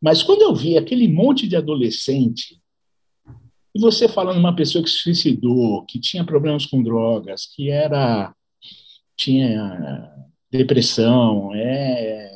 Mas 0.00 0.22
quando 0.22 0.42
eu 0.42 0.54
vi 0.54 0.76
aquele 0.76 1.08
monte 1.08 1.46
de 1.48 1.56
adolescente, 1.56 2.60
e 3.74 3.80
você 3.80 4.06
falando 4.08 4.38
uma 4.38 4.54
pessoa 4.54 4.84
que 4.84 4.90
se 4.90 4.98
suicidou, 4.98 5.84
que 5.86 5.98
tinha 5.98 6.24
problemas 6.24 6.66
com 6.66 6.82
drogas, 6.82 7.46
que 7.54 7.70
era 7.70 8.34
tinha 9.16 10.10
depressão, 10.50 11.52
é, 11.54 12.30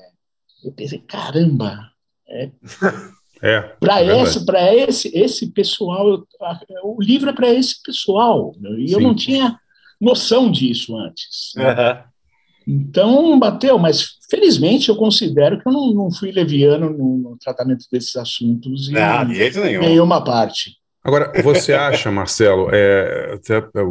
eu 0.65 0.73
pensei, 0.73 0.99
caramba, 1.01 1.91
é, 2.29 2.51
É. 3.41 3.61
para 3.79 4.03
é 4.03 4.21
esse, 4.23 4.45
para 4.45 4.75
esse, 4.75 5.17
esse 5.17 5.53
pessoal, 5.53 6.09
eu- 6.09 6.27
o 6.83 7.01
livro 7.01 7.31
é 7.31 7.33
para 7.33 7.49
esse 7.55 7.81
pessoal, 7.83 8.53
e 8.77 8.91
eu 8.93 8.99
Sim. 8.99 9.05
não 9.05 9.15
tinha 9.15 9.57
noção 10.01 10.51
disso 10.51 10.97
antes. 10.97 11.53
né? 11.55 12.05
Então, 12.71 13.39
bateu, 13.39 13.79
mas 13.79 14.19
felizmente 14.31 14.91
eu 14.91 14.97
considero 14.97 15.59
que 15.59 15.67
eu 15.67 15.73
não, 15.73 15.95
não 15.95 16.11
fui 16.11 16.31
leviano 16.31 16.91
no, 16.91 17.17
no 17.17 17.39
tratamento 17.39 17.87
desses 17.91 18.15
assuntos 18.15 18.91
em 18.91 18.93
Não, 18.93 19.27
de 19.27 19.37
jeito 19.37 19.59
nenhum. 19.61 19.81
nenhuma 19.81 20.23
parte. 20.23 20.73
Agora, 21.03 21.33
você 21.43 21.73
acha, 21.73 22.11
Marcelo, 22.11 22.69
é, 22.71 23.33
até 23.33 23.57
é, 23.57 23.83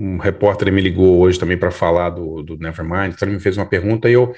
um 0.00 0.18
repórter 0.18 0.72
me 0.72 0.80
ligou 0.80 1.20
hoje 1.20 1.38
também 1.38 1.56
para 1.56 1.70
falar 1.70 2.10
do, 2.10 2.42
do 2.42 2.56
Nevermind, 2.58 3.12
então 3.14 3.28
ele 3.28 3.36
me 3.36 3.42
fez 3.42 3.56
uma 3.56 3.66
pergunta 3.66 4.10
e 4.10 4.14
eu, 4.14 4.34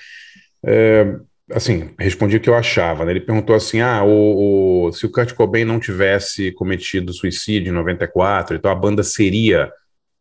é, 0.62 1.16
assim, 1.51 1.89
respondi 1.99 2.37
o 2.37 2.41
que 2.41 2.51
eu 2.51 2.55
achava, 2.55 3.07
né? 3.07 3.12
Ele 3.12 3.20
perguntou 3.20 3.57
assim, 3.57 3.81
ah, 3.81 4.05
o, 4.05 4.89
o- 4.89 4.93
se 4.93 5.07
o 5.07 5.11
Kurt 5.11 5.33
Cobain 5.33 5.64
não 5.64 5.81
tivesse 5.81 6.53
cometido 6.53 7.14
suicídio 7.14 7.70
em 7.70 7.74
94, 7.74 8.57
então 8.57 8.70
a 8.70 8.74
banda 8.74 9.03
seria 9.03 9.72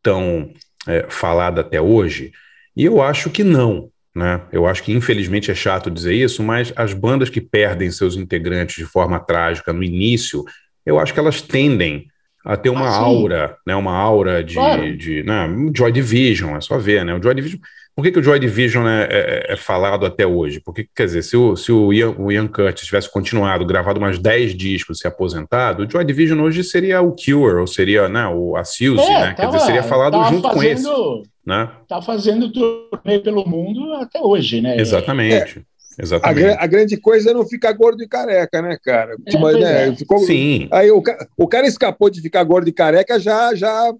tão 0.02 0.50
é, 0.88 1.06
falada 1.10 1.60
até 1.60 1.82
hoje? 1.82 2.32
E 2.80 2.86
eu 2.86 3.02
acho 3.02 3.30
que 3.30 3.44
não, 3.44 3.90
né? 4.16 4.40
Eu 4.54 4.66
acho 4.66 4.82
que 4.84 4.94
infelizmente 4.94 5.52
é 5.52 5.54
chato 5.56 5.92
dizer 5.92 6.14
isso, 6.14 6.42
mas 6.42 6.72
as 6.78 6.94
bandas 6.94 7.30
que 7.30 7.42
perdem 7.42 7.92
seus 7.92 8.16
integrantes 8.16 8.78
de 8.78 8.86
forma 8.86 9.20
trágica 9.20 9.74
no 9.74 9.84
início, 9.84 10.46
eu 10.86 10.98
acho 10.98 11.14
que 11.14 11.20
elas 11.20 11.42
tendem 11.42 12.06
a 12.46 12.56
ter 12.56 12.70
uma 12.70 12.88
Ah, 12.88 12.96
aura, 13.00 13.58
né? 13.68 13.76
Uma 13.76 13.92
aura 13.98 14.42
de, 14.42 14.54
Claro. 14.54 14.96
de 14.98 15.24
né? 15.24 15.46
Joy 15.76 15.92
Division, 15.92 16.56
é 16.56 16.62
só 16.62 16.78
ver, 16.78 17.04
né? 17.04 17.14
O 17.14 17.22
Joy 17.22 17.36
Division. 17.36 17.60
Por 17.94 18.04
que, 18.04 18.14
que 18.14 18.20
o 18.20 18.24
Joy 18.24 18.40
Division 18.40 18.88
é, 18.88 19.08
é- 19.12 19.54
é 19.54 19.56
falado 19.58 20.06
até 20.06 20.26
hoje? 20.26 20.62
Porque, 20.64 20.88
quer 20.96 21.04
dizer, 21.04 21.22
se 21.22 21.36
o, 21.36 21.58
se 21.58 21.70
o, 21.70 21.92
Ian, 21.92 22.16
o 22.18 22.32
Ian 22.32 22.48
Curtis 22.48 22.86
tivesse 22.86 23.12
continuado, 23.12 23.66
gravado 23.66 24.00
mais 24.00 24.18
10 24.18 24.56
discos 24.56 25.00
e 25.00 25.02
se 25.02 25.08
aposentado, 25.08 25.84
o 25.84 25.92
Joy 25.92 26.06
Division 26.06 26.40
hoje 26.40 26.64
seria 26.64 27.02
o 27.02 27.12
Cure, 27.14 27.60
ou 27.60 27.68
seria 27.68 28.08
né, 28.08 28.26
o, 28.28 28.56
a 28.56 28.64
Suzy, 28.64 29.02
É, 29.02 29.20
né? 29.20 29.34
Quer 29.34 29.48
dizer, 29.48 29.60
seria 29.60 29.84
falado 29.84 30.24
junto 30.30 30.48
com 30.50 30.64
esse, 30.64 30.82
fazendo, 30.86 31.24
né? 31.50 31.70
Tá 31.88 32.02
fazendo 32.02 32.50
turnê 32.52 33.20
pelo 33.20 33.46
mundo 33.48 33.94
até 33.96 34.22
hoje, 34.22 34.62
né? 34.62 34.80
Exatamente. 34.80 35.60
A, 35.98 36.02
Exatamente. 36.02 36.40
gra- 36.42 36.58
a 36.58 36.66
grande 36.68 36.96
coisa 36.96 37.32
é 37.32 37.34
não 37.34 37.46
ficar 37.46 37.74
gordo 37.74 38.02
e 38.02 38.08
careca, 38.08 38.62
né, 38.62 38.78
cara? 38.82 39.16
É, 39.26 39.32
Tipo, 39.32 39.52
né, 39.52 39.90
é. 39.90 39.96
ficou- 39.96 40.20
Sim. 40.20 40.70
Aí 40.72 40.90
o, 40.90 41.02
ca- 41.02 41.28
o 41.38 41.46
cara 41.46 41.68
escapou 41.68 42.10
de 42.10 42.22
ficar 42.22 42.42
gordo 42.46 42.70
e 42.70 42.72
careca, 42.72 43.20
já, 43.20 43.54
já 43.54 43.94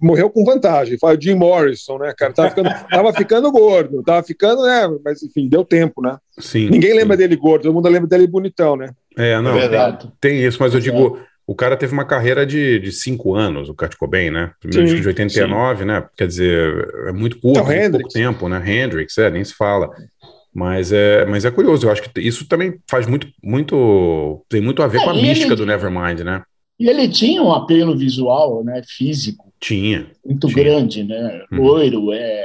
morreu 0.00 0.28
com 0.28 0.44
vantagem. 0.44 0.98
Foi 0.98 1.16
o 1.16 1.20
Jim 1.20 1.34
Morrison, 1.34 1.98
né, 1.98 2.12
cara? 2.16 2.32
Tava 2.34 2.50
ficando, 2.50 2.68
tava 2.90 3.12
ficando 3.14 3.50
gordo, 3.50 4.02
tava 4.02 4.22
ficando, 4.22 4.62
né? 4.64 4.88
Mas 5.04 5.22
enfim, 5.22 5.48
deu 5.48 5.64
tempo, 5.64 6.02
né? 6.02 6.18
Sim. 6.38 6.68
Ninguém 6.68 6.90
sim. 6.90 6.96
lembra 6.98 7.16
dele 7.16 7.36
gordo, 7.36 7.62
todo 7.62 7.74
mundo 7.74 7.88
lembra 7.88 8.08
dele 8.08 8.26
bonitão, 8.26 8.76
né? 8.76 8.90
É, 9.16 9.40
não, 9.40 9.52
É 9.56 9.60
verdade. 9.60 9.88
Exato. 9.96 10.12
tem 10.20 10.44
isso, 10.44 10.58
mas 10.60 10.74
eu 10.74 10.80
digo, 10.80 11.18
o 11.46 11.54
cara 11.54 11.76
teve 11.76 11.92
uma 11.92 12.04
carreira 12.04 12.44
de, 12.44 12.78
de 12.80 12.90
cinco 12.90 13.34
anos, 13.34 13.68
o 13.68 13.74
Kurt 13.74 13.94
Cobain, 13.96 14.30
né? 14.30 14.52
Primeiro 14.60 14.86
Sim, 14.88 14.94
disco 14.94 15.02
de 15.02 15.08
89, 15.08 15.84
né? 15.84 16.04
Quer 16.16 16.26
dizer, 16.26 16.88
é 17.08 17.12
muito 17.12 17.38
curto, 17.38 17.60
Então, 17.60 17.66
muito 17.72 17.90
pouco 17.92 18.08
tempo, 18.08 18.48
né? 18.48 18.62
Hendrix, 18.66 19.16
é, 19.18 19.30
nem 19.30 19.44
se 19.44 19.54
fala. 19.54 19.88
Mas 20.52 20.90
é, 20.90 21.24
mas 21.26 21.44
é 21.44 21.50
curioso, 21.50 21.86
eu 21.86 21.92
acho 21.92 22.02
que 22.02 22.20
isso 22.20 22.48
também 22.48 22.80
faz 22.90 23.06
muito, 23.06 23.28
muito, 23.42 24.44
tem 24.48 24.60
muito 24.60 24.82
a 24.82 24.86
ver 24.86 24.98
É, 25.00 25.04
com 25.04 25.10
a 25.10 25.14
mística 25.14 25.48
ele- 25.48 25.56
do 25.56 25.66
Nevermind, 25.66 26.20
né? 26.20 26.42
E 26.80 26.88
ele 26.88 27.08
tinha 27.08 27.42
um 27.42 27.52
apelo 27.52 27.96
visual, 27.96 28.62
né? 28.64 28.82
Físico 28.86 29.52
Tinha. 29.60 30.10
muito 30.24 30.46
Tinha. 30.48 30.62
grande, 30.64 31.04
né? 31.04 31.44
Uhum. 31.52 31.62
Loiro, 31.62 32.12
é, 32.12 32.44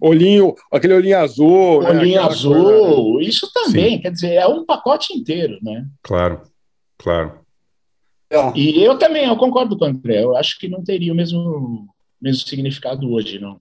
Olhinho, 0.00 0.54
aquele 0.72 0.94
olhinho 0.94 1.18
azul. 1.18 1.82
né? 1.82 1.90
olhinho 1.90 2.18
Aquela 2.20 2.32
azul. 2.32 2.54
coisa, 2.54 3.18
né? 3.18 3.28
Isso 3.28 3.52
também, 3.52 4.00
quer 4.00 4.12
dizer, 4.12 4.34
é 4.34 4.46
um 4.46 4.64
pacote 4.64 5.12
inteiro, 5.12 5.58
né? 5.60 5.84
Claro, 6.02 6.42
claro. 6.96 7.32
E 8.54 8.82
eu 8.82 8.98
também, 8.98 9.26
eu 9.26 9.36
concordo 9.36 9.76
com 9.78 9.84
o 9.84 9.88
André. 9.88 10.22
Eu 10.22 10.36
acho 10.36 10.58
que 10.58 10.68
não 10.68 10.82
teria 10.82 11.12
o 11.12 11.16
mesmo, 11.16 11.88
mesmo 12.20 12.46
significado 12.46 13.10
hoje, 13.10 13.38
não. 13.38 13.58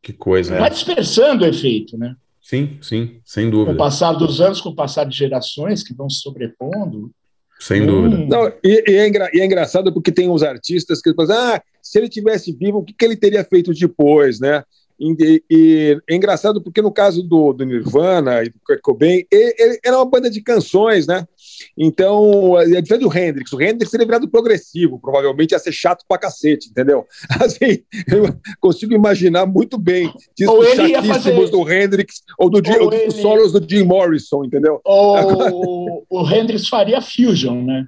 Que 0.00 0.12
coisa, 0.12 0.54
né? 0.54 0.60
Vai 0.60 0.70
dispersando 0.70 1.44
o 1.44 1.46
efeito, 1.46 1.98
né? 1.98 2.14
Sim, 2.40 2.78
sim, 2.80 3.20
sem 3.24 3.44
Com 3.50 3.56
o 3.56 3.58
dúvida. 3.64 3.76
passar 3.76 4.12
dos 4.12 4.40
anos, 4.40 4.60
com 4.60 4.70
o 4.70 4.74
passar 4.74 5.04
de 5.04 5.16
gerações 5.16 5.82
que 5.82 5.92
vão 5.92 6.08
se 6.08 6.20
sobrepondo. 6.20 7.10
Sem 7.58 7.82
Hum. 7.82 7.86
dúvida. 7.86 8.16
Não, 8.26 8.46
e, 8.64 8.84
e 8.90 8.94
é 8.94 9.08
engra- 9.08 9.30
e 9.34 9.40
é 9.40 9.44
engraçado 9.44 9.92
porque 9.92 10.12
tem 10.12 10.28
uns 10.30 10.42
artistas 10.44 11.02
que 11.02 11.12
falam, 11.12 11.36
ah, 11.36 11.62
se 11.82 11.98
ele 11.98 12.08
tivesse 12.08 12.52
vivo, 12.52 12.78
o 12.78 12.84
que, 12.84 12.92
que 12.94 13.04
ele 13.04 13.16
teria 13.16 13.42
feito 13.44 13.74
depois, 13.74 14.38
né? 14.38 14.62
E, 15.00 15.42
e 15.50 16.00
é 16.08 16.14
engraçado 16.14 16.62
porque 16.62 16.80
no 16.82 16.90
caso 16.92 17.22
do, 17.22 17.52
do 17.52 17.64
Nirvana 17.64 18.42
e 18.44 18.48
do 18.50 18.58
Kurt 18.64 18.80
Cobain, 18.80 19.24
ele, 19.30 19.54
ele 19.58 19.80
era 19.84 19.96
uma 19.96 20.04
banda 20.08 20.30
de 20.30 20.40
canções, 20.40 21.06
né? 21.06 21.26
Então, 21.76 22.58
é 22.60 22.80
diferente 22.80 23.02
do 23.08 23.18
Hendrix. 23.18 23.52
O 23.52 23.60
Hendrix 23.60 23.90
teria 23.90 24.06
virado 24.06 24.28
progressivo, 24.28 24.98
provavelmente 24.98 25.52
ia 25.52 25.58
ser 25.58 25.72
chato 25.72 26.04
pra 26.08 26.18
cacete, 26.18 26.68
entendeu? 26.70 27.06
Assim, 27.40 27.82
eu 28.10 28.34
consigo 28.60 28.92
imaginar 28.94 29.46
muito 29.46 29.78
bem 29.78 30.12
discos 30.36 30.66
ia 30.68 30.76
chatíssimos 30.76 31.06
fazer- 31.08 31.50
do 31.50 31.72
Hendrix 31.72 32.22
ou, 32.38 32.50
do, 32.50 32.58
Ou 32.80 32.92
ele- 32.92 33.10
solos 33.10 33.52
do 33.52 33.66
Jim 33.68 33.84
Morrison, 33.84 34.44
entendeu? 34.44 34.80
Ou 34.84 36.04
o 36.10 36.28
Hendrix 36.30 36.68
faria 36.68 37.00
fusion, 37.00 37.62
né? 37.64 37.86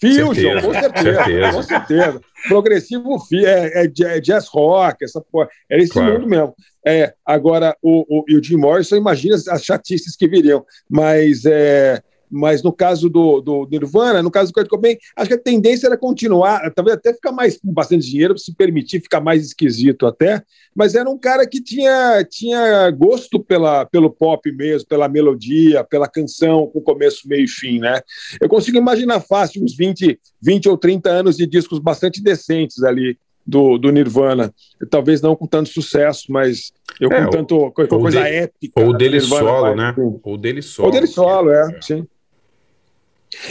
Fusion, 0.00 0.32
Certeza, 0.34 0.62
com 0.66 0.72
certeza, 0.72 1.24
certeza. 1.24 1.52
com 1.52 1.62
certeza. 1.62 2.20
Progressivo 2.48 3.18
é, 3.34 3.82
é 3.84 3.86
é 4.16 4.20
jazz 4.20 4.46
rock, 4.48 5.04
essa 5.04 5.20
porra. 5.20 5.48
Era 5.70 5.82
esse 5.82 5.92
Claro. 5.92 6.14
mundo 6.14 6.26
mesmo. 6.26 6.54
É, 6.86 7.12
agora, 7.26 7.76
o, 7.82 8.20
o, 8.20 8.24
e 8.26 8.34
o 8.34 8.42
Jim 8.42 8.56
Morrison, 8.56 8.96
imagina 8.96 9.34
as 9.50 9.62
chatices 9.62 10.16
que 10.16 10.26
viriam. 10.26 10.64
Mas, 10.88 11.44
é, 11.44 12.00
mas 12.30 12.62
no 12.62 12.72
caso 12.72 13.08
do, 13.08 13.40
do 13.40 13.66
Nirvana, 13.70 14.22
no 14.22 14.30
caso 14.30 14.50
do 14.50 14.54
Kurt 14.54 14.68
Cobain, 14.68 14.96
acho 15.16 15.28
que 15.28 15.34
a 15.34 15.38
tendência 15.42 15.86
era 15.86 15.96
continuar, 15.98 16.70
talvez 16.72 16.96
até 16.96 17.12
ficar 17.12 17.32
mais 17.32 17.58
com 17.58 17.72
bastante 17.72 18.08
dinheiro, 18.08 18.38
se 18.38 18.54
permitir 18.54 19.00
ficar 19.00 19.20
mais 19.20 19.44
esquisito 19.44 20.06
até, 20.06 20.42
mas 20.74 20.94
era 20.94 21.08
um 21.10 21.18
cara 21.18 21.46
que 21.46 21.60
tinha, 21.60 22.24
tinha 22.28 22.90
gosto 22.92 23.40
pela, 23.40 23.84
pelo 23.84 24.10
pop 24.10 24.50
mesmo, 24.52 24.86
pela 24.88 25.08
melodia, 25.08 25.82
pela 25.84 26.08
canção, 26.08 26.66
com 26.68 26.80
começo, 26.80 27.28
meio 27.28 27.44
e 27.44 27.48
fim, 27.48 27.78
né? 27.80 28.00
Eu 28.40 28.48
consigo 28.48 28.78
imaginar 28.78 29.20
fácil 29.20 29.62
uns 29.64 29.74
20, 29.76 30.18
20 30.40 30.68
ou 30.68 30.76
30 30.76 31.10
anos 31.10 31.36
de 31.36 31.46
discos 31.46 31.78
bastante 31.78 32.22
decentes 32.22 32.82
ali 32.84 33.18
do, 33.44 33.78
do 33.78 33.90
Nirvana. 33.90 34.54
Talvez 34.88 35.20
não 35.20 35.34
com 35.34 35.46
tanto 35.46 35.70
sucesso, 35.70 36.26
mas 36.30 36.72
eu 37.00 37.10
É, 37.10 37.24
com 37.24 37.30
tanto 37.30 37.56
ou 37.56 37.72
coisa 37.72 38.22
de- 38.22 38.28
épica. 38.28 38.80
Ou 38.84 38.96
dele 38.96 39.18
Nirvana, 39.18 39.44
solo, 39.44 39.60
vai, 39.62 39.74
né? 39.76 39.94
Ou 40.22 40.38
dele 40.38 40.62
solo. 40.62 40.86
Ou 40.86 40.92
dele 40.92 41.06
solo, 41.06 41.50
é, 41.50 41.80
sim. 41.82 42.06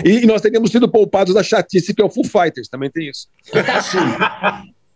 E, 0.03 0.23
e 0.23 0.25
nós 0.25 0.41
teríamos 0.41 0.71
sido 0.71 0.89
poupados 0.89 1.33
da 1.33 1.43
chatice 1.43 1.93
que 1.93 2.01
é 2.01 2.05
o 2.05 2.09
Foo 2.09 2.23
Fighters, 2.23 2.67
também 2.67 2.89
tem 2.89 3.09
isso. 3.09 3.27
Assim, 3.75 3.97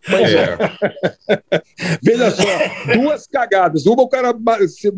É, 0.06 1.60
Veja 2.02 2.30
só, 2.30 2.92
duas 2.94 3.26
cagadas. 3.26 3.86
Uma 3.86 4.02
o 4.02 4.08
cara 4.08 4.34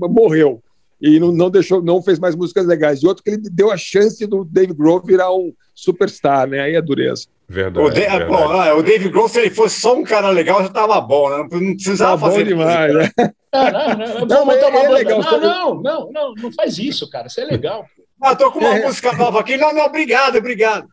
morreu 0.09 0.62
e 1.01 1.20
não, 1.20 1.30
não 1.30 1.51
deixou, 1.51 1.82
não 1.82 2.03
fez 2.03 2.18
mais 2.18 2.34
músicas 2.34 2.66
legais. 2.66 3.03
E 3.03 3.07
outro 3.07 3.22
que 3.22 3.30
ele 3.30 3.43
deu 3.51 3.70
a 3.70 3.76
chance 3.76 4.26
do 4.26 4.45
Dave 4.45 4.72
Grohl 4.72 5.03
virar 5.05 5.32
um 5.32 5.53
superstar, 5.74 6.49
né? 6.49 6.61
Aí 6.61 6.74
é 6.74 6.82
dureza. 6.82 7.26
verdade. 7.49 7.87
o, 7.87 7.91
Da- 7.91 7.95
verdade. 7.95 8.24
bom, 8.30 8.51
ah, 8.51 8.74
o 8.74 8.82
Dave 8.82 9.09
Grohl, 9.11 9.28
se 9.28 9.39
ele 9.41 9.51
fosse 9.51 9.80
só 9.80 9.95
um 9.95 10.03
cara 10.03 10.30
legal, 10.30 10.62
já 10.62 10.70
tava 10.70 11.01
bom, 11.01 11.28
né? 11.30 11.47
Não, 11.51 11.61
não 11.61 11.74
precisava 11.74 12.12
Tá 12.12 12.16
bom 12.16 12.26
fazer 12.32 12.45
demais, 12.45 12.95
né? 12.95 13.11
não, 13.53 13.70
não, 13.70 13.97
não, 14.20 14.26
Não, 14.26 14.43
uma 14.45 14.55
é 14.55 14.89
legal, 14.89 15.20
não, 15.20 15.41
não, 15.41 15.82
não, 15.82 16.11
não, 16.12 16.34
não 16.34 16.53
faz 16.53 16.78
isso, 16.78 17.09
cara. 17.11 17.26
Isso 17.26 17.41
é 17.41 17.45
legal. 17.45 17.87
Ah, 18.23 18.35
tô 18.35 18.51
com 18.51 18.59
uma 18.61 18.75
É. 18.79 18.83
música 18.87 19.12
nova 19.12 19.41
aqui. 19.41 19.57
Não, 19.59 19.75
não, 19.75 19.85
obrigado, 19.85 20.37
obrigado. 20.39 20.87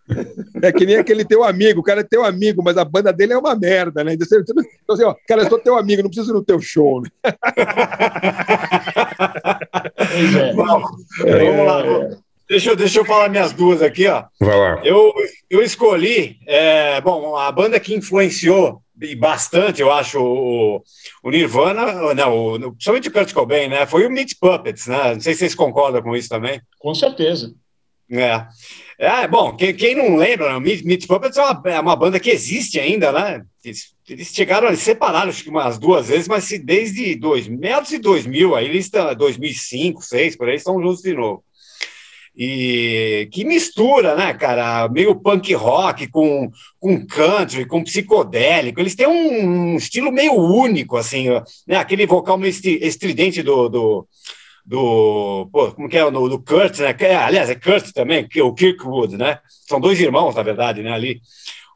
É 0.62 0.72
que 0.74 0.86
nem 0.86 0.98
aquele 0.98 1.24
teu 1.24 1.44
amigo, 1.44 1.80
o 1.80 1.84
cara 1.84 2.02
é 2.02 2.04
teu 2.04 2.24
amigo, 2.24 2.62
mas 2.64 2.78
a 2.78 2.84
banda 2.84 3.14
dele 3.14 3.32
é 3.34 3.38
uma 3.38 3.56
merda, 3.56 4.04
né? 4.04 4.14
Então, 4.14 4.28
Então, 4.84 4.94
assim, 4.96 5.04
ó, 5.04 5.16
cara, 5.28 5.44
eu 5.44 5.50
sou 5.50 5.58
teu 5.60 5.78
amigo, 5.78 6.04
não 6.04 6.10
preciso 6.10 6.32
ir 6.32 6.36
no 6.36 6.44
teu 6.44 6.60
show, 6.60 7.02
né? 7.02 7.10
É. 9.98 10.54
Bom, 10.54 10.66
vamos 10.66 11.66
lá. 11.66 11.82
vamos- 11.84 12.18
Deixa 12.50 12.70
eu, 12.72 12.76
deixa 12.76 13.00
eu 13.00 13.06
falar 13.06 13.30
minhas 13.30 13.54
duas 13.54 13.82
aqui, 13.82 14.06
ó. 14.08 14.26
Vai 14.40 14.56
lá. 14.56 14.82
Eu, 14.84 15.12
eu 15.50 15.62
escolhi, 15.64 16.38
é, 16.46 17.00
bom, 17.02 17.36
a 17.38 17.50
banda 17.52 17.80
que 17.80 17.96
influenciou 17.96 18.82
e 19.04 19.16
bastante, 19.16 19.82
eu 19.82 19.92
acho, 19.92 20.20
o, 20.20 20.84
o 21.22 21.30
Nirvana, 21.30 22.14
não, 22.14 22.56
o, 22.56 22.72
principalmente 22.72 23.10
o 23.10 23.12
Kurt 23.12 23.34
Cobain, 23.34 23.68
né? 23.68 23.86
Foi 23.86 24.06
o 24.06 24.12
Meat 24.12 24.36
Puppets, 24.40 24.88
né? 24.88 25.14
Não 25.14 25.22
sei 25.22 25.34
se 25.34 25.40
vocês 25.40 25.56
concordam 25.56 26.02
com 26.02 26.16
isso 26.16 26.30
também. 26.30 26.62
Com 26.80 26.94
certeza. 26.94 27.54
É. 28.10 28.46
É, 29.00 29.28
bom, 29.28 29.56
quem, 29.56 29.74
quem 29.74 29.96
não 29.96 30.16
lembra, 30.16 30.50
né, 30.50 30.56
o 30.56 30.62
Meat, 30.62 30.84
Meat 30.84 31.08
Puppets 31.08 31.38
é 31.38 31.44
uma, 31.44 31.62
é 31.66 31.80
uma 31.80 31.96
banda 31.96 32.20
que 32.20 32.30
existe 32.30 32.80
ainda, 32.80 33.12
né? 33.12 33.44
Eles, 33.64 33.94
eles 34.08 34.28
chegaram, 34.28 34.68
eles 34.68 34.82
separaram 34.82 35.30
acho 35.30 35.44
que 35.44 35.50
umas 35.50 35.78
duas 35.80 36.08
vezes, 36.08 36.28
mas 36.28 36.44
se 36.44 36.60
desde 36.60 37.16
dois, 37.16 37.48
meados 37.48 37.90
de 37.90 37.98
2000, 37.98 38.56
aí 38.56 38.66
eles 38.66 38.86
estão, 38.86 39.14
2005, 39.16 40.00
2006, 40.00 40.36
por 40.36 40.48
aí, 40.48 40.56
estão 40.56 40.82
juntos 40.82 41.02
de 41.02 41.14
novo. 41.14 41.44
E 42.36 43.30
que 43.32 43.46
mistura, 43.46 44.16
né, 44.16 44.34
cara? 44.34 44.90
Meio 44.90 45.16
punk 45.16 45.54
rock 45.54 46.08
com, 46.08 46.50
com 46.80 47.06
country, 47.06 47.66
com 47.66 47.84
psicodélico. 47.84 48.80
Eles 48.80 48.96
têm 48.96 49.06
um, 49.06 49.74
um 49.74 49.76
estilo 49.76 50.12
meio 50.12 50.34
único, 50.34 50.98
assim, 50.98 51.28
né? 51.68 51.78
Aquele 51.78 52.08
vocal 52.08 52.38
meio 52.38 52.50
estri- 52.50 52.80
estridente 52.82 53.44
do, 53.44 53.70
do, 53.70 54.08
do 54.66 55.48
pô, 55.52 55.72
como 55.74 55.88
que 55.88 55.96
é, 55.98 56.10
no, 56.10 56.28
do 56.28 56.40
Kurt, 56.40 56.80
né? 56.80 56.92
Que 56.94 57.06
é, 57.06 57.16
aliás, 57.16 57.52
é 57.52 57.56
Kurt 57.56 57.92
também, 57.94 58.28
que 58.28 58.42
o 58.42 58.54
Kirkwood, 58.54 59.16
né? 59.16 59.38
São 59.68 59.80
dois 59.80 60.00
irmãos, 60.00 60.34
na 60.34 60.42
verdade, 60.42 60.82
né? 60.82 60.92
Ali, 60.92 61.22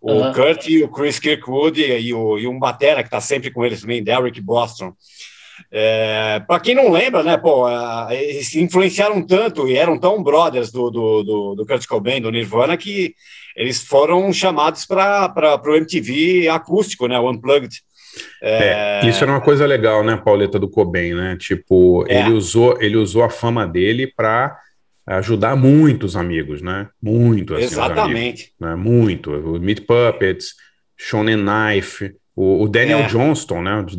o 0.01 0.12
Aham. 0.12 0.34
Kurt 0.34 0.68
e 0.68 0.84
o 0.84 0.89
Chris 0.89 1.20
Kirkwood 1.20 1.82
e, 1.82 1.99
e 1.99 2.14
o, 2.14 2.38
e 2.39 2.47
um 2.47 2.58
batera 2.58 3.03
que 3.03 3.08
está 3.08 3.22
sempre 3.22 3.51
com 3.51 3.64
eles 3.64 3.82
também, 3.82 4.03
Derek 4.03 4.41
Boston. 4.41 4.91
É, 5.72 6.41
para 6.47 6.60
quem 6.60 6.76
não 6.76 6.91
lembra, 6.91 7.24
né, 7.24 7.38
pô, 7.38 7.68
eles 8.10 8.55
influenciaram 8.55 9.22
tanto 9.22 9.68
e 9.68 9.76
eram 9.76 9.97
tão 9.99 10.22
brothers 10.22 10.72
do, 10.72 10.89
do, 10.89 11.24
do, 11.24 11.55
do 11.55 11.66
Kurt 11.66 11.86
Cobain, 11.88 12.22
do 12.22 12.32
Nirvana, 12.32 12.78
que 12.78 13.14
eles 13.55 13.84
foram 13.84 14.32
chamados 14.32 14.86
para 14.86 15.62
o 15.66 15.76
MTV 15.76 16.47
acústico, 16.49 17.08
né, 17.08 17.20
o 17.20 17.30
Unplugged. 17.30 17.82
É, 18.41 19.01
isso 19.08 19.24
era 19.24 19.32
uma 19.32 19.41
coisa 19.41 19.66
legal, 19.66 20.03
né, 20.03 20.16
Pauleta 20.18 20.60
do 20.60 20.70
Cobain, 20.70 21.14
né? 21.14 21.38
Tipo, 21.39 22.05
É. 22.08 22.22
ele 22.22 22.32
usou, 22.32 22.78
ele 22.82 22.97
usou 22.97 23.24
a 23.24 23.30
fama 23.30 23.68
dele 23.68 24.08
para 24.08 24.58
ajudar 25.05 25.55
muitos 25.55 26.16
amigos, 26.16 26.62
né? 26.62 26.88
Muito, 27.01 27.55
assim, 27.55 27.66
Exatamente. 27.66 28.10
amigos, 28.10 28.51
né? 28.60 28.76
Muito. 28.76 29.32
O 29.32 29.60
Meat 29.60 29.82
Puppets, 29.82 30.55
Shonen 30.97 31.38
Knife, 31.38 32.16
o, 32.38 32.64
o 32.64 32.70
Daniel 32.70 33.00
É. 33.00 33.08
Johnston, 33.08 33.62
né? 33.64 33.84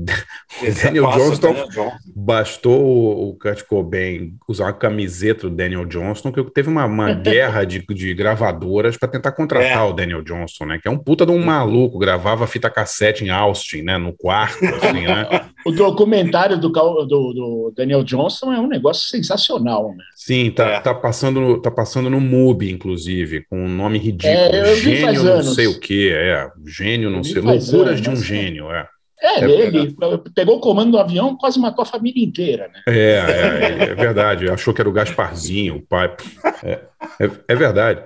O 0.60 0.82
Daniel 0.82 1.04
Johnston 1.12 1.48
Daniel 1.52 1.68
Johnston. 1.68 1.92
bastou 2.16 2.80
o, 2.80 3.28
o 3.30 3.34
Kurt 3.38 3.62
Cobain 3.64 4.32
usar 4.48 4.64
uma 4.64 4.72
camiseta 4.72 5.48
do 5.48 5.54
Daniel 5.54 5.84
Johnston, 5.84 6.32
que 6.32 6.42
teve 6.50 6.68
uma, 6.68 6.84
uma 6.86 7.12
guerra 7.20 7.64
de, 7.64 7.80
de 7.86 8.14
gravadoras 8.14 8.96
para 8.96 9.08
tentar 9.08 9.32
contratar 9.32 9.70
É. 9.78 9.80
o 9.82 9.92
Daniel 9.92 10.22
Johnston, 10.22 10.64
né? 10.66 10.78
Que 10.82 10.88
é 10.88 10.90
um 10.90 10.98
puta 10.98 11.26
de 11.26 11.32
um 11.32 11.44
maluco, 11.44 11.98
gravava 11.98 12.46
fita 12.46 12.70
cassete 12.70 13.24
em 13.24 13.28
Austin, 13.30 13.82
né? 13.82 13.98
No 13.98 14.12
quarto, 14.12 14.64
assim, 14.64 15.02
né? 15.06 15.26
O 15.66 15.72
documentário 15.72 16.56
do, 16.56 16.68
do, 16.70 17.04
do 17.06 17.72
Daniel 17.76 18.02
Johnson 18.04 18.52
é 18.52 18.60
um 18.60 18.68
negócio 18.68 19.08
sensacional, 19.08 19.92
né? 19.94 20.04
Sim, 20.14 20.50
tá, 20.52 20.66
É. 20.68 20.80
tá, 20.80 20.94
passando 20.94 21.40
no, 21.40 21.60
tá 21.60 21.70
passando 21.70 22.08
no 22.08 22.20
MUBI, 22.20 22.70
inclusive, 22.70 23.44
com 23.50 23.64
um 23.64 23.68
nome 23.68 23.98
ridículo. 23.98 24.32
É, 24.32 24.70
eu 24.72 24.76
gênio 24.76 25.22
não 25.24 25.32
anos. 25.32 25.54
sei 25.54 25.66
o 25.66 25.78
quê, 25.78 26.12
é. 26.14 26.48
Gênio 26.64 27.10
não 27.10 27.22
sei. 27.24 27.42
Loucuras 27.42 27.72
anos, 27.74 28.00
de 28.00 28.08
um 28.10 28.16
gênio, 28.28 28.70
é. 28.70 28.86
É, 29.20 29.40
É 29.44 29.50
ele 29.50 29.96
pegou 30.34 30.58
o 30.58 30.60
comando 30.60 30.92
do 30.92 30.98
avião 30.98 31.36
quase 31.36 31.58
matou 31.58 31.82
a 31.82 31.86
família 31.86 32.22
inteira, 32.24 32.68
né? 32.72 32.80
É, 32.86 33.82
é, 33.82 33.82
é 33.90 33.94
verdade. 33.94 34.48
Achou 34.48 34.72
que 34.72 34.80
era 34.80 34.88
o 34.88 34.92
Gasparzinho, 34.92 35.76
o 35.76 35.82
pai. 35.82 36.14
É, 36.62 36.80
é, 37.20 37.30
é 37.48 37.54
verdade. 37.56 38.02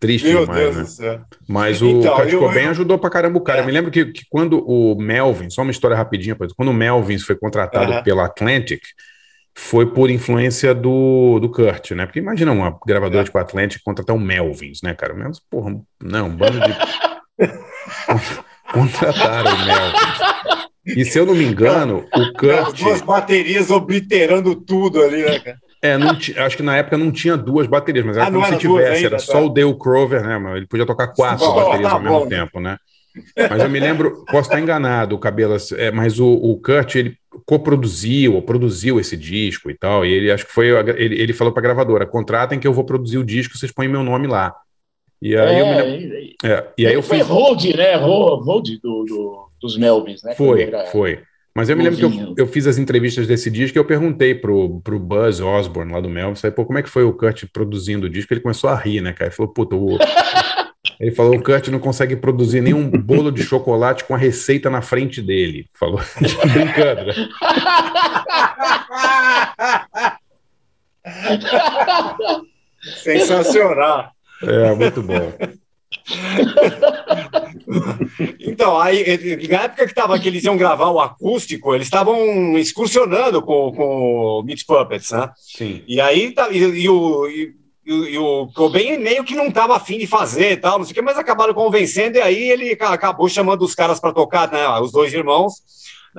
Triste 0.00 0.26
Meu 0.28 0.40
demais, 0.40 0.60
Deus 0.60 0.76
né? 0.76 0.82
do 0.82 0.88
céu. 0.88 1.20
Mas 1.48 1.80
o 1.80 1.86
Então, 1.86 2.18
eu- 2.24 2.42
eu- 2.52 2.70
ajudou 2.70 2.98
pra 2.98 3.08
caramba 3.08 3.38
o 3.38 3.40
cara. 3.40 3.60
É. 3.60 3.62
Eu 3.62 3.66
me 3.66 3.70
lembro 3.72 3.88
que, 3.92 4.06
que 4.06 4.22
quando 4.28 4.58
o 4.68 4.96
Melvin, 5.00 5.48
só 5.48 5.62
uma 5.62 5.70
história 5.70 5.96
rapidinha, 5.96 6.34
quando 6.56 6.70
o 6.70 6.74
Melvin 6.74 7.18
foi 7.18 7.36
contratado 7.36 7.92
Aham. 7.92 8.02
pela 8.02 8.24
Atlantic, 8.24 8.80
foi 9.54 9.86
por 9.86 10.10
influência 10.10 10.74
do, 10.74 11.38
do 11.38 11.48
Kurt, 11.50 11.92
né? 11.92 12.04
Porque 12.04 12.18
imagina 12.18 12.50
uma 12.50 12.76
gravadora 12.84 13.20
É. 13.20 13.24
tipo 13.24 13.38
Atlantic 13.38 13.80
contratar 13.84 14.16
um 14.16 14.18
Melvins, 14.18 14.80
né, 14.82 14.92
cara? 14.92 15.14
Melvins, 15.14 15.38
porra, 15.48 15.76
não, 16.02 16.26
um 16.26 16.36
bando 16.36 16.58
de. 16.58 16.74
Contrataram 18.72 19.50
o 19.54 19.66
Melvins. 19.66 20.96
E 20.96 21.04
se 21.04 21.18
eu 21.18 21.24
não 21.26 21.34
me 21.34 21.44
engano, 21.44 22.04
o 22.14 22.32
Kurt. 22.32 22.80
Duas 22.80 23.00
baterias 23.00 23.70
obliterando 23.70 24.54
tudo 24.56 25.02
ali, 25.02 25.22
né, 25.22 25.38
cara? 25.38 25.58
É, 25.80 25.98
não 25.98 26.16
ti- 26.16 26.36
acho 26.38 26.56
que 26.56 26.62
na 26.62 26.76
época 26.76 26.96
não 26.96 27.10
tinha 27.10 27.36
duas 27.36 27.66
baterias, 27.66 28.04
mas 28.04 28.16
era 28.16 28.26
Ah, 28.26 28.30
como 28.30 28.44
se 28.46 28.56
tivesse, 28.58 28.92
ainda, 29.04 29.06
era 29.08 29.16
tá. 29.16 29.22
só 29.22 29.44
o 29.44 29.48
Dale 29.48 29.74
Crover, 29.76 30.22
né? 30.22 30.38
Mas 30.38 30.56
ele 30.56 30.66
podia 30.66 30.86
tocar 30.86 31.08
quatro 31.08 31.44
Bom, 31.44 31.54
baterias 31.56 31.90
tá 31.90 31.96
ao 31.96 32.00
mesmo 32.02 32.20
bom. 32.20 32.28
tempo, 32.28 32.60
né? 32.60 32.76
Mas 33.50 33.62
eu 33.62 33.68
me 33.68 33.78
lembro, 33.78 34.24
posso 34.26 34.48
estar 34.48 34.60
enganado, 34.60 35.18
Cabelas, 35.18 35.70
é, 35.72 35.90
mas 35.90 36.18
o, 36.18 36.28
o 36.32 36.56
Kurt, 36.60 36.94
ele 36.94 37.16
coproduziu, 37.44 38.34
ou 38.34 38.42
produziu 38.42 38.98
esse 38.98 39.16
disco 39.16 39.70
e 39.70 39.74
tal, 39.76 40.06
e 40.06 40.12
ele 40.12 40.30
acho 40.30 40.46
que 40.46 40.52
foi, 40.52 40.68
ele, 40.96 41.20
ele 41.20 41.32
falou 41.32 41.52
pra 41.52 41.62
gravadora, 41.62 42.06
contratem 42.06 42.58
que 42.58 42.66
eu 42.66 42.72
vou 42.72 42.84
produzir 42.84 43.18
o 43.18 43.24
disco, 43.24 43.58
vocês 43.58 43.70
põem 43.72 43.88
meu 43.88 44.02
nome 44.02 44.26
lá. 44.26 44.54
E 45.22 45.36
aí 45.36 45.60
eu 45.60 45.66
me 45.66 45.74
lembro, 45.76 45.92
ele, 45.94 46.36
é, 46.42 46.66
e 46.76 46.84
aí 46.84 46.94
eu 46.94 47.02
foi 47.02 47.18
fiz, 47.18 47.28
hold, 47.28 47.64
né? 47.76 47.94
Hold, 47.94 48.66
do, 48.82 49.04
do- 49.04 49.48
dos 49.60 49.76
Melvins, 49.78 50.20
né? 50.24 50.34
Foi, 50.34 50.62
era- 50.64 50.86
foi. 50.86 51.20
Mas 51.54 51.68
eu 51.68 51.76
me 51.76 51.84
lembro 51.84 51.98
que 51.98 52.04
eu, 52.04 52.34
eu 52.38 52.46
fiz 52.48 52.66
as 52.66 52.76
entrevistas 52.76 53.26
desse 53.26 53.48
disco 53.50 53.76
e 53.76 53.78
eu 53.78 53.84
perguntei 53.84 54.34
pro, 54.34 54.80
pro 54.80 54.98
Buzz 54.98 55.38
Osborne 55.40 55.92
lá 55.92 56.00
do 56.00 56.08
Melvin, 56.08 56.34
falei, 56.34 56.54
pô, 56.56 56.64
como 56.64 56.78
é 56.78 56.82
que 56.82 56.88
foi 56.88 57.04
o 57.04 57.12
Kurt 57.12 57.44
produzindo 57.52 58.06
o 58.06 58.10
disco? 58.10 58.32
Ele 58.34 58.40
começou 58.40 58.68
a 58.70 58.74
rir, 58.74 59.00
né, 59.00 59.12
cara? 59.12 59.28
Ele 59.28 59.36
falou, 59.36 59.52
puta, 59.52 59.76
o... 59.76 59.96
Ele 60.98 61.12
falou, 61.12 61.36
o 61.36 61.42
Kurt 61.42 61.68
não 61.68 61.78
consegue 61.78 62.16
produzir 62.16 62.60
nenhum 62.60 62.88
bolo 62.90 63.30
de 63.30 63.42
chocolate 63.44 64.02
com 64.04 64.14
a 64.14 64.18
receita 64.18 64.68
na 64.70 64.82
frente 64.82 65.20
dele. 65.22 65.66
Falou, 65.78 66.00
brincando, 66.52 67.06
né? 67.06 67.14
Sensacional. 73.02 74.10
É, 74.42 74.74
muito 74.74 75.02
bom. 75.02 75.32
Então, 78.40 78.78
aí, 78.78 79.48
na 79.48 79.62
época 79.64 79.86
que, 79.86 79.94
tava, 79.94 80.18
que 80.18 80.28
eles 80.28 80.44
iam 80.44 80.56
gravar 80.56 80.90
o 80.90 81.00
acústico, 81.00 81.74
eles 81.74 81.86
estavam 81.86 82.56
excursionando 82.58 83.40
com, 83.42 83.72
com 83.72 83.84
o 84.40 84.42
Meat 84.42 84.64
Puppets, 84.66 85.10
né? 85.10 85.30
Sim. 85.36 85.82
E 85.86 86.00
aí, 86.00 86.32
tá- 86.32 86.50
e, 86.50 86.58
e 86.58 86.88
o, 86.88 87.26
e, 87.28 87.54
e 87.86 88.18
o- 88.18 88.48
Cobain 88.54 88.98
meio 88.98 89.24
que 89.24 89.34
não 89.34 89.46
estava 89.46 89.76
afim 89.76 89.98
de 89.98 90.06
fazer 90.06 90.52
e 90.52 90.56
tal, 90.56 90.78
não 90.78 90.84
sei 90.84 90.92
o 90.92 90.94
que, 90.94 91.02
mas 91.02 91.18
acabaram 91.18 91.54
convencendo, 91.54 92.18
e 92.18 92.20
aí 92.20 92.50
ele 92.50 92.76
ca- 92.76 92.92
acabou 92.92 93.28
chamando 93.28 93.62
os 93.62 93.74
caras 93.74 94.00
para 94.00 94.12
tocar, 94.12 94.50
né? 94.50 94.66
Os 94.80 94.92
dois 94.92 95.12
irmãos, 95.12 95.54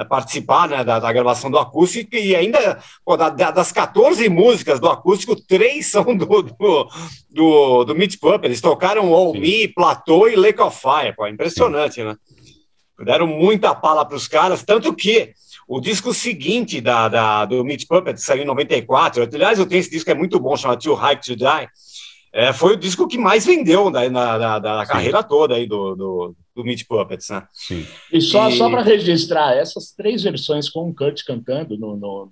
participar 0.09 0.67
né, 0.67 0.83
da, 0.83 0.97
da 0.99 1.13
gravação 1.13 1.51
do 1.51 1.57
acústico, 1.59 2.15
e 2.15 2.35
ainda, 2.35 2.79
pô, 3.05 3.15
da- 3.15 3.29
da- 3.29 3.51
das 3.51 3.71
14 3.71 4.27
músicas 4.29 4.79
do 4.79 4.89
acústico, 4.89 5.35
três 5.35 5.85
são 5.91 6.03
do, 6.17 6.25
do, 6.25 6.87
do, 7.29 7.83
do 7.83 7.95
Meat 7.95 8.17
Puppets. 8.19 8.45
Eles 8.45 8.61
tocaram 8.61 9.13
All 9.13 9.33
Sim. 9.33 9.39
Me, 9.39 9.67
Plateau 9.67 10.27
e 10.27 10.35
Lake 10.35 10.61
of 10.61 10.75
Fire, 10.79 11.15
pô, 11.15 11.27
impressionante, 11.27 12.03
né? 12.03 12.15
Deram 13.05 13.27
muita 13.27 13.75
pala 13.75 14.05
para 14.05 14.15
os 14.15 14.27
caras, 14.27 14.63
tanto 14.63 14.93
que 14.95 15.31
o 15.67 15.79
disco 15.81 16.13
seguinte 16.13 16.79
da, 16.79 17.07
da, 17.07 17.45
do 17.45 17.63
Meat 17.63 17.85
Puppets 17.87 18.23
saiu 18.23 18.43
em 18.43 18.45
94. 18.45 19.23
Aliás, 19.23 19.59
eu 19.59 19.65
tenho 19.65 19.79
esse 19.79 19.89
disco 19.89 20.05
que 20.05 20.11
é 20.11 20.15
muito 20.15 20.39
bom, 20.39 20.55
chama 20.55 20.77
Too 20.77 20.93
Hype 20.93 21.21
to 21.21 21.35
Die. 21.35 21.67
É, 22.31 22.51
foi 22.51 22.73
o 22.73 22.77
disco 22.77 23.07
que 23.07 23.17
mais 23.17 23.45
vendeu 23.45 23.91
da, 23.91 24.09
na, 24.09 24.59
da 24.59 24.85
carreira 24.85 25.21
toda 25.21 25.55
aí 25.55 25.67
do, 25.67 25.95
do, 25.95 26.35
do 26.55 26.63
Meat 26.63 26.85
Puppets, 26.87 27.29
né? 27.29 27.43
Sim. 27.51 27.85
E 28.11 28.21
só, 28.21 28.49
E- 28.49 28.57
só 28.57 28.69
para 28.69 28.81
registrar, 28.81 29.55
essas 29.55 29.91
três 29.91 30.23
versões 30.23 30.69
com 30.69 30.89
o 30.89 30.93
Kurt 30.93 31.23
cantando 31.25 31.77
no, 31.77 31.95
no, 31.95 32.29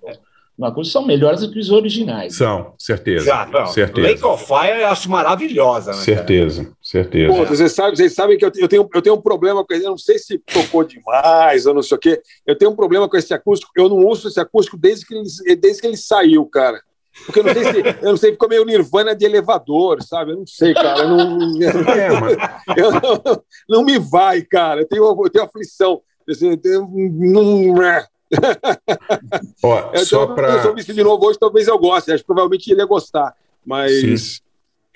no 0.58 0.66
acústico 0.66 0.92
são 0.92 1.06
melhores 1.06 1.40
do 1.40 1.50
que 1.50 1.58
os 1.58 1.70
originais. 1.70 2.36
São, 2.36 2.74
certeza. 2.78 3.24
Exato, 3.24 3.52
não. 3.52 3.66
certeza. 3.66 4.06
Lake 4.08 4.24
of 4.24 4.44
Fire 4.44 4.80
eu 4.80 4.86
acho 4.88 5.10
maravilhosa, 5.10 5.90
né? 5.90 5.96
cara? 5.96 6.04
Certeza, 6.04 6.72
certeza. 6.80 7.34
Pô, 7.34 7.44
vocês 7.44 7.72
sabem, 7.72 7.96
vocês 7.96 8.14
sabem 8.14 8.38
que 8.38 8.44
eu, 8.44 8.50
tenho, 8.50 8.88
eu 8.94 9.02
tenho 9.02 9.16
um 9.16 9.20
problema 9.20 9.64
com 9.64 9.74
ele. 9.74 9.84
Eu 9.86 9.90
não 9.90 9.98
sei 9.98 10.18
se 10.18 10.38
tocou 10.38 10.84
demais 10.84 11.66
ou 11.66 11.74
não 11.74 11.82
sei 11.82 11.96
o 11.96 12.00
quê. 12.00 12.20
Eu 12.46 12.56
tenho 12.56 12.70
um 12.70 12.76
problema 12.76 13.08
com 13.08 13.16
esse 13.16 13.34
acústico. 13.34 13.72
Eu 13.76 13.88
não 13.88 13.96
ouço 13.98 14.28
esse 14.28 14.38
acústico 14.38 14.76
desde 14.76 15.04
que 15.06 15.14
ele, 15.14 15.56
desde 15.56 15.80
que 15.80 15.86
ele 15.88 15.96
saiu, 15.96 16.46
cara. 16.46 16.80
Porque 17.26 17.40
eu 17.40 17.44
não 17.44 17.52
sei 17.52 17.64
se 17.64 17.78
eu 18.02 18.10
não 18.10 18.16
sei, 18.16 18.32
ficou 18.32 18.48
meio 18.48 18.64
Nirvana 18.64 19.14
de 19.14 19.24
elevador, 19.24 20.02
sabe? 20.02 20.32
Eu 20.32 20.36
não 20.38 20.46
sei, 20.46 20.72
cara. 20.74 21.00
Eu 21.00 21.08
não, 21.08 21.38
É, 21.92 22.08
eu 22.80 22.90
não, 22.92 23.42
não 23.68 23.84
me 23.84 23.98
vai, 23.98 24.42
cara. 24.42 24.80
Eu 24.80 24.88
tenho, 24.88 25.04
eu 25.04 25.30
tenho 25.30 25.44
aflição. 25.44 26.00
Eu 26.26 26.56
tenho- 26.56 26.88
não- 26.94 27.74
ó, 29.62 29.90
eu, 29.92 30.06
só 30.06 30.26
para 30.28 30.48
eu 30.56 30.62
sou 30.62 30.74
visto 30.74 30.92
de 30.94 31.02
novo 31.02 31.26
hoje, 31.26 31.38
talvez 31.38 31.68
eu 31.68 31.78
goste. 31.78 32.12
Acho 32.12 32.22
que 32.22 32.26
provavelmente 32.26 32.68
ele 32.70 32.80
ia 32.80 32.86
gostar. 32.86 33.34
Mas 33.64 33.92
Sim. 34.00 34.16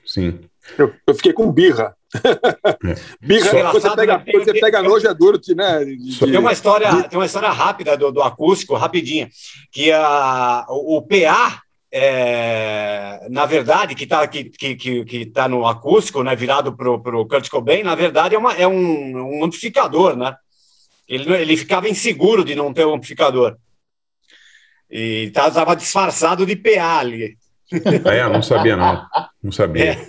Sim. 0.05 0.41
eu, 0.79 0.93
eu 1.07 1.15
fiquei 1.15 1.33
com 1.33 1.51
birra. 1.53 1.95
birra, 3.21 3.51
Só- 3.51 3.71
quando 3.73 3.83
você 3.83 3.97
pega, 3.97 4.19
quando 4.31 4.45
você 4.45 4.55
pega 4.55 4.83
nojo, 4.83 5.07
é 5.07 5.15
duro, 5.15 5.39
de, 5.39 5.55
né? 5.55 5.85
de- 5.85 6.19
Tem 6.19 6.39
uma 6.39 6.53
história, 6.53 7.03
tem 7.05 7.19
uma 7.19 7.27
história 7.27 7.51
rápida 7.51 7.97
do, 7.97 8.11
do 8.11 8.23
acústico, 8.23 8.75
rapidinha, 8.75 9.29
que 9.71 9.93
a, 9.93 10.65
o, 10.69 10.97
o 10.99 11.03
PA, 11.03 11.61
é, 11.99 13.27
na 13.31 13.47
verdade, 13.47 13.95
que 13.95 14.05
está 14.05 14.27
que, 14.29 14.45
que, 14.45 14.77
que, 14.77 15.27
tá 15.27 15.49
no 15.49 15.67
acústico, 15.67 16.23
né, 16.23 16.37
virado 16.37 16.77
para 16.77 16.91
o 16.91 17.27
Kurt 17.27 17.49
Cobain, 17.49 17.83
na 17.83 17.95
verdade 17.95 18.35
é, 18.35 18.39
uma, 18.39 18.53
é 18.53 18.69
um, 18.69 19.39
um 19.39 19.43
amplificador, 19.43 20.15
né? 20.15 20.37
Ele, 21.09 21.33
ele 21.33 21.57
ficava 21.57 21.89
inseguro 21.89 22.45
de 22.45 22.55
não 22.55 22.71
ter 22.75 22.85
um 22.85 22.95
amplificador. 22.95 23.57
E 24.91 25.33
estava 25.35 25.75
disfarçado 25.75 26.45
de 26.45 26.55
PA 26.55 26.99
ali. 26.99 27.39
É, 28.05 28.29
não 28.29 28.43
sabia 28.43 28.77
não. 28.77 29.07
Não 29.43 29.51
sabia. 29.51 29.93
É. 29.93 30.09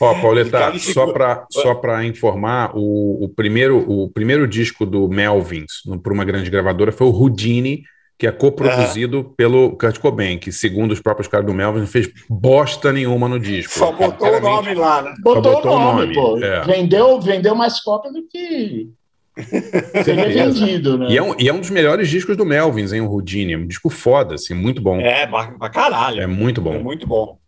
Ó, 0.00 0.14
Pauleta, 0.20 0.78
só 0.78 1.12
para 1.12 1.46
só 1.50 1.74
para 1.74 2.04
informar, 2.04 2.70
o, 2.74 3.24
o, 3.24 3.28
primeiro, 3.28 3.78
o 3.78 4.10
primeiro 4.10 4.48
disco 4.48 4.86
do 4.86 5.06
Melvins 5.06 5.82
para 6.02 6.12
uma 6.12 6.24
grande 6.24 6.50
gravadora 6.50 6.92
foi 6.92 7.06
o 7.06 7.12
Houdini, 7.12 7.84
que 8.18 8.26
é 8.26 8.32
coproduzido 8.32 9.34
pelo 9.36 9.76
Kurt 9.76 9.98
Cobain, 9.98 10.38
que 10.38 10.50
segundo 10.50 10.92
os 10.92 11.00
próprios 11.00 11.28
caras 11.28 11.46
do 11.46 11.52
Melvins 11.52 11.82
não 11.82 11.88
fez 11.88 12.10
bosta 12.28 12.92
nenhuma 12.92 13.28
no 13.28 13.38
disco. 13.38 13.74
Só 13.74 13.92
botou 13.92 14.36
o 14.36 14.40
nome 14.40 14.74
lá, 14.74 15.02
né? 15.02 15.14
Botou, 15.22 15.54
botou 15.54 15.76
o 15.76 15.78
nome, 15.78 16.00
nome, 16.00 16.14
pô. 16.14 16.38
é. 16.42 16.64
Vendeu, 16.64 17.20
vendeu 17.20 17.54
mais 17.54 17.80
cópia 17.80 18.10
do 18.10 18.26
que 18.26 18.88
seria 20.02 20.28
vendido, 20.28 20.96
né? 20.96 21.08
E 21.10 21.18
é, 21.18 21.22
um, 21.22 21.34
e 21.38 21.46
é 21.46 21.52
um 21.52 21.60
dos 21.60 21.68
melhores 21.68 22.08
discos 22.08 22.38
do 22.38 22.46
Melvins, 22.46 22.92
hein, 22.92 23.02
o 23.02 23.10
Houdini. 23.10 23.52
É 23.52 23.58
um 23.58 23.66
disco 23.66 23.90
foda, 23.90 24.36
assim, 24.36 24.54
muito 24.54 24.80
bom. 24.80 24.98
É, 24.98 25.26
pra, 25.26 25.48
pra 25.48 25.68
caralho. 25.68 26.22
É 26.22 26.26
muito 26.26 26.62
bom. 26.62 26.74
É 26.74 26.78
muito 26.78 27.06
bom. 27.06 27.38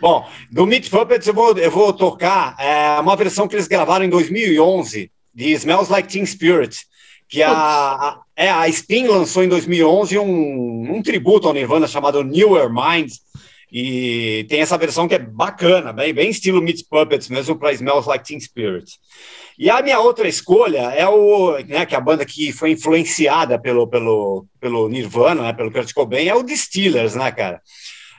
Bom, 0.00 0.26
do 0.50 0.66
Meat 0.66 0.90
Puppets 0.90 1.28
eu 1.28 1.34
vou, 1.34 1.56
eu 1.56 1.70
vou 1.70 1.92
tocar 1.92 2.56
é, 2.58 3.00
uma 3.00 3.14
versão 3.14 3.46
que 3.46 3.54
eles 3.54 3.68
gravaram 3.68 4.04
em 4.04 4.10
2011 4.10 5.10
de 5.32 5.50
Smells 5.52 5.90
Like 5.90 6.08
Teen 6.08 6.26
Spirit, 6.26 6.78
que 7.28 7.42
a, 7.42 7.52
a, 7.52 8.20
é, 8.36 8.50
a 8.50 8.68
Spin 8.68 9.06
lançou 9.06 9.42
em 9.42 9.48
2011 9.48 10.18
um, 10.18 10.96
um 10.96 11.02
tributo 11.02 11.48
ao 11.48 11.54
Nirvana 11.54 11.88
chamado 11.88 12.22
Newer 12.22 12.70
Minds, 12.70 13.20
e 13.70 14.46
tem 14.48 14.60
essa 14.60 14.78
versão 14.78 15.08
que 15.08 15.14
é 15.14 15.18
bacana, 15.18 15.92
bem, 15.92 16.14
bem 16.14 16.30
estilo 16.30 16.62
Meat 16.62 16.84
Puppets 16.88 17.28
mesmo 17.28 17.58
para 17.58 17.72
Smells 17.72 18.08
Like 18.08 18.24
Teen 18.24 18.38
Spirit. 18.38 18.92
E 19.58 19.68
a 19.70 19.82
minha 19.82 19.98
outra 19.98 20.28
escolha 20.28 20.92
é 20.92 21.08
o, 21.08 21.58
né, 21.66 21.84
que 21.84 21.94
a 21.94 22.00
banda 22.00 22.24
que 22.24 22.52
foi 22.52 22.72
influenciada 22.72 23.58
pelo, 23.58 23.86
pelo, 23.88 24.46
pelo 24.60 24.88
Nirvana, 24.88 25.42
né, 25.42 25.52
pelo 25.52 25.72
Kurt 25.72 25.92
Cobain, 25.92 26.28
é 26.28 26.34
o 26.34 26.42
Distillers, 26.42 27.14
né, 27.14 27.32
cara? 27.32 27.60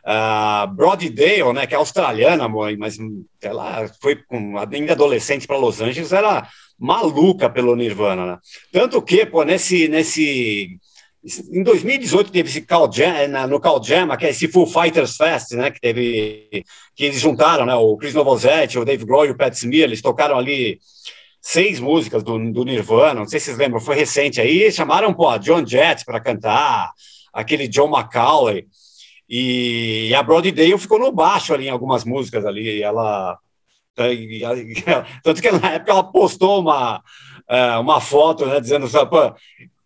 Uh, 0.04 0.74
Brody 0.74 1.10
Dale, 1.10 1.54
né, 1.54 1.68
que 1.68 1.76
é 1.76 1.78
australiana, 1.78 2.48
mas 2.78 2.98
ela 3.42 3.90
foi 4.02 4.16
com, 4.16 4.58
ainda 4.58 4.94
adolescente 4.94 5.46
para 5.46 5.58
Los 5.58 5.80
Angeles, 5.80 6.12
era 6.12 6.48
maluca 6.80 7.50
pelo 7.50 7.76
Nirvana, 7.76 8.26
né? 8.26 8.38
Tanto 8.72 9.02
que, 9.02 9.26
pô, 9.26 9.44
nesse, 9.44 9.88
nesse 9.88 10.78
em 11.52 11.64
2018 11.64 12.32
teve 12.32 12.50
esse 12.50 12.62
Cal 12.62 12.92
Jam, 12.92 13.28
na- 13.28 13.48
no 13.48 13.60
Cal 13.60 13.84
Jam, 13.84 14.16
que 14.16 14.26
é 14.26 14.30
esse 14.30 14.48
Full 14.48 14.68
Fighters 14.68 15.18
Fest, 15.18 15.52
né, 15.54 15.72
que 15.72 15.80
teve 15.80 16.64
que 16.96 17.04
eles 17.04 17.20
juntaram, 17.20 17.66
né, 17.66 17.76
o 17.76 17.98
Chris 17.98 18.14
Novoselic, 18.14 18.78
o 18.78 18.86
Dave 18.86 19.04
Grohl 19.06 19.26
e 19.26 19.32
o 19.32 19.38
Pat 19.38 19.54
Smear, 19.54 19.84
eles 19.84 20.02
tocaram 20.02 20.38
ali 20.38 20.80
seis 21.42 21.80
músicas 21.80 22.24
do, 22.24 22.52
do 22.52 22.64
Nirvana, 22.64 23.20
não 23.20 23.28
sei 23.28 23.40
se 23.40 23.48
vocês 23.48 23.58
lembram, 23.58 23.80
foi 23.82 23.96
recente 23.96 24.40
aí, 24.40 24.72
chamaram, 24.72 25.14
pô, 25.14 25.38
John 25.38 25.66
Jett 25.66 26.06
para 26.06 26.20
cantar, 26.20 26.92
aquele 27.34 27.68
John 27.68 27.90
McCauley, 27.90 28.66
e, 29.30 30.14
a 30.16 30.24
Brody 30.24 30.52
Dale 30.52 30.78
ficou 30.78 30.98
no 31.00 31.12
baixo 31.12 31.54
ali 31.54 31.68
em 31.68 31.72
algumas 31.72 32.06
músicas 32.06 32.46
ali, 32.46 32.78
e 32.78 32.84
ela 32.84 33.38
tanto 35.24 35.42
que 35.42 35.52
na 35.52 35.74
época 35.74 35.92
ela 35.92 36.04
postou 36.04 36.62
uma, 36.62 37.02
eh, 37.50 37.78
uma 37.78 38.00
foto, 38.00 38.46
né, 38.46 38.60
dizendo, 38.60 38.88
pô, 39.10 39.34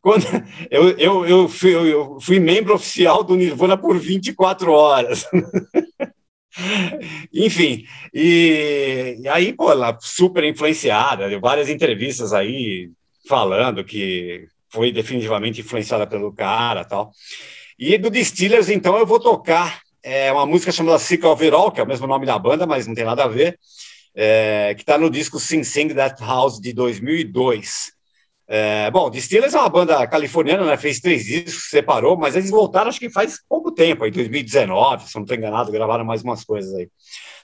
quando 0.01 0.25
eu, 0.69 0.89
eu, 0.97 1.25
eu, 1.25 1.47
fui, 1.47 1.73
eu 1.73 2.19
fui 2.19 2.39
membro 2.39 2.73
oficial 2.73 3.23
do 3.23 3.35
Nirvana 3.35 3.77
por 3.77 3.97
24 3.97 4.71
horas. 4.71 5.25
Enfim, 7.33 7.85
e, 8.13 9.17
e 9.21 9.27
aí, 9.29 9.53
pô, 9.53 9.71
ela 9.71 9.97
super 10.01 10.43
influenciada, 10.43 11.29
deu 11.29 11.39
várias 11.39 11.69
entrevistas 11.69 12.33
aí 12.33 12.89
falando 13.27 13.85
que 13.85 14.47
foi 14.69 14.91
definitivamente 14.91 15.61
influenciada 15.61 16.05
pelo 16.05 16.33
cara 16.33 16.83
tal. 16.83 17.11
E 17.79 17.97
do 17.97 18.09
Distillers, 18.09 18.69
então, 18.69 18.97
eu 18.97 19.05
vou 19.05 19.19
tocar 19.19 19.81
é, 20.03 20.31
uma 20.31 20.45
música 20.45 20.71
chamada 20.71 20.99
Sick 20.99 21.25
of 21.25 21.43
It 21.43 21.55
All, 21.55 21.71
que 21.71 21.79
é 21.79 21.83
o 21.83 21.87
mesmo 21.87 22.07
nome 22.07 22.25
da 22.25 22.37
banda, 22.37 22.65
mas 22.65 22.87
não 22.87 22.95
tem 22.95 23.05
nada 23.05 23.23
a 23.23 23.27
ver, 23.27 23.57
é, 24.15 24.73
que 24.75 24.81
está 24.81 24.97
no 24.97 25.09
disco 25.09 25.39
Sing 25.39 25.63
Sing 25.63 25.89
That 25.93 26.21
House 26.21 26.59
de 26.59 26.73
2002. 26.73 27.93
É, 28.53 28.91
bom, 28.91 29.09
Distillers 29.09 29.53
é 29.53 29.59
uma 29.59 29.69
banda 29.69 30.05
californiana, 30.07 30.65
né? 30.65 30.75
Fez 30.75 30.99
três 30.99 31.23
discos, 31.23 31.69
separou, 31.69 32.17
mas 32.17 32.35
eles 32.35 32.49
voltaram 32.49 32.89
acho 32.89 32.99
que 32.99 33.09
faz 33.09 33.39
pouco 33.47 33.71
tempo, 33.71 34.05
em 34.05 34.11
2019, 34.11 35.07
se 35.07 35.15
não 35.15 35.21
estou 35.21 35.37
enganado, 35.37 35.71
gravaram 35.71 36.03
mais 36.03 36.21
umas 36.21 36.43
coisas 36.43 36.73
aí. 36.75 36.89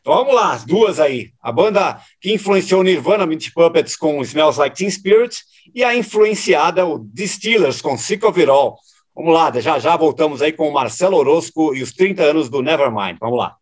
Então 0.01 0.13
vamos 0.13 0.36
lá, 0.36 0.51
as 0.51 0.65
duas 0.65 0.99
aí. 0.99 1.32
A 1.41 1.49
banda 1.49 2.01
que 2.20 2.34
influenciou 2.34 2.84
Nirvana, 2.84 3.26
Meat 3.26 3.53
Puppets, 3.53 3.95
com 3.95 4.22
Smells 4.22 4.59
Like 4.59 4.76
Teen 4.76 4.89
Spirit, 4.89 5.41
e 5.74 5.82
a 5.82 5.95
influenciada, 5.95 6.86
o 6.86 6.99
Distillers, 6.99 7.82
com 7.82 7.97
Sick 7.97 8.26
of 8.26 8.38
It 8.38 8.49
All. 8.49 8.78
Vamos 9.15 9.34
lá, 9.34 9.49
já 9.61 9.80
já 9.80 9.95
voltamos 9.95 10.41
aí 10.41 10.51
com 10.51 10.68
o 10.68 10.74
Marcelo 10.74 11.18
Orozco 11.18 11.74
e 11.74 11.82
os 11.82 11.93
30 11.93 12.22
anos 12.22 12.49
do 12.49 12.61
Nevermind. 12.61 13.18
Vamos 13.20 13.39
lá. 13.39 13.56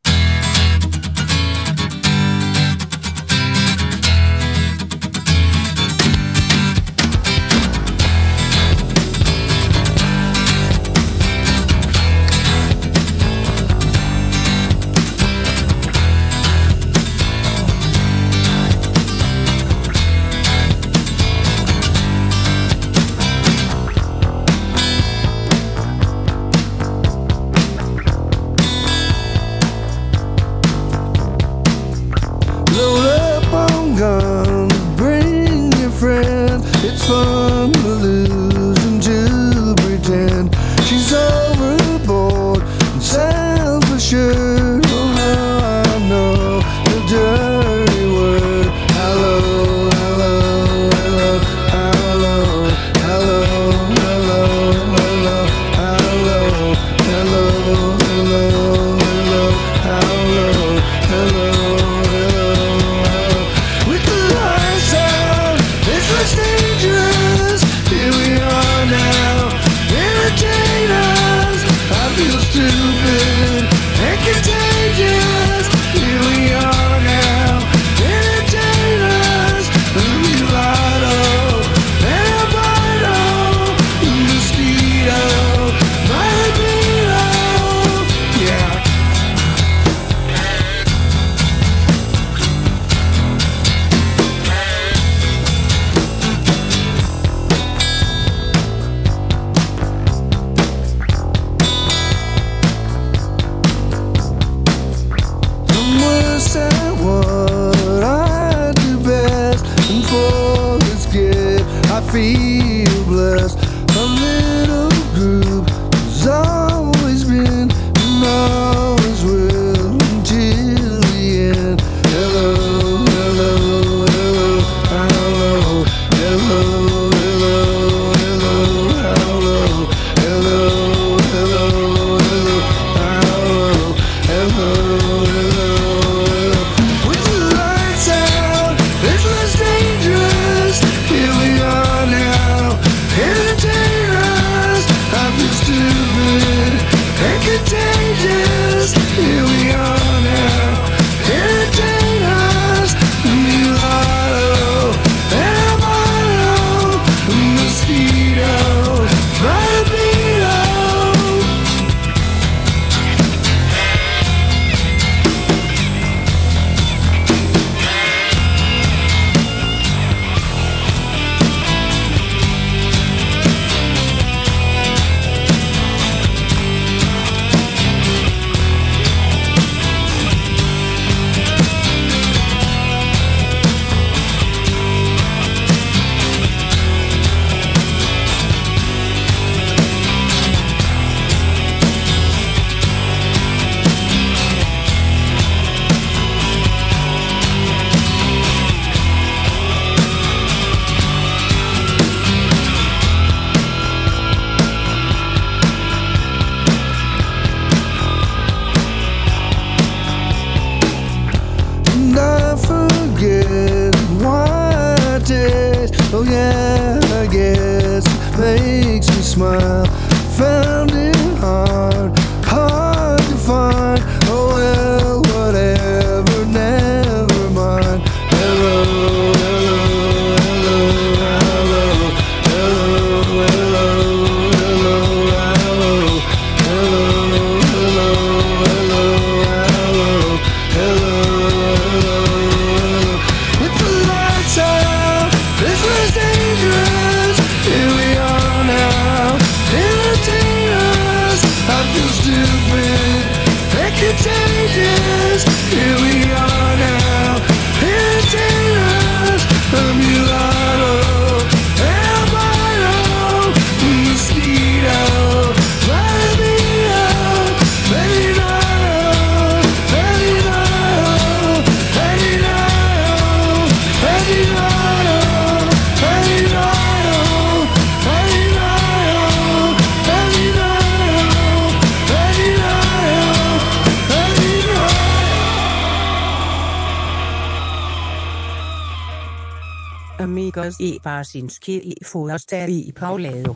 Krasinski 291.16 291.76
i 291.76 292.04
Forstad 292.04 292.70
i 292.70 292.94
Paulado. 293.00 293.56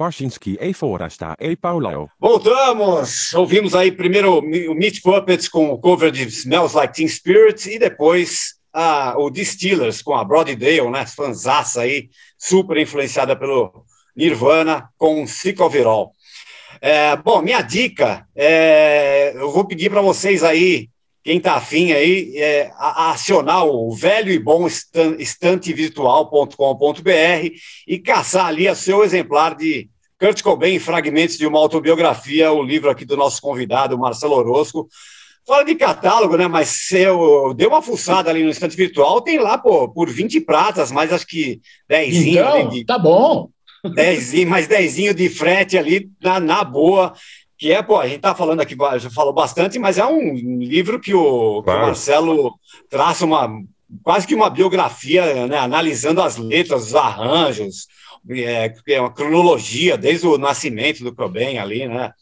Barsinski 0.00 0.56
e 0.58 0.72
Forasta 0.72 1.36
e 1.38 1.54
Paulo. 1.54 2.08
Voltamos! 2.18 3.34
Ouvimos 3.34 3.74
aí 3.74 3.92
primeiro 3.92 4.38
o 4.38 4.74
Meat 4.74 5.02
Puppets 5.02 5.46
com 5.46 5.68
o 5.68 5.78
cover 5.78 6.10
de 6.10 6.22
Smells 6.22 6.74
Like 6.74 6.94
Teen 6.94 7.06
Spirit 7.06 7.68
e 7.68 7.78
depois 7.78 8.54
a, 8.72 9.14
o 9.18 9.28
Distillers 9.28 10.00
com 10.00 10.14
a 10.14 10.24
Brody 10.24 10.56
Dale, 10.56 10.88
né? 10.88 11.04
Fanzaça 11.04 11.82
aí, 11.82 12.08
super 12.38 12.78
influenciada 12.78 13.36
pelo 13.36 13.84
Nirvana 14.16 14.88
com 14.96 15.26
Sick 15.26 15.60
Overall. 15.60 16.14
É, 16.80 17.14
bom, 17.16 17.42
minha 17.42 17.60
dica, 17.60 18.26
é, 18.34 19.32
eu 19.34 19.50
vou 19.50 19.66
pedir 19.66 19.90
para 19.90 20.00
vocês 20.00 20.42
aí 20.42 20.88
quem 21.22 21.38
está 21.38 21.54
afim 21.54 21.92
aí, 21.92 22.36
é, 22.36 22.72
a, 22.76 23.10
acionar 23.10 23.66
o 23.66 23.94
velho 23.94 24.32
e 24.32 24.38
bom 24.38 24.66
estantevirtual.com.br 25.18 27.54
e 27.86 27.98
caçar 27.98 28.46
ali 28.46 28.68
o 28.68 28.74
seu 28.74 29.04
exemplar 29.04 29.54
de 29.54 29.88
Kurt 30.18 30.42
Cobain, 30.42 30.78
Fragmentos 30.78 31.38
de 31.38 31.46
uma 31.46 31.58
Autobiografia, 31.58 32.52
o 32.52 32.62
livro 32.62 32.90
aqui 32.90 33.04
do 33.04 33.16
nosso 33.16 33.40
convidado, 33.40 33.98
Marcelo 33.98 34.34
Orosco. 34.34 34.88
Fala 35.46 35.64
de 35.64 35.74
catálogo, 35.74 36.36
né? 36.36 36.46
Mas 36.46 36.68
se 36.68 36.98
eu, 36.98 37.54
dei 37.54 37.66
uma 37.66 37.82
fuçada 37.82 38.30
ali 38.30 38.42
no 38.42 38.50
estante 38.50 38.76
virtual, 38.76 39.22
tem 39.22 39.38
lá, 39.38 39.56
pô, 39.56 39.88
por 39.88 40.08
20 40.08 40.40
pratas, 40.42 40.92
mas 40.92 41.12
acho 41.12 41.26
que 41.26 41.60
10 41.88 42.26
Então, 42.26 42.68
de, 42.68 42.84
tá 42.84 42.98
bom. 42.98 43.48
Dezinho, 43.94 44.48
mais 44.48 44.68
dezinho 44.68 45.14
de 45.14 45.30
frete 45.30 45.78
ali 45.78 46.10
na, 46.22 46.38
na 46.38 46.62
boa. 46.62 47.14
Que 47.60 47.72
é, 47.72 47.82
pô, 47.82 47.98
a 47.98 48.08
gente 48.08 48.20
tá 48.22 48.34
falando 48.34 48.60
aqui, 48.60 48.74
já 48.98 49.10
falou 49.10 49.34
bastante, 49.34 49.78
mas 49.78 49.98
é 49.98 50.06
um 50.06 50.32
livro 50.34 50.98
que 50.98 51.12
o, 51.12 51.62
que 51.62 51.70
o. 51.70 51.72
Marcelo 51.80 52.54
traça 52.88 53.24
uma 53.26 53.50
quase 54.02 54.26
que 54.26 54.34
uma 54.34 54.48
biografia, 54.48 55.46
né? 55.46 55.58
Analisando 55.58 56.22
as 56.22 56.38
letras, 56.38 56.86
os 56.86 56.94
arranjos, 56.94 57.86
é, 58.30 58.72
é 58.88 59.00
uma 59.00 59.12
cronologia 59.12 59.98
desde 59.98 60.26
o 60.26 60.38
nascimento 60.38 61.04
do 61.04 61.14
Cobain 61.14 61.58
ali, 61.58 61.86
né? 61.86 62.12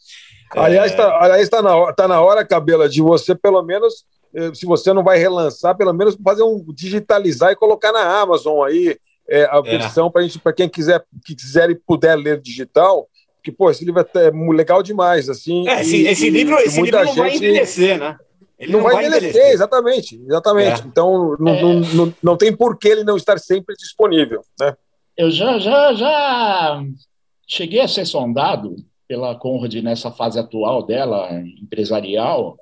Aliás, 0.51 0.93
tá, 0.95 1.17
aliás, 1.21 1.47
tá 1.47 1.61
na, 1.61 1.75
hora- 1.75 1.93
tá 1.95 2.07
na 2.07 2.19
hora, 2.21 2.43
Cabela, 2.45 2.89
de 2.89 3.01
você, 3.01 3.33
pelo 3.35 3.61
menos, 3.61 4.03
eh, 4.35 4.51
se 4.53 4.65
você 4.65 4.91
não 4.91 5.03
vai 5.03 5.19
relançar, 5.19 5.77
pelo 5.77 5.93
menos 5.93 6.17
fazer 6.21 6.41
um 6.43 6.65
digitalizar 6.73 7.51
e 7.51 7.55
colocar 7.55 7.91
na 7.91 8.19
Amazon 8.19 8.63
aí 8.63 8.97
eh, 9.29 9.47
a 9.51 9.59
É. 9.59 9.61
versão 9.61 10.09
para 10.11 10.23
gente, 10.23 10.39
para 10.39 10.51
quem 10.51 10.67
quiser, 10.67 11.01
que 11.23 11.35
quiser 11.35 11.69
e 11.69 11.75
puder 11.75 12.15
ler 12.15 12.41
digital, 12.41 13.07
porque 13.39 13.51
pô, 13.51 13.71
esse 13.71 13.83
livro 13.85 14.01
é 14.01 14.31
legal 14.53 14.83
demais, 14.83 15.29
assim. 15.29 15.67
É, 15.67 15.81
esse, 15.81 15.97
e- 16.03 16.07
esse 16.07 16.29
livro, 16.29 16.55
esse 16.57 16.77
muita 16.79 16.97
livro 17.01 17.15
não 17.15 17.23
vai 17.23 17.35
envelhecer, 17.35 17.97
né? 17.99 18.17
Ele 18.59 18.73
não, 18.73 18.83
vai 18.83 19.05
envelhecer, 19.05 19.51
exatamente, 19.53 20.21
exatamente. 20.27 20.81
É. 20.81 20.85
Então 20.85 21.37
não, 21.39 21.53
É. 21.53 21.61
não, 21.61 21.79
não, 21.79 22.13
não 22.21 22.37
tem 22.37 22.53
por 22.55 22.77
que 22.77 22.89
ele 22.89 23.03
não 23.05 23.15
estar 23.15 23.39
sempre 23.39 23.73
disponível, 23.75 24.41
né? 24.59 24.75
Eu 25.15 25.31
já, 25.31 25.57
já, 25.59 25.93
já 25.93 26.83
cheguei 27.47 27.79
a 27.79 27.87
ser 27.87 28.05
sondado 28.05 28.75
pela 29.07 29.33
Conrad 29.35 29.73
nessa 29.75 30.11
fase 30.11 30.37
atual 30.37 30.85
dela, 30.85 31.29
empresarial, 31.61 32.57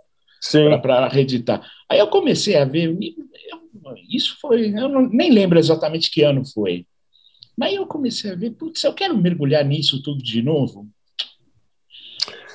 para 0.81 1.07
reeditar. 1.07 1.67
Aí 1.89 1.97
eu 1.99 2.07
comecei 2.07 2.55
a 2.55 2.63
ver, 2.65 2.91
eu- 2.91 3.95
isso 4.09 4.37
foi, 4.39 4.67
eu 4.69 4.87
não- 4.87 5.09
nem 5.09 5.31
lembro 5.31 5.57
exatamente 5.57 6.11
que 6.11 6.21
ano 6.23 6.43
foi. 6.45 6.85
Mas 7.57 7.73
eu 7.73 7.87
comecei 7.87 8.31
a 8.31 8.35
ver, 8.35 8.51
putz, 8.51 8.83
eu 8.83 8.93
quero 8.93 9.17
mergulhar 9.17 9.65
nisso 9.65 10.01
tudo 10.03 10.21
de 10.21 10.41
novo. 10.43 10.87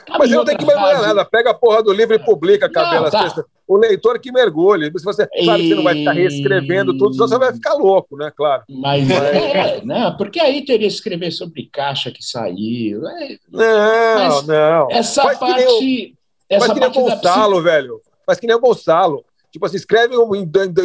Tá 0.06 0.18
Mas 0.18 0.30
não 0.30 0.44
tem 0.44 0.56
que 0.56 0.64
mergulhar 0.64 0.94
fase. 0.96 1.06
nada. 1.06 1.24
Pega 1.24 1.50
a 1.50 1.54
porra 1.54 1.82
do 1.82 1.92
livro 1.92 2.14
e 2.14 2.18
publica, 2.18 2.68
Cabela. 2.70 3.10
tá. 3.10 3.44
O 3.66 3.76
leitor 3.76 4.18
que 4.20 4.32
mergulhe. 4.32 4.86
Se 4.98 5.04
você, 5.04 5.26
claro 5.26 5.60
que 5.60 5.68
você 5.68 5.74
não 5.76 5.84
vai 5.84 5.94
ficar 5.94 6.12
reescrevendo 6.12 6.96
tudo, 6.98 7.14
senão 7.14 7.28
você 7.28 7.38
vai 7.38 7.52
ficar 7.54 7.74
louco, 7.74 8.16
né? 8.16 8.30
Claro. 8.36 8.64
Mas 8.68 9.08
é, 9.10 9.80
não, 9.84 10.16
porque 10.16 10.40
aí 10.40 10.64
teria 10.64 10.88
que 10.88 10.94
escrever 10.94 11.30
sobre 11.30 11.68
caixa 11.72 12.10
que 12.10 12.22
saiu. 12.24 13.06
é, 13.08 13.38
Não, 13.50 14.18
Mas 14.18 14.46
não. 14.46 14.88
Essa 14.90 15.22
Faz 15.22 15.38
que 15.38 15.44
nem 15.44 15.54
parte. 15.54 16.12
o- 16.18 16.54
essa 16.54 16.66
Faz 16.66 16.72
que 16.74 16.80
nem 16.80 16.88
o 16.88 16.92
da 16.92 17.00
Gonçalo, 17.14 17.54
psi- 17.54 17.64
velho. 17.64 18.00
Faz 18.26 18.40
que 18.40 18.46
nem 18.46 18.56
o 18.56 18.60
Gonçalo. 18.60 19.24
Tipo 19.52 19.66
assim, 19.66 19.76
escreve, 19.76 20.14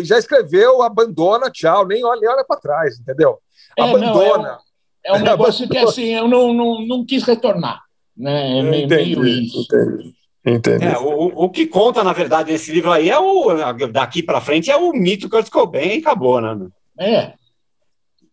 já 0.03 0.17
escreveu, 0.19 0.81
abandona, 0.83 1.49
tchau. 1.49 1.87
Nem 1.87 2.03
olha, 2.05 2.19
nem 2.21 2.29
olha 2.29 2.45
pra 2.45 2.57
trás, 2.57 2.99
entendeu? 2.99 3.39
É, 3.77 3.81
não, 3.81 3.89
abandona. 3.89 4.57
É 5.05 5.13
um 5.13 5.19
negócio 5.23 5.69
que 5.69 5.77
assim, 5.77 6.15
eu 6.15 6.27
não, 6.27 6.53
não, 6.53 6.85
não 6.85 7.05
quis 7.05 7.23
retornar. 7.23 7.81
Né? 8.15 8.59
É 8.59 8.61
meio, 8.63 8.85
Entendi, 8.85 9.19
meio 9.19 9.43
isso. 9.43 9.67
Entendi. 10.45 10.85
É, 10.85 10.97
o, 10.97 11.45
o 11.45 11.49
que 11.49 11.67
conta, 11.67 12.03
na 12.03 12.13
verdade, 12.13 12.51
nesse 12.51 12.71
livro 12.71 12.91
aí 12.91 13.09
é 13.09 13.19
o. 13.19 13.53
Daqui 13.91 14.23
para 14.23 14.41
frente 14.41 14.71
é 14.71 14.77
o 14.77 14.91
mito 14.93 15.29
Kurt 15.29 15.49
Cobain 15.49 15.95
e 15.95 15.99
acabou, 15.99 16.41
né? 16.41 16.67
É. 16.99 17.33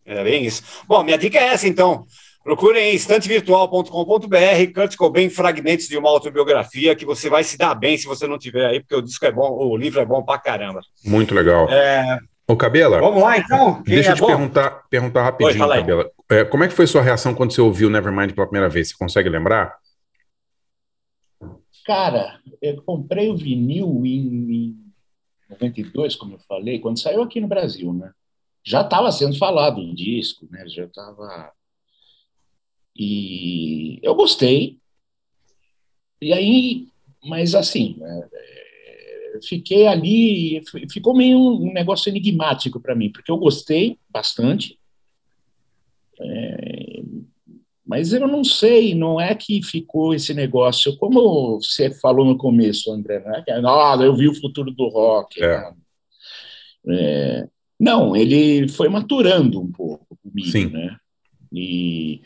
É 0.05 0.23
bem 0.23 0.45
isso. 0.45 0.63
Bom, 0.87 1.03
minha 1.03 1.17
dica 1.17 1.37
é 1.37 1.47
essa, 1.47 1.67
então. 1.67 2.05
Procurem 2.43 2.91
em 2.91 2.95
estantevirtual.com.br, 2.95 4.73
Kurt 4.73 4.95
Cobain, 4.95 5.31
fragmentos 5.31 5.87
de 5.87 5.97
uma 5.97 6.09
autobiografia, 6.09 6.95
que 6.95 7.03
você 7.03 7.27
vai 7.27 7.43
se 7.43 7.57
dar 7.57 7.73
bem 7.73 7.97
se 7.97 8.05
você 8.05 8.27
não 8.27 8.37
tiver 8.37 8.67
aí, 8.67 8.79
porque 8.79 8.95
o 8.95 9.01
disco 9.01 9.25
é 9.25 9.31
bom, 9.31 9.49
o 9.49 9.75
livro 9.75 9.99
é 9.99 10.05
bom 10.05 10.21
pra 10.21 10.37
caramba. 10.37 10.81
Muito 11.03 11.33
legal. 11.33 11.67
É, 11.71 12.19
Ô, 12.47 12.55
Cabela. 12.55 12.99
Vamos 12.99 13.23
lá, 13.23 13.37
então? 13.37 13.81
Quem 13.83 13.95
Deixa 13.95 14.09
é 14.09 14.11
eu 14.11 14.15
te 14.15 14.21
bom? 14.21 14.27
perguntar, 14.27 14.69
perguntar 14.89 15.23
rapidinho, 15.23 15.65
Oi. 15.65 15.77
Cabela. 15.77 16.11
É, 16.29 16.45
como 16.45 16.63
é 16.63 16.67
que 16.67 16.73
foi 16.73 16.85
sua 16.85 17.01
reação 17.01 17.33
quando 17.33 17.51
você 17.53 17.61
ouviu 17.61 17.89
Nevermind 17.89 18.33
pela 18.33 18.47
primeira 18.47 18.69
vez? 18.69 18.89
Você 18.89 18.95
consegue 18.97 19.29
lembrar? 19.29 19.75
Cara, 21.85 22.39
eu 22.61 22.81
comprei 22.83 23.29
o 23.29 23.37
vinil 23.37 24.01
em, 24.05 24.51
em 24.51 24.85
92, 25.49 26.15
como 26.15 26.35
eu 26.35 26.39
falei, 26.39 26.79
quando 26.79 26.99
saiu 26.99 27.21
aqui 27.21 27.39
no 27.39 27.47
Brasil, 27.47 27.93
né? 27.93 28.11
Já 28.63 28.81
estava 28.81 29.11
sendo 29.11 29.37
falado 29.37 29.79
o 29.79 29.95
disco, 29.95 30.47
né? 30.49 30.67
Já 30.67 30.85
estava. 30.85 31.51
E 32.95 33.99
eu 34.01 34.15
gostei. 34.15 34.79
E 36.21 36.33
aí, 36.33 36.87
mas 37.23 37.53
assim, 37.53 37.97
é, 38.01 38.27
é, 38.33 38.54
fiquei 39.43 39.87
ali, 39.87 40.61
ficou 40.91 41.15
meio 41.15 41.37
um 41.37 41.73
negócio 41.73 42.09
enigmático 42.09 42.79
para 42.79 42.95
mim, 42.95 43.11
porque 43.11 43.31
eu 43.31 43.37
gostei 43.37 43.97
bastante. 44.09 44.79
É, 46.19 47.01
mas 47.85 48.13
eu 48.13 48.27
não 48.27 48.43
sei, 48.43 48.95
não 48.95 49.21
é 49.21 49.35
que 49.35 49.61
ficou 49.61 50.13
esse 50.13 50.33
negócio, 50.33 50.97
como 50.97 51.61
você 51.61 51.91
falou 51.91 52.25
no 52.25 52.37
começo, 52.37 52.91
André, 52.91 53.19
né? 53.19 53.43
ah, 53.47 53.97
eu 54.01 54.15
vi 54.15 54.27
o 54.27 54.33
futuro 54.33 54.71
do 54.71 54.87
rock. 54.87 55.39
né? 55.39 55.73
É, 56.87 57.47
não, 57.79 58.15
ele 58.15 58.67
foi 58.69 58.89
maturando 58.89 59.61
um 59.61 59.71
pouco 59.71 60.17
comigo, 60.23 60.49
Sim. 60.49 60.67
né? 60.67 60.95
E 61.51 62.21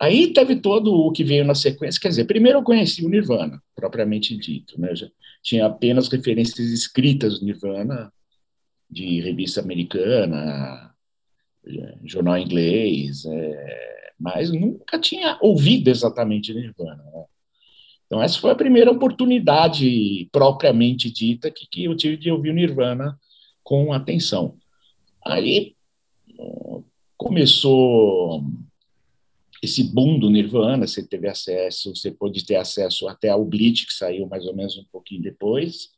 aí 0.00 0.32
teve 0.32 0.56
todo 0.56 0.94
o 0.94 1.12
que 1.12 1.22
veio 1.22 1.44
na 1.44 1.54
sequência, 1.54 2.00
quer 2.00 2.08
dizer, 2.08 2.24
primeiro 2.24 2.58
eu 2.58 2.62
conheci 2.62 3.04
o 3.04 3.08
Nirvana, 3.08 3.62
propriamente 3.74 4.36
dito, 4.36 4.80
né? 4.80 4.94
Tinha 5.42 5.66
apenas 5.66 6.08
referências 6.08 6.70
escritas 6.70 7.38
do 7.38 7.46
Nirvana, 7.46 8.12
de 8.88 9.20
revista 9.20 9.60
americana, 9.60 10.94
eh, 11.66 11.98
jornal 12.04 12.38
inglês, 12.38 13.24
eh, 13.24 14.12
mas 14.18 14.52
nunca 14.52 14.98
tinha 14.98 15.38
ouvido 15.40 15.88
exatamente 15.88 16.54
Nirvana. 16.54 17.02
né? 17.02 17.24
Então, 18.06 18.22
essa 18.22 18.38
foi 18.38 18.50
a 18.50 18.54
primeira 18.56 18.90
oportunidade 18.90 20.28
propriamente 20.30 21.10
dita 21.10 21.50
que, 21.50 21.66
que 21.66 21.84
eu 21.84 21.96
tive 21.96 22.18
de 22.18 22.30
ouvir 22.30 22.50
o 22.50 22.54
Nirvana 22.54 23.18
com 23.64 23.92
atenção. 23.92 24.56
Aí 25.24 25.74
eh, 26.38 26.82
começou 27.16 28.44
esse 29.62 29.84
boom 29.84 30.18
do 30.18 30.28
Nirvana, 30.28 30.86
você 30.88 31.06
teve 31.06 31.28
acesso, 31.28 31.94
você 31.94 32.10
pôde 32.10 32.44
ter 32.44 32.56
acesso 32.56 33.06
até 33.08 33.28
ao 33.28 33.44
Bleach, 33.44 33.86
que 33.86 33.92
saiu 33.94 34.26
mais 34.26 34.44
ou 34.44 34.54
menos 34.56 34.76
um 34.76 34.84
pouquinho 34.90 35.22
depois, 35.22 35.90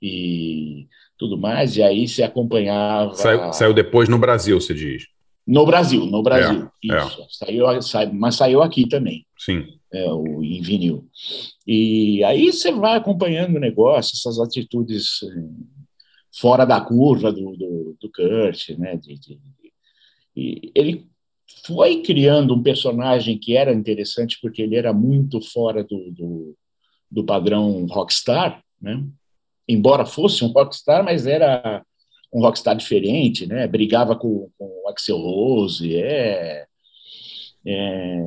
e 0.00 0.88
tudo 1.18 1.36
mais, 1.38 1.76
e 1.76 1.82
aí 1.82 2.06
você 2.08 2.22
acompanhava... 2.22 3.14
Saiu, 3.14 3.52
saiu 3.52 3.74
depois 3.74 4.08
no 4.08 4.18
Brasil, 4.18 4.60
você 4.60 4.74
diz. 4.74 5.04
No 5.46 5.64
Brasil, 5.64 6.04
no 6.06 6.22
Brasil, 6.22 6.68
É, 6.84 6.98
isso. 7.06 7.26
Saiu, 7.30 7.82
sai- 7.82 8.10
mas 8.12 8.34
saiu 8.34 8.62
aqui 8.62 8.88
também, 8.88 9.24
Sim. 9.38 9.64
é, 9.92 10.10
o, 10.12 10.42
em 10.42 10.60
vinil. 10.60 11.06
E 11.66 12.22
aí 12.24 12.52
você 12.52 12.72
vai 12.72 12.96
acompanhando 12.96 13.56
o 13.56 13.60
negócio, 13.60 14.14
essas 14.14 14.38
atitudes 14.40 15.22
eh, 15.22 15.42
fora 16.40 16.64
da 16.64 16.80
curva 16.80 17.32
do, 17.32 17.56
do, 17.56 17.96
do 18.00 18.10
Kurt, 18.10 18.70
né? 18.78 18.96
de- 18.96 19.18
de- 19.18 19.38
e 20.34 20.72
ele 20.74 21.06
foi 21.64 22.02
criando 22.02 22.54
um 22.54 22.62
personagem 22.62 23.38
que 23.38 23.56
era 23.56 23.72
interessante 23.72 24.38
porque 24.40 24.62
ele 24.62 24.76
era 24.76 24.92
muito 24.92 25.40
fora 25.40 25.82
do, 25.82 26.10
do, 26.10 26.56
do 27.10 27.24
padrão 27.24 27.86
rockstar, 27.86 28.62
né? 28.80 29.04
embora 29.68 30.06
fosse 30.06 30.44
um 30.44 30.48
rockstar, 30.48 31.04
mas 31.04 31.26
era 31.26 31.84
um 32.32 32.40
rockstar 32.40 32.76
diferente, 32.76 33.46
né? 33.46 33.66
brigava 33.66 34.16
com, 34.16 34.50
com 34.58 34.82
o 34.84 34.88
Axel 34.88 35.18
Rose, 35.18 35.96
é, 35.96 36.66
é, 37.64 38.18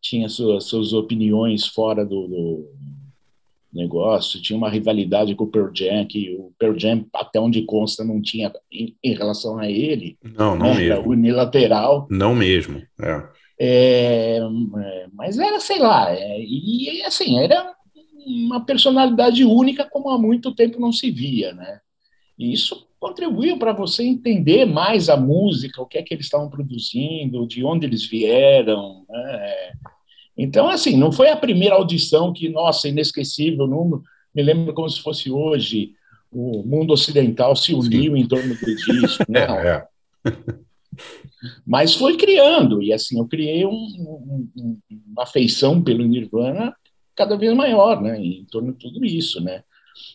tinha 0.00 0.28
suas, 0.28 0.64
suas 0.64 0.92
opiniões 0.92 1.66
fora 1.66 2.04
do, 2.04 2.28
do 2.28 2.72
negócio, 3.72 4.40
tinha 4.40 4.56
uma 4.56 4.68
rivalidade 4.68 5.34
com 5.34 5.44
o 5.44 5.46
Pearl 5.46 5.70
Jam, 5.74 6.04
que 6.06 6.34
o 6.38 6.52
Pearl 6.58 6.78
Jam, 6.78 7.06
até 7.14 7.40
onde 7.40 7.62
consta, 7.62 8.04
não 8.04 8.20
tinha 8.20 8.52
em, 8.70 8.94
em 9.02 9.14
relação 9.14 9.58
a 9.58 9.70
ele, 9.70 10.18
Não, 10.22 10.56
não? 10.56 10.66
Era 10.66 10.96
mesmo. 10.96 11.10
unilateral, 11.10 12.06
Não 12.10 12.34
mesmo. 12.34 12.82
É. 13.00 13.22
é, 13.58 14.38
é, 14.38 15.06
mas 15.12 15.38
era, 15.38 15.58
sei 15.58 15.78
lá, 15.78 16.12
é, 16.12 16.40
e 16.40 17.02
assim, 17.04 17.38
era 17.38 17.74
uma 18.26 18.64
personalidade 18.64 19.44
única 19.44 19.88
como 19.90 20.10
há 20.10 20.18
muito 20.18 20.54
tempo 20.54 20.80
não 20.80 20.92
se 20.92 21.10
via, 21.10 21.52
né? 21.52 21.80
E 22.38 22.52
isso 22.52 22.86
contribuiu 23.00 23.58
para 23.58 23.72
você 23.72 24.04
entender 24.04 24.64
mais 24.64 25.08
a 25.08 25.16
música, 25.16 25.82
o 25.82 25.86
que 25.86 25.98
é 25.98 26.02
que 26.02 26.14
eles 26.14 26.26
estavam 26.26 26.48
produzindo, 26.48 27.46
de 27.46 27.64
onde 27.64 27.86
eles 27.86 28.06
vieram, 28.06 29.04
né? 29.08 29.72
Então, 30.36 30.68
assim, 30.68 30.96
não 30.96 31.12
foi 31.12 31.28
a 31.28 31.36
primeira 31.36 31.74
audição 31.74 32.32
que, 32.32 32.48
nossa, 32.48 32.88
inesquecível, 32.88 33.66
não, 33.66 34.02
me 34.34 34.42
lembro 34.42 34.72
como 34.74 34.88
se 34.88 35.00
fosse 35.00 35.30
hoje, 35.30 35.92
o 36.32 36.62
mundo 36.62 36.92
ocidental 36.92 37.54
se 37.54 37.74
uniu 37.74 38.16
em 38.16 38.26
torno 38.26 38.54
do 38.54 38.74
disco, 38.74 39.24
não. 39.28 39.56
É, 39.60 39.68
é. 39.68 39.86
Mas 41.66 41.94
foi 41.94 42.16
criando, 42.16 42.82
e 42.82 42.92
assim, 42.92 43.18
eu 43.18 43.26
criei 43.26 43.66
um- 43.66 43.70
um- 43.72 44.48
um- 44.56 44.78
uma 45.12 45.24
afeição 45.24 45.82
pelo 45.82 46.04
Nirvana 46.06 46.74
cada 47.16 47.36
vez 47.36 47.54
maior, 47.54 48.00
né, 48.00 48.18
em 48.18 48.44
torno 48.50 48.72
de 48.72 48.78
tudo 48.78 49.04
isso, 49.04 49.40
né, 49.40 49.62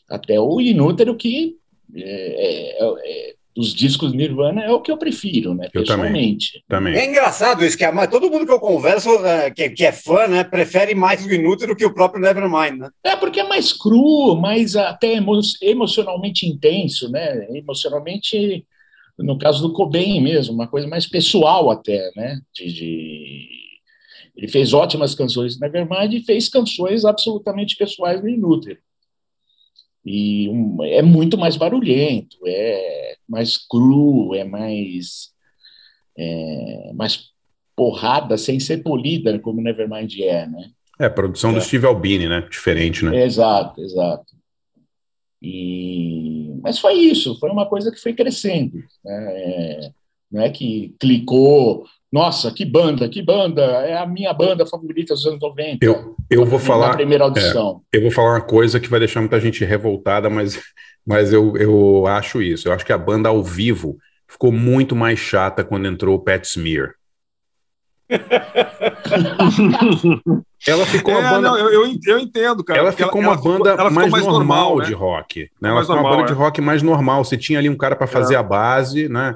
até 0.09 0.39
o 0.39 0.59
Inútero 0.61 1.15
que 1.15 1.57
é, 1.93 2.01
é, 2.01 3.29
é, 3.31 3.35
dos 3.57 3.73
discos 3.73 4.11
do 4.11 4.17
Nirvana 4.17 4.61
é 4.63 4.71
o 4.71 4.79
que 4.79 4.91
eu 4.91 4.97
prefiro, 4.97 5.53
né, 5.55 5.65
Eu 5.73 5.83
também. 5.83 6.05
pessoalmente. 6.05 6.63
Também. 6.67 6.95
É 6.95 7.05
engraçado 7.05 7.65
isso, 7.65 7.77
que 7.77 7.83
a- 7.83 8.07
todo 8.07 8.29
mundo 8.29 8.45
que 8.45 8.51
eu 8.51 8.59
converso, 8.59 9.09
é, 9.25 9.49
que, 9.49 9.69
que 9.71 9.83
é 9.83 9.91
fã, 9.91 10.27
né, 10.27 10.43
prefere 10.43 10.93
mais 10.93 11.25
o 11.25 11.31
Inútero 11.33 11.75
que 11.75 11.85
o 11.85 11.93
próprio 11.93 12.21
Nevermind, 12.21 12.77
né? 12.79 12.89
É 13.03 13.15
porque 13.15 13.39
é 13.39 13.43
mais 13.47 13.73
cru, 13.73 14.35
mais 14.35 14.75
até 14.75 15.13
emo- 15.15 15.39
emocionalmente 15.61 16.45
intenso, 16.45 17.09
né? 17.11 17.47
Emocionalmente, 17.57 18.65
no 19.17 19.37
caso 19.39 19.61
do 19.67 19.73
Cobain 19.73 20.21
mesmo, 20.21 20.53
uma 20.53 20.67
coisa 20.67 20.87
mais 20.87 21.07
pessoal 21.07 21.71
até, 21.71 22.11
né? 22.15 22.39
De, 22.53 22.71
de- 22.71 23.49
Ele 24.35 24.47
fez 24.47 24.71
ótimas 24.71 25.15
canções 25.15 25.59
na 25.59 25.67
Nevermind 25.67 26.13
e 26.13 26.23
fez 26.23 26.47
canções 26.47 27.03
absolutamente 27.05 27.75
pessoais 27.75 28.21
no 28.21 28.29
Inútero. 28.29 28.77
E 30.09 30.47
um- 30.49 30.81
é 30.83 31.01
muito 31.01 31.37
mais 31.37 31.57
barulhento, 31.57 32.37
é 32.45 33.17
mais 33.27 33.57
cru, 33.57 34.33
é 34.33 34.43
mais 34.45 35.29
é, 36.17 36.91
mais 36.95 37.25
porrada 37.75 38.37
sem 38.37 38.59
ser 38.59 38.81
polida, 38.81 39.37
como 39.39 39.61
Nevermind 39.61 40.19
é, 40.21 40.47
né? 40.47 40.71
É, 40.99 41.07
produção 41.09 41.51
do 41.51 41.59
É. 41.59 41.61
Steve 41.61 41.85
Albini, 41.85 42.27
né? 42.27 42.41
Diferente, 42.49 43.05
né? 43.05 43.23
Exato, 43.23 43.79
exato. 43.81 44.25
E... 45.41 46.53
Mas 46.63 46.79
foi 46.79 46.93
isso, 46.93 47.37
foi 47.39 47.49
uma 47.51 47.67
coisa 47.67 47.91
que 47.91 47.99
foi 47.99 48.13
crescendo. 48.13 48.77
né? 49.05 49.33
É, 49.85 49.91
Não 50.31 50.41
é 50.41 50.49
que 50.49 50.95
clicou, 50.99 51.85
nossa, 52.11 52.51
que 52.51 52.63
banda, 52.65 53.07
que 53.09 53.21
banda, 53.21 53.61
é 53.63 53.97
a 53.97 54.05
minha 54.05 54.33
banda 54.33 54.65
favorita 54.65 55.13
dos 55.13 55.25
anos 55.25 55.39
90. 55.41 55.85
Eu, 55.85 56.15
eu 56.29 56.45
vou 56.45 56.59
Na 56.59 56.65
falar. 56.65 56.95
primeira 56.95 57.23
audição. 57.25 57.81
é, 57.93 57.97
eu 57.97 58.01
vou 58.03 58.11
falar 58.11 58.35
uma 58.35 58.41
coisa 58.41 58.79
que 58.79 58.89
vai 58.89 58.99
deixar 58.99 59.19
muita 59.19 59.39
gente 59.41 59.65
revoltada, 59.65 60.29
mas, 60.29 60.61
mas 61.05 61.33
eu, 61.33 61.55
eu 61.57 62.05
acho 62.07 62.41
isso. 62.41 62.67
Eu 62.67 62.73
acho 62.73 62.85
que 62.85 62.93
a 62.93 62.97
banda 62.97 63.29
ao 63.29 63.43
vivo 63.43 63.97
ficou 64.27 64.51
muito 64.51 64.95
mais 64.95 65.19
chata 65.19 65.63
quando 65.63 65.87
entrou 65.87 66.15
o 66.15 66.19
Pat 66.19 66.43
Smear. 66.45 66.93
Ela 70.67 70.85
ficou 70.85 71.13
uma 71.13 71.27
É, 71.27 71.29
banda. 71.29 71.49
não, 71.49 71.57
eu, 71.57 71.69
eu 71.71 71.85
en- 71.87 71.99
eu 72.05 72.19
entendo, 72.19 72.63
cara. 72.63 72.79
ela 72.79 72.91
ficou 72.91 73.21
uma 73.21 73.29
ela 73.33 73.37
ficou- 73.37 73.57
banda 73.57 73.69
ela 73.71 73.89
ficou 73.91 74.09
mais, 74.09 74.25
normal, 74.25 74.77
né? 74.79 74.85
de 74.85 74.93
rock. 74.93 75.41
Né? 75.61 75.69
Ela 75.69 75.73
Mais 75.75 75.85
ficou 75.85 75.95
uma 75.95 76.01
normal, 76.03 76.19
banda 76.21 76.33
de 76.33 76.39
é. 76.39 76.43
rock 76.43 76.61
mais 76.61 76.83
normal. 76.83 77.23
Você 77.23 77.37
tinha 77.37 77.59
ali 77.59 77.69
um 77.69 77.77
cara 77.77 77.95
para 77.95 78.07
fazer 78.07 78.35
É. 78.35 78.37
a 78.37 78.43
base, 78.43 79.07
né? 79.09 79.35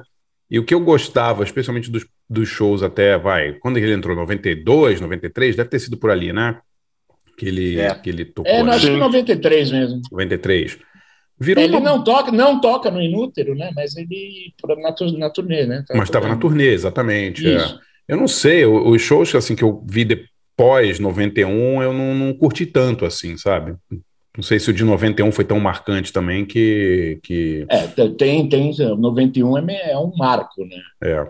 E 0.52 0.58
o 0.58 0.64
que 0.64 0.74
eu 0.74 0.80
gostava, 0.80 1.42
especialmente 1.44 1.90
dos, 1.90 2.04
dos 2.28 2.46
shows 2.46 2.82
até, 2.82 3.16
vai, 3.16 3.54
quando 3.54 3.78
ele 3.78 3.90
entrou, 3.94 4.14
92, 4.14 5.00
93, 5.00 5.56
deve 5.56 5.70
ter 5.70 5.78
sido 5.78 5.96
por 5.96 6.10
ali, 6.10 6.30
né? 6.30 6.58
Que 7.38 7.46
ele, 7.48 7.80
É. 7.80 7.94
que 7.94 8.10
ele 8.10 8.26
tocou, 8.26 8.52
É, 8.52 8.62
né? 8.62 8.72
acho 8.72 8.86
que 8.86 8.96
93 8.98 9.72
mesmo. 9.72 10.02
93. 10.12 10.78
Virou 11.40 11.64
Ele 11.64 11.76
uma- 11.76 11.80
não 11.80 12.04
toca, 12.04 12.30
não 12.30 12.60
toca 12.60 12.90
no 12.90 13.00
Inútero, 13.00 13.54
né? 13.54 13.70
Mas 13.74 13.96
ele 13.96 14.52
na, 14.78 15.18
na 15.18 15.30
turnê, 15.30 15.66
né? 15.66 15.84
Tá 15.88 15.94
Mas 15.96 16.04
estava 16.08 16.28
na 16.28 16.36
turnê, 16.36 16.68
exatamente. 16.68 17.48
é. 17.48 17.58
Eu 18.06 18.18
não 18.18 18.28
sei, 18.28 18.66
os 18.66 19.00
shows 19.00 19.34
assim, 19.34 19.56
que 19.56 19.64
eu 19.64 19.82
vi 19.88 20.04
depois 20.04 20.98
91, 21.00 21.82
eu 21.82 21.94
não, 21.94 22.14
não 22.14 22.34
curti 22.34 22.66
tanto 22.66 23.06
assim, 23.06 23.38
sabe? 23.38 23.74
Não 24.36 24.42
sei 24.42 24.58
se 24.58 24.70
o 24.70 24.72
de 24.72 24.82
91 24.82 25.30
foi 25.30 25.44
tão 25.44 25.60
marcante 25.60 26.12
também 26.12 26.44
que. 26.44 27.20
que 27.22 27.66
É, 27.68 27.86
tem, 27.86 28.48
tem, 28.48 28.72
91 28.78 29.58
é, 29.58 29.90
é 29.92 29.98
um 29.98 30.12
marco, 30.16 30.64
né? 30.64 30.76
é. 31.02 31.26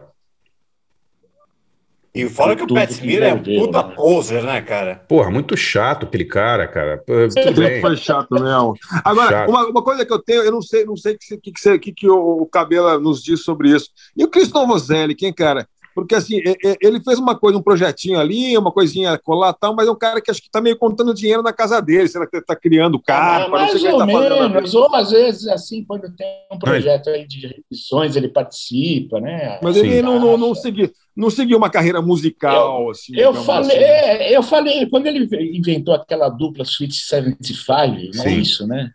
E 2.15 2.29
fora 2.29 2.55
que 2.55 2.63
o 2.63 2.67
Pat 2.67 2.89
que 2.89 2.95
Smear 2.95 3.23
é 3.23 3.33
um 3.33 3.43
puta 3.43 3.83
né? 3.83 3.95
poser, 3.97 4.43
né, 4.43 4.61
cara? 4.61 4.97
Porra, 5.09 5.31
muito 5.31 5.57
chato 5.57 6.05
aquele 6.05 6.27
cara, 6.27 6.69
cara. 6.69 7.03
Tudo 7.07 7.81
foi 7.81 7.97
chato 7.97 8.35
mesmo. 8.35 8.75
Agora, 9.03 9.31
Chato. 9.31 9.49
uma, 9.49 9.67
uma 9.67 9.83
coisa 9.83 10.05
que 10.05 10.13
eu 10.13 10.19
tenho, 10.19 10.43
eu 10.43 10.53
não 10.53 10.61
sei, 10.61 10.85
não 10.85 10.95
sei 10.95 11.15
o 11.15 11.19
que, 11.19 11.39
que, 11.39 11.53
que, 11.53 11.79
que, 11.79 11.93
que 11.93 12.09
o, 12.09 12.43
o 12.43 12.47
Cabela 12.47 13.01
nos 13.01 13.23
diz 13.23 13.43
sobre 13.43 13.71
isso. 13.71 13.89
E 14.15 14.23
o 14.23 14.29
Cristo 14.29 14.53
Novoselli, 14.53 15.15
quem, 15.15 15.33
cara? 15.33 15.67
Porque 15.95 16.15
assim, 16.15 16.41
ele 16.81 17.03
fez 17.03 17.19
uma 17.19 17.37
coisa, 17.37 17.59
um 17.59 17.63
projetinho 17.63 18.19
ali, 18.19 18.57
uma 18.57 18.73
coisinha 18.73 19.19
colar 19.19 19.51
e 19.51 19.61
tal, 19.61 19.75
mas 19.75 19.89
é 19.89 19.91
um 19.91 19.99
cara 19.99 20.21
que 20.21 20.31
acho 20.31 20.43
que 20.43 20.51
tá 20.51 20.61
meio 20.61 20.77
contando 20.77 21.15
dinheiro 21.15 21.43
na 21.43 21.53
casa 21.53 21.81
dele, 21.81 22.09
será 22.09 22.27
que 22.27 22.37
ele 22.37 22.45
tá 22.45 22.57
criando 22.57 23.01
carpa, 23.01 23.45
não 23.45 23.51
mais 23.51 23.71
sei 23.73 23.81
o 23.81 23.83
que 23.83 23.87
ele 23.87 23.93
ou 23.93 23.99
tá 23.99 24.07
menos, 24.07 24.75
ou 24.75 24.95
às 24.95 25.11
vezes, 25.11 25.47
assim, 25.49 25.85
quando 25.85 26.15
tem 26.15 26.27
um 26.51 26.59
projeto 26.59 27.11
aí 27.11 27.27
de 27.27 27.47
reedições, 27.47 28.17
ele 28.17 28.29
participa, 28.29 29.21
né? 29.21 29.59
Mas 29.63 29.77
ele 29.77 30.03
não, 30.03 30.19
não, 30.19 30.37
não, 30.37 30.55
seguiu, 30.55 30.91
não 31.15 31.31
seguiu 31.31 31.59
uma 31.59 31.71
carreira 31.71 32.01
musical, 32.01 32.91
assim. 32.91 33.17
Eu 33.17 33.35
falei, 33.35 33.77
assim. 33.77 33.85
é, 33.85 34.37
eu 34.37 34.43
falei, 34.43 34.87
quando 34.87 35.07
ele 35.07 35.29
inventou 35.57 35.95
aquela 35.95 36.29
dupla 36.29 36.65
Sweet 36.65 36.95
75, 36.95 38.17
não 38.17 38.25
é 38.25 38.29
Sim. 38.29 38.41
isso, 38.41 38.67
né? 38.67 38.91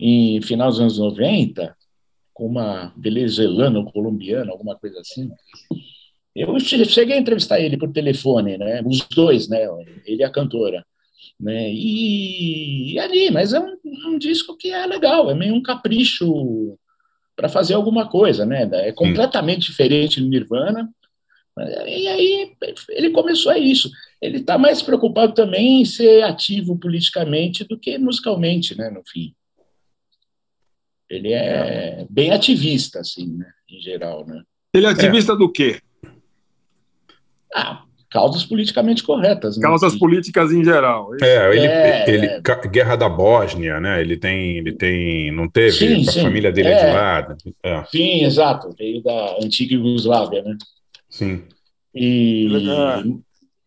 Em 0.00 0.40
final 0.42 0.68
dos 0.68 0.80
anos 0.80 0.98
90, 0.98 1.76
com 2.32 2.46
uma 2.46 2.92
venezuelana 2.96 3.80
ou 3.80 3.90
colombiana, 3.90 4.52
alguma 4.52 4.76
coisa 4.76 5.00
assim. 5.00 5.28
Eu 6.38 6.58
che- 6.60 6.84
cheguei 6.84 7.16
a 7.16 7.20
entrevistar 7.20 7.58
ele 7.60 7.76
por 7.76 7.90
telefone, 7.92 8.56
né? 8.56 8.80
Os 8.86 9.00
dois, 9.08 9.48
né? 9.48 9.66
Ele 10.06 10.22
e 10.22 10.24
a 10.24 10.30
cantora. 10.30 10.86
Né? 11.40 11.70
E, 11.72 12.92
e 12.94 12.98
ali, 12.98 13.30
mas 13.30 13.52
é 13.52 13.60
um, 13.60 13.76
um 14.06 14.18
disco 14.18 14.56
que 14.56 14.70
é 14.70 14.86
legal, 14.86 15.30
é 15.30 15.34
meio 15.34 15.54
um 15.54 15.62
capricho 15.62 16.78
para 17.36 17.48
fazer 17.48 17.74
alguma 17.74 18.08
coisa, 18.08 18.46
né? 18.46 18.68
É 18.72 18.92
completamente 18.92 19.66
diferente 19.66 20.20
do 20.20 20.28
Nirvana. 20.28 20.88
E 21.86 22.06
aí 22.06 22.52
ele 22.90 23.10
começou 23.10 23.50
a 23.50 23.58
isso. 23.58 23.90
Ele 24.22 24.38
está 24.38 24.56
mais 24.56 24.80
preocupado 24.80 25.34
também 25.34 25.80
em 25.80 25.84
ser 25.84 26.22
ativo 26.22 26.78
politicamente 26.78 27.64
do 27.64 27.76
que 27.76 27.98
musicalmente, 27.98 28.76
né? 28.76 28.90
No 28.90 29.02
fim. 29.04 29.34
Ele 31.10 31.32
é 31.32 32.06
bem 32.08 32.30
ativista, 32.30 33.00
assim, 33.00 33.36
né? 33.36 33.50
Em 33.68 33.80
geral, 33.80 34.24
né? 34.26 34.42
Ele 34.74 34.86
é 34.86 34.90
ativista 34.90 35.34
do 35.34 35.50
quê? 35.50 35.80
Ah, 37.54 37.82
causas 38.10 38.44
politicamente 38.44 39.02
corretas. 39.02 39.56
Né? 39.56 39.62
Causas 39.62 39.96
políticas 39.96 40.52
em 40.52 40.64
geral. 40.64 41.10
É, 41.20 41.56
ele, 41.56 41.66
É, 41.66 42.10
ele 42.10 42.26
é. 42.26 42.40
Guerra 42.68 42.96
da 42.96 43.08
Bósnia, 43.08 43.80
né? 43.80 44.00
Ele 44.00 44.16
tem, 44.16 44.56
ele 44.58 44.72
tem, 44.72 45.30
não 45.32 45.48
teve, 45.48 45.72
Sim, 45.72 46.08
a 46.08 46.12
sim. 46.12 46.22
família 46.22 46.50
dele 46.52 46.68
é, 46.68 46.72
É. 46.72 46.86
de 46.86 46.92
lá. 46.92 47.36
É, 47.62 47.84
Sim, 47.90 48.24
exato. 48.24 48.74
Veio 48.78 49.02
da 49.02 49.36
antiga 49.42 49.74
Iugoslávia, 49.74 50.42
né? 50.42 50.56
sim. 51.08 51.42
E... 51.94 52.46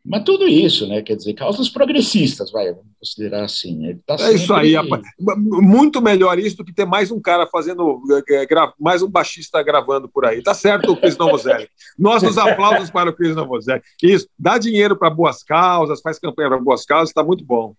Mas 0.04 0.24
tudo 0.24 0.48
isso, 0.48 0.88
né? 0.88 1.02
Quer 1.04 1.16
dizer, 1.16 1.34
causas 1.34 1.70
progressistas, 1.70 2.52
vai, 2.52 2.72
vamos 2.72 2.88
considerar 3.00 3.44
assim. 3.44 3.86
Ele 3.86 4.00
tá 4.06 4.16
É 4.20 4.32
isso 4.34 4.48
sempre- 4.48 4.56
aí, 4.62 4.74
rapaz. 4.74 5.02
Muito 5.38 6.02
melhor 6.02 6.40
isso 6.40 6.58
do 6.58 6.66
que 6.66 6.74
ter 6.74 6.86
mais 6.86 7.12
um 7.12 7.22
cara 7.22 7.46
fazendo, 7.46 8.02
eh, 8.30 8.46
gra- 8.48 8.74
mais 8.80 9.04
um 9.04 9.08
baixista 9.10 9.62
gravando 9.62 10.10
por 10.10 10.26
aí. 10.26 10.42
Tá 10.42 10.56
certo, 10.56 10.96
Cris 10.98 11.16
Novoselli. 11.18 11.68
Nossos 12.00 12.36
aplausos 12.38 12.90
para 12.90 13.12
o 13.12 13.14
Cris 13.14 13.36
Novoselli. 13.36 13.82
Isso, 14.02 14.28
dá 14.40 14.58
dinheiro 14.58 14.98
para 14.98 15.10
boas 15.12 15.44
causas, 15.44 16.02
faz 16.02 16.18
campanha 16.18 16.50
para 16.50 16.60
boas 16.60 16.84
causas, 16.84 17.14
tá 17.14 17.24
muito 17.24 17.46
bom. 17.46 17.76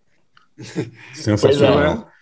Sensacional. 1.13 2.07
É. 2.09 2.13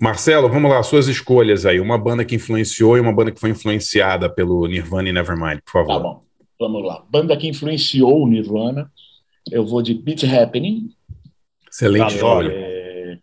Marcelo, 0.00 0.48
vamos 0.48 0.70
lá, 0.70 0.82
suas 0.82 1.08
escolhas 1.08 1.66
aí. 1.66 1.80
Uma 1.80 1.98
banda 1.98 2.24
que 2.24 2.36
influenciou 2.36 2.96
e 2.96 3.00
uma 3.00 3.12
banda 3.12 3.32
que 3.32 3.40
foi 3.40 3.50
influenciada 3.50 4.28
pelo 4.28 4.66
Nirvana 4.66 5.08
e 5.08 5.12
Nevermind, 5.12 5.60
por 5.64 5.72
favor. 5.72 5.92
Tá 5.92 5.98
bom, 5.98 6.20
vamos 6.58 6.84
lá. 6.84 7.04
Banda 7.10 7.36
que 7.36 7.48
influenciou 7.48 8.22
o 8.22 8.28
Nirvana, 8.28 8.90
eu 9.50 9.64
vou 9.66 9.82
de 9.82 9.94
Beat 9.94 10.24
Happening, 10.24 10.90
Excelente 11.70 12.16
Adoro. 12.16 12.48
escolha. 12.48 12.52
é, 12.54 13.18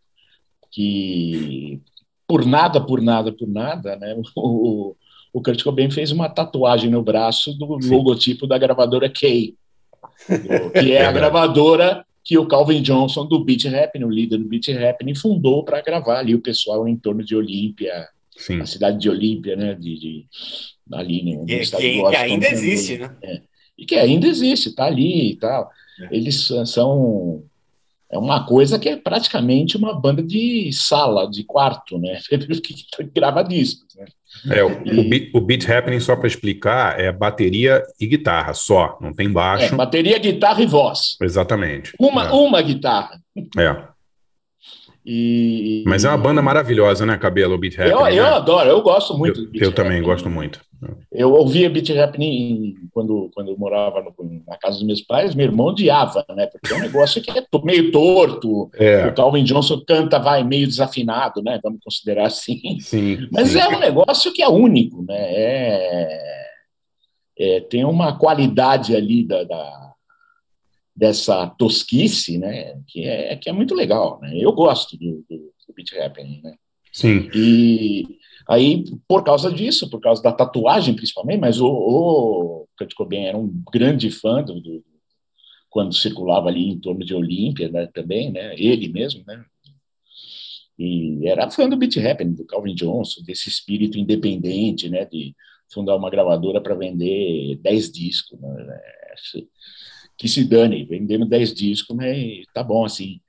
que 0.72 1.80
por 2.27 2.45
nada, 2.45 2.81
por 2.81 3.02
nada, 3.02 3.31
por 3.31 3.47
nada, 3.47 3.95
né? 3.95 4.15
O, 4.35 4.95
o 5.34 5.41
Kurt 5.41 5.61
Cobain 5.64 5.91
fez 5.91 6.11
uma 6.11 6.30
tatuagem 6.30 6.89
no 6.89 7.03
braço 7.03 7.53
do 7.57 7.65
logotipo 7.65 8.47
da 8.47 8.57
gravadora 8.57 9.10
Kay, 9.10 9.56
que 10.80 10.93
é 10.93 11.06
a 11.06 11.11
gravadora 11.11 12.06
que 12.23 12.38
o 12.38 12.47
Calvin 12.47 12.81
Johnson 12.81 13.26
do 13.26 13.43
Beat 13.43 13.65
Happening, 13.65 14.06
o 14.06 14.10
líder 14.10 14.38
do 14.38 14.45
Beat 14.47 14.69
Happening, 14.69 15.14
fundou 15.14 15.64
para 15.64 15.81
gravar 15.81 16.19
ali 16.19 16.34
o 16.34 16.41
pessoal 16.41 16.88
em 16.88 16.95
torno 16.95 17.23
de 17.23 17.35
Olímpia, 17.35 18.07
Sim. 18.35 18.61
a 18.61 18.65
cidade 18.65 18.97
de 18.97 19.10
Olímpia, 19.10 19.56
né? 19.56 19.73
De, 19.76 19.99
de- 19.99 20.26
ali 20.93 21.22
no, 21.23 21.41
no 21.41 21.45
Que, 21.45 21.56
estado 21.57 21.81
que- 21.81 21.88
de 21.89 21.93
que 21.97 22.02
Washington. 22.02 22.23
ainda 22.23 22.47
existe, 22.47 22.97
né? 22.97 23.15
E 23.77 23.85
que 23.85 23.95
ainda 23.95 24.26
existe, 24.27 24.69
está 24.69 24.85
ali 24.85 25.31
e 25.31 25.35
tal. 25.35 25.69
Eles 26.11 26.51
são. 26.65 27.43
É 28.11 28.17
uma 28.17 28.45
coisa 28.45 28.77
que 28.77 28.88
é 28.88 28.95
praticamente 28.95 29.76
uma 29.76 29.93
banda 29.99 30.22
de 30.22 30.72
sala, 30.72 31.30
de 31.30 31.43
quarto, 31.43 31.97
né? 31.97 32.19
que 32.63 33.03
grava 33.13 33.43
discos, 33.43 33.95
né? 33.95 34.05
É, 34.49 34.63
o, 34.63 34.67
o, 34.67 35.09
beat, 35.09 35.31
o 35.34 35.41
Beat 35.41 35.69
Happening, 35.69 35.99
só 35.99 36.15
para 36.15 36.27
explicar, 36.27 36.99
é 36.99 37.11
bateria 37.11 37.81
e 37.99 38.05
guitarra 38.05 38.53
só, 38.53 38.97
não 39.01 39.13
tem 39.13 39.27
É, 39.27 39.31
baixo. 39.31 39.76
bateria, 39.76 40.19
guitarra 40.19 40.61
e 40.61 40.65
voz. 40.65 41.17
Exatamente. 41.22 41.93
Uma, 41.99 42.34
uma 42.34 42.61
guitarra. 42.61 43.19
É. 43.57 43.63
É. 43.63 43.88
E, 45.05 45.84
Mas 45.85 46.03
é 46.03 46.09
uma 46.09 46.17
banda 46.17 46.41
maravilhosa, 46.41 47.05
né, 47.05 47.15
Cabelo, 47.17 47.55
o 47.55 47.57
Beat 47.57 47.76
Happening? 47.76 47.91
eu, 47.91 48.07
eu 48.07 48.23
né? 48.23 48.30
adoro, 48.30 48.69
eu 48.69 48.81
gosto 48.81 49.15
muito 49.15 49.41
Eu, 49.53 49.67
eu 49.67 49.72
também 49.72 50.01
gosto 50.01 50.30
muito. 50.30 50.59
Eu 51.11 51.31
ouvia 51.33 51.69
beat 51.69 51.89
happening 51.91 52.75
quando, 52.91 53.29
quando 53.33 53.49
eu 53.51 53.57
morava 53.57 54.01
no- 54.01 54.43
na 54.47 54.57
casa 54.57 54.77
dos 54.77 54.85
meus 54.85 55.01
pais, 55.01 55.33
meu 55.35 55.45
irmão 55.45 55.67
odiava, 55.67 56.25
né? 56.35 56.47
Porque 56.47 56.73
é 56.73 56.77
um 56.77 56.81
negócio 56.81 57.21
que 57.21 57.31
é 57.31 57.43
meio 57.63 57.91
torto. 57.91 58.69
É. 58.75 59.07
O 59.07 59.13
Calvin 59.13 59.43
Johnson 59.43 59.81
canta, 59.87 60.19
vai 60.19 60.43
meio 60.43 60.67
desafinado, 60.67 61.41
né? 61.41 61.59
Vamos 61.63 61.79
considerar 61.83 62.27
assim. 62.27 62.79
Sim. 62.79 63.27
Mas 63.31 63.49
sim. 63.49 63.59
é 63.59 63.67
um 63.69 63.79
negócio 63.79 64.31
que 64.33 64.41
é 64.41 64.47
único, 64.49 65.03
né? 65.03 65.15
É, 65.17 66.45
é, 67.37 67.59
tem 67.61 67.83
uma 67.85 68.17
qualidade 68.17 68.95
ali 68.95 69.23
da, 69.25 69.43
da- 69.43 69.93
dessa 70.95 71.47
tosquice, 71.47 72.37
né? 72.37 72.79
Que 72.87 73.03
é, 73.03 73.35
que 73.35 73.49
é 73.49 73.53
muito 73.53 73.75
legal, 73.75 74.19
né? 74.21 74.31
Eu 74.35 74.51
gosto 74.53 74.97
do, 74.97 75.23
do, 75.29 75.37
do 75.67 75.73
beat 75.75 75.93
happening, 75.99 76.41
né? 76.43 76.53
Sim. 76.91 77.29
E 77.33 78.17
aí, 78.47 78.84
por 79.07 79.23
causa 79.23 79.51
disso, 79.51 79.89
por 79.89 79.99
causa 79.99 80.22
da 80.22 80.31
tatuagem 80.31 80.95
principalmente, 80.95 81.39
mas 81.39 81.59
o, 81.61 81.67
o 81.67 82.67
Kurt 82.77 82.93
Cobain 82.93 83.26
era 83.26 83.38
um 83.38 83.47
grande 83.72 84.09
fã 84.11 84.43
do, 84.43 84.59
do- 84.61 84.84
quando 85.69 85.93
circulava 85.93 86.47
ali 86.49 86.69
em 86.69 86.80
torno 86.80 87.05
de 87.05 87.13
Olímpia 87.13 87.69
né, 87.69 87.88
também, 87.93 88.31
né? 88.31 88.55
Ele 88.57 88.88
mesmo, 88.89 89.23
né? 89.27 89.43
E 90.77 91.27
era 91.27 91.49
fã 91.49 91.69
do 91.69 91.77
beat 91.77 91.97
happening, 91.97 92.34
do 92.34 92.45
Calvin 92.45 92.76
Johnson, 92.76 93.22
desse 93.23 93.47
espírito 93.49 93.97
independente, 93.97 94.89
né? 94.89 95.05
De 95.05 95.34
fundar 95.72 95.95
uma 95.95 96.09
gravadora 96.09 96.61
para 96.61 96.76
vender 96.76 97.57
10 97.61 97.91
discos, 97.91 98.39
né? 98.39 98.80
Que 100.17 100.27
se 100.27 100.45
dane, 100.45 100.85
vendendo 100.85 101.26
10 101.26 101.53
discos, 101.53 101.95
mas 101.95 102.45
tá 102.53 102.63
bom 102.63 102.85
assim. 102.85 103.19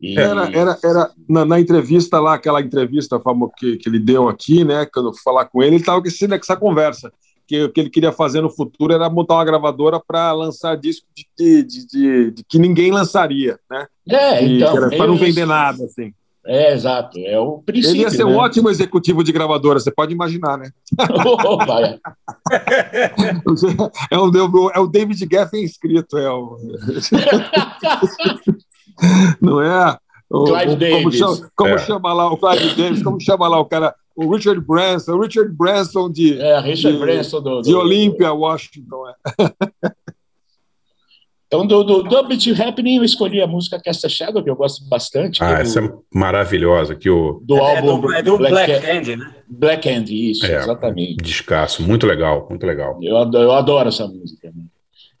E- 0.00 0.18
Era, 0.18 0.50
era, 0.52 0.78
era 0.84 1.10
na, 1.28 1.44
na 1.44 1.60
entrevista 1.60 2.20
lá, 2.20 2.34
aquela 2.34 2.60
entrevista 2.60 3.20
que, 3.56 3.76
que 3.76 3.88
ele 3.88 3.98
deu 3.98 4.28
aqui, 4.28 4.64
né? 4.64 4.86
Quando 4.92 5.08
eu 5.08 5.12
fui 5.12 5.22
falar 5.22 5.46
com 5.46 5.62
ele, 5.62 5.76
ele 5.76 5.82
estava 5.82 6.00
com 6.00 6.08
esse- 6.08 6.28
com 6.28 6.34
essa 6.34 6.56
conversa. 6.56 7.12
Que 7.46 7.64
o 7.64 7.70
que 7.72 7.80
ele 7.80 7.90
queria 7.90 8.10
fazer 8.10 8.40
no 8.40 8.48
futuro 8.48 8.94
era 8.94 9.08
montar 9.10 9.34
uma 9.34 9.44
gravadora 9.44 10.00
para 10.04 10.32
lançar 10.32 10.76
disco 10.76 11.06
de, 11.14 11.26
de, 11.62 11.86
de- 11.86 12.30
de- 12.30 12.44
que 12.48 12.58
ninguém 12.58 12.90
lançaria, 12.90 13.58
né? 13.70 13.86
É, 14.08 14.44
E 14.44 14.56
então, 14.56 14.74
para 14.74 15.06
não 15.06 15.16
vender 15.16 15.46
nada, 15.46 15.84
assim. 15.84 16.12
É, 16.46 16.74
exato. 16.74 17.18
É 17.18 17.38
o 17.38 17.62
princípio. 17.64 17.96
Ele 17.96 18.02
ia 18.02 18.10
ser 18.10 18.24
né? 18.24 18.30
um 18.30 18.36
ótimo 18.36 18.68
executivo 18.68 19.24
de 19.24 19.32
gravadora, 19.32 19.80
você 19.80 19.90
pode 19.90 20.12
imaginar, 20.12 20.58
né? 20.58 20.70
Opa, 21.26 21.80
é. 21.84 21.98
É 24.10 24.18
o, 24.18 24.70
é 24.74 24.78
o 24.78 24.86
David 24.86 25.26
Geffen 25.30 25.64
inscrito, 25.64 26.18
é 26.18 26.30
o. 26.30 26.58
Não 29.40 29.60
é? 29.60 29.96
O, 30.30 30.44
Clive 30.44 30.72
o- 30.72 30.78
como 30.78 30.78
Davis. 31.10 31.18
chama, 31.18 31.50
como 31.56 31.74
É. 31.74 31.78
chama 31.78 32.12
lá 32.12 32.32
o 32.32 32.36
Clive 32.36 32.74
Davis? 32.74 33.02
Como 33.02 33.20
chama 33.20 33.46
lá 33.48 33.58
o 33.60 33.64
cara? 33.66 33.94
O 34.16 34.32
Richard 34.34 34.60
Branson, 34.60 35.12
o 35.12 35.20
Richard 35.22 35.50
Branson 35.52 36.10
de, 36.10 36.40
É, 36.40 36.60
Richard 36.60 36.96
de, 36.96 37.04
Branson 37.04 37.40
do, 37.40 37.60
de 37.62 37.70
do- 37.72 37.78
Olímpia, 37.78 38.32
Washington. 38.32 39.04
É. 39.08 39.14
Então, 41.46 41.64
do, 41.64 41.84
do, 41.84 42.26
Beat 42.26 42.48
Happening, 42.58 42.96
eu 42.96 43.04
escolhi 43.04 43.40
a 43.40 43.46
música 43.46 43.78
Cast 43.80 44.04
a 44.04 44.08
Shadow, 44.08 44.42
que 44.42 44.50
eu 44.50 44.56
gosto 44.56 44.88
bastante. 44.88 45.44
Ah, 45.44 45.58
é 45.58 45.62
essa 45.62 45.80
do, 45.80 45.86
é 45.86 46.18
maravilhosa. 46.18 46.96
Que 46.96 47.08
o 47.08 47.40
do 47.44 47.56
É 47.56 47.76
álbum 47.76 48.00
do, 48.00 48.12
é 48.12 48.22
do 48.22 48.36
Black, 48.38 48.72
Cat- 48.72 48.84
Hand, 48.84 49.16
né? 49.16 49.34
Black 49.46 49.88
Hand, 49.88 50.04
isso, 50.10 50.44
É. 50.46 50.56
exatamente. 50.56 51.16
descasso, 51.22 51.80
muito 51.84 52.06
legal, 52.08 52.46
muito 52.50 52.66
legal. 52.66 52.98
Eu 53.00 53.16
adoro, 53.18 53.44
eu 53.44 53.52
adoro 53.52 53.88
essa 53.88 54.04
música. 54.08 54.48
né? 54.48 54.64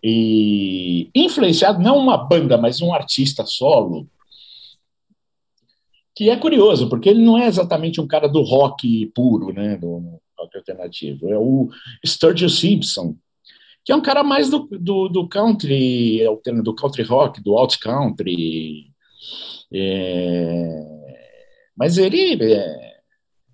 E 0.06 1.08
influenciado, 1.14 1.82
não 1.82 1.96
uma 1.96 2.18
banda, 2.18 2.58
mas 2.58 2.82
um 2.82 2.92
artista 2.92 3.46
solo, 3.46 4.06
que 6.14 6.28
é 6.28 6.36
curioso, 6.36 6.90
porque 6.90 7.08
ele 7.08 7.24
não 7.24 7.38
é 7.38 7.46
exatamente 7.46 8.02
um 8.02 8.06
cara 8.06 8.28
do 8.28 8.42
rock 8.42 9.06
puro, 9.14 9.50
né, 9.50 9.78
do 9.78 10.20
rock 10.38 10.58
alternativo. 10.58 11.30
É 11.30 11.38
o 11.38 11.70
Sturgill 12.04 12.50
Simpson, 12.50 13.16
que 13.82 13.92
é 13.92 13.96
um 13.96 14.02
cara 14.02 14.22
mais 14.22 14.50
do, 14.50 14.68
do, 14.70 15.08
do 15.08 15.26
country, 15.26 16.20
do 16.62 16.74
country 16.74 17.02
rock, 17.02 17.42
do 17.42 17.56
alt 17.56 17.78
country. 17.78 18.92
É, 19.72 20.84
mas 21.74 21.96
ele 21.96 22.44
é, 22.52 22.94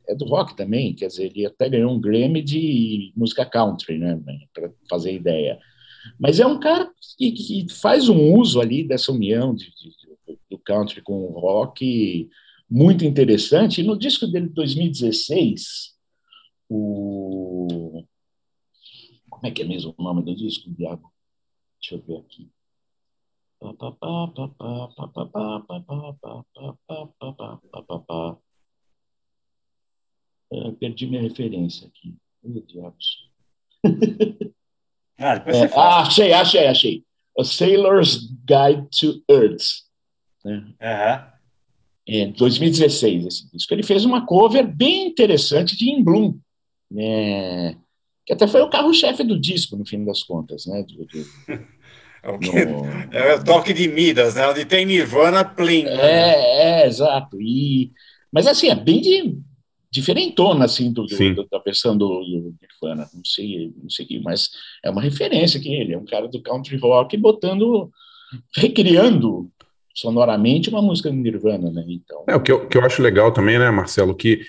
é 0.09 0.15
do 0.17 0.25
rock 0.25 0.57
também, 0.57 0.95
quer 0.97 1.07
dizer, 1.07 1.27
ele 1.27 1.47
até 1.47 1.69
ganhou 1.69 1.93
um 1.93 2.01
Grammy 2.01 2.43
de 2.43 3.13
música 3.17 3.47
country, 3.47 3.99
né, 3.99 4.21
para 4.53 4.69
fazer 4.89 5.15
ideia. 5.15 5.61
Mas 6.19 6.41
é 6.41 6.47
um 6.47 6.59
cara 6.59 6.91
que, 7.17 7.33
que 7.33 7.67
faz 7.73 8.09
um 8.09 8.35
uso 8.35 8.61
ali 8.61 8.85
dessa 8.85 9.13
união 9.13 9.55
de, 9.55 9.67
de, 9.71 10.39
do 10.51 10.59
country 10.59 11.03
com 11.03 11.25
o 11.25 11.39
rock 11.39 12.29
muito 12.71 13.05
interessante. 13.05 13.81
E 13.81 13.85
no 13.85 13.99
disco 13.99 14.27
dele 14.27 14.49
de 14.49 14.55
2016, 14.55 15.97
o. 16.69 18.05
Como 19.29 19.47
é 19.47 19.51
que 19.51 19.63
é 19.63 19.65
mesmo 19.65 19.95
o 19.97 20.03
nome 20.03 20.23
do 20.23 20.35
disco, 20.35 20.71
Diago? 20.71 21.13
Deixa 21.81 21.95
eu 21.95 22.03
ver 22.03 22.19
aqui. 22.19 22.51
Perdi 30.79 31.07
minha 31.07 31.23
referência 31.23 31.87
aqui. 31.87 32.15
Meu 32.43 32.63
Deus. 32.63 33.31
Ah, 35.21 35.35
depois 35.37 35.57
É, 35.57 35.61
você 35.61 35.65
ah, 35.67 35.69
fala. 35.69 36.01
achei, 36.03 36.33
achei, 36.33 36.67
achei. 36.67 37.05
A 37.39 37.45
Sailor's 37.45 38.17
Guide 38.45 38.89
to 38.99 39.23
Earth. 39.31 39.63
Né? 40.45 40.65
Aham. 40.83 41.27
Em 42.07 42.33
2016, 42.33 43.27
esse 43.27 43.51
disco. 43.53 43.73
Ele 43.75 43.83
fez 43.85 44.05
uma 44.05 44.27
cover 44.27 44.67
bem 44.67 45.07
interessante 45.07 45.77
de 45.77 45.91
In 45.91 46.03
Bloom, 46.03 46.39
né? 46.91 47.77
que 48.27 48.33
até 48.33 48.47
foi 48.49 48.63
o 48.63 48.71
carro-chefe 48.71 49.23
do 49.23 49.39
disco, 49.39 49.77
no 49.77 49.87
fim 49.87 50.05
das 50.05 50.23
contas. 50.23 50.67
Né? 50.67 50.83
Do- 50.85 51.05
do- 51.07 51.31
É 52.23 52.29
o, 52.31 52.39
que- 52.39 52.65
no- 52.67 52.85
é 53.13 53.35
o 53.35 53.43
toque 53.43 53.73
de 53.73 53.89
Midas, 53.89 54.35
né? 54.35 54.47
Onde 54.47 54.67
tem 54.67 54.85
Nirvana, 54.85 55.43
plim. 55.43 55.85
né? 55.85 55.91
É, 55.93 56.83
é, 56.83 56.87
exato. 56.87 57.41
E, 57.41 57.93
mas 58.31 58.47
assim, 58.47 58.69
é 58.69 58.75
bem 58.75 59.01
de, 59.01 59.39
diferentona 59.93 60.65
assim, 60.65 60.93
do, 60.93 61.07
do- 61.35 61.49
da 61.51 61.59
versão 61.59 61.97
do, 61.97 62.07
do 62.09 62.55
Nirvana. 62.61 63.09
Não 63.15 63.25
sei, 63.25 63.73
não 63.83 63.91
sei, 63.91 64.07
que- 64.07 64.21
mas 64.21 64.51
é 64.85 64.91
uma 64.91 65.03
referência 65.03 65.61
que 65.61 65.69
ele 65.73 65.93
é 65.95 65.99
um 65.99 66.05
cara 66.05 66.29
do 66.29 66.41
country 66.43 66.77
rock 66.77 67.17
botando, 67.17 67.91
recriando 68.57 69.51
sonoramente 69.95 70.71
uma 70.71 70.81
música 70.81 71.11
do 71.11 71.17
Nirvana, 71.17 71.71
né? 71.71 71.85
Então, 71.89 72.25
É, 72.29 72.37
o 72.37 72.43
que 72.43 72.53
eu, 72.53 72.69
que 72.69 72.79
eu 72.79 72.85
acho 72.85 73.03
legal 73.03 73.33
também, 73.33 73.59
né, 73.59 73.71
Marcelo, 73.71 74.15
que 74.15 74.41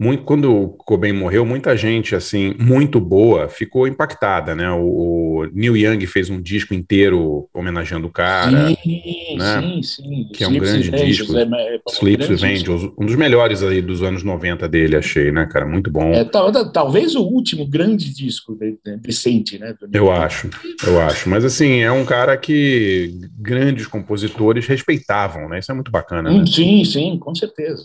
muito, 0.00 0.22
quando 0.24 0.50
o 0.50 0.68
Cobain 0.70 1.12
morreu, 1.12 1.44
muita 1.44 1.76
gente, 1.76 2.14
assim, 2.14 2.54
muito 2.58 2.98
boa, 2.98 3.50
ficou 3.50 3.86
impactada, 3.86 4.54
né? 4.54 4.70
O, 4.70 5.42
o 5.42 5.46
Neil 5.52 5.76
Young 5.76 6.06
fez 6.06 6.30
um 6.30 6.40
disco 6.40 6.72
inteiro 6.72 7.46
homenageando 7.52 8.06
o 8.06 8.10
cara, 8.10 8.68
sim, 8.68 9.36
né? 9.36 9.60
sim, 9.60 9.82
sim. 9.82 10.28
que 10.32 10.42
é 10.42 10.48
um 10.48 10.52
Sleeps 10.52 10.88
grande 10.88 11.06
disco. 11.06 11.36
é, 11.36 11.42
é, 11.42 11.80
Sleeps 11.90 12.28
with. 12.30 12.44
Angels, 12.44 12.90
um 12.98 13.04
dos 13.04 13.14
melhores 13.14 13.62
aí 13.62 13.82
dos 13.82 14.02
anos 14.02 14.22
90 14.22 14.66
dele, 14.66 14.96
achei, 14.96 15.30
né, 15.30 15.46
cara? 15.52 15.66
Muito 15.66 15.90
bom. 15.90 16.14
É, 16.14 16.24
tal- 16.24 16.50
talvez 16.72 17.14
o 17.14 17.22
último 17.22 17.66
grande 17.66 18.10
disco 18.10 18.54
de- 18.54 18.78
de- 18.82 18.96
decente, 18.96 19.58
né? 19.58 19.76
Eu 19.92 20.10
acho, 20.10 20.48
eu 20.86 20.98
acho. 20.98 21.28
Mas 21.28 21.44
assim, 21.44 21.80
é 21.80 21.92
um 21.92 22.06
cara 22.06 22.38
que 22.38 23.20
grandes 23.38 23.86
compositores 23.86 24.66
respeitavam, 24.66 25.46
né? 25.46 25.58
Isso 25.58 25.70
é 25.70 25.74
muito 25.74 25.90
bacana, 25.90 26.30
né? 26.30 26.40
Hum, 26.40 26.46
sim, 26.46 26.82
sim, 26.86 27.18
com 27.18 27.34
certeza. 27.34 27.84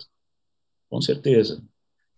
Com 0.89 1.01
certeza. 1.01 1.61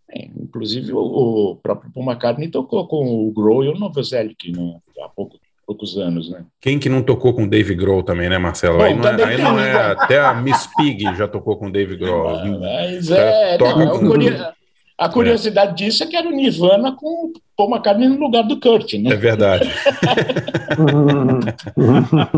É, 0.09 0.25
inclusive, 0.41 0.93
o, 0.93 0.99
o 0.99 1.55
próprio 1.57 1.91
Paul 1.93 2.05
McCartney 2.05 2.49
tocou 2.49 2.87
com 2.87 3.27
o 3.27 3.31
Grohl 3.31 3.65
e 3.65 3.69
o 3.69 3.77
Novoselic 3.77 4.51
né, 4.51 4.77
há 5.03 5.09
pouco, 5.09 5.37
poucos 5.65 5.97
anos, 5.97 6.29
né? 6.29 6.45
Quem 6.61 6.79
que 6.79 6.87
não 6.87 7.03
tocou 7.03 7.33
com 7.33 7.47
Dave 7.47 7.75
Grohl 7.75 8.03
também, 8.03 8.29
né, 8.29 8.37
Marcelo? 8.37 8.77
Bom, 8.77 8.83
aí 8.85 8.93
não 8.95 9.03
é, 9.05 9.17
também 9.17 9.35
aí 9.35 9.41
não 9.41 9.59
é- 9.59 9.91
até 9.91 10.19
a 10.19 10.33
Miss 10.33 10.67
Pig 10.77 11.03
já 11.15 11.27
tocou 11.27 11.57
com 11.57 11.69
Dave 11.69 11.97
Grohl. 11.97 12.59
Mas 12.59 13.09
O 13.09 13.15
cara 13.15 13.29
é, 13.29 13.57
toca 13.57 13.85
não, 13.85 13.95
a, 13.95 13.99
com- 13.99 14.57
a 14.97 15.09
curiosidade 15.09 15.75
disso 15.75 16.03
é 16.03 16.07
que 16.07 16.15
era 16.15 16.27
o 16.27 16.31
Nirvana 16.31 16.95
com 16.95 17.25
o 17.27 17.33
Paul 17.55 17.69
McCartney 17.71 18.07
no 18.07 18.17
lugar 18.17 18.43
do 18.43 18.59
Kurt, 18.59 18.93
né? 18.93 19.11
É 19.11 19.15
verdade. 19.17 19.69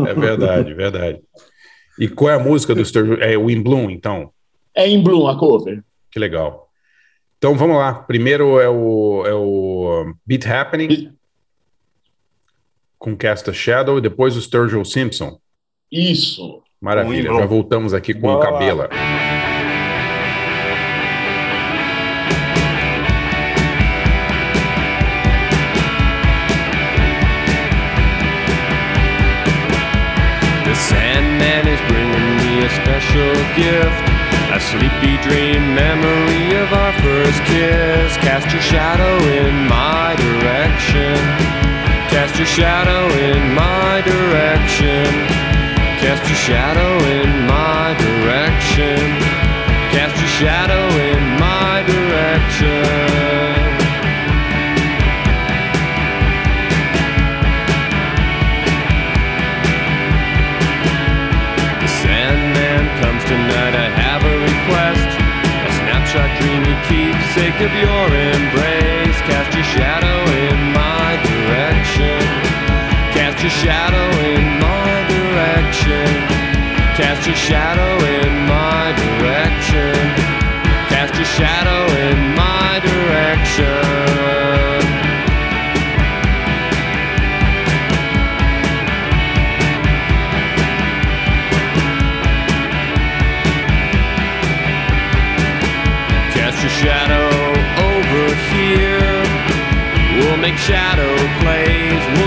é 0.08 0.14
verdade, 0.14 0.74
verdade. 0.74 1.20
E 1.98 2.08
qual 2.08 2.30
é 2.30 2.34
a 2.34 2.38
música 2.38 2.74
do 2.74 2.84
Sturgill? 2.84 3.22
É 3.22 3.36
o 3.36 3.50
In 3.50 3.62
Bloom, 3.62 3.90
então? 3.90 4.30
É 4.74 4.88
em 4.88 5.02
Bloom 5.02 5.26
a 5.28 5.38
cover. 5.38 5.82
Que 6.10 6.18
legal. 6.18 6.69
Então 7.40 7.54
vamos 7.54 7.78
lá. 7.78 7.94
Primeiro 7.94 8.60
é 8.60 8.68
o, 8.68 9.24
é 9.26 9.32
o 9.32 10.14
Beat 10.26 10.46
Happening 10.46 11.10
com 12.98 13.16
Cast 13.16 13.48
a 13.48 13.52
Shadow 13.54 13.96
e 13.96 14.02
depois 14.02 14.36
o 14.36 14.42
Sturgill 14.42 14.84
Simpson. 14.84 15.38
Isso. 15.90 16.62
Maravilha. 16.78 17.32
Já 17.32 17.46
voltamos 17.46 17.94
aqui 17.94 18.12
com 18.12 18.28
o. 18.28 18.40
Cabela. 18.40 18.90
The 30.66 30.74
Sandman 30.74 31.72
is 31.72 31.80
bringing 31.88 32.36
me 32.36 32.66
a 32.66 32.68
special 32.68 33.34
gift. 33.56 34.09
Sleepy 34.60 35.16
dream 35.22 35.74
memory 35.74 36.54
of 36.54 36.72
our 36.72 36.92
first 37.00 37.42
kiss. 37.44 38.16
Cast 38.18 38.52
your 38.52 38.62
shadow 38.62 39.16
in 39.40 39.66
my 39.66 40.14
direction. 40.16 41.16
Cast 42.12 42.36
your 42.36 42.46
shadow 42.46 43.08
in 43.16 43.54
my 43.54 44.02
direction. 44.02 45.06
Cast 45.98 46.22
your 46.28 46.36
shadow 46.36 46.92
in 47.18 47.46
my 47.46 47.94
direction. 47.98 49.00
Cast 49.90 50.16
your 50.20 50.28
shadow 50.28 50.84
in 51.10 51.22
my 51.40 51.82
direction. 51.86 53.29
Keepsake 67.30 67.60
of 67.60 67.72
your 67.74 68.06
embrace. 68.06 69.20
Cast 69.22 69.54
your 69.54 69.64
shadow 69.64 70.18
in 70.32 70.72
my 70.72 71.16
direction. 71.22 72.18
Cast 73.14 73.40
your 73.42 73.50
shadow 73.50 74.08
in 74.18 74.42
my 74.58 75.06
direction. 75.14 76.06
Cast 76.96 77.26
your 77.26 77.36
shadow 77.36 78.04
in 78.04 78.49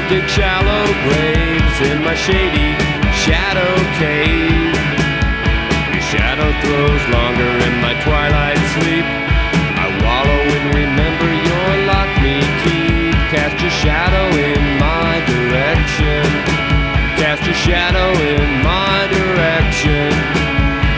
dig 0.10 0.28
shallow 0.28 0.86
graves 1.08 1.78
in 1.90 2.04
my 2.04 2.16
shady 2.16 2.70
shadow 3.24 3.74
cave. 4.00 4.76
Your 5.94 6.06
shadow 6.14 6.50
throws 6.62 7.04
longer 7.16 7.52
in 7.68 7.76
my 7.82 7.94
twilight 8.04 8.60
sleep. 8.76 9.06
I 9.84 9.88
wallow 10.04 10.42
and 10.58 10.68
remember 10.76 11.30
your 11.48 11.70
lock 11.88 12.10
me 12.24 12.38
key. 12.64 13.12
Cast 13.32 13.62
your 13.62 13.76
shadow 13.84 14.28
in 14.50 14.62
my 14.80 15.14
direction. 15.34 16.26
Cast 17.20 17.46
your 17.46 17.60
shadow 17.68 18.10
in 18.34 18.48
my 18.64 19.08
direction. 19.08 20.12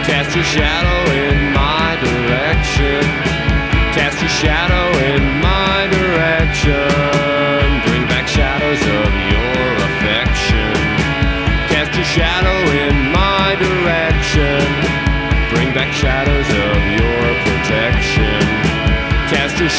Cast 0.10 0.36
your 0.36 0.45
shadow 0.45 0.99
in 1.26 1.53
my 1.53 1.98
direction. 2.02 3.02
Cast 3.94 4.19
your 4.22 4.30
shadow 4.30 4.84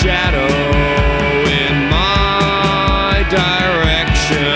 shadow 0.07 0.47
in 1.63 1.77
my 1.91 3.27
direction. 3.29 4.55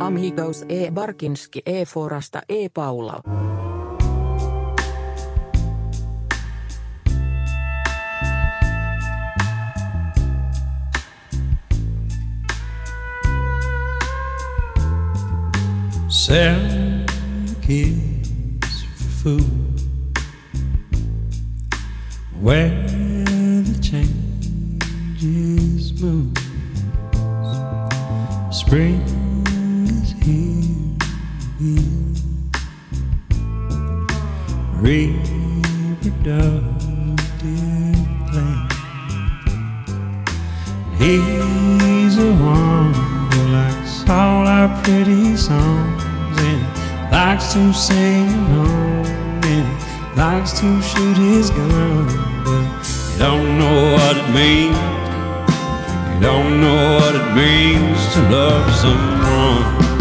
Amigos 0.00 0.64
E. 0.68 0.90
Barkinski 0.90 1.62
E. 1.66 1.84
Forasta 1.84 2.42
E. 2.46 2.68
Paula. 2.68 3.51
Selling 16.24 17.04
kids 17.62 18.84
for 18.94 19.10
food. 19.22 19.80
Where 22.40 22.70
the 22.86 23.76
changes 23.82 24.80
move. 26.00 26.38
Spring 28.52 29.02
is 29.88 30.12
here. 30.22 30.86
Reproductive 34.78 35.42
plan. 38.30 38.68
He's 41.00 42.14
a 42.16 42.32
who 42.92 43.40
likes 43.48 44.08
all 44.08 44.46
our 44.46 44.68
pretty 44.84 45.36
songs 45.36 45.81
likes 47.26 47.52
to 47.52 47.72
sing 47.72 48.28
along 48.50 49.44
and 49.44 50.16
likes 50.16 50.58
to 50.58 50.82
shoot 50.82 51.16
his 51.16 51.50
gun, 51.50 52.06
but 52.44 52.84
he 53.12 53.16
don't 53.16 53.58
know 53.60 53.92
what 53.94 54.16
it 54.16 54.28
means. 54.34 54.76
He 56.08 56.20
don't 56.20 56.60
know 56.60 56.98
what 56.98 57.14
it 57.14 57.28
means 57.36 58.00
to 58.14 58.20
love 58.28 58.66
someone. 58.74 59.91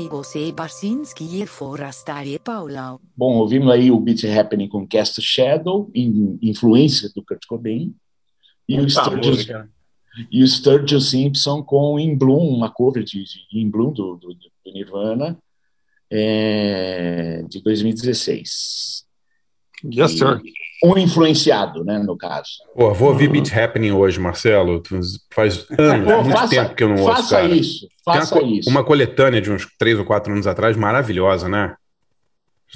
E 0.00 0.52
Barsinski 0.52 1.40
e 1.42 1.46
Forasta 1.46 2.24
e 2.24 2.38
Paulau. 2.38 3.00
Bom, 3.16 3.36
ouvimos 3.36 3.70
aí 3.72 3.90
o 3.90 4.00
Beat 4.00 4.24
Happening 4.24 4.68
com 4.68 4.86
Cast 4.86 5.20
Shadow, 5.22 5.88
in- 5.94 6.36
influência 6.42 7.08
do 7.14 7.24
Kurt 7.24 7.44
Cobain, 7.46 7.94
e 8.68 8.74
o 8.80 8.86
Puta 8.86 8.90
Sturgill, 9.02 9.30
música. 9.32 9.70
e 10.32 10.42
o 10.42 10.48
Sturgill 10.48 11.00
Simpson 11.00 11.62
com 11.62 11.98
In 11.98 12.16
Bloom, 12.16 12.48
uma 12.56 12.70
cover 12.70 13.04
de, 13.04 13.22
de 13.24 13.58
In 13.60 13.70
Bloom 13.70 13.92
do, 13.92 14.16
do, 14.16 14.34
do 14.34 14.72
Nirvana, 14.72 15.38
é, 16.10 17.42
de 17.48 17.62
2016. 17.62 19.04
Yes, 19.84 20.12
E 20.12 20.18
sir. 20.18 20.40
Um 20.86 20.98
influenciado, 20.98 21.82
né, 21.82 21.98
no 21.98 22.14
caso. 22.16 22.50
Pô, 22.76 22.92
vou 22.92 23.08
ouvir 23.08 23.28
Beat 23.28 23.50
Happening 23.56 23.92
hoje, 23.92 24.20
Marcelo. 24.20 24.82
Faz 25.30 25.66
anos, 25.78 26.04
Pô, 26.12 26.22
muito 26.22 26.36
faça- 26.36 26.48
tempo 26.48 26.74
que 26.74 26.84
eu 26.84 26.88
não 26.90 26.96
ouço, 27.02 27.16
faça 27.16 27.36
cara. 27.36 27.48
isso, 27.48 27.80
Tem 27.88 28.14
faça 28.14 28.34
uma, 28.38 28.42
isso. 28.50 28.68
uma 28.70 28.84
coletânea 28.84 29.40
de 29.40 29.50
uns 29.50 29.66
três 29.78 29.98
ou 29.98 30.04
quatro 30.04 30.32
anos 30.32 30.46
atrás, 30.46 30.76
maravilhosa, 30.76 31.48
né? 31.48 31.74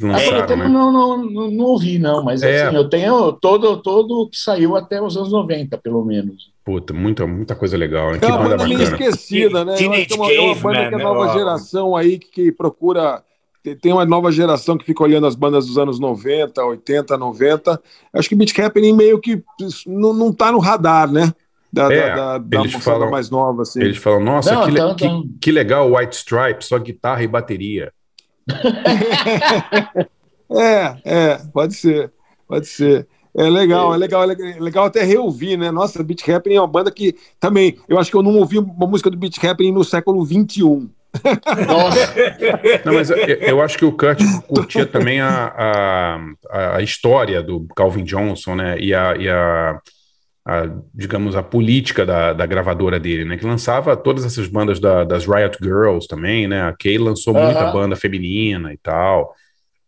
Eu 0.01 0.07
lançaram, 0.09 0.47
também 0.47 0.69
né? 0.69 0.73
não, 0.75 0.93
não, 0.93 1.17
não, 1.27 1.51
não 1.51 1.65
ouvi, 1.65 1.99
não, 1.99 2.23
mas 2.25 2.43
É. 2.43 2.67
assim, 2.69 2.77
eu 2.77 2.89
tenho 2.89 3.33
todo, 3.33 3.77
todo 3.83 4.29
que 4.31 4.39
saiu 4.39 4.77
até 4.77 5.03
os 5.03 5.17
anos 5.17 5.33
90, 5.33 5.77
pelo 5.77 6.05
menos. 6.05 6.51
Puta, 6.65 6.95
muita, 6.95 7.27
muita 7.27 7.57
coisa 7.57 7.77
legal. 7.77 8.13
Né? 8.13 8.19
Que 8.21 8.25
É 8.25 8.29
uma 8.29 8.39
banda 8.39 8.57
banda 8.59 8.69
meio 8.69 8.83
esquecida, 8.83 9.65
né? 9.65 9.73
Eu 9.81 9.93
acho 9.93 10.07
que 10.07 10.13
é 10.13 10.17
uma, 10.17 10.31
é 10.33 10.41
uma 10.41 10.55
banda 10.55 10.89
que 10.89 10.95
a 10.95 10.99
nova 10.99 11.33
geração 11.33 11.97
aí 11.97 12.19
que, 12.19 12.29
que 12.31 12.53
procura. 12.53 13.23
Tem- 13.77 13.93
uma 13.93 14.05
nova 14.05 14.31
geração 14.33 14.77
que 14.79 14.85
fica 14.85 15.03
olhando 15.03 15.27
as 15.27 15.35
bandas 15.35 15.67
dos 15.67 15.79
anos 15.79 15.99
90, 16.01 16.65
80, 16.65 17.17
90. 17.17 17.81
Acho 18.13 18.29
que 18.29 18.35
Beat 18.35 18.59
Happening 18.59 18.93
meio 18.95 19.19
que 19.21 19.43
não, 19.87 20.13
não 20.13 20.33
tá 20.33 20.51
no 20.53 20.59
radar, 20.59 21.11
né? 21.11 21.33
Da, 21.73 21.93
É, 21.93 22.15
da, 22.17 22.39
da, 22.39 22.61
eles 22.61 22.73
moçada 22.73 22.97
falam- 22.97 23.11
mais 23.11 23.29
nova, 23.31 23.63
assim. 23.63 23.81
Eles 23.83 23.99
falam, 23.99 24.21
nossa, 24.25 24.55
Não, 24.55 24.65
que, 24.65 24.71
então- 24.71 24.95
que- 24.97 25.05
então- 25.05 25.25
que 25.41 25.51
legal 25.53 25.91
o 25.91 25.97
White 25.99 26.17
Stripe, 26.17 26.65
só 26.65 26.79
guitarra 26.79 27.23
e 27.23 27.27
bateria. 27.27 27.93
É, 30.51 30.97
é, 31.05 31.37
pode 31.53 31.75
ser, 31.75 32.11
pode 32.47 32.67
ser. 32.67 33.07
É 33.37 33.43
legal, 33.51 33.95
é 33.95 33.99
legal, 33.99 34.23
é 34.23 34.27
legal, 34.27 34.47
é 34.49 34.59
legal 34.59 34.85
até 34.87 35.05
reouvir, 35.05 35.59
né? 35.59 35.71
Nossa, 35.71 36.03
Beat 36.03 36.27
Happening 36.27 36.57
é 36.57 36.61
uma 36.61 36.67
banda 36.67 36.91
que 36.91 37.15
também, 37.39 37.77
eu 37.87 37.99
acho 37.99 38.11
que 38.11 38.17
eu 38.17 38.23
não 38.23 38.35
ouvi 38.37 38.59
uma 38.59 38.87
música 38.87 39.11
do 39.11 39.17
Beat 39.19 39.37
Happening 39.45 39.73
no 39.73 39.85
século 39.85 40.25
XXI. 40.25 40.89
Não, 42.85 42.95
mas 42.95 43.11
eu, 43.11 43.17
eu 43.17 43.63
acho 43.63 43.79
que 43.79 43.85
o 43.85 43.93
Kurt 43.93 44.21
curtia 44.47 44.87
também 44.87 45.21
a, 45.21 46.19
a, 46.51 46.77
a 46.77 46.83
história 46.83 47.43
do 47.43 47.67
Calvin 47.77 48.05
Johnson, 48.05 48.55
né? 48.55 48.79
E 48.79 48.95
a, 48.95 49.17
e 49.17 49.29
a, 49.29 49.79
a, 50.47 50.63
digamos, 50.95 51.37
a 51.37 51.43
política 51.43 52.05
da, 52.07 52.33
da 52.33 52.47
gravadora 52.47 52.99
dele, 52.99 53.25
né? 53.25 53.37
Que 53.37 53.47
lançava 53.47 53.97
todas 53.97 54.25
essas 54.25 54.47
bandas 54.49 54.81
da- 54.81 55.05
das 55.05 55.27
Riot 55.27 55.59
Girls 55.63 56.07
também, 56.09 56.47
né? 56.49 56.63
A 56.63 56.73
Kay 56.73 56.99
lançou 56.99 57.35
muita 57.35 57.67
banda 57.73 57.97
feminina 57.97 58.73
e 58.73 58.79
tal. 58.79 59.35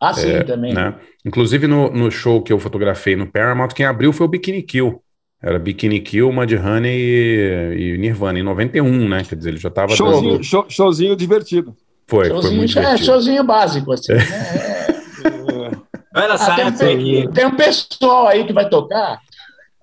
Ah, 0.00 0.14
sim, 0.14 0.30
É, 0.30 0.42
também. 0.44 0.72
né? 0.72 0.94
Inclusive 1.26 1.66
no, 1.66 1.90
no 1.90 2.10
show 2.10 2.42
que 2.42 2.52
eu 2.52 2.58
fotografei 2.58 3.14
no 3.16 3.26
Paramount, 3.30 3.68
quem 3.74 3.84
abriu 3.84 4.12
foi 4.12 4.26
o 4.26 4.30
Bikini 4.30 4.62
Kill. 4.62 5.02
Era 5.42 5.58
Bikini 5.58 6.00
Kill, 6.00 6.30
Mudhoney 6.32 6.94
e, 6.98 7.94
e 7.94 7.98
Nirvana, 7.98 8.38
em 8.38 8.42
91, 8.42 9.08
né? 9.08 9.24
Quer 9.26 9.36
dizer, 9.36 9.48
ele 9.50 9.58
já 9.58 9.68
estava 9.68 9.94
Showzinho, 9.96 10.32
dando... 10.32 10.44
show- 10.44 10.66
showzinho 10.68 11.16
divertido. 11.16 11.74
Foi, 12.06 12.24
foi 12.26 12.34
Showzinho, 12.34 12.56
muito 12.56 12.78
é, 12.78 12.82
divertido. 12.82 13.06
showzinho 13.06 13.44
básico, 13.44 13.92
assim. 13.92 14.12
né? 14.12 14.20
Olha 16.14 16.34
Ah, 16.34 16.72
tem, 16.72 17.24
um, 17.26 17.30
tem 17.30 17.46
um 17.46 17.54
pessoal 17.56 18.26
aí 18.26 18.44
que 18.44 18.52
vai 18.52 18.68
tocar. 18.68 19.20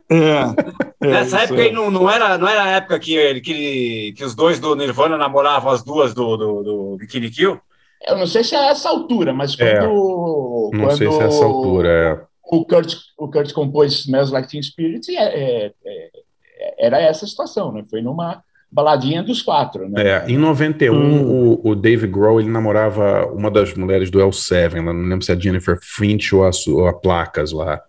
É. 0.09 1.05
Nessa 1.05 1.41
época 1.41 1.61
aí 1.61 1.71
não, 1.71 1.89
não, 1.91 2.09
era, 2.09 2.38
não 2.38 2.47
era 2.47 2.63
a 2.63 2.69
época 2.71 2.99
que, 2.99 3.15
ele- 3.15 3.41
que, 3.41 4.13
que 4.15 4.23
os 4.23 4.35
dois 4.35 4.59
do 4.59 4.75
Nirvana 4.75 5.17
namoravam 5.17 5.71
as 5.71 5.84
duas 5.84 6.13
do, 6.13 6.38
do, 6.38 6.63
do 6.63 6.97
Bikini 6.97 7.29
Kill? 7.29 7.59
Eu 8.05 8.17
não 8.17 8.27
sei 8.27 8.43
se 8.43 8.55
é 8.55 8.69
essa 8.69 8.89
altura, 8.89 9.34
mas 9.34 9.55
quando, 9.55 9.67
É, 9.67 9.81
Não 9.81 10.69
quando 10.71 10.97
sei 10.97 11.11
se 11.11 11.19
é 11.19 11.23
essa 11.25 11.43
altura, 11.45 11.89
é. 11.89 12.27
O 12.49 12.65
Kurt, 12.65 12.95
o 13.17 13.27
Kurt 13.29 13.51
compôs 13.53 13.93
Smells 13.99 14.31
Like 14.31 14.47
Teen 14.49 14.61
Spirit, 14.63 15.09
é, 15.15 15.23
é, 15.23 15.71
é, 15.85 16.85
era 16.85 16.99
essa 17.01 17.25
situação, 17.27 17.71
né? 17.71 17.83
Foi 17.89 18.01
numa 18.01 18.41
baladinha 18.71 19.23
dos 19.23 19.41
quatro, 19.41 19.87
né? 19.89 20.01
É, 20.07 20.25
em 20.29 20.37
91, 20.37 20.93
Hum. 20.93 21.57
o, 21.63 21.69
o 21.69 21.75
Dave 21.75 22.05
Grohl 22.07 22.39
ele 22.41 22.49
namorava 22.49 23.25
uma 23.27 23.49
das 23.49 23.73
mulheres 23.73 24.09
do 24.11 24.19
L7, 24.19 24.75
lá, 24.75 24.93
não 24.93 25.07
lembro 25.07 25.23
se 25.23 25.31
é 25.31 25.35
a 25.35 25.39
Jennifer 25.39 25.77
Finch 25.81 26.33
ou 26.35 26.43
a, 26.45 26.49
ou 26.67 26.87
a 26.87 26.93
Placas 26.93 27.51
lá. 27.51 27.81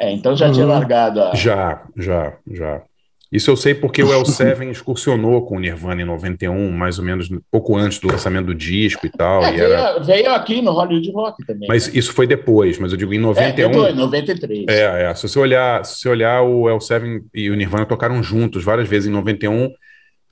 É, 0.00 0.12
então 0.12 0.36
já 0.36 0.50
tinha 0.50 0.64
Uhum. 0.66 0.72
largado 0.72 1.20
a... 1.22 1.34
Já, 1.34 1.82
já, 1.96 2.36
já. 2.50 2.82
Isso 3.30 3.50
eu 3.50 3.56
sei 3.56 3.74
porque 3.74 4.02
o 4.02 4.08
L7 4.22 4.70
excursionou 4.70 5.44
com 5.44 5.56
o 5.56 5.60
Nirvana 5.60 6.00
em 6.00 6.04
91, 6.04 6.70
mais 6.70 6.98
ou 6.98 7.04
menos 7.04 7.28
pouco 7.50 7.76
antes 7.76 7.98
do 7.98 8.08
lançamento 8.08 8.46
do 8.46 8.54
disco 8.54 9.06
e 9.06 9.10
tal. 9.10 9.44
É, 9.44 9.54
e 9.54 9.60
era... 9.60 9.92
veio, 9.92 10.04
veio 10.04 10.30
aqui 10.30 10.62
no 10.62 10.72
Hollywood 10.72 11.10
Rock 11.12 11.44
também. 11.46 11.68
Mas 11.68 11.94
isso 11.94 12.12
foi 12.12 12.26
depois, 12.26 12.78
mas 12.78 12.92
eu 12.92 12.98
digo 12.98 13.12
em 13.12 13.18
é, 13.18 13.20
91. 13.20 13.70
depois, 13.70 13.94
93. 13.94 14.64
É, 14.68 15.10
é. 15.10 15.14
Se 15.14 15.28
você 15.28 15.38
olhar, 15.38 15.84
se 15.84 16.00
você 16.00 16.08
olhar 16.08 16.42
o 16.42 16.64
L7 16.64 17.22
e 17.34 17.50
o 17.50 17.54
Nirvana 17.54 17.84
tocaram 17.84 18.22
juntos 18.22 18.64
várias 18.64 18.88
vezes 18.88 19.08
em 19.08 19.12
91. 19.12 19.70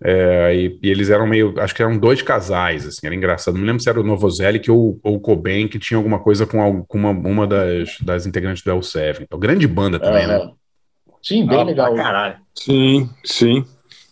é, 0.03 0.55
e, 0.55 0.79
e 0.83 0.91
eles 0.91 1.09
eram 1.11 1.27
meio, 1.27 1.55
acho 1.59 1.75
que 1.75 1.83
eram 1.83 1.99
dois 1.99 2.21
casais, 2.23 2.87
assim, 2.87 3.07
era 3.07 3.15
engraçado. 3.15 3.55
Não 3.55 3.61
me 3.61 3.67
lembro 3.67 3.83
se 3.83 3.89
era 3.89 4.01
o 4.01 4.05
Novoselic 4.05 4.71
ou, 4.71 4.99
ou 5.03 5.17
o 5.17 5.21
Cobain 5.21 5.69
que 5.69 5.79
tinha 5.79 5.97
alguma 5.97 6.19
coisa 6.19 6.47
com, 6.47 6.83
com 6.85 6.99
uma, 6.99 7.11
uma 7.11 7.47
das, 7.47 7.99
das 8.01 8.27
integrantes 8.27 8.63
do 8.63 8.71
L7. 8.71 9.21
Então, 9.23 9.39
grande 9.39 9.67
banda 9.67 9.99
também, 9.99 10.25
É, 10.25 10.27
né? 10.27 10.51
Sim, 11.27 11.45
bem 11.45 11.59
Ah, 11.59 11.65
legal. 11.65 11.93
caralho. 11.97 12.37
Sim, 12.55 13.11
sim, 13.25 13.65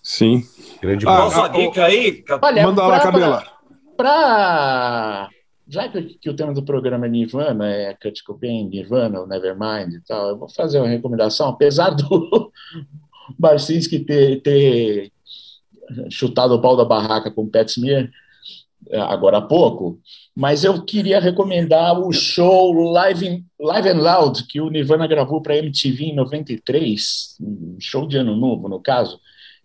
sim. 0.03 0.43
Grande 0.83 1.07
Ah, 1.07 1.17
Qual 1.17 1.31
sua 1.31 1.47
dica 1.49 1.85
aí? 1.85 2.25
Olha, 2.43 2.67
Manda 2.67 2.85
lá, 2.89 2.99
Cabela. 3.01 3.45
Pra... 3.97 5.29
Já 5.69 5.89
que, 5.89 6.03
que 6.19 6.29
o 6.29 6.35
tema 6.35 6.53
do 6.53 6.65
programa 6.65 7.07
é 7.07 7.09
Nirvana, 7.09 7.71
é 7.71 7.95
Kurt 7.95 8.21
Cobain, 8.27 8.69
Nirvana, 8.69 9.21
o 9.21 9.29
Nevermind 9.29 9.95
e 9.95 10.01
tal, 10.01 10.31
eu 10.31 10.37
vou 10.39 10.49
fazer 10.49 10.81
uma 10.81 10.89
recomendação, 10.89 11.49
apesar 11.51 11.91
do 11.91 12.51
Barcinski 13.39 14.01
ter, 14.01 14.43
ter 14.43 15.13
chutado 16.11 16.55
o 16.55 16.61
pau 16.61 16.77
da 16.77 16.85
barraca 16.85 17.31
com 17.31 17.43
o 17.43 17.49
Pat 17.49 17.69
Smear 17.69 18.11
agora 18.93 19.39
há 19.39 19.43
pouco, 19.43 19.99
mas 20.35 20.65
eu 20.65 20.83
queria 20.85 21.21
recomendar 21.21 21.99
o 21.99 22.13
show 22.13 22.73
Live, 22.93 23.27
in- 23.27 23.45
Live 23.61 23.89
and 23.89 24.01
Loud, 24.01 24.47
que 24.47 24.61
o 24.61 24.69
Nirvana 24.71 25.07
gravou 25.07 25.41
para 25.41 25.55
a 25.55 25.59
MTV 25.59 26.05
em 26.05 26.15
93, 26.15 27.37
um 27.41 27.77
show 27.81 28.07
de 28.07 28.17
ano 28.17 28.37
novo, 28.37 28.69
no 28.69 28.81
caso, 28.81 29.19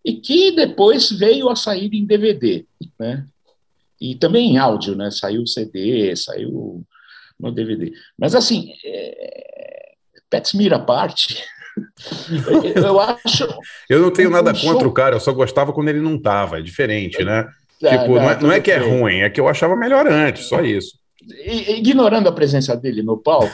e 0.06 0.14
que 0.14 0.52
depois 0.52 1.12
veio 1.12 1.50
a 1.50 1.56
sair 1.56 1.90
em 1.94 2.06
DVD, 2.06 2.66
né? 3.00 3.26
E 4.00 4.16
também 4.16 4.52
em 4.52 4.58
áudio, 4.58 4.96
né? 4.96 5.12
Saiu 5.12 5.46
CD, 5.46 6.16
saiu 6.16 6.84
no 7.40 7.52
DVD. 7.52 7.92
Mas 8.18 8.34
assim, 8.34 8.72
é... 8.86 9.90
Pat 10.30 10.46
Smear 10.46 10.74
à 10.74 10.80
parte, 10.80 11.44
eu 12.76 13.00
acho. 13.00 13.48
Eu 13.90 14.02
não 14.02 14.12
tenho 14.12 14.30
nada 14.30 14.52
um 14.52 14.56
show- 14.56 14.72
contra 14.74 14.88
o 14.88 14.94
cara, 14.94 15.16
eu 15.16 15.20
só 15.20 15.34
gostava 15.34 15.74
quando 15.74 15.90
ele 15.90 16.00
não 16.02 16.18
tava, 16.22 16.60
é 16.60 16.62
diferente, 16.62 17.24
né? 17.24 17.48
Ah, 17.84 17.98
tipo, 17.98 18.16
não, 18.16 18.22
não, 18.24 18.30
é, 18.30 18.42
não 18.42 18.52
é 18.52 18.60
que 18.60 18.72
é 18.72 18.78
ruim, 18.78 19.20
é 19.20 19.30
que 19.30 19.40
eu 19.40 19.48
achava 19.48 19.76
melhor 19.76 20.06
antes, 20.08 20.46
só 20.48 20.62
isso. 20.62 20.98
Ignorando 21.78 22.28
a 22.28 22.32
presença 22.32 22.76
dele 22.76 23.02
no 23.04 23.18
palco, 23.18 23.54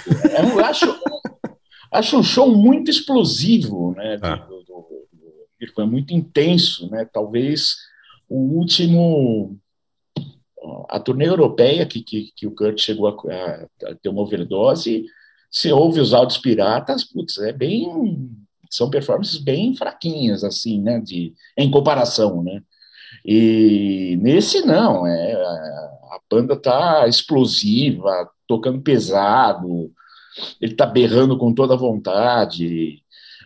eu 0.53 0.63
acho, 0.65 0.85
acho 1.91 2.17
um 2.17 2.23
show 2.23 2.49
muito 2.55 2.89
explosivo, 2.89 3.93
né? 3.95 4.17
Ah. 4.21 4.35
do- 4.37 4.59
do- 4.63 4.63
do- 4.63 5.07
Ele 5.59 5.71
foi 5.71 5.85
muito 5.85 6.13
intenso, 6.13 6.89
né? 6.89 7.07
Talvez 7.11 7.75
o 8.29 8.37
último 8.57 9.57
a 10.89 10.99
turnê 10.99 11.27
europeia 11.27 11.85
que, 11.85 12.01
que, 12.01 12.31
que 12.35 12.47
o 12.47 12.51
Kurt 12.51 12.79
chegou 12.79 13.07
a, 13.07 13.11
a- 13.31 13.67
a 13.91 13.95
ter 13.95 14.09
uma 14.09 14.21
overdose, 14.21 15.05
se 15.51 15.71
ouve 15.71 15.99
os 15.99 16.13
áudios 16.13 16.39
piratas, 16.39 17.03
putz, 17.03 17.37
é 17.37 17.53
bem 17.53 18.29
são 18.69 18.89
performances 18.89 19.37
bem 19.37 19.75
fraquinhas 19.75 20.43
assim, 20.43 20.81
né? 20.81 20.99
De 20.99 21.33
em 21.57 21.69
comparação, 21.69 22.43
né? 22.43 22.61
E 23.25 24.17
nesse 24.21 24.61
não, 24.65 25.05
é 25.07 25.33
a 25.33 26.19
banda 26.29 26.55
tá 26.55 27.07
explosiva, 27.07 28.29
tocando 28.47 28.81
pesado, 28.81 29.91
ele 30.61 30.75
tá 30.75 30.85
berrando 30.85 31.37
com 31.37 31.53
toda 31.53 31.73
a 31.73 31.77
vontade. 31.77 33.01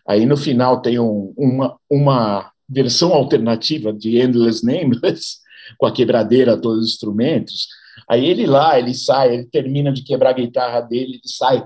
Aí 0.07 0.25
no 0.25 0.35
final 0.37 0.81
tem 0.81 0.99
um- 0.99 1.33
uma, 1.37 1.77
uma 1.89 2.51
versão 2.67 3.13
alternativa 3.13 3.93
de 3.93 4.19
Endless 4.19 4.65
Nameless, 4.65 5.37
com 5.77 5.85
a 5.85 5.91
quebradeira, 5.91 6.59
todos 6.59 6.83
os 6.85 6.91
instrumentos. 6.93 7.67
Aí 8.09 8.25
ele 8.25 8.45
lá, 8.45 8.77
ele 8.79 8.93
sai, 8.93 9.33
ele 9.33 9.45
termina 9.45 9.91
de 9.93 10.03
quebrar 10.03 10.31
a 10.31 10.33
guitarra 10.33 10.81
dele, 10.81 11.13
ele 11.15 11.21
sai, 11.25 11.63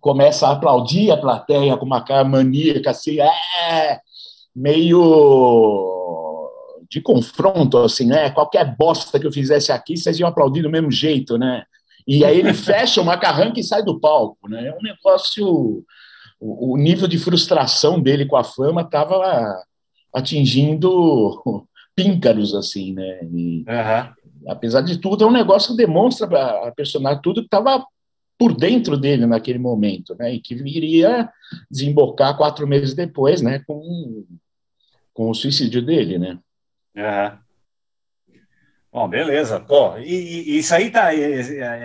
começa 0.00 0.46
a 0.46 0.52
aplaudir 0.52 1.10
a 1.10 1.16
plateia 1.16 1.76
com 1.76 1.84
uma 1.84 2.02
cara 2.04 2.24
maníaca, 2.24 2.90
assim, 2.90 3.18
é, 3.20 3.98
meio 4.54 5.99
de 6.90 7.00
confronto, 7.00 7.78
assim, 7.78 8.06
né? 8.06 8.30
Qualquer 8.30 8.76
bosta 8.76 9.18
que 9.20 9.26
eu 9.26 9.32
fizesse 9.32 9.70
aqui, 9.70 9.96
vocês 9.96 10.18
iam 10.18 10.28
aplaudir 10.28 10.62
do 10.62 10.70
mesmo 10.70 10.90
jeito, 10.90 11.38
né? 11.38 11.64
E 12.06 12.24
aí 12.24 12.38
ele 12.40 12.52
fecha 12.54 13.00
o 13.00 13.04
macarrão 13.04 13.52
e 13.56 13.62
sai 13.62 13.84
do 13.84 14.00
palco, 14.00 14.48
né? 14.48 14.66
É 14.66 14.74
um 14.74 14.82
negócio. 14.82 15.84
O, 16.40 16.72
o 16.72 16.76
nível 16.76 17.06
de 17.06 17.18
frustração 17.18 18.00
dele 18.00 18.26
com 18.26 18.36
a 18.36 18.42
fama 18.42 18.80
estava 18.80 19.62
atingindo 20.12 21.64
píncaros, 21.94 22.54
assim, 22.54 22.92
né? 22.92 23.20
E, 23.32 23.64
apesar 24.48 24.80
de 24.80 24.98
tudo, 24.98 25.22
é 25.22 25.26
um 25.26 25.32
negócio 25.32 25.70
que 25.70 25.76
demonstra 25.76 26.26
a, 26.26 26.68
a 26.68 26.72
personagem 26.72 27.22
tudo 27.22 27.42
que 27.42 27.46
estava 27.46 27.84
por 28.36 28.56
dentro 28.56 28.96
dele 28.96 29.26
naquele 29.26 29.58
momento, 29.58 30.16
né? 30.18 30.34
E 30.34 30.40
que 30.40 30.56
viria 30.56 31.30
desembocar 31.70 32.36
quatro 32.36 32.66
meses 32.66 32.94
depois, 32.94 33.42
né? 33.42 33.62
Com, 33.64 34.24
com 35.14 35.30
o 35.30 35.34
suicídio 35.34 35.82
dele, 35.82 36.18
né? 36.18 36.38
Aham. 36.96 37.38
Bom, 38.92 39.08
beleza. 39.08 39.60
Pô, 39.60 39.96
e, 39.98 40.02
e 40.50 40.58
isso 40.58 40.74
aí 40.74 40.90
tá, 40.90 41.14
é, 41.14 41.40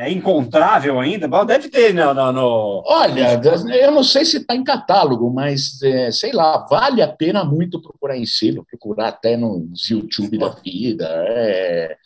é 0.07 0.11
encontrável 0.11 0.99
ainda? 0.99 1.27
Bom, 1.27 1.45
deve 1.45 1.69
ter 1.69 1.93
no. 1.93 2.13
no, 2.15 2.31
no- 2.31 2.83
Olha, 2.83 3.39
eu 3.79 3.91
não 3.91 4.03
sei 4.03 4.25
se 4.25 4.37
está 4.37 4.55
em 4.55 4.63
catálogo, 4.63 5.29
mas 5.31 5.79
é, 5.83 6.11
sei 6.11 6.31
lá, 6.33 6.65
vale 6.67 7.03
a 7.03 7.07
pena 7.07 7.43
muito 7.43 7.79
procurar 7.79 8.17
em 8.17 8.25
selo, 8.25 8.65
procurar 8.65 9.09
até 9.09 9.37
nos 9.37 9.87
YouTube 9.87 10.35
da 10.39 10.49
vida. 10.49 11.07
É, 11.27 11.97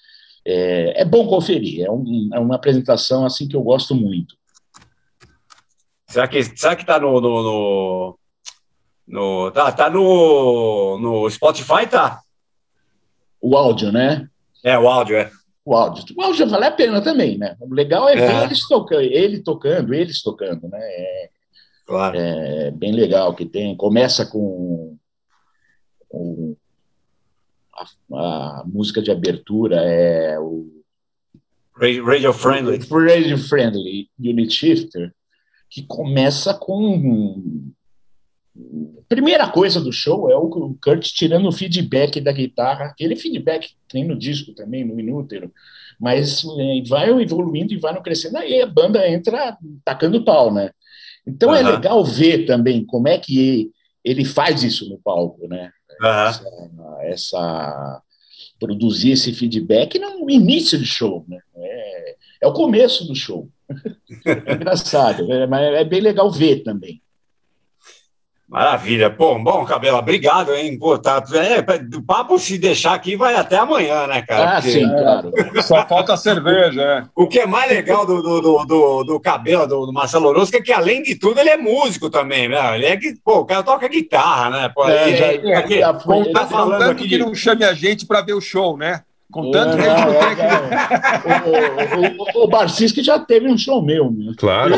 é, 0.45 1.01
é 1.01 1.05
bom 1.05 1.25
conferir, 1.29 1.85
é, 1.85 1.89
um- 1.89 2.29
é 2.33 2.39
uma 2.39 2.55
apresentação 2.55 3.25
assim 3.25 3.47
que 3.47 3.55
eu 3.55 3.61
gosto 3.63 3.95
muito. 3.95 4.35
Será 6.09 6.27
que, 6.27 6.43
será 6.43 6.75
que 6.75 6.85
tá 6.85 6.99
no. 6.99 7.21
no, 7.21 7.43
no, 7.43 8.19
no- 9.07 9.51
tá, 9.51 9.71
tá 9.71 9.89
no, 9.89 10.97
no 10.99 11.29
Spotify, 11.29 11.87
tá? 11.89 12.19
O 13.41 13.55
áudio, 13.57 13.91
né? 13.91 14.27
É, 14.63 14.77
o 14.77 14.87
áudio, 14.87 15.15
é. 15.17 15.31
O 15.65 15.75
áudio. 15.75 16.03
O 16.17 16.21
áudio 16.21 16.47
vale 16.47 16.65
a 16.65 16.71
pena 16.71 17.01
também, 17.01 17.37
né? 17.37 17.55
O 17.59 17.73
legal 17.73 18.09
é 18.09 18.15
ver 18.15 18.31
É. 18.31 18.43
eles 18.43 18.67
tocando, 18.67 19.01
ele 19.01 19.39
tocando, 19.41 19.93
eles 19.93 20.21
tocando, 20.21 20.67
né? 20.67 20.79
É, 20.81 21.29
Claro. 21.85 22.17
é 22.19 22.71
bem 22.71 22.91
legal 22.91 23.33
que 23.33 23.45
tem. 23.45 23.75
Começa 23.75 24.25
com, 24.25 24.97
com 26.07 26.55
a, 28.13 28.59
a 28.59 28.63
música 28.65 29.01
de 29.01 29.11
abertura 29.11 29.77
é 29.81 30.39
o 30.39 30.67
Radio, 31.75 32.05
radio 32.05 32.33
friendly. 32.33 32.77
Radio 32.77 33.37
Friendly 33.37 34.09
Unit 34.19 34.51
Shifter, 34.53 35.13
que 35.69 35.83
começa 35.83 36.53
com. 36.53 37.71
Primeira 39.07 39.47
coisa 39.49 39.79
do 39.79 39.91
show 39.91 40.29
é 40.29 40.35
o 40.35 40.49
Kurt 40.83 41.07
tirando 41.13 41.47
o 41.47 41.51
feedback 41.51 42.19
da 42.21 42.31
guitarra, 42.31 42.85
aquele 42.85 43.15
feedback 43.15 43.69
que 43.69 43.75
tem 43.87 44.03
no 44.05 44.17
disco 44.17 44.53
também, 44.53 44.85
no 44.85 44.95
Minútero, 44.95 45.51
mas 45.99 46.43
é, 46.59 46.81
vai 46.87 47.09
evoluindo 47.21 47.73
e 47.73 47.79
vai 47.79 47.93
no 47.93 48.03
crescendo, 48.03 48.37
aí 48.37 48.61
a 48.61 48.67
banda 48.67 49.07
entra 49.09 49.57
tacando 49.83 50.23
pau, 50.23 50.53
né? 50.53 50.71
Então 51.25 51.53
é 51.53 51.61
legal 51.63 52.03
ver 52.03 52.45
também 52.45 52.85
como 52.85 53.07
é 53.07 53.17
que 53.17 53.71
ele 54.03 54.25
faz 54.25 54.63
isso 54.63 54.87
no 54.89 54.99
palco, 54.99 55.47
né? 55.47 55.71
Essa, 56.25 56.43
essa- 57.01 58.01
produzir 58.59 59.11
esse 59.11 59.33
feedback 59.33 59.97
no 59.99 60.29
início 60.29 60.77
do 60.77 60.85
show, 60.85 61.25
né? 61.27 61.39
É, 61.55 62.15
é 62.43 62.47
o 62.47 62.53
começo 62.53 63.05
do 63.07 63.15
show. 63.15 63.49
É 64.47 64.53
engraçado, 64.53 65.31
é, 65.31 65.45
mas 65.47 65.61
é 65.75 65.83
bem 65.83 66.01
legal 66.01 66.31
ver 66.31 66.63
também. 66.63 67.01
Maravilha. 68.49 69.11
Pô, 69.11 69.37
bom, 69.37 69.63
Cabela, 69.63 69.99
obrigado, 69.99 70.55
hein? 70.55 70.77
Pô, 70.79 70.97
tá, 70.97 71.23
é, 71.35 71.95
o 71.95 72.01
papo 72.01 72.39
se 72.39 72.57
deixar 72.57 72.93
aqui 72.95 73.15
vai 73.15 73.35
até 73.35 73.57
amanhã, 73.57 74.07
né, 74.07 74.23
cara? 74.23 74.49
Ah, 74.49 74.55
Porque- 74.55 74.71
sim, 74.71 74.89
claro. 74.89 75.31
Só 75.61 75.85
falta 75.87 76.17
cerveja, 76.17 76.81
é. 76.81 77.03
O 77.15 77.27
que 77.27 77.39
é 77.39 77.45
mais 77.45 77.69
legal 77.69 78.07
do, 78.07 78.21
do, 78.23 78.41
do, 78.41 78.65
do, 78.65 79.03
do 79.03 79.19
Cabela, 79.19 79.67
do, 79.67 79.85
do 79.85 79.93
Marcelo 79.93 80.27
Orozco, 80.29 80.57
é 80.57 80.61
que, 80.61 80.73
além 80.73 81.03
de 81.03 81.13
tudo, 81.15 81.39
ele 81.39 81.49
é 81.51 81.57
músico 81.57 82.09
também, 82.09 82.49
né? 82.49 82.75
Ele 82.75 82.85
é, 82.87 82.95
gui- 82.95 83.19
pô, 83.23 83.39
o 83.41 83.45
cara 83.45 83.61
toca 83.61 83.87
guitarra, 83.87 84.49
né? 84.49 84.71
Pô, 84.73 84.87
É, 84.89 85.09
e- 85.11 85.15
já- 85.15 85.33
e- 85.33 85.53
aqui, 85.53 85.79
já 85.79 85.93
como 85.93 86.23
foi- 86.23 86.33
tá 86.33 86.47
falando 86.47 86.71
Contanto 86.79 86.91
aqui 86.91 87.07
que 87.09 87.17
não 87.19 87.35
chame 87.35 87.63
a 87.63 87.73
gente 87.73 88.07
para 88.07 88.21
ver 88.21 88.33
o 88.33 88.41
show, 88.41 88.75
né? 88.75 89.01
Contanto 89.31 89.77
que 89.77 89.83
a 89.83 89.95
gente 89.95 90.07
não 90.07 90.13
é, 90.23 90.35
tem 90.35 90.35
que. 91.41 92.37
O, 92.37 92.41
o, 92.41 92.45
o 92.45 92.47
Barcinski 92.47 93.03
já 93.03 93.19
teve 93.19 93.47
um 93.47 93.57
show 93.57 93.79
meu, 93.81 94.11
né? 94.11 94.33
Claro, 94.37 94.73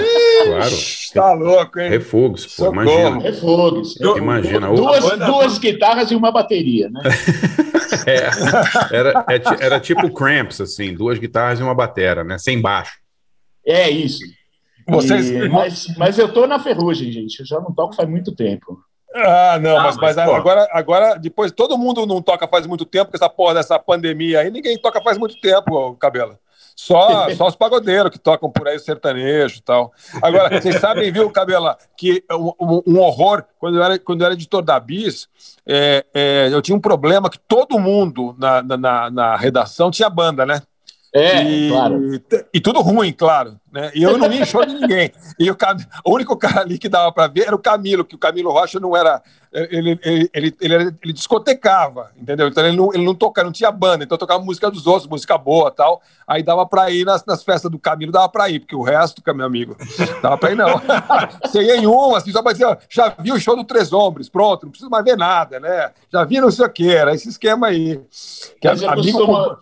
claro. 0.46 0.76
Tá 1.14 1.34
louco, 1.34 1.80
hein? 1.80 1.90
Refugos, 1.90 2.46
pô, 2.48 2.66
Socorro. 2.66 2.74
imagina. 2.84 3.20
Refogos. 3.22 3.96
Imagina, 4.18 4.68
Duas, 4.74 5.04
banda- 5.10 5.26
duas 5.26 5.58
guitarras 5.58 6.12
e 6.12 6.16
uma 6.16 6.32
bateria, 6.32 6.90
né? 6.90 7.02
É, 8.08 8.98
era, 8.98 9.26
é 9.30 9.66
era 9.66 9.80
tipo 9.80 10.10
Cramps, 10.12 10.60
assim, 10.62 10.94
duas 10.94 11.20
guitarras 11.20 11.60
e 11.60 11.64
uma 11.64 11.76
batera, 11.76 12.24
né? 12.24 12.38
Sem 12.38 12.60
baixo. 12.60 12.94
É 13.66 13.90
isso. 13.90 14.24
Vocês- 14.88 15.30
E- 15.30 15.48
mas, 15.50 15.86
mas 15.98 16.18
eu 16.18 16.32
tô 16.34 16.48
na 16.48 16.58
ferrugem, 16.58 17.12
gente. 17.12 17.42
Eu 17.42 17.46
já 17.46 17.60
não 17.60 17.72
toco 17.72 17.94
faz 17.94 18.10
muito 18.10 18.34
tempo. 18.34 18.80
Ah, 19.14 19.60
não, 19.62 19.78
Ah, 19.78 19.84
mas, 19.84 19.98
mas, 19.98 20.16
mas 20.16 20.28
agora, 20.30 20.68
agora, 20.72 21.16
depois 21.20 21.52
todo 21.52 21.78
mundo 21.78 22.06
não 22.06 22.22
toca 22.22 22.48
faz 22.48 22.66
muito 22.66 22.86
tempo, 22.86 23.12
com 23.12 23.18
essa 23.18 23.30
porra 23.30 23.56
dessa 23.56 23.78
pandemia 23.78 24.40
aí, 24.40 24.50
ninguém 24.50 24.78
toca 24.78 25.02
faz 25.02 25.18
muito 25.18 25.40
tempo, 25.42 25.96
Cabela. 25.96 26.40
Só, 26.76 27.30
só 27.36 27.48
os 27.48 27.56
pagodeiros 27.56 28.10
que 28.10 28.18
tocam 28.18 28.50
por 28.50 28.68
aí 28.68 28.80
sertanejo 28.80 29.58
e 29.58 29.62
tal. 29.62 29.92
Agora, 30.22 30.62
vocês 30.62 30.80
sabem, 30.80 31.12
viu, 31.12 31.30
Cabela, 31.30 31.78
que 31.98 32.24
um, 32.32 32.54
um- 32.60 32.84
um 32.88 33.00
horror, 33.00 33.44
quando 33.60 33.78
eu 33.78 33.84
era, 33.84 34.00
quando 34.00 34.22
eu 34.22 34.26
era 34.26 34.34
editor 34.34 34.62
da 34.62 34.80
Bis, 34.80 35.28
é, 35.68 36.06
é, 36.14 36.50
eu 36.52 36.62
tinha 36.62 36.76
um 36.76 36.82
problema 36.82 37.30
que 37.30 37.38
todo 37.40 37.78
mundo 37.78 38.34
na- 38.40 38.64
na, 38.64 39.12
na 39.12 39.36
redação 39.36 39.92
tinha 39.92 40.10
banda, 40.10 40.46
né? 40.46 40.62
É, 41.14 41.44
e, 41.44 41.70
claro. 41.70 42.22
e 42.54 42.62
tudo 42.62 42.80
ruim, 42.82 43.12
claro. 43.12 43.60
Né? 43.72 43.92
E 43.94 44.04
eu 44.04 44.18
não 44.18 44.32
ia 44.32 44.42
em 44.42 44.46
show 44.46 44.66
de 44.66 44.74
ninguém. 44.74 45.12
E 45.38 45.50
o, 45.52 45.56
Cam- 45.56 45.78
o 46.06 46.14
único 46.14 46.36
cara 46.38 46.62
ali 46.62 46.78
que 46.78 46.88
dava 46.88 47.12
para 47.12 47.28
ver 47.28 47.48
era 47.48 47.56
o 47.56 47.60
Camilo, 47.60 48.04
que 48.06 48.16
o 48.16 48.18
Camilo 48.18 48.52
Rocha 48.52 48.80
não 48.80 48.96
era. 48.96 49.22
Ele, 49.54 50.00
ele, 50.04 50.30
ele, 50.34 50.56
ele, 50.62 50.76
ele 51.04 51.14
discotecava, 51.14 52.12
entendeu? 52.18 52.48
Então 52.48 52.66
ele 52.66 52.78
não, 52.78 52.94
ele 52.94 53.04
não 53.04 53.14
tocava, 53.14 53.46
não 53.46 53.52
tinha 53.52 53.70
banda, 53.72 54.04
então 54.06 54.18
tocava 54.18 54.42
música 54.44 54.72
dos 54.72 54.88
outros, 54.88 55.10
música 55.10 55.38
boa 55.38 55.70
tal. 55.70 56.02
Aí 56.26 56.42
dava 56.42 56.66
para 56.66 56.90
ir 56.90 57.06
nas, 57.06 57.26
nas 57.26 57.44
festas 57.44 57.70
do 57.70 57.78
Camilo, 57.78 58.12
dava 58.14 58.30
para 58.30 58.50
ir, 58.50 58.60
porque 58.62 58.76
o 58.76 58.82
resto, 58.82 59.22
meu 59.36 59.46
amigo, 59.46 59.76
dava 60.22 60.38
para 60.38 60.52
ir 60.52 60.56
não. 60.56 60.82
Você 61.44 61.62
ia 61.62 61.76
em 61.76 61.86
uma, 61.88 62.18
assim, 62.18 62.32
só 62.32 62.42
para 62.42 62.54
dizer, 62.54 62.66
ó, 62.66 62.78
já 62.90 63.14
vi 63.20 63.34
o 63.34 63.40
show 63.40 63.56
do 63.58 63.66
Três 63.66 63.92
Hombres, 63.92 64.30
pronto, 64.30 64.64
não 64.64 64.72
precisa 64.72 64.90
mais 64.90 65.04
ver 65.04 65.18
nada, 65.18 65.60
né? 65.60 65.92
Já 66.12 66.24
vi 66.24 66.40
não 66.40 66.52
sei 66.52 66.66
o 66.66 66.70
que, 66.70 66.90
era 66.90 67.14
esse 67.14 67.28
esquema 67.28 67.68
aí. 67.68 68.00
Que 68.62 68.68
Mas 68.70 68.82
amigo 68.84 69.18
costumo- 69.18 69.58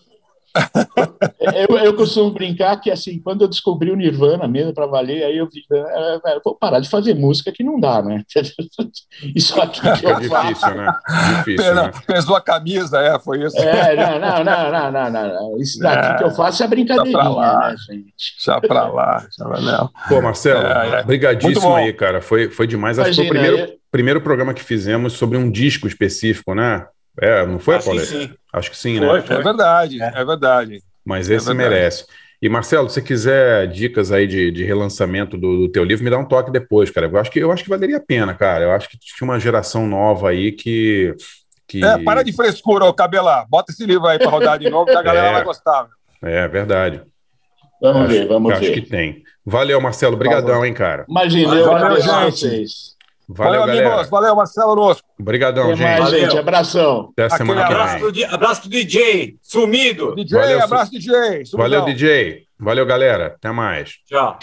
eu, 1.69 1.77
eu 1.77 1.94
costumo 1.95 2.31
brincar 2.31 2.80
que, 2.80 2.91
assim, 2.91 3.19
quando 3.19 3.41
eu 3.44 3.48
descobri 3.48 3.91
o 3.91 3.95
Nirvana 3.95 4.48
mesmo 4.48 4.73
para 4.73 4.86
valer, 4.86 5.23
aí 5.23 5.38
eu 5.38 5.48
vi, 5.48 5.64
é, 5.72 6.19
é, 6.26 6.36
eu 6.36 6.41
vou 6.44 6.56
parar 6.56 6.80
de 6.80 6.90
fazer 6.90 7.14
música 7.14 7.52
que 7.52 7.64
não 7.64 7.80
dá, 7.80 8.02
né? 8.02 8.23
Isso 9.36 9.60
aqui 9.61 9.81
que 9.81 10.06
eu 10.06 10.10
É 10.11 10.19
difícil, 10.19 10.76
né? 10.76 10.94
Difícil, 11.38 11.64
Pena- 11.65 11.84
né? 11.84 11.91
Pesou 12.06 12.36
a 12.36 12.41
camisa, 12.41 12.99
é, 12.99 13.19
foi 13.19 13.44
isso. 13.44 13.57
É, 13.57 13.95
não, 13.95 14.19
não, 14.19 14.44
não, 14.44 14.72
não, 14.91 15.11
não, 15.11 15.11
não. 15.11 15.61
Isso 15.61 15.80
daqui 15.80 16.07
É, 16.07 16.14
que 16.18 16.23
eu 16.23 16.31
faço 16.31 16.64
é 16.64 16.68
brincadeirinha, 16.68 17.23
lá. 17.30 17.69
né, 17.69 17.76
gente? 17.90 18.14
Já 18.44 18.60
pra 18.60 18.88
lá, 18.88 19.26
já 19.38 19.45
pra 19.45 19.60
lá. 19.60 19.90
Pô, 20.07 20.22
Marcelo, 20.22 20.65
É, 20.65 20.99
é. 20.99 21.03
Brigadíssimo 21.03 21.76
aí, 21.76 21.94
cara. 21.94 22.22
Foi, 22.22 22.49
foi 22.49 22.68
demais. 22.68 22.98
Acho 22.99 23.10
que 23.10 23.15
foi 23.15 23.26
o 23.26 23.27
Imagina, 23.30 23.52
primeiro, 23.56 23.80
primeiro 23.91 24.22
programa 24.22 24.53
que 24.53 24.64
fizemos 24.64 25.14
sobre 25.14 25.38
um 25.38 25.49
disco 25.49 25.88
específico, 25.88 26.53
né? 26.56 26.86
É, 27.21 27.45
não 27.45 27.59
foi, 27.59 27.75
Acho 27.75 27.85
Paulo? 27.85 27.99
sim. 28.01 28.29
Acho 28.53 28.71
que 28.71 28.77
sim, 28.77 28.97
Foi, 28.97 29.19
né? 29.19 29.25
foi. 29.25 29.35
É 29.37 29.41
verdade, 29.41 30.01
é, 30.01 30.25
verdade. 30.25 30.81
Mas 31.05 31.29
É 31.29 31.35
esse 31.35 31.47
verdade. 31.47 31.69
merece. 31.69 32.05
E 32.41 32.47
Marcelo, 32.47 32.87
se 32.87 32.95
você 32.95 33.01
quiser 33.01 33.67
dicas 33.67 34.11
aí 34.13 34.25
de, 34.25 34.49
de 34.51 34.63
relançamento 34.63 35.37
do, 35.37 35.61
do 35.63 35.69
teu 35.69 35.83
livro, 35.83 36.03
me 36.05 36.09
dá 36.09 36.17
um 36.17 36.23
toque 36.25 36.49
depois, 36.51 36.89
cara. 36.89 37.07
Eu 37.07 37.17
acho 37.17 37.29
que 37.29 37.39
eu 37.39 37.51
acho 37.51 37.63
que 37.63 37.69
valeria 37.69 37.97
a 37.97 38.01
pena, 38.01 38.33
cara. 38.33 38.63
Eu 38.63 38.71
acho 38.71 38.87
que 38.89 38.97
tinha 38.97 39.27
uma 39.27 39.39
geração 39.39 39.85
nova 39.87 40.29
aí 40.29 40.51
que 40.53 41.13
que 41.67 41.83
É, 41.83 41.97
para 41.97 42.23
de 42.23 42.31
frescura, 42.33 42.85
ô 42.85 42.93
Cabela. 42.93 43.45
Bota 43.49 43.71
esse 43.73 43.85
livro 43.85 44.07
aí 44.07 44.17
pra 44.17 44.29
rodar 44.29 44.57
de 44.57 44.69
novo, 44.69 44.85
que 44.85 44.95
a 44.95 45.01
galera 45.01 45.27
É. 45.27 45.33
vai 45.33 45.43
gostar. 45.43 45.87
é 46.23 46.47
verdade. 46.47 47.01
Vamos 47.81 48.01
acho, 48.03 48.09
ver, 48.09 48.27
vamos 48.27 48.51
acho 48.53 48.61
ver. 48.61 48.71
que 48.73 48.81
tem. 48.81 49.23
Valeu, 49.45 49.79
Marcelo. 49.81 50.15
Obrigadão, 50.15 50.65
hein, 50.65 50.73
cara. 50.73 51.05
Imagina, 51.09 51.55
eu 51.55 51.65
Valeu, 51.65 51.95
a 51.95 51.99
gente. 52.29 52.39
vocês. 52.39 52.95
Valeu, 53.31 53.61
Valeu, 53.61 53.88
amigos. 53.91 54.10
Valeu, 54.10 54.35
Marcelo 54.35 54.72
Orozco. 54.72 55.07
Obrigadão, 55.19 55.65
Até 55.65 55.76
gente. 55.76 55.85
mais, 55.88 55.99
Valeu. 56.03 56.19
gente. 56.22 56.38
Abração. 56.39 57.10
Até 57.14 57.26
Aquele 57.26 57.38
semana 57.38 57.68
que 57.68 57.73
Abraço 57.73 58.11
di- 58.11 58.23
abraço 58.26 58.61
pro 58.61 58.69
DJ, 58.72 59.35
sumido. 59.41 60.15
DJ, 60.15 60.39
Valeu, 60.39 60.64
abraço, 60.64 60.91
DJ. 60.91 61.11
Valeu, 61.14 61.45
Sumidão. 61.45 61.85
DJ. 61.85 62.43
Valeu, 62.60 62.85
galera. 62.88 63.27
Até 63.27 63.51
mais. 63.51 63.91
Tchau. 64.07 64.38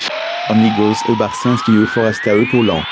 Amigos, 0.49 0.99
o 1.09 1.17
Barcinski 1.17 1.73
e 1.73 1.79
o 1.79 1.87
Forasta 1.89 2.31
Epaulant. 2.31 2.85